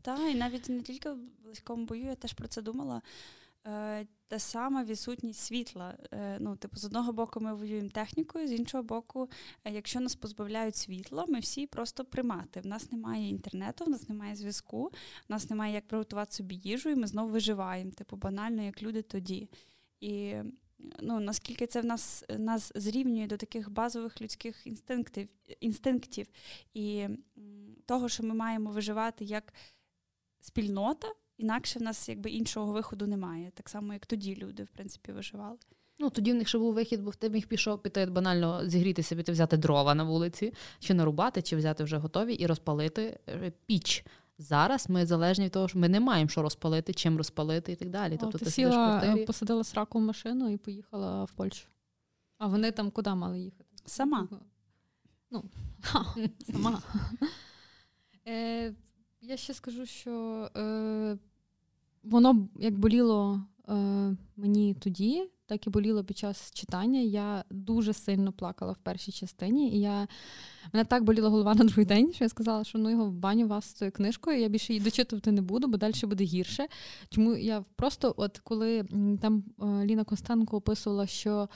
Так, 0.02 0.20
і 0.32 0.36
навіть 0.36 0.70
не 0.70 0.82
тільки 0.82 1.10
в 1.12 1.18
близькому 1.44 1.86
бою, 1.86 2.06
я 2.06 2.16
теж 2.16 2.34
про 2.34 2.48
це 2.48 2.62
думала. 2.62 3.02
Е, 3.68 4.08
Та 4.30 4.40
сама 4.40 4.84
відсутність 4.84 5.40
світла. 5.40 5.98
Е, 6.12 6.38
ну, 6.40 6.56
типу, 6.56 6.78
з 6.78 6.86
одного 6.86 7.14
боку, 7.14 7.40
ми 7.40 7.54
воюємо 7.54 7.90
технікою, 7.90 8.48
з 8.48 8.52
іншого 8.52 8.84
боку, 8.84 9.30
е, 9.66 9.72
якщо 9.72 10.00
нас 10.00 10.16
позбавляють 10.16 10.76
світла, 10.76 11.26
ми 11.28 11.40
всі 11.40 11.68
просто 11.68 12.06
примати. 12.06 12.62
В 12.62 12.66
нас 12.66 12.92
немає 12.92 13.30
інтернету, 13.30 13.86
в 13.86 13.90
нас 13.90 14.10
немає 14.10 14.36
зв'язку, 14.36 14.84
в 15.30 15.32
нас 15.32 15.50
немає 15.50 15.74
як 15.74 15.88
приготувати 15.88 16.32
собі 16.32 16.56
їжу, 16.56 16.90
і 16.90 16.96
ми 16.96 17.08
знову 17.08 17.30
виживаємо, 17.30 17.92
типу, 17.92 18.16
банально, 18.16 18.62
як 18.64 18.84
люди 18.84 19.02
тоді. 19.02 19.50
І 20.00 20.36
ну, 21.02 21.20
наскільки 21.20 21.68
це 21.68 21.82
в 21.82 21.86
нас 21.86 22.26
нас 22.38 22.72
зрівнює 22.76 23.28
до 23.28 23.38
таких 23.38 23.70
базових 23.70 24.22
людських 24.22 24.68
інстинктів 24.68 25.30
інстинктів 25.60 26.28
і 26.74 27.08
того, 27.86 28.10
що 28.10 28.24
ми 28.24 28.34
маємо 28.34 28.72
виживати 28.72 29.26
як 29.26 29.54
спільнота, 30.40 31.08
інакше 31.38 31.80
в 31.80 31.82
нас 31.82 32.10
якби 32.10 32.30
іншого 32.30 32.72
виходу 32.72 33.08
немає. 33.08 33.52
Так 33.54 33.70
само, 33.70 33.94
як 33.94 34.06
тоді 34.06 34.36
люди, 34.36 34.64
в 34.64 34.70
принципі, 34.70 35.12
виживали. 35.12 35.58
Ну, 36.00 36.10
тоді 36.10 36.32
в 36.32 36.36
них 36.36 36.48
ще 36.48 36.58
був 36.58 36.74
вихід, 36.74 37.04
бо 37.04 37.10
в 37.10 37.16
тебе 37.16 37.34
міг 37.34 37.48
пішов 37.48 37.82
піти 37.82 38.06
банально 38.06 38.70
зігрітися, 38.70 39.16
піти 39.16 39.32
взяти 39.32 39.58
дрова 39.58 39.96
на 39.96 40.04
вулиці, 40.04 40.54
чи 40.80 40.94
нарубати, 40.94 41.42
чи 41.42 41.56
взяти 41.56 41.84
вже 41.84 41.98
готові 41.98 42.34
і 42.34 42.46
розпалити 42.48 43.20
е, 43.30 43.52
піч. 43.66 44.06
Зараз 44.38 44.90
ми 44.90 45.06
залежні 45.06 45.46
від 45.46 45.52
того, 45.52 45.68
що 45.68 45.80
ми 45.80 45.90
не 45.90 46.00
маємо 46.00 46.30
що 46.30 46.42
розпалити, 46.42 46.94
чим 46.94 47.18
розпалити 47.18 47.72
і 47.72 47.76
так 47.76 47.90
далі. 47.90 48.16
О, 48.16 48.18
тобто 48.18 48.38
ти, 48.38 48.46
ти 48.46 48.52
сіла, 48.52 49.02
е, 49.06 49.26
посадила 49.26 49.64
сраку 49.64 50.00
в 50.00 50.02
машину 50.02 50.50
і 50.50 50.58
поїхала 50.58 51.24
в 51.24 51.32
Польщу. 51.32 51.68
А 52.38 52.48
вони 52.48 52.72
там 52.72 52.92
куди 52.92 53.10
мали 53.10 53.40
їхати? 53.40 53.70
Сама. 53.86 54.28
Ну, 55.32 55.44
сама. 56.52 56.82
Е, 58.28 58.74
Я 59.22 59.38
ще 59.38 59.54
скажу, 59.54 59.86
що 59.86 60.12
е, 60.58 61.18
воно 62.04 62.48
як 62.60 62.80
боліло 62.80 63.42
е, 63.70 63.74
мені 64.38 64.76
тоді, 64.80 65.30
так 65.46 65.68
і 65.68 65.70
боліло 65.70 66.04
під 66.04 66.18
час 66.18 66.52
читання. 66.52 67.00
Я 67.00 67.44
дуже 67.50 67.94
сильно 67.94 68.32
плакала 68.32 68.72
в 68.72 68.78
першій 68.78 69.12
частині, 69.12 69.72
і 69.72 69.80
я 69.80 70.08
мене 70.74 70.86
так 70.86 71.04
боліла 71.04 71.30
голова 71.30 71.56
на 71.56 71.64
другий 71.64 71.86
день, 71.86 72.14
що 72.14 72.24
я 72.24 72.30
сказала, 72.30 72.64
що 72.64 72.78
ну 72.78 72.90
його 72.90 73.06
в 73.06 73.14
баню 73.14 73.48
вас 73.48 73.66
з 73.66 73.74
цією 73.74 73.92
книжкою. 73.92 74.40
Я 74.40 74.48
більше 74.48 74.74
її 74.74 74.86
дочитувати 74.86 75.32
не 75.32 75.42
буду, 75.42 75.68
бо 75.68 75.78
далі 75.78 75.94
буде 76.04 76.24
гірше. 76.24 76.68
Чому 77.10 77.36
я 77.36 77.64
просто, 77.76 78.14
от 78.18 78.38
коли 78.38 78.84
там 79.22 79.44
е, 79.62 79.86
Ліна 79.86 80.04
Костенко 80.04 80.58
описувала, 80.58 81.08
що. 81.08 81.50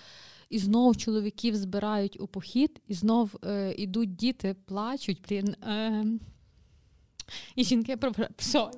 І 0.50 0.60
знов 0.60 0.98
чоловіків 0.98 1.56
збирають 1.56 2.22
у 2.22 2.28
похід, 2.28 2.82
і 2.88 2.94
знов 2.94 3.36
е, 3.44 3.74
ідуть 3.78 4.16
діти, 4.16 4.56
плачуть. 4.66 5.22
Блін, 5.30 5.48
е, 5.48 6.06
і 7.56 7.64
жінки 7.64 7.98
про 7.98 8.12
все. 8.38 8.60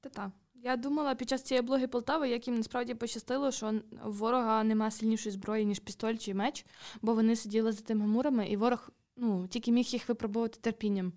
Та-та. 0.00 0.32
Я 0.62 0.76
думала 0.76 1.14
під 1.14 1.28
час 1.28 1.42
цієї 1.42 1.62
блоги 1.62 1.86
Полтави, 1.86 2.28
як 2.28 2.46
їм 2.46 2.56
насправді 2.56 2.94
пощастило, 2.94 3.50
що 3.50 3.80
ворога 4.04 4.64
нема 4.64 4.90
сильнішої 4.90 5.32
зброї, 5.32 5.66
ніж 5.66 5.78
пістоль 5.78 6.14
чи 6.14 6.34
меч, 6.34 6.66
бо 7.02 7.14
вони 7.14 7.36
сиділи 7.36 7.72
за 7.72 7.82
тими 7.82 8.06
мурами, 8.06 8.46
і 8.48 8.56
ворог 8.56 8.90
ну, 9.16 9.46
тільки 9.48 9.72
міг 9.72 9.84
їх 9.84 10.08
випробувати 10.08 10.58
терпінням. 10.60 11.12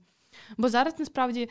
Бо 0.57 0.69
зараз 0.69 0.99
насправді 0.99 1.49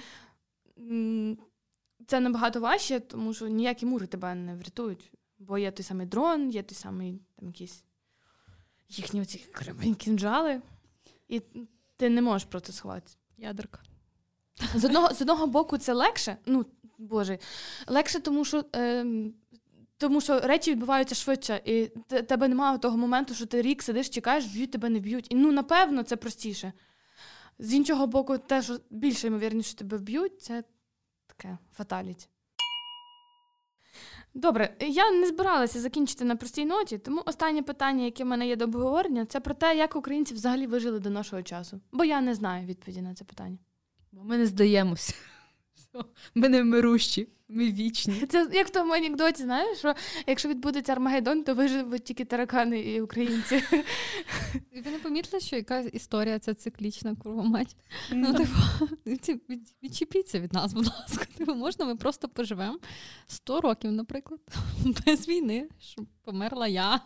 це 2.07 2.21
набагато 2.21 2.61
важче, 2.61 3.01
тому 3.01 3.35
що 3.35 3.49
ніякі 3.49 3.87
мури 3.87 4.07
тебе 4.07 4.35
не 4.35 4.55
врятують. 4.55 5.13
Бо 5.39 5.59
є 5.59 5.71
той 5.71 5.85
самий 5.85 6.07
дрон, 6.07 6.51
є 6.51 6.63
той 6.63 6.75
самий 6.75 7.21
там 7.37 7.49
якісь 7.49 7.85
їхні 8.89 9.21
оці 9.21 9.47
кінжали, 9.99 10.63
і 11.29 11.43
ти 12.03 12.11
не 12.11 12.23
можеш 12.23 12.49
проти 12.49 12.73
сховатися. 12.73 13.17
Ядерка. 13.39 13.81
З 14.75 14.85
одного 14.85 15.15
з 15.15 15.21
одного 15.23 15.47
боку, 15.47 15.79
це 15.79 15.93
легше. 15.93 16.37
Ну, 16.47 16.67
Боже, 16.99 17.39
легше, 17.87 18.21
тому 18.21 18.45
що 18.45 18.65
е, 18.77 19.07
тому 19.97 20.21
що 20.21 20.41
речі 20.41 20.71
відбуваються 20.71 21.15
швидше, 21.15 21.63
і 21.65 21.87
тебе 22.07 22.49
немає 22.49 22.79
того 22.79 22.97
моменту, 22.97 23.35
що 23.35 23.47
ти 23.47 23.63
рік 23.63 23.83
сидиш, 23.83 24.09
чекаєш, 24.09 24.45
б'ють 24.45 24.71
тебе 24.71 24.89
не 24.89 25.01
б'ють. 25.01 25.27
І 25.31 25.35
ну, 25.35 25.53
напевно, 25.53 26.03
це 26.03 26.17
простіше. 26.17 26.73
З 27.59 27.75
іншого 27.75 28.07
боку, 28.07 28.39
те, 28.39 28.63
що 28.63 28.79
більше 28.91 29.27
ймовірніше, 29.27 29.69
що 29.69 29.79
тебе 29.79 29.99
б'ють, 29.99 30.43
це 30.43 30.65
таке 31.27 31.59
фаталіті. 31.73 32.29
Добре, 34.35 34.77
я 34.81 35.11
не 35.11 35.27
збиралася 35.27 35.81
закінчити 35.81 36.25
на 36.25 36.37
простій 36.37 36.65
ноті, 36.65 36.99
тому 36.99 37.23
останнє 37.27 37.63
питання, 37.63 38.05
яке 38.05 38.25
в 38.25 38.27
мене 38.27 38.49
є 38.49 38.57
до 38.57 38.65
обговорення, 38.65 39.27
це 39.27 39.41
про 39.41 39.55
те, 39.55 39.77
як 39.77 39.97
українці 39.97 40.35
взагалі 40.35 40.67
вижили 40.67 41.01
до 41.01 41.11
нашого 41.11 41.43
часу. 41.43 41.81
Бо 41.93 42.05
я 42.05 42.21
не 42.21 42.35
знаю 42.35 42.67
відповіді 42.67 43.03
на 43.03 43.15
це 43.15 43.25
питання. 43.25 43.59
Бо 44.13 44.25
ми 44.25 44.39
не 44.39 44.47
здаємося. 44.47 45.15
Ми 46.35 46.49
не 46.49 46.63
вмирущі, 46.63 47.29
ми 47.53 47.73
вічні. 47.73 48.27
Це 48.27 48.49
як 48.53 48.67
в 48.67 48.71
тому 48.71 48.93
анекдоті, 48.93 49.43
знаєш, 49.43 49.79
що 49.79 49.95
якщо 50.27 50.49
відбудеться 50.49 50.93
Армагеддон, 50.93 51.45
то 51.45 51.55
виживуть 51.55 52.05
тільки 52.05 52.25
таракани 52.25 52.81
і 52.81 53.01
українці. 53.01 53.63
Ви 54.85 54.91
не 54.91 54.99
помітили, 55.03 55.41
що 55.41 55.57
яка 55.57 55.79
історія 55.81 56.39
ця 56.39 56.55
циклічна 56.55 57.15
курвомать? 57.15 57.77
Ну, 58.13 58.35
типу, 58.35 58.53
від- 59.51 59.75
відчепіться 59.83 60.41
від 60.41 60.53
нас, 60.53 60.73
будь 60.73 60.87
ласка. 60.87 61.25
Типу, 61.39 61.55
можна 61.55 61.85
ми 61.85 61.97
просто 61.97 62.29
поживемо 62.29 62.79
100 63.27 63.61
років, 63.61 63.93
наприклад, 63.93 64.41
без 65.07 65.29
війни, 65.29 65.69
щоб 65.81 66.07
померла 66.25 66.69
я, 66.69 67.01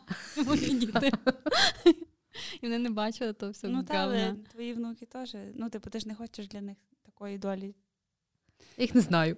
мої 0.47 0.75
діти. 0.75 1.13
І 2.61 2.67
вони 2.67 2.79
не 2.79 2.91
бачили 2.91 3.33
то 3.33 3.51
все 3.51 3.69
Ну, 3.69 3.83
та, 3.83 3.95
але 3.95 4.35
твої 4.53 4.73
внуки 4.75 5.07
теж. 5.07 5.37
Ну, 5.55 5.71
типу, 5.71 5.91
ти 5.91 6.01
ж 6.01 6.09
не 6.09 6.15
хочеш 6.15 6.49
для 6.49 6.61
них 6.61 6.77
такої 7.05 7.39
долі. 7.39 7.75
Я 8.79 8.85
їх 8.85 8.95
не 8.95 9.01
знаю. 9.01 9.37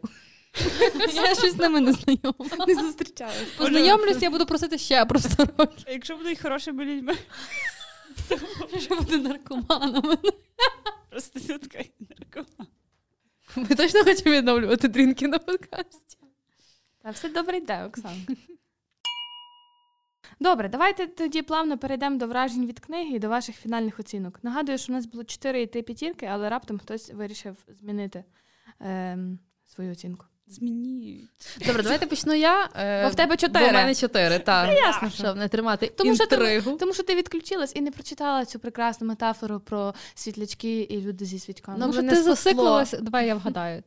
Я 1.14 1.34
щось 1.34 1.52
з 1.52 1.56
ними 1.56 1.80
не 1.80 1.92
знайома. 1.92 2.66
Не 2.68 2.74
зустрічалися. 2.74 3.46
Познайомлюсь, 3.58 4.22
я 4.22 4.30
буду 4.30 4.46
просити 4.46 4.78
ще 4.78 5.04
про 5.04 5.18
100 5.18 5.44
років, 5.58 5.84
Якщо 5.88 6.16
будуть 6.16 6.40
хорошими 6.42 6.84
людьми, 6.84 7.14
що 8.80 8.96
буде 8.96 9.18
наркоманами. 9.18 10.16
проститутка 11.10 11.78
і 11.78 11.90
наркоман. 12.10 12.68
Ми 13.56 13.66
точно 13.76 14.04
хочемо 14.04 14.34
відновлювати 14.34 14.88
дрінки 14.88 15.28
на 15.28 15.38
подкасті. 15.38 16.18
Та 17.02 17.10
все 17.10 17.28
добре 17.28 17.56
йде, 17.56 17.84
Оксана. 17.84 18.14
Добре, 20.40 20.68
давайте 20.68 21.06
тоді 21.06 21.42
плавно 21.42 21.78
перейдемо 21.78 22.18
до 22.18 22.26
вражень 22.26 22.66
від 22.66 22.80
книги 22.80 23.10
і 23.16 23.18
до 23.18 23.28
ваших 23.28 23.56
фінальних 23.56 23.98
оцінок. 24.00 24.38
Нагадую, 24.42 24.78
що 24.78 24.92
у 24.92 24.96
нас 24.96 25.06
було 25.06 25.24
4 25.24 25.62
і 25.62 25.66
3 25.66 25.82
п'ятірки, 25.82 26.26
але 26.26 26.48
раптом 26.48 26.78
хтось 26.78 27.10
вирішив 27.12 27.56
змінити 27.68 28.24
ем, 28.80 29.38
свою 29.66 29.92
оцінку. 29.92 30.26
Змінюють. 30.50 31.30
Добре, 31.66 31.82
давайте 31.82 32.06
почну 32.06 32.34
я. 32.34 32.68
Е, 32.76 33.04
Бо 33.04 33.10
в 33.10 33.14
тебе 33.14 33.36
чотири. 33.36 33.64
бо 33.64 33.70
в 33.70 33.74
мене 33.74 33.94
чотири, 33.94 34.38
так. 34.38 34.70
ясно, 34.76 35.10
Щоб 35.10 35.36
не 35.36 35.48
тримати 35.48 35.92
Тому 35.96 36.14
що 36.14 36.26
ти- 36.26 36.34
інтригу. 36.34 36.76
Тому 36.76 36.92
що 36.92 37.02
ти 37.02 37.14
відключилась 37.14 37.72
і 37.76 37.80
не 37.80 37.90
прочитала 37.90 38.44
цю 38.44 38.58
прекрасну 38.58 39.06
метафору 39.06 39.60
про 39.60 39.94
світлячки 40.14 40.80
і 40.80 41.00
люди 41.00 41.24
зі 41.24 41.38
свічками. 41.38 41.78
Ну, 41.78 41.82
Тому 41.82 41.92
що 41.92 42.02
мене 42.02 42.16
ти 42.16 42.36
спасло. 42.36 42.84
давай 43.00 43.26
я 43.26 43.34
вгадаю. 43.34 43.82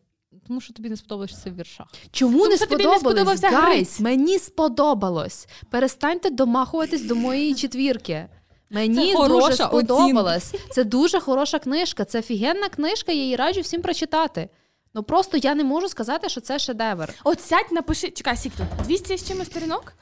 Тому 0.48 0.62
що 0.62 0.74
тобі 0.74 0.90
не 0.90 0.98
сподобалося 0.98 1.36
це 1.44 1.50
в 1.50 1.56
віршах. 1.56 1.88
Чому 2.12 2.48
не 2.48 2.58
що 2.58 2.66
тобі 2.66 2.86
не 2.86 3.00
сподобалось? 3.00 3.38
сподобався 3.40 3.50
Guys, 3.68 3.99
мені 4.00 4.40
сподобалось. 4.40 5.48
Перестаньте 5.70 6.30
домахуватись 6.30 7.02
до 7.02 7.16
моєї 7.16 7.56
четвірки. 7.56 8.28
Мені 8.70 8.96
Це 8.96 9.02
дуже 9.02 9.18
хороша 9.18 9.68
сподобалось. 9.68 10.54
Це 10.72 10.84
дуже 10.84 11.20
хороша 11.20 11.60
книжка. 11.60 12.06
Це 12.06 12.20
офігенна 12.20 12.70
книжка, 12.70 13.12
я 13.12 13.22
її 13.22 13.36
раджу 13.36 13.62
всім 13.62 13.82
прочитати. 13.82 14.50
Ну 14.93 15.03
просто 15.03 15.38
я 15.38 15.55
не 15.55 15.63
можу 15.63 15.88
сказати, 15.89 16.30
що 16.30 16.41
це 16.41 16.59
шедевр. 16.59 17.13
От 17.23 17.41
сядь, 17.41 17.72
напиши, 17.72 18.09
чекай, 18.09 18.38
сікто, 18.38 18.65
тут? 18.77 18.85
200 18.88 19.18
з 19.18 19.27
чимось 19.27 19.47
сторінок? 19.47 19.93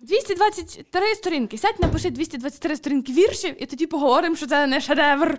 223 0.00 1.14
сторінки. 1.14 1.58
Сядь, 1.58 1.80
напиши 1.80 2.10
223 2.10 2.76
сторінки 2.76 3.12
віршів, 3.12 3.62
і 3.62 3.66
тоді 3.66 3.86
поговоримо, 3.86 4.36
що 4.36 4.46
це 4.46 4.66
не 4.66 4.80
шедевр. 4.80 5.38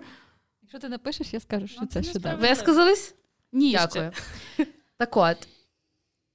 Якщо 0.61 0.79
ти 0.79 0.89
напишеш, 0.89 1.33
я 1.33 1.39
скажу, 1.39 1.67
що 1.67 1.77
Ну, 1.81 1.87
це 1.87 2.03
це 2.03 2.11
шедевр. 2.11 2.41
Висказались? 2.41 3.15
Ні, 3.51 3.71
Дякую. 3.71 4.11
Так 4.97 5.17
от. 5.17 5.37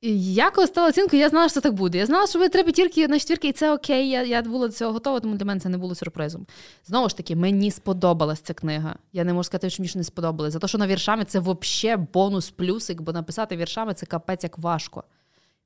Я 0.07 0.51
коли 0.51 0.67
стала 0.67 0.89
оцінкою, 0.89 1.23
я 1.23 1.29
знала, 1.29 1.49
що 1.49 1.61
так 1.61 1.75
буде. 1.75 1.99
Я 1.99 2.07
знала, 2.07 2.27
що 2.27 2.39
буде 2.39 2.49
три 2.49 2.63
п'ятірки 2.63 3.09
на 3.09 3.19
четвірки, 3.19 3.49
і 3.49 3.53
це 3.53 3.73
окей. 3.73 4.09
Я, 4.09 4.23
я 4.23 4.43
була 4.43 4.67
до 4.67 4.73
цього 4.73 4.93
готова, 4.93 5.21
тому 5.21 5.35
для 5.35 5.45
мене 5.45 5.61
це 5.61 5.69
не 5.69 5.79
було 5.79 5.95
сюрпризом. 5.95 6.47
Знову 6.87 7.09
ж 7.09 7.17
таки, 7.17 7.37
мені 7.37 7.71
сподобалась 7.71 8.41
ця 8.41 8.55
книга. 8.55 8.97
Я 9.13 9.25
не 9.25 9.33
можу 9.33 9.45
сказати, 9.45 9.71
що 9.71 9.83
мені 9.83 9.93
не 9.95 10.05
сподобалось. 10.05 10.53
За 10.53 10.59
те, 10.59 10.69
що 10.69 10.79
на 10.79 10.87
віршами 10.87 11.25
це 11.25 11.41
взагалі 11.41 12.07
бонус 12.13 12.51
плюсик, 12.51 13.01
бо 13.01 13.13
написати 13.13 13.57
віршами 13.57 13.95
це 13.95 14.07
капець 14.07 14.45
як 14.45 14.59
важко. 14.59 15.05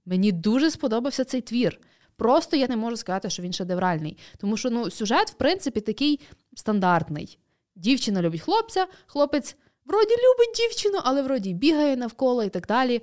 Мені 0.06 0.32
дуже 0.32 0.70
сподобався 0.70 1.24
цей 1.24 1.40
твір. 1.40 1.80
Просто 2.16 2.56
я 2.56 2.68
не 2.68 2.76
можу 2.76 2.96
сказати, 2.96 3.30
що 3.30 3.42
він 3.42 3.52
шедевральний. 3.52 4.18
Тому 4.38 4.56
що 4.56 4.70
ну, 4.70 4.90
сюжет, 4.90 5.30
в 5.30 5.34
принципі, 5.34 5.80
такий 5.80 6.20
стандартний. 6.54 7.38
Дівчина 7.76 8.22
любить 8.22 8.40
хлопця, 8.40 8.86
хлопець 9.06 9.56
вроді 9.86 10.14
любить 10.14 10.56
дівчину, 10.56 10.98
але 11.04 11.22
вроді 11.22 11.54
бігає 11.54 11.96
навколо 11.96 12.44
і 12.44 12.48
так 12.48 12.66
далі. 12.66 13.02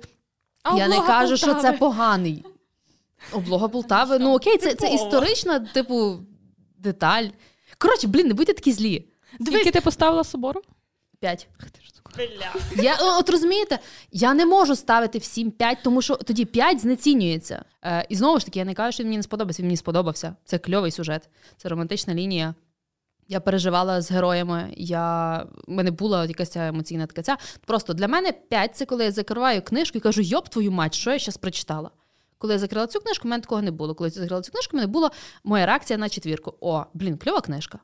А 0.72 0.76
я 0.76 0.88
не 0.88 1.00
кажу, 1.00 1.36
що 1.36 1.46
це 1.46 1.52
Полтави? 1.52 1.78
поганий. 1.78 2.44
Облога 3.32 3.68
Полтави. 3.68 4.18
Ну 4.18 4.34
окей, 4.34 4.58
це, 4.58 4.74
це 4.74 4.94
історична, 4.94 5.60
типу, 5.60 6.18
деталь. 6.78 7.24
Коротше, 7.78 8.06
блін, 8.06 8.26
не 8.28 8.34
будьте 8.34 8.52
такі 8.52 8.72
злі. 8.72 9.08
Скільки 9.40 9.70
ти 9.70 9.80
поставила 9.80 10.24
собору? 10.24 10.60
П'ять. 11.20 11.48
Бля. 12.16 12.82
Я, 12.82 12.96
от 13.18 13.30
розумієте, 13.30 13.78
я 14.12 14.34
не 14.34 14.46
можу 14.46 14.76
ставити 14.76 15.18
всім 15.18 15.50
5, 15.50 15.78
тому 15.84 16.02
що 16.02 16.16
тоді 16.16 16.44
5 16.44 16.80
знецінюється. 16.80 17.64
Е, 17.84 18.06
і 18.08 18.16
знову 18.16 18.38
ж 18.38 18.44
таки, 18.46 18.58
я 18.58 18.64
не 18.64 18.74
кажу, 18.74 18.92
що 18.92 19.02
він 19.02 19.08
мені 19.08 19.16
не 19.16 19.22
сподобався. 19.22 19.62
Він 19.62 19.66
мені 19.66 19.76
сподобався. 19.76 20.36
Це 20.44 20.58
кльовий 20.58 20.90
сюжет, 20.90 21.28
це 21.56 21.68
романтична 21.68 22.14
лінія. 22.14 22.54
Я 23.28 23.40
переживала 23.40 24.00
з 24.00 24.10
героями. 24.10 24.74
Я... 24.76 25.46
У 25.66 25.72
мене 25.72 25.90
була 25.90 26.26
якась 26.26 26.50
ця 26.50 26.68
емоційна 26.68 27.06
така 27.06 27.22
ця. 27.22 27.38
Просто 27.66 27.94
для 27.94 28.08
мене 28.08 28.32
5 28.32 28.76
це 28.76 28.86
коли 28.86 29.04
я 29.04 29.12
закриваю 29.12 29.62
книжку 29.62 29.98
і 29.98 30.00
кажу, 30.00 30.20
йоп 30.22 30.48
твою 30.48 30.72
мать, 30.72 30.94
що 30.94 31.12
я 31.12 31.18
зараз 31.18 31.36
прочитала. 31.36 31.90
Коли 32.38 32.52
я 32.52 32.58
закрила 32.58 32.86
цю 32.86 33.00
книжку, 33.00 33.28
в 33.28 33.30
мене 33.30 33.40
такого 33.40 33.62
не 33.62 33.70
було. 33.70 33.94
Коли 33.94 34.08
я 34.08 34.14
закрила 34.14 34.42
цю 34.42 34.52
книжку, 34.52 34.70
в 34.72 34.76
мене 34.76 34.86
була 34.86 35.10
моя 35.44 35.66
реакція 35.66 35.98
на 35.98 36.08
четвірку. 36.08 36.54
О, 36.60 36.84
блін, 36.94 37.18
кльова 37.18 37.40
книжка. 37.40 37.78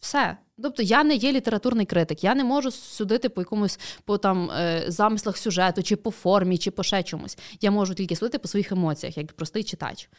Все. 0.00 0.36
Тобто 0.62 0.82
я 0.82 1.04
не 1.04 1.14
є 1.14 1.32
літературний 1.32 1.86
критик, 1.86 2.24
я 2.24 2.34
не 2.34 2.44
можу 2.44 2.70
судити 2.70 3.28
по 3.28 3.40
якомусь 3.40 3.78
по 4.04 4.18
там 4.18 4.50
е, 4.50 4.84
замислах 4.88 5.36
сюжету, 5.36 5.82
чи 5.82 5.96
по 5.96 6.10
формі, 6.10 6.58
чи 6.58 6.70
по 6.70 6.82
ще 6.82 7.02
чомусь. 7.02 7.38
Я 7.60 7.70
можу 7.70 7.94
тільки 7.94 8.16
судити 8.16 8.38
по 8.38 8.48
своїх 8.48 8.72
емоціях, 8.72 9.18
як 9.18 9.32
простий 9.32 9.64
читач. 9.64 10.10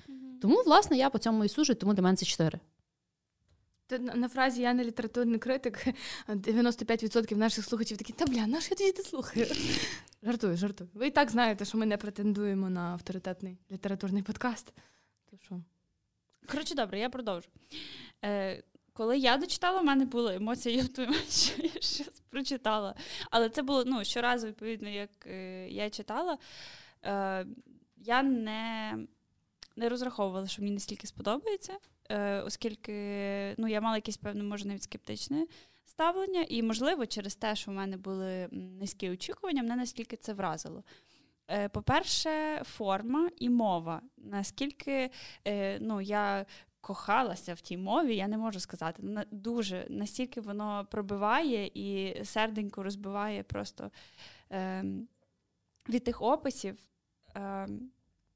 Тому, 0.41 0.63
власне, 0.65 0.97
я 0.97 1.09
по 1.09 1.17
цьому 1.19 1.45
і 1.45 1.49
сужу, 1.49 1.73
тому 1.73 1.93
для 1.93 2.03
мене 2.03 2.17
це 2.17 2.25
4. 2.25 2.59
На, 3.89 4.29
фразі 4.29 4.61
я 4.61 4.73
не 4.73 4.83
літературний 4.83 5.39
критик, 5.39 5.87
95% 6.27 7.35
наших 7.35 7.65
слухачів 7.65 7.97
такі, 7.97 8.13
та 8.13 8.25
бля, 8.25 8.47
наш 8.47 8.71
я 8.71 8.77
тоді 8.77 8.91
ти 8.91 9.03
слухаю. 9.03 9.45
Жартую, 10.23 10.57
жартую. 10.57 10.89
Ви 10.93 11.07
і 11.07 11.11
так 11.11 11.31
знаєте, 11.31 11.65
що 11.65 11.77
ми 11.77 11.85
не 11.85 11.97
претендуємо 11.97 12.69
на 12.69 12.81
авторитетний 12.81 13.57
літературний 13.71 14.23
подкаст. 14.23 14.73
То 15.31 15.37
що? 15.37 15.61
Коротше, 16.51 16.75
добре, 16.75 16.99
я 16.99 17.09
продовжу. 17.09 17.49
Е, 18.25 18.63
коли 18.93 19.17
я 19.17 19.37
дочитала, 19.37 19.81
в 19.81 19.85
мене 19.85 20.05
була 20.05 20.35
емоція, 20.35 20.75
я 20.75 20.83
думаю, 20.83 21.21
що 21.29 21.61
я 21.63 21.69
щось 21.69 22.21
прочитала. 22.29 22.95
Але 23.29 23.49
це 23.49 23.61
було 23.61 23.83
ну, 23.85 24.03
щоразу, 24.03 24.47
відповідно, 24.47 24.89
як 24.89 25.09
е, 25.25 25.67
я 25.69 25.89
читала. 25.89 26.37
Е, 27.05 27.45
я 27.97 28.23
не, 28.23 28.97
не 29.75 29.89
розраховувала, 29.89 30.47
що 30.47 30.61
мені 30.61 30.73
настільки 30.73 31.07
сподобається, 31.07 31.77
оскільки 32.45 32.93
ну, 33.57 33.67
я 33.67 33.81
мала 33.81 33.95
якесь 33.95 34.17
певне, 34.17 34.43
може, 34.43 34.67
навіть 34.67 34.83
скептичне 34.83 35.45
ставлення, 35.85 36.45
і, 36.49 36.63
можливо, 36.63 37.05
через 37.05 37.35
те, 37.35 37.55
що 37.55 37.71
в 37.71 37.73
мене 37.73 37.97
були 37.97 38.47
низькі 38.51 39.09
очікування, 39.09 39.63
мене 39.63 39.75
настільки 39.75 40.15
це 40.15 40.33
вразило. 40.33 40.83
Е, 41.47 41.69
По-перше, 41.69 42.61
форма 42.65 43.29
і 43.37 43.49
мова. 43.49 44.01
Наскільки 44.17 45.09
е, 45.47 45.79
ну, 45.79 46.01
я 46.01 46.45
кохалася 46.81 47.53
в 47.53 47.61
тій 47.61 47.77
мові, 47.77 48.15
я 48.15 48.27
не 48.27 48.37
можу 48.37 48.59
сказати. 48.59 49.25
Дуже 49.31 49.87
настільки 49.89 50.41
воно 50.41 50.87
пробиває 50.91 51.71
і 51.73 52.15
серденько 52.25 52.83
розбиває 52.83 53.43
просто 53.43 53.91
е, 54.51 54.85
від 55.89 56.03
тих 56.03 56.21
описів. 56.21 56.77
Е, 57.35 57.67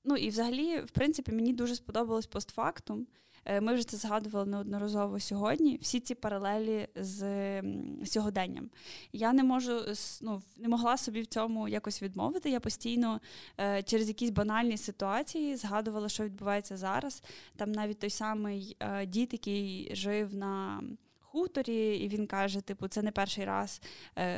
ну 0.03 0.15
і 0.15 0.29
взагалі, 0.29 0.79
в 0.79 0.91
принципі, 0.91 1.31
мені 1.31 1.53
дуже 1.53 1.75
сподобалось 1.75 2.27
постфактум. 2.27 3.07
Е, 3.47 3.61
Ми 3.61 3.73
вже 3.73 3.87
це 3.87 3.97
згадували 3.97 4.45
неодноразово 4.45 5.19
сьогодні. 5.19 5.79
Всі 5.81 5.99
ці 5.99 6.15
паралелі 6.15 6.87
з 6.95 7.61
сьогоденням. 8.05 8.69
Я 9.13 9.33
не 9.33 9.43
можу 9.43 9.81
ну, 10.21 10.41
не 10.57 10.67
могла 10.67 10.97
собі 10.97 11.21
в 11.21 11.27
цьому 11.27 11.67
якось 11.67 12.03
відмовити. 12.03 12.49
Я 12.49 12.59
постійно 12.59 13.21
е, 13.59 13.83
через 13.83 14.07
якісь 14.07 14.29
банальні 14.29 14.77
ситуації 14.77 15.55
згадувала, 15.55 16.09
що 16.09 16.23
відбувається 16.23 16.77
зараз. 16.77 17.23
Там 17.55 17.71
навіть 17.71 17.99
той 17.99 18.09
самий 18.09 18.77
е, 18.79 19.05
дід, 19.05 19.29
який 19.31 19.95
жив 19.95 20.35
на 20.35 20.83
хуторі, 21.19 21.97
і 21.97 22.07
він 22.07 22.27
каже: 22.27 22.61
типу, 22.61 22.87
це 22.87 23.01
не 23.01 23.11
перший 23.11 23.45
раз 23.45 23.81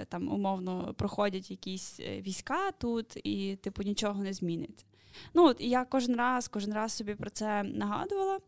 там 0.09 0.27
умовно 0.27 0.93
проходять 0.97 1.51
якісь 1.51 1.99
війська 1.99 2.71
тут, 2.71 3.17
і 3.23 3.55
типу 3.55 3.83
нічого 3.83 4.23
не 4.23 4.33
зміниться. 4.33 4.85
Ну 5.33 5.45
от 5.45 5.61
я 5.61 5.85
кожен 5.85 6.15
раз, 6.15 6.47
кожен 6.47 6.73
раз 6.73 6.91
собі 6.91 7.15
про 7.15 7.29
це 7.29 7.63
нагадувала. 7.63 8.39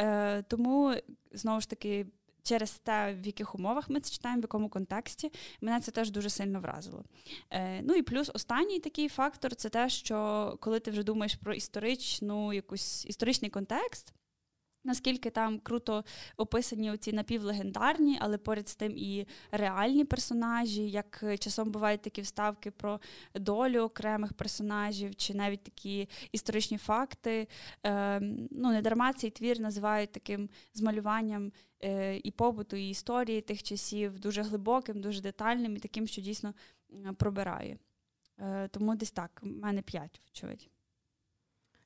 Е, 0.00 0.42
тому 0.42 0.94
знову 1.32 1.60
ж 1.60 1.70
таки. 1.70 2.06
Через 2.46 2.70
те, 2.70 3.14
в 3.14 3.26
яких 3.26 3.54
умовах 3.54 3.90
ми 3.90 4.00
це 4.00 4.12
читаємо, 4.12 4.40
в 4.40 4.44
якому 4.44 4.68
контексті, 4.68 5.32
мене 5.60 5.80
це 5.80 5.90
теж 5.90 6.10
дуже 6.10 6.30
сильно 6.30 6.60
вразило. 6.60 7.04
Е, 7.50 7.82
ну 7.82 7.94
і 7.94 8.02
плюс 8.02 8.30
останній 8.34 8.80
такий 8.80 9.08
фактор 9.08 9.54
це 9.54 9.68
те, 9.68 9.88
що 9.88 10.56
коли 10.60 10.80
ти 10.80 10.90
вже 10.90 11.02
думаєш 11.02 11.34
про 11.34 11.54
історичну 11.54 12.52
якусь 12.52 13.06
історичний 13.06 13.50
контекст, 13.50 14.14
Наскільки 14.84 15.30
там 15.30 15.58
круто 15.58 16.04
описані 16.36 16.90
оці 16.90 17.12
напівлегендарні, 17.12 18.18
але 18.20 18.38
поряд 18.38 18.68
з 18.68 18.76
тим 18.76 18.92
і 18.96 19.26
реальні 19.50 20.04
персонажі, 20.04 20.90
як 20.90 21.24
часом 21.38 21.70
бувають 21.70 22.02
такі 22.02 22.20
вставки 22.20 22.70
про 22.70 23.00
долю 23.34 23.80
окремих 23.80 24.32
персонажів, 24.32 25.16
чи 25.16 25.34
навіть 25.34 25.62
такі 25.62 26.08
історичні 26.32 26.78
факти. 26.78 27.48
Е, 27.86 28.20
ну, 28.50 28.72
Не 28.72 28.82
дарма 28.82 29.12
цей 29.12 29.30
твір 29.30 29.60
називають 29.60 30.12
таким 30.12 30.50
змалюванням 30.74 31.52
е, 31.82 32.16
і 32.16 32.30
побуту, 32.30 32.76
і 32.76 32.90
історії 32.90 33.40
тих 33.40 33.62
часів, 33.62 34.18
дуже 34.18 34.42
глибоким, 34.42 35.00
дуже 35.00 35.20
детальним 35.20 35.76
і 35.76 35.80
таким, 35.80 36.06
що 36.06 36.22
дійсно 36.22 36.54
пробирає. 37.16 37.78
Е, 38.38 38.68
Тому 38.68 38.96
десь 38.96 39.10
так, 39.10 39.40
в 39.42 39.46
мене 39.46 39.82
п'ять, 39.82 40.20
очевидь. 40.30 40.73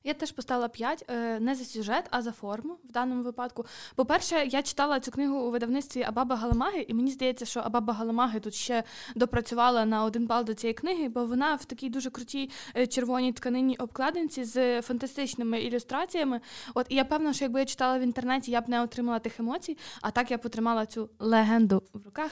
Я 0.03 0.13
теж 0.13 0.31
поставила 0.31 0.67
5, 0.67 1.05
е, 1.07 1.39
не 1.39 1.55
за 1.55 1.65
сюжет, 1.65 2.07
а 2.11 2.21
за 2.21 2.31
форму 2.31 2.77
в 2.83 2.91
даному 2.91 3.23
випадку. 3.23 3.65
По-перше, 3.95 4.35
я 4.45 4.63
читала 4.63 4.99
цю 4.99 5.11
книгу 5.11 5.37
у 5.37 5.51
видавництві 5.51 6.03
Абаба 6.03 6.35
Галамаги, 6.35 6.85
і 6.87 6.93
мені 6.93 7.11
здається, 7.11 7.45
що 7.45 7.59
Абаба 7.59 7.93
Галамаги 7.93 8.39
тут 8.39 8.53
ще 8.53 8.83
допрацювала 9.15 9.85
на 9.85 10.03
один 10.03 10.27
бал 10.27 10.43
до 10.43 10.53
цієї 10.53 10.73
книги, 10.73 11.09
бо 11.09 11.25
вона 11.25 11.55
в 11.55 11.65
такій 11.65 11.89
дуже 11.89 12.09
крутій 12.09 12.49
е, 12.75 12.87
червоній 12.87 13.33
тканинній 13.33 13.75
обкладинці 13.77 14.43
з 14.43 14.81
фантастичними 14.81 15.61
ілюстраціями. 15.61 16.41
От 16.73 16.85
і 16.89 16.95
я 16.95 17.05
певна, 17.05 17.33
що 17.33 17.45
якби 17.45 17.59
я 17.59 17.65
читала 17.65 17.99
в 17.99 18.01
інтернеті, 18.01 18.51
я 18.51 18.61
б 18.61 18.69
не 18.69 18.83
отримала 18.83 19.19
тих 19.19 19.39
емоцій, 19.39 19.77
а 20.01 20.11
так 20.11 20.31
я 20.31 20.37
потримала 20.37 20.85
цю 20.85 21.09
легенду 21.19 21.83
в 21.93 22.05
руках. 22.05 22.31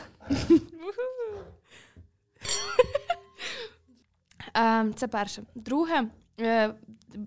Ем, 4.53 4.93
це 4.93 5.07
перше. 5.07 5.43
Друге. 5.55 6.07
Е, 6.39 6.73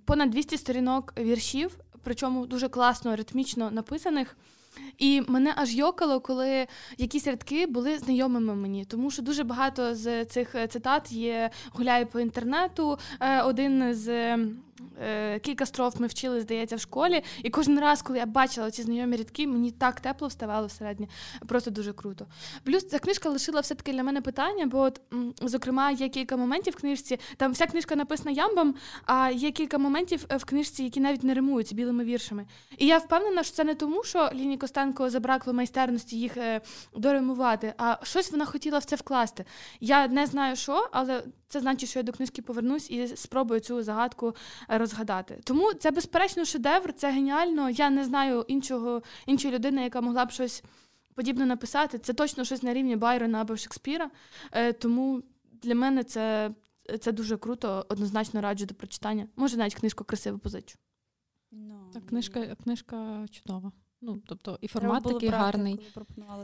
понад 0.05 0.31
200 0.31 0.57
сторінок 0.59 1.15
віршів, 1.19 1.79
причому 2.03 2.47
дуже 2.47 2.69
класно, 2.69 3.17
ритмічно 3.17 3.71
написаних. 3.71 4.37
І 4.99 5.23
мене 5.29 5.55
аж 5.57 5.75
йокало, 5.75 6.21
коли 6.21 6.67
якісь 6.99 7.27
рядки 7.27 7.67
були 7.67 7.99
знайомими 7.99 8.55
мені, 8.55 8.85
тому 8.85 9.11
що 9.11 9.23
дуже 9.23 9.45
багато 9.45 9.95
з 9.95 10.25
цих 10.25 10.55
цитат 10.69 11.13
є 11.13 11.51
гуляю 11.73 12.07
по 12.07 12.21
інтернету. 12.21 12.99
Е, 13.21 13.43
один 13.43 13.95
з 13.95 14.09
Е, 14.09 14.39
кілька 15.43 15.67
строф 15.67 16.01
ми 16.01 16.07
вчили, 16.07 16.41
здається, 16.41 16.77
в 16.77 16.81
школі. 16.81 17.23
І 17.43 17.51
кожен 17.51 17.81
раз, 17.81 18.03
коли 18.03 18.19
я 18.19 18.27
бачила 18.27 18.71
ці 18.71 18.83
знайомі 18.83 19.17
рядки, 19.17 19.47
мені 19.47 19.71
так 19.71 20.01
тепло 20.01 20.29
вставало 20.29 20.67
всередині. 20.67 21.09
Просто 21.49 21.71
дуже 21.71 21.93
круто. 21.93 22.27
Плюс 22.65 22.89
ця 22.89 22.99
книжка 22.99 23.29
лишила 23.29 23.61
все-таки 23.61 23.93
для 23.93 24.03
мене 24.03 24.21
питання, 24.21 24.67
бо, 24.67 24.79
от, 24.79 25.01
зокрема, 25.43 25.91
є 25.91 26.09
кілька 26.09 26.37
моментів 26.37 26.75
в 26.75 26.81
книжці. 26.81 27.21
Там 27.37 27.53
вся 27.53 27.67
книжка 27.67 27.97
написана 27.97 28.31
ямбом, 28.31 28.75
а 29.07 29.31
є 29.31 29.51
кілька 29.51 29.79
моментів 29.79 30.27
в 30.31 30.45
книжці, 30.45 30.85
які 30.85 31.01
навіть 31.01 31.25
не 31.25 31.35
римуються 31.35 31.75
білими 31.75 32.05
віршами. 32.05 32.47
І 32.79 32.87
я 32.87 32.99
впевнена, 32.99 33.43
що 33.43 33.57
це 33.57 33.65
не 33.65 33.75
тому, 33.75 34.05
що 34.05 34.31
Ліні 34.35 34.59
Костенко 34.59 35.11
забракло 35.11 35.53
майстерності 35.53 36.19
їх 36.19 36.37
е, 36.37 36.61
доримувати, 36.97 37.75
а 37.79 37.97
щось 38.03 38.33
вона 38.33 38.45
хотіла 38.45 38.79
в 38.79 38.85
це 38.85 38.97
вкласти. 38.97 39.45
Я 39.81 40.09
не 40.09 40.27
знаю, 40.27 40.57
що, 40.57 40.89
але 40.93 41.23
це 41.49 41.61
значить, 41.61 41.91
що 41.91 41.99
я 41.99 42.03
до 42.03 42.13
книжки 42.13 42.43
повернусь 42.43 42.91
і 42.91 43.07
спробую 43.17 43.61
цю 43.61 43.83
загадку 43.83 44.35
розгадати. 44.79 45.41
Тому 45.45 45.75
це 45.75 45.91
безперечно 45.91 46.45
шедевр, 46.45 46.93
це 46.93 47.11
геніально. 47.11 47.71
Я 47.71 47.91
не 47.91 48.05
знаю 48.05 48.45
іншого 48.49 49.03
іншої 49.27 49.55
людини, 49.55 49.83
яка 49.83 50.01
могла 50.01 50.25
б 50.25 50.31
щось 50.31 50.63
подібне 51.15 51.47
написати. 51.47 51.99
Це 51.99 52.13
точно 52.13 52.45
щось 52.45 52.63
на 52.63 52.75
рівні 52.75 52.97
Байрона 52.97 53.41
або 53.41 53.57
Шекспіра. 53.57 54.11
Е, 54.53 54.73
тому 54.73 55.23
для 55.63 55.75
мене 55.75 56.05
це 56.05 56.51
це 57.01 57.13
дуже 57.13 57.37
круто, 57.37 57.87
однозначно 57.89 58.41
раджу 58.41 58.67
до 58.67 58.75
прочитання. 58.75 59.29
Може, 59.37 59.57
навіть 59.57 59.75
книжку 59.75 60.05
красиво 60.05 60.39
позичу. 60.39 60.79
No. 61.53 61.59
Ну, 61.59 61.91
так, 61.93 62.07
книжка, 62.07 62.57
книжка 62.65 63.27
чудова. 63.31 63.73
Ну, 64.03 64.23
тобто 64.27 64.59
і 64.61 64.69
формат 64.69 65.05
такий 65.05 65.29
брати, 65.29 65.45
гарний. 65.45 65.81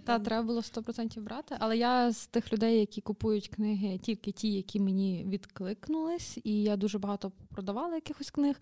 Та, 0.04 0.18
треба 0.18 0.46
було 0.46 0.60
100% 0.60 1.20
брати. 1.20 1.56
Але 1.58 1.76
я 1.76 2.12
з 2.12 2.26
тих 2.26 2.52
людей, 2.52 2.78
які 2.80 3.00
купують 3.00 3.48
книги, 3.48 3.98
тільки 3.98 4.32
ті, 4.32 4.52
які 4.52 4.80
мені 4.80 5.24
відкликнулись, 5.28 6.38
і 6.44 6.62
я 6.62 6.76
дуже 6.76 6.98
багато 6.98 7.32
продавала 7.48 7.94
якихось 7.94 8.30
книг. 8.30 8.60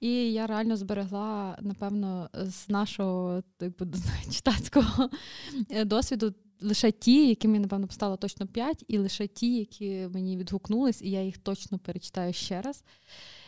І 0.00 0.32
я 0.32 0.46
реально 0.46 0.76
зберегла, 0.76 1.58
напевно, 1.60 2.30
з 2.34 2.68
нашого 2.68 3.42
якби, 3.60 3.86
читацького 4.30 5.10
досвіду. 5.84 6.34
Лише 6.60 6.92
ті, 6.92 7.28
які 7.28 7.48
мені, 7.48 7.60
напевно, 7.60 7.86
поставила 7.86 8.16
точно 8.16 8.46
5, 8.46 8.84
і 8.88 8.98
лише 8.98 9.26
ті, 9.26 9.58
які 9.58 10.08
мені 10.12 10.36
відгукнулись, 10.36 11.02
і 11.02 11.10
я 11.10 11.22
їх 11.22 11.38
точно 11.38 11.78
перечитаю 11.78 12.32
ще 12.32 12.62
раз. 12.62 12.84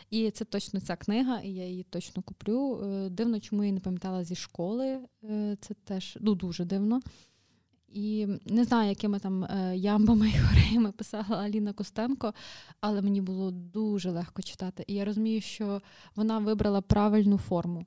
І 0.09 0.31
це 0.31 0.45
точно 0.45 0.79
ця 0.79 0.95
книга, 0.95 1.39
і 1.39 1.49
я 1.49 1.67
її 1.67 1.83
точно 1.83 2.23
куплю. 2.23 2.81
Е, 2.83 3.09
дивно, 3.09 3.39
чому 3.39 3.63
я 3.63 3.71
не 3.71 3.79
пам'ятала 3.79 4.23
зі 4.23 4.35
школи. 4.35 4.99
Е, 5.23 5.57
це 5.61 5.73
теж 5.73 6.17
ну, 6.21 6.35
дуже 6.35 6.65
дивно. 6.65 7.01
І 7.87 8.27
не 8.45 8.63
знаю, 8.63 8.89
якими 8.89 9.19
там 9.19 9.43
е, 9.43 9.77
ямбами 9.77 10.29
і 10.35 10.39
хореями 10.39 10.91
писала 10.91 11.37
Аліна 11.37 11.73
Костенко, 11.73 12.33
але 12.81 13.01
мені 13.01 13.21
було 13.21 13.51
дуже 13.51 14.11
легко 14.11 14.41
читати. 14.41 14.83
І 14.87 14.93
я 14.93 15.05
розумію, 15.05 15.41
що 15.41 15.81
вона 16.15 16.39
вибрала 16.39 16.81
правильну 16.81 17.37
форму. 17.37 17.85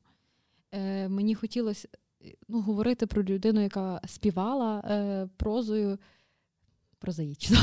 Мені 1.09 1.35
хотілося 1.35 1.89
ну, 2.49 2.61
говорити 2.61 3.07
про 3.07 3.25
людину, 3.25 3.61
яка 3.61 4.01
співала 4.07 5.29
прозою. 5.37 5.99
Прозаїчно. 6.99 7.59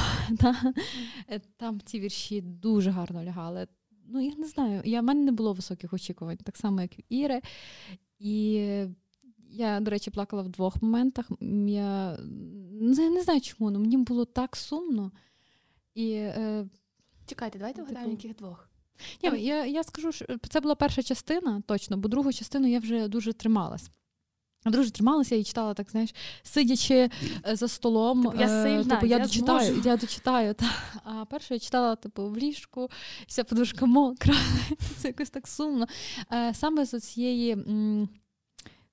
Там 1.57 1.81
ці 1.81 1.99
вірші 1.99 2.41
дуже 2.41 2.91
гарно 2.91 3.23
лягали 3.23 3.67
ну 4.07 4.19
я 4.21 4.35
не 4.35 4.47
знаю. 4.47 4.81
Я 4.85 5.01
в 5.01 5.03
мене 5.03 5.23
не 5.23 5.31
було 5.31 5.53
високих 5.53 5.93
очікувань, 5.93 6.37
так 6.37 6.57
само, 6.57 6.81
як 6.81 6.91
в 6.99 7.01
Іри. 7.09 7.41
І 8.19 8.53
я, 9.49 9.79
до 9.79 9.91
речі, 9.91 10.11
плакала 10.11 10.41
в 10.41 10.49
двох 10.49 10.81
моментах. 10.81 11.29
Я 11.67 12.17
не, 12.71 13.09
не 13.09 13.21
знаю 13.21 13.41
чому, 13.41 13.69
але 13.69 13.79
мені 13.79 13.97
було 13.97 14.25
так 14.25 14.55
сумно. 14.55 15.11
І, 15.93 16.11
е, 16.11 16.67
Чекайте, 17.25 17.57
давайте 17.57 17.75
типу 17.75 17.85
вгадаємо, 17.85 18.11
яких 18.11 18.35
двох. 18.35 18.69
Ні, 19.23 19.41
Я 19.43 19.65
я 19.65 19.83
скажу, 19.83 20.11
що 20.11 20.25
це 20.49 20.59
була 20.59 20.75
перша 20.75 21.03
частина, 21.03 21.61
точно, 21.67 21.97
бо 21.97 22.09
другу 22.09 22.33
частину 22.33 22.67
я 22.67 22.79
вже 22.79 23.07
дуже 23.07 23.33
трималась. 23.33 23.91
Дуже 24.71 24.91
трималася 24.91 25.35
і 25.35 25.43
читала, 25.43 25.73
так 25.73 25.91
знаєш, 25.91 26.15
сидячи 26.43 26.95
е, 26.95 27.11
за 27.55 27.67
столом. 27.67 28.23
Типу, 28.23 28.37
я 28.39 28.47
сильна, 28.47 28.95
типу, 28.95 29.05
я, 29.05 29.17
я 29.17 29.23
дочитаю, 29.23 29.73
зможу. 29.73 29.89
я 29.89 29.97
дочитаю. 29.97 30.53
Та. 30.53 30.71
А 31.03 31.25
перше 31.25 31.53
я 31.53 31.59
читала 31.59 31.95
типу, 31.95 32.29
в 32.29 32.37
ліжку, 32.37 32.89
вся 33.27 33.43
подушка 33.43 33.85
мокра, 33.85 34.35
це 34.97 35.07
якось 35.07 35.29
так 35.29 35.47
сумно. 35.47 35.87
Е, 36.33 36.53
саме 36.53 36.85
з 36.85 36.99
цієї, 36.99 37.57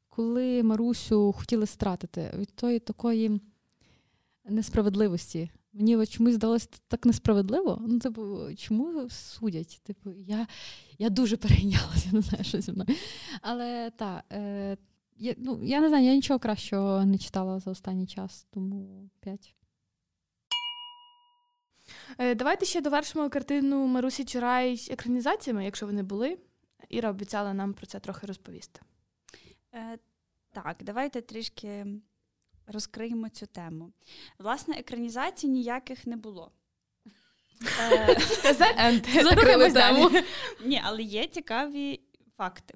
коли 0.09 0.63
Марусю 0.63 1.35
хотіли 1.39 1.67
стратити, 1.67 2.35
від 2.39 2.55
тої 2.55 2.79
такої 2.79 3.41
несправедливості. 4.45 5.51
Мені 5.73 6.07
чомусь 6.07 6.35
здалося 6.35 6.69
так 6.89 7.07
несправедливо. 7.07 7.83
Ну, 7.87 7.99
типу, 7.99 8.39
чому 8.57 9.11
судять? 9.11 9.81
Типу, 9.85 10.11
я 10.11 10.47
я 10.99 11.11
дуже 11.11 11.37
перейнялася, 11.37 12.09
не 12.13 12.21
знаю, 12.21 12.45
що 12.45 12.61
зі 12.61 12.73
мною. 12.73 12.89
Але 13.43 13.91
так. 13.91 14.25
Е, 14.33 14.77
я, 15.17 15.35
ну, 15.39 15.61
я 15.63 15.81
не 15.81 15.89
знаю, 15.89 16.05
я 16.05 16.15
нічого 16.15 16.39
кращого 16.39 17.05
не 17.05 17.19
читала 17.19 17.59
за 17.59 17.71
останній 17.71 18.07
час, 18.07 18.47
тому 18.51 19.11
5. 19.21 19.55
Е, 22.19 22.35
давайте 22.35 22.67
ще 22.67 22.81
довершимо 22.81 23.31
картину 23.31 23.87
Марусі 23.87 24.25
Чурай 24.25 24.87
екранізаціями, 24.91 25.65
якщо 25.65 25.87
вони 25.87 26.03
були. 26.03 26.39
Іра 26.89 27.11
обіцяла 27.11 27.55
нам 27.55 27.75
про 27.75 27.87
це 27.87 28.01
трохи 28.01 28.27
розповісти. 28.27 28.81
Е, 29.75 29.99
Так, 30.53 30.77
давайте 30.81 31.21
трішки 31.21 31.87
розкриємо 32.67 33.29
цю 33.29 33.47
тему. 33.47 33.93
Власне, 34.39 34.77
екранізацій 34.79 35.49
ніяких 35.49 36.07
не 36.07 36.17
було. 36.17 36.53
Е, 37.81 38.17
Ні, 40.65 40.81
але 40.85 41.03
є 41.03 41.27
цікаві 41.27 42.01
факти. 42.37 42.75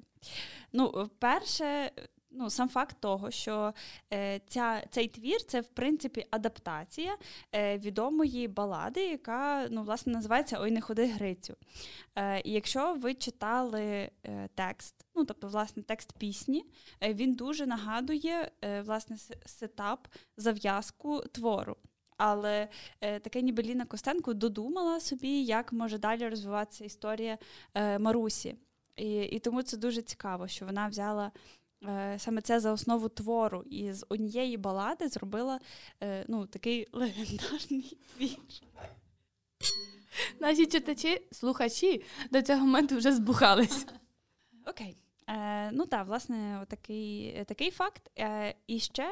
Ну, 0.73 1.09
перше, 1.19 1.91
ну, 2.31 2.49
сам 2.49 2.69
факт 2.69 2.97
того, 2.99 3.31
що 3.31 3.73
е, 4.13 4.41
ця, 4.47 4.83
цей 4.91 5.07
твір 5.07 5.43
це 5.43 5.61
в 5.61 5.67
принципі 5.67 6.25
адаптація 6.31 7.17
е, 7.55 7.77
відомої 7.77 8.47
балади, 8.47 9.05
яка 9.05 9.67
ну, 9.71 9.83
власне 9.83 10.13
називається 10.13 10.57
Ой, 10.61 10.71
не 10.71 10.81
ходи 10.81 11.05
Грицю. 11.05 11.55
Е, 12.15 12.41
І 12.45 12.51
якщо 12.51 12.93
ви 12.93 13.13
читали 13.13 14.09
е, 14.25 14.49
текст, 14.55 14.95
ну 15.15 15.25
тобто, 15.25 15.47
власне, 15.47 15.83
текст 15.83 16.13
пісні, 16.17 16.65
е, 17.03 17.13
він 17.13 17.35
дуже 17.35 17.65
нагадує 17.65 18.51
е, 18.61 18.81
власне 18.81 19.17
сетап 19.45 20.07
зав'язку 20.37 21.21
твору. 21.31 21.75
Але 22.17 22.67
е, 23.01 23.19
таке 23.19 23.41
ніби 23.41 23.63
Ліна 23.63 23.85
Костенко 23.85 24.33
додумала 24.33 24.99
собі, 24.99 25.43
як 25.43 25.73
може 25.73 25.97
далі 25.97 26.29
розвиватися 26.29 26.85
історія 26.85 27.37
е, 27.73 27.99
Марусі. 27.99 28.55
І 28.99 29.21
і 29.21 29.39
тому 29.39 29.63
це 29.63 29.77
дуже 29.77 30.01
цікаво, 30.01 30.47
що 30.47 30.65
вона 30.65 30.87
взяла 30.87 31.31
саме 32.17 32.41
це 32.41 32.59
за 32.59 32.71
основу 32.71 33.09
твору, 33.09 33.63
і 33.69 33.93
з 33.93 34.05
однієї 34.09 34.57
балади 34.57 35.07
зробила 35.07 35.59
е, 36.03 36.25
ну, 36.27 36.45
такий 36.45 36.87
легендарний 36.93 37.97
вірш. 38.19 38.63
Наші 40.39 40.65
читачі, 40.65 41.21
слухачі 41.31 42.03
до 42.31 42.41
цього 42.41 42.59
моменту 42.59 42.97
вже 42.97 43.13
збухались. 43.13 43.85
Окей. 44.65 44.97
Е, 45.27 45.71
Ну 45.71 45.85
так, 45.85 46.07
власне, 46.07 46.65
такий 46.67 47.43
такий 47.47 47.71
факт. 47.71 48.11
Е, 48.19 48.55
І 48.67 48.79
ще 48.79 49.09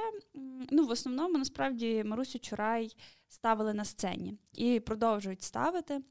ну, 0.71 0.85
в 0.85 0.89
основному 0.89 1.37
насправді 1.37 2.03
Марусю 2.03 2.39
Чурай 2.39 2.95
ставили 3.29 3.73
на 3.73 3.85
сцені 3.85 4.37
і 4.53 4.79
продовжують 4.79 5.43
ставити. 5.43 6.01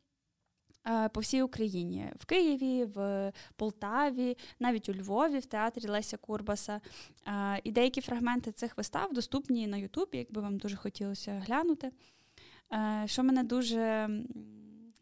Е, 0.89 1.09
по 1.09 1.21
всій 1.21 1.43
Україні 1.43 2.13
в 2.19 2.25
Києві, 2.25 2.85
в 2.85 3.33
Полтаві, 3.57 4.37
навіть 4.59 4.89
у 4.89 4.95
Львові, 4.95 5.39
в 5.39 5.47
театрі 5.47 5.89
Леся 5.89 6.17
Курбаса. 6.17 6.81
Е, 7.27 7.61
і 7.65 7.73
деякі 7.73 8.01
фрагменти 8.01 8.53
цих 8.53 8.77
вистав 8.77 9.13
доступні 9.13 9.67
на 9.67 9.77
Ютубі, 9.77 10.19
якби 10.19 10.41
вам 10.41 10.59
дуже 10.59 10.77
хотілося 10.77 11.43
глянути. 11.47 11.91
Е, 12.73 13.05
що 13.07 13.23
мене 13.23 13.45
дуже 13.45 14.11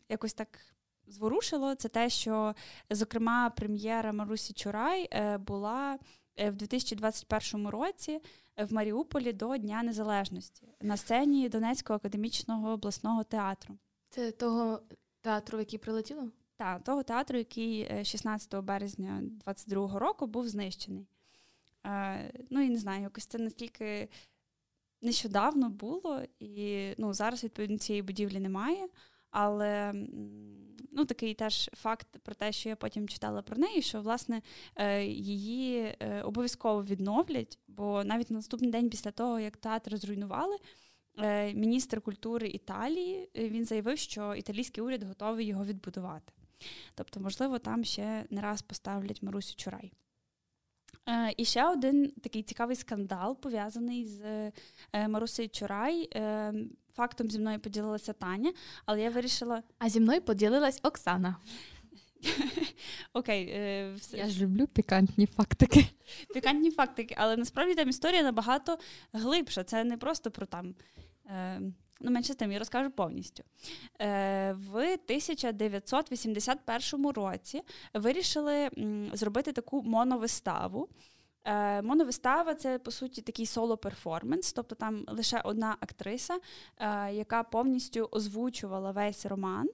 якось 0.08 0.34
так 0.34 0.60
зворушило, 1.06 1.74
це 1.74 1.88
те, 1.88 2.10
що, 2.10 2.54
зокрема, 2.90 3.50
прем'єра 3.50 4.12
Марусі 4.12 4.52
Чурай 4.52 5.08
була 5.38 5.98
в 6.38 6.52
2021 6.52 7.68
році 7.68 8.20
в 8.56 8.72
Маріуполі 8.74 9.32
до 9.32 9.56
Дня 9.56 9.82
Незалежності 9.82 10.68
на 10.80 10.96
сцені 10.96 11.48
Донецького 11.48 11.96
академічного 11.96 12.72
обласного 12.72 13.24
театру. 13.24 13.78
Це 14.10 14.30
того 14.30 14.80
Театру, 15.24 15.58
в 15.58 15.60
який 15.60 15.78
прилетіло? 15.78 16.28
Так, 16.56 16.84
того 16.84 17.02
театру, 17.02 17.38
який 17.38 18.04
16 18.04 18.54
е, 18.54 18.60
березня 18.60 19.22
22-го 19.46 19.98
року 19.98 20.26
був 20.26 20.48
знищений. 20.48 21.06
Е, 21.86 22.32
Ну 22.50 22.60
і 22.60 22.68
не 22.68 22.78
знаю, 22.78 23.02
якось 23.02 23.26
це 23.26 23.38
настільки 23.38 24.08
нещодавно 25.02 25.70
було, 25.70 26.22
і 26.40 26.88
ну, 26.98 27.14
зараз, 27.14 27.44
відповідно, 27.44 27.78
цієї 27.78 28.02
будівлі 28.02 28.40
немає. 28.40 28.88
Але 29.30 29.92
ну, 30.92 31.04
такий 31.04 31.34
теж 31.34 31.70
факт 31.72 32.08
про 32.22 32.34
те, 32.34 32.52
що 32.52 32.68
я 32.68 32.76
потім 32.76 33.08
читала 33.08 33.42
про 33.42 33.56
неї, 33.56 33.82
що 33.82 34.00
власне 34.00 34.42
е, 34.76 35.04
її 35.04 35.96
обов'язково 36.24 36.84
відновлять, 36.84 37.58
бо 37.68 38.04
навіть 38.04 38.30
на 38.30 38.36
наступний 38.36 38.70
день 38.70 38.90
після 38.90 39.10
того, 39.10 39.40
як 39.40 39.56
театр 39.56 39.96
зруйнували, 39.96 40.56
міністр 41.54 42.00
культури 42.00 42.48
Італії 42.48 43.28
е, 43.36 43.48
він 43.48 43.64
заявив, 43.64 43.98
що 43.98 44.34
італійський 44.34 44.84
уряд 44.84 45.02
готовий 45.02 45.46
його 45.46 45.64
відбудувати. 45.64 46.32
Тобто, 46.94 47.20
можливо, 47.20 47.58
там 47.58 47.84
ще 47.84 48.24
не 48.30 48.40
раз 48.40 48.62
поставлять 48.62 49.22
Марусю 49.22 49.54
Чурай. 49.56 49.92
Е, 51.08 51.34
і 51.36 51.44
ще 51.44 51.68
один 51.68 52.10
такий 52.22 52.42
цікавий 52.42 52.76
скандал 52.76 53.40
пов'язаний 53.40 54.06
з 54.06 54.52
Марусею 55.08 55.48
Чурай. 55.48 56.08
Фактом 56.94 57.30
зі 57.30 57.38
мною 57.38 57.60
поділилася 57.60 58.12
Таня, 58.12 58.52
але 58.86 59.00
я 59.00 59.10
вирішила. 59.10 59.62
А 59.78 59.88
зі 59.88 60.00
мною 60.00 60.20
поділилась 60.20 60.80
Оксана. 60.82 61.36
Окей, 63.12 63.48
е, 63.50 63.92
все. 63.94 64.16
Я 64.16 64.28
ж 64.28 64.44
люблю 64.44 64.66
пікантні 64.66 65.26
фактики. 65.26 65.86
Пікантні 66.34 66.70
фактики, 66.70 67.14
але 67.18 67.36
насправді 67.36 67.74
там 67.74 67.88
історія 67.88 68.22
набагато 68.22 68.78
глибша. 69.12 69.64
Це 69.64 69.84
не 69.84 69.96
просто 69.96 70.30
про 70.30 70.46
там. 70.46 70.74
Е, 71.26 71.60
Ну, 72.00 72.10
менше 72.10 72.32
з 72.32 72.36
тим, 72.36 72.52
я 72.52 72.58
розкажу 72.58 72.90
повністю. 72.90 73.42
Е, 74.00 74.52
В 74.52 74.76
1981 74.76 77.10
році 77.10 77.62
вирішили 77.94 78.70
зробити 79.12 79.52
таку 79.52 79.82
моновиставу. 79.82 80.88
Е, 81.44 81.82
Моновистава 81.82 82.54
це, 82.54 82.78
по 82.78 82.90
суті, 82.90 83.22
такий 83.22 83.46
соло-перформанс, 83.46 84.52
тобто 84.54 84.74
там 84.74 85.04
лише 85.08 85.40
одна 85.40 85.76
актриса, 85.80 86.38
яка 87.12 87.42
повністю 87.42 88.08
озвучувала 88.10 88.90
весь 88.90 89.26
роман. 89.26 89.68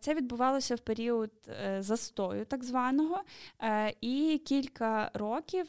Це 0.00 0.14
відбувалося 0.14 0.74
в 0.74 0.80
період 0.80 1.30
застою, 1.78 2.44
так 2.44 2.64
званого, 2.64 3.22
і 4.00 4.42
кілька 4.44 5.10
років. 5.14 5.66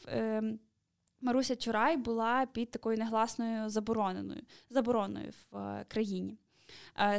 Маруся 1.25 1.55
Чурай 1.55 1.97
була 1.97 2.45
під 2.45 2.71
такою 2.71 2.97
негласною 2.97 3.69
забороненою 3.69 4.41
забороною 4.69 5.31
в 5.51 5.85
країні. 5.87 6.37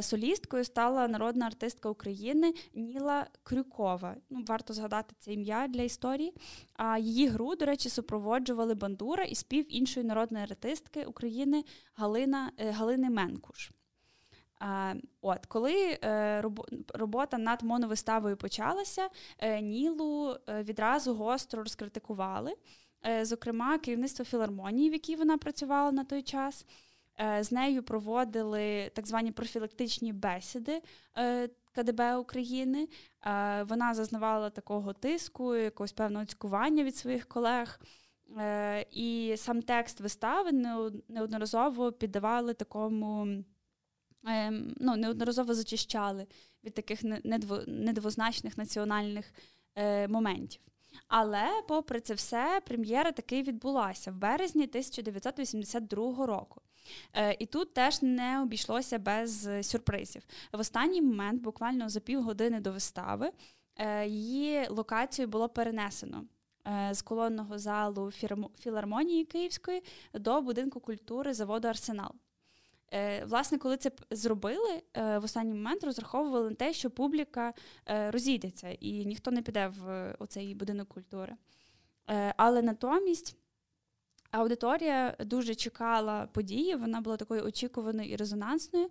Солісткою 0.01 0.63
стала 0.63 1.07
народна 1.07 1.45
артистка 1.45 1.89
України 1.89 2.53
Ніла 2.73 3.27
Крюкова. 3.43 4.15
Ну, 4.29 4.43
Варто 4.47 4.73
згадати 4.73 5.15
це 5.19 5.33
ім'я 5.33 5.67
для 5.67 5.81
історії. 5.81 6.33
А 6.73 6.97
її 6.97 7.27
гру, 7.27 7.55
до 7.55 7.65
речі, 7.65 7.89
супроводжували 7.89 8.75
бандура 8.75 9.23
і 9.23 9.35
спів 9.35 9.75
іншої 9.75 10.05
народної 10.05 10.43
артистки 10.43 11.05
України 11.05 11.63
Галина, 11.93 12.51
Галини 12.57 13.09
Менкуш. 13.09 13.71
От, 15.21 15.45
Коли 15.45 15.99
е, 16.03 16.43
робота 16.93 17.37
над 17.37 17.63
моновиставою 17.63 18.37
почалася, 18.37 19.09
е, 19.39 19.61
Нілу 19.61 20.35
е, 20.49 20.63
відразу 20.63 21.13
гостро 21.13 21.63
розкритикували. 21.63 22.55
Зокрема, 23.21 23.77
керівництво 23.77 24.25
філармонії, 24.25 24.89
в 24.89 24.93
якій 24.93 25.15
вона 25.15 25.37
працювала 25.37 25.91
на 25.91 26.03
той 26.03 26.21
час. 26.21 26.65
З 27.39 27.51
нею 27.51 27.83
проводили 27.83 28.91
так 28.93 29.07
звані 29.07 29.31
профілактичні 29.31 30.13
бесіди 30.13 30.81
КДБ 31.75 32.15
України. 32.15 32.87
Вона 33.65 33.93
зазнавала 33.93 34.49
такого 34.49 34.93
тиску, 34.93 35.55
якогось 35.55 35.91
певного 35.91 36.25
цькування 36.25 36.83
від 36.83 36.95
своїх 36.95 37.25
колег. 37.27 37.79
І 38.91 39.33
сам 39.37 39.61
текст 39.61 39.99
вистави 39.99 40.51
неодноразово 41.07 41.91
піддавали 41.91 42.53
такому. 42.53 43.27
Ем, 44.27 44.73
ну, 44.79 44.95
неодноразово 44.95 45.53
зачищали 45.53 46.27
від 46.63 46.73
таких 46.73 47.03
недвозначних 47.67 48.57
національних 48.57 49.33
е, 49.75 50.07
моментів. 50.07 50.61
Але, 51.07 51.63
попри 51.67 51.99
це 51.99 52.13
все, 52.13 52.61
прем'єра 52.65 53.11
таки 53.11 53.43
відбулася 53.43 54.11
в 54.11 54.15
березні 54.15 54.63
1982 54.63 56.25
року. 56.25 56.61
Е, 57.13 57.35
і 57.39 57.45
тут 57.45 57.73
теж 57.73 58.01
не 58.01 58.41
обійшлося 58.41 58.99
без 58.99 59.49
сюрпризів. 59.61 60.21
В 60.53 60.59
останній 60.59 61.01
момент, 61.01 61.41
буквально 61.41 61.89
за 61.89 61.99
півгодини 61.99 62.59
до 62.59 62.71
вистави, 62.71 63.31
е, 63.75 64.07
її 64.07 64.67
локацію 64.69 65.27
було 65.27 65.49
перенесено. 65.49 66.23
З 66.91 67.01
колонного 67.01 67.59
залу 67.59 68.11
філармонії 68.59 69.25
Київської 69.25 69.83
до 70.13 70.41
будинку 70.41 70.79
культури 70.79 71.33
заводу 71.33 71.67
Арсенал. 71.67 72.11
Е, 72.93 73.25
власне, 73.25 73.57
коли 73.57 73.77
це 73.77 73.91
зробили, 74.11 74.81
е, 74.93 75.17
в 75.17 75.23
останній 75.23 75.53
момент 75.53 75.83
розраховували 75.83 76.49
на 76.49 76.55
те, 76.55 76.73
що 76.73 76.89
публіка 76.89 77.53
е, 77.85 78.11
розійдеться 78.11 78.69
і 78.69 79.05
ніхто 79.05 79.31
не 79.31 79.41
піде 79.41 79.67
в 79.67 80.15
оцей 80.19 80.55
будинок 80.55 80.87
культури. 80.87 81.35
Але 82.37 82.61
натомість 82.61 83.35
аудиторія 84.31 85.15
дуже 85.19 85.55
чекала 85.55 86.27
події, 86.27 86.75
вона 86.75 87.01
була 87.01 87.17
такою 87.17 87.43
очікуваною 87.43 88.09
і 88.09 88.15
резонансною, 88.15 88.89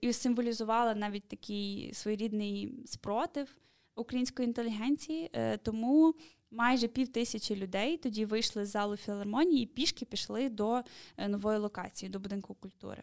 і 0.00 0.12
символізувала 0.12 0.94
навіть 0.94 1.28
такий 1.28 1.94
своєрідний 1.94 2.82
спротив 2.86 3.56
української 3.94 4.48
інтелігенції. 4.48 5.30
Тому 5.62 6.14
майже 6.50 6.88
пів 6.88 7.08
тисячі 7.08 7.56
людей 7.56 7.96
тоді 7.96 8.24
вийшли 8.24 8.66
з 8.66 8.68
залу 8.68 8.96
філармонії 8.96 9.62
і 9.62 9.66
пішки 9.66 10.04
пішли 10.04 10.48
до 10.48 10.82
е, 11.16 11.28
нової 11.28 11.58
локації, 11.58 12.08
до 12.08 12.18
будинку 12.18 12.54
культури. 12.54 13.02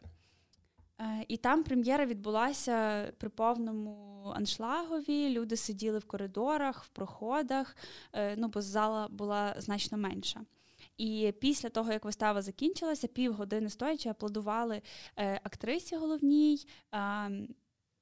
Е, 1.01 1.25
і 1.27 1.37
там 1.37 1.63
прем'єра 1.63 2.05
відбулася 2.05 3.07
при 3.17 3.29
повному 3.29 4.31
аншлагові. 4.35 5.29
Люди 5.29 5.57
сиділи 5.57 5.99
в 5.99 6.05
коридорах, 6.05 6.83
в 6.83 6.89
проходах, 6.89 7.75
е, 8.13 8.35
ну 8.35 8.47
бо 8.47 8.61
зала 8.61 9.07
була 9.07 9.55
значно 9.57 9.97
менша. 9.97 10.41
І 10.97 11.33
після 11.39 11.69
того, 11.69 11.91
як 11.91 12.05
вистава 12.05 12.41
закінчилася, 12.41 13.07
півгодини 13.07 13.69
стоячи, 13.69 14.09
аплодували 14.09 14.81
актрисі 15.43 15.95
головній, 15.95 16.67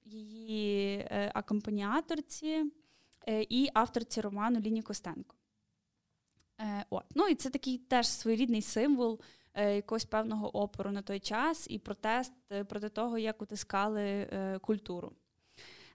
її 0.06 1.08
акомпаніаторці 1.34 2.66
і 3.28 3.70
авторці 3.74 4.22
роману 4.22 4.60
Ліні 4.60 4.82
Костенко. 4.82 5.36
Е, 6.62 6.86
от. 6.90 7.04
Ну 7.16 7.28
І 7.28 7.36
це 7.36 7.50
такий 7.50 7.78
теж 7.78 8.08
своєрідний 8.08 8.62
символ 8.62 9.20
е, 9.54 9.76
якогось 9.76 10.06
певного 10.06 10.58
опору 10.58 10.92
на 10.92 11.02
той 11.02 11.20
час 11.20 11.68
і 11.70 11.80
протест 11.80 12.34
проти 12.68 12.90
того, 12.90 13.18
як 13.18 13.42
утискали 13.42 14.28
культуру. 14.62 15.14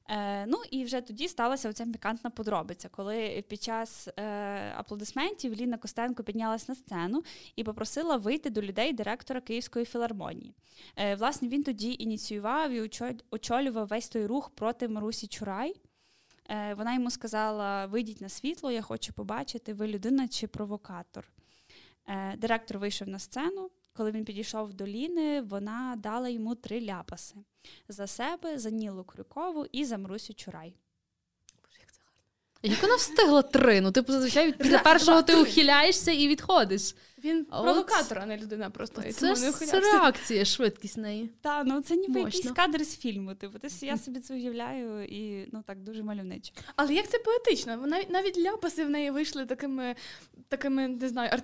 Е, 0.09 0.47
Ну 0.47 0.59
і 0.71 0.85
вже 0.85 1.01
тоді 1.01 1.29
сталася 1.29 1.69
оця 1.69 1.87
пікантна 1.87 2.31
подробиця, 2.31 2.89
коли 2.89 3.45
під 3.49 3.63
час 3.63 4.09
е, 4.17 4.73
аплодисментів 4.77 5.55
Ліна 5.55 5.79
Костенко 5.79 6.23
піднялася 6.23 6.65
на 6.69 6.75
сцену 6.75 7.23
і 7.57 7.65
попросила 7.65 8.17
вийти 8.17 8.51
до 8.51 8.63
людей 8.63 8.93
директора 8.93 9.41
Київської 9.41 9.85
філармонії. 9.85 10.55
Е, 10.97 11.15
Власне, 11.15 11.49
він 11.49 11.63
тоді 11.63 11.97
ініціював 11.99 12.71
і 12.71 12.91
очолював 13.31 13.87
весь 13.87 14.09
той 14.09 14.27
рух 14.27 14.51
проти 14.51 14.89
Марусі 14.89 15.27
Чурай. 15.27 15.75
Е, 16.49 16.75
вона 16.75 16.95
йому 16.95 17.11
сказала: 17.11 17.87
вийдіть 17.87 18.20
на 18.20 18.29
світло, 18.29 18.70
я 18.70 18.83
хочу 18.83 19.12
побачити, 19.12 19.75
ви 19.75 19.89
людина 19.89 20.29
чи 20.29 20.47
провокатор. 20.47 21.29
Е, 22.07 22.37
директор 22.37 22.79
вийшов 22.79 23.09
на 23.09 23.19
сцену. 23.19 23.70
Коли 23.93 24.11
він 24.11 24.25
підійшов 24.25 24.75
до 24.75 24.87
Ліни, 24.87 25.41
вона 25.41 25.95
дала 25.99 26.29
йому 26.29 26.55
три 26.55 26.81
ляпаси 26.81 27.37
за 27.89 28.07
себе, 28.07 28.59
за 28.59 28.70
Нілу 28.70 29.05
Крюкову 29.05 29.66
і 29.73 29.85
за 29.85 29.99
Мрусю 29.99 30.35
Чурай. 30.35 30.75
Як 32.62 32.76
це 32.76 32.82
вона 32.82 32.97
встигла 32.97 33.43
три? 33.43 33.80
Ну, 33.80 33.93
типу, 33.93 34.12
зазвичай 34.12 34.52
після 34.52 34.78
першого 34.78 35.22
ти 35.22 35.36
ухиляєшся 35.36 36.12
і 36.12 36.28
відходиш. 36.28 36.94
Він 37.24 37.47
А 37.51 37.60
от 37.60 37.64
провокатор, 37.64 38.18
а 38.18 38.26
не 38.26 38.36
людина 38.36 38.70
просто. 38.70 39.02
Це 39.02 39.35
ж 39.35 39.51
ухилявся. 39.51 39.80
реакція, 39.80 40.44
швидкість 40.44 40.97
неї. 40.97 41.30
Та, 41.40 41.64
ну 41.64 41.80
це 41.80 41.97
ніби 41.97 42.20
Мощно. 42.20 42.39
якийсь 42.39 42.56
кадр 42.56 42.85
з 42.85 42.97
фільму. 42.98 43.35
Типу, 43.35 43.59
ти, 43.59 43.68
я 43.86 43.98
собі 43.98 44.20
це 44.20 44.35
уявляю 44.35 45.05
і 45.05 45.48
ну 45.52 45.62
так 45.66 45.78
дуже 45.78 46.02
мальовничо. 46.02 46.52
Але 46.76 46.94
як 46.94 47.09
це 47.09 47.18
поетично? 47.18 47.76
Навіть, 47.76 48.10
навіть 48.10 48.39
ляпаси 48.39 48.85
в 48.85 48.90
неї 48.90 49.10
вийшли 49.10 49.47
такими, 49.47 49.94
такими 50.48 50.89
не 50.89 51.09
знаю, 51.09 51.30
ар... 51.32 51.43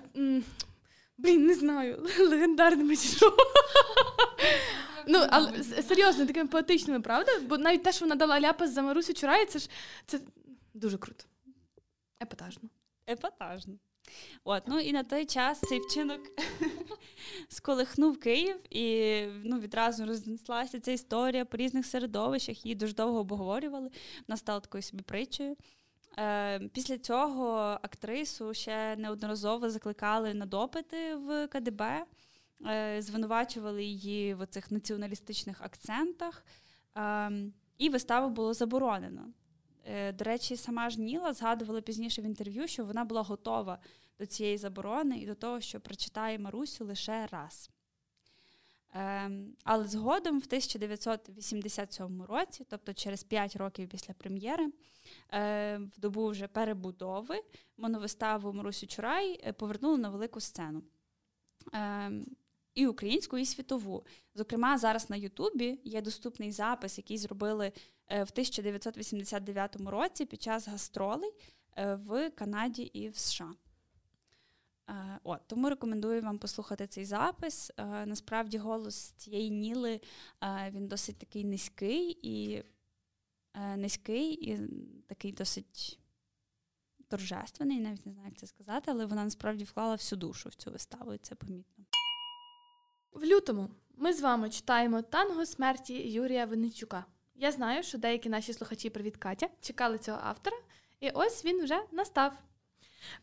блін, 1.17 1.45
не 1.45 1.53
знаю, 1.53 2.07
легендарними 2.19 2.95
чи 2.95 3.07
що. 3.07 3.37
Ну, 5.07 5.25
але 5.29 5.51
серйозно, 5.87 6.25
такими 6.25 6.47
поетичними, 6.47 6.99
правда? 6.99 7.31
Бо 7.49 7.57
навіть 7.57 7.83
те, 7.83 7.91
що 7.91 8.05
вона 8.05 8.15
дала 8.15 8.41
ляпас 8.41 8.73
за 8.73 8.81
Марусю 8.81 9.13
Чурай, 9.13 9.45
це 9.45 9.59
ж 9.59 9.69
це 10.05 10.19
дуже 10.75 10.97
круто. 10.97 11.25
Епатажно. 12.21 12.69
Епатажно. 13.09 13.77
От, 14.43 14.63
ну 14.67 14.79
і 14.79 14.93
на 14.93 15.03
той 15.03 15.25
час 15.25 15.59
цей 15.59 15.79
вчинок 15.79 16.21
сколихнув 17.49 18.19
Київ, 18.19 18.75
і 18.75 19.21
ну, 19.43 19.59
відразу 19.59 20.05
рознеслася 20.05 20.79
ця 20.79 20.91
історія 20.91 21.45
по 21.45 21.57
різних 21.57 21.85
середовищах, 21.85 22.65
її 22.65 22.75
дуже 22.75 22.93
довго 22.93 23.19
обговорювали. 23.19 23.89
Вона 24.27 24.37
стала 24.37 24.59
такою 24.59 24.81
собі 24.81 25.03
притчею. 25.03 25.55
Е, 26.19 26.59
після 26.59 26.97
цього 26.97 27.55
актрису 27.81 28.53
ще 28.53 28.95
неодноразово 28.95 29.69
закликали 29.69 30.33
на 30.33 30.45
допити 30.45 31.15
в 31.15 31.47
КДБ, 31.47 32.05
е, 32.65 33.01
звинувачували 33.01 33.83
її 33.83 34.33
в 34.33 34.45
цих 34.45 34.71
націоналістичних 34.71 35.61
акцентах, 35.61 36.45
е, 36.97 37.31
і 37.77 37.89
виставу 37.89 38.29
було 38.29 38.53
заборонено. 38.53 39.33
Е, 39.85 40.11
До 40.11 40.25
речі, 40.25 40.57
сама 40.57 40.89
ж 40.89 41.01
Ніла 41.01 41.33
згадувала 41.33 41.81
пізніше 41.81 42.21
в 42.21 42.25
інтерв'ю, 42.25 42.67
що 42.67 42.85
вона 42.85 43.05
була 43.05 43.21
готова 43.21 43.79
до 44.19 44.25
цієї 44.25 44.57
заборони 44.57 45.17
і 45.17 45.25
до 45.25 45.35
того, 45.35 45.61
що 45.61 45.79
прочитає 45.79 46.39
Марусю 46.39 46.85
лише 46.85 47.27
раз. 47.31 47.69
Ем, 48.93 49.55
Але 49.63 49.85
згодом, 49.85 50.39
в 50.39 50.45
1987 50.45 52.23
році, 52.23 52.65
тобто 52.69 52.93
через 52.93 53.23
5 53.23 53.55
років 53.55 53.89
після 53.89 54.13
прем'єри, 54.13 54.71
е, 55.33 55.77
в 55.77 55.99
добу 55.99 56.27
вже 56.27 56.47
перебудови, 56.47 57.41
моновиставу 57.77 58.53
Марусю 58.53 58.87
Чурай 58.87 59.41
е, 59.43 59.53
повернули 59.53 59.97
на 59.97 60.09
велику 60.09 60.39
сцену. 60.39 60.83
Ем, 61.73 62.25
І 62.73 62.87
українську, 62.87 63.37
і 63.37 63.45
світову. 63.45 64.05
Зокрема, 64.35 64.77
зараз 64.77 65.09
на 65.09 65.15
Ютубі 65.15 65.79
є 65.83 66.01
доступний 66.01 66.51
запис, 66.51 66.97
який 66.97 67.17
зробили 67.17 67.71
в 68.09 68.31
1989 68.31 69.75
році 69.75 70.25
під 70.25 70.41
час 70.41 70.67
гастролей 70.67 71.31
е, 71.77 71.95
в 71.95 72.29
Канаді 72.29 72.83
і 72.83 73.09
в 73.09 73.17
США. 73.17 73.53
Е, 74.89 75.19
От, 75.23 75.47
тому 75.47 75.69
рекомендую 75.69 76.21
вам 76.21 76.37
послухати 76.37 76.87
цей 76.87 77.05
запис. 77.05 77.71
Е, 77.77 78.05
Насправді 78.05 78.57
голос 78.57 78.95
цієї 78.95 79.49
Ніли 79.49 80.01
е, 80.43 80.71
він 80.73 80.87
досить 80.87 81.17
такий 81.17 81.43
низький 81.45 82.19
і 82.21 82.63
е, 83.53 83.77
низький 83.77 84.33
і 84.33 84.59
такий 85.07 85.31
досить 85.31 85.99
торжественний, 87.07 87.79
навіть 87.79 88.05
не 88.05 88.11
знаю, 88.11 88.27
як 88.27 88.37
це 88.37 88.47
сказати, 88.47 88.91
але 88.91 89.05
вона 89.05 89.23
насправді 89.23 89.63
вклала 89.63 89.93
всю 89.93 90.19
душу 90.19 90.49
в 90.49 90.55
цю 90.55 90.71
виставу, 90.71 91.13
і 91.13 91.17
це 91.17 91.35
помітно. 91.35 91.85
В 93.11 93.23
лютому 93.23 93.69
ми 93.97 94.13
з 94.13 94.21
вами 94.21 94.49
читаємо 94.49 95.01
танго 95.01 95.45
смерті 95.45 95.93
Юрія 96.11 96.45
Винничука. 96.45 97.05
Я 97.37 97.51
знаю, 97.51 97.83
що 97.83 97.97
деякі 97.97 98.29
наші 98.29 98.53
слухачі 98.53 98.89
привіт 98.89 99.17
Катя 99.17 99.47
чекали 99.61 99.97
цього 99.97 100.19
автора, 100.23 100.57
і 100.99 101.09
ось 101.09 101.45
він 101.45 101.63
вже 101.63 101.79
настав. 101.91 102.37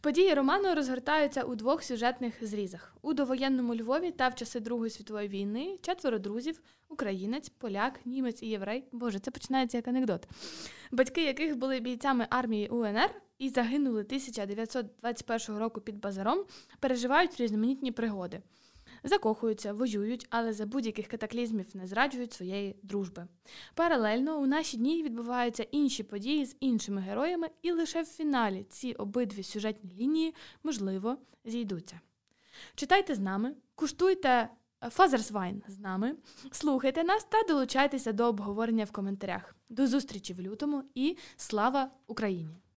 Події 0.01 0.35
роману 0.35 0.75
розгортаються 0.75 1.43
у 1.43 1.55
двох 1.55 1.83
сюжетних 1.83 2.47
зрізах: 2.47 2.97
у 3.03 3.13
довоєнному 3.13 3.75
Львові 3.75 4.11
та 4.11 4.29
в 4.29 4.35
часи 4.35 4.61
Другої 4.61 4.91
світової 4.91 5.29
війни 5.29 5.79
четверо 5.83 6.19
друзів, 6.19 6.61
українець, 6.89 7.49
поляк, 7.49 8.01
німець 8.07 8.43
і 8.43 8.47
єврей. 8.47 8.85
Боже, 8.93 9.19
це 9.19 9.31
починається 9.31 9.79
як 9.79 9.89
анекдот. 9.89 10.29
Батьки 10.91 11.25
яких 11.25 11.57
були 11.57 11.81
бійцями 11.81 12.27
армії 12.31 12.69
УНР 12.69 13.11
і 13.39 13.49
загинули 13.49 14.01
1921 14.01 15.59
року 15.59 15.81
під 15.81 16.01
базаром, 16.01 16.45
переживають 16.81 17.41
різноманітні 17.41 17.93
пригоди. 17.93 18.43
Закохуються, 19.05 19.73
воюють, 19.73 20.27
але 20.31 20.53
за 20.53 20.67
будь-яких 20.67 21.07
катаклізмів 21.07 21.67
не 21.75 21.87
зраджують 21.87 22.33
своєї 22.33 22.77
дружби. 22.83 23.27
Паралельно 23.75 24.39
у 24.39 24.47
наші 24.47 24.77
дні 24.77 25.03
відбуваються 25.03 25.63
інші 25.63 26.03
події 26.03 26.47
з 26.47 26.57
іншими 26.61 27.01
героями, 27.01 27.51
і 27.63 27.73
лише 27.73 28.03
в 28.03 28.07
фіналі 28.07 28.65
ці 28.69 28.93
обидві 28.93 29.43
сюжетні 29.43 29.91
лінії, 29.99 30.35
можливо, 30.63 31.17
зійдуться. 31.45 32.01
Читайте 32.75 33.15
з 33.15 33.19
нами, 33.19 33.55
куштуйте 33.75 34.49
Father's 34.91 35.39
Wine 35.39 35.63
з 35.69 35.79
нами, 35.79 36.17
слухайте 36.51 37.05
нас 37.05 37.25
та 37.25 37.43
долучайтеся 37.49 38.13
до 38.13 38.25
обговорення 38.25 38.85
в 38.85 38.91
коментарях. 38.91 39.57
До 39.69 39.87
зустрічі 39.87 40.35
в 40.35 40.41
лютому 40.41 40.83
і 40.95 41.17
слава 41.37 41.91
Україні! 42.07 42.72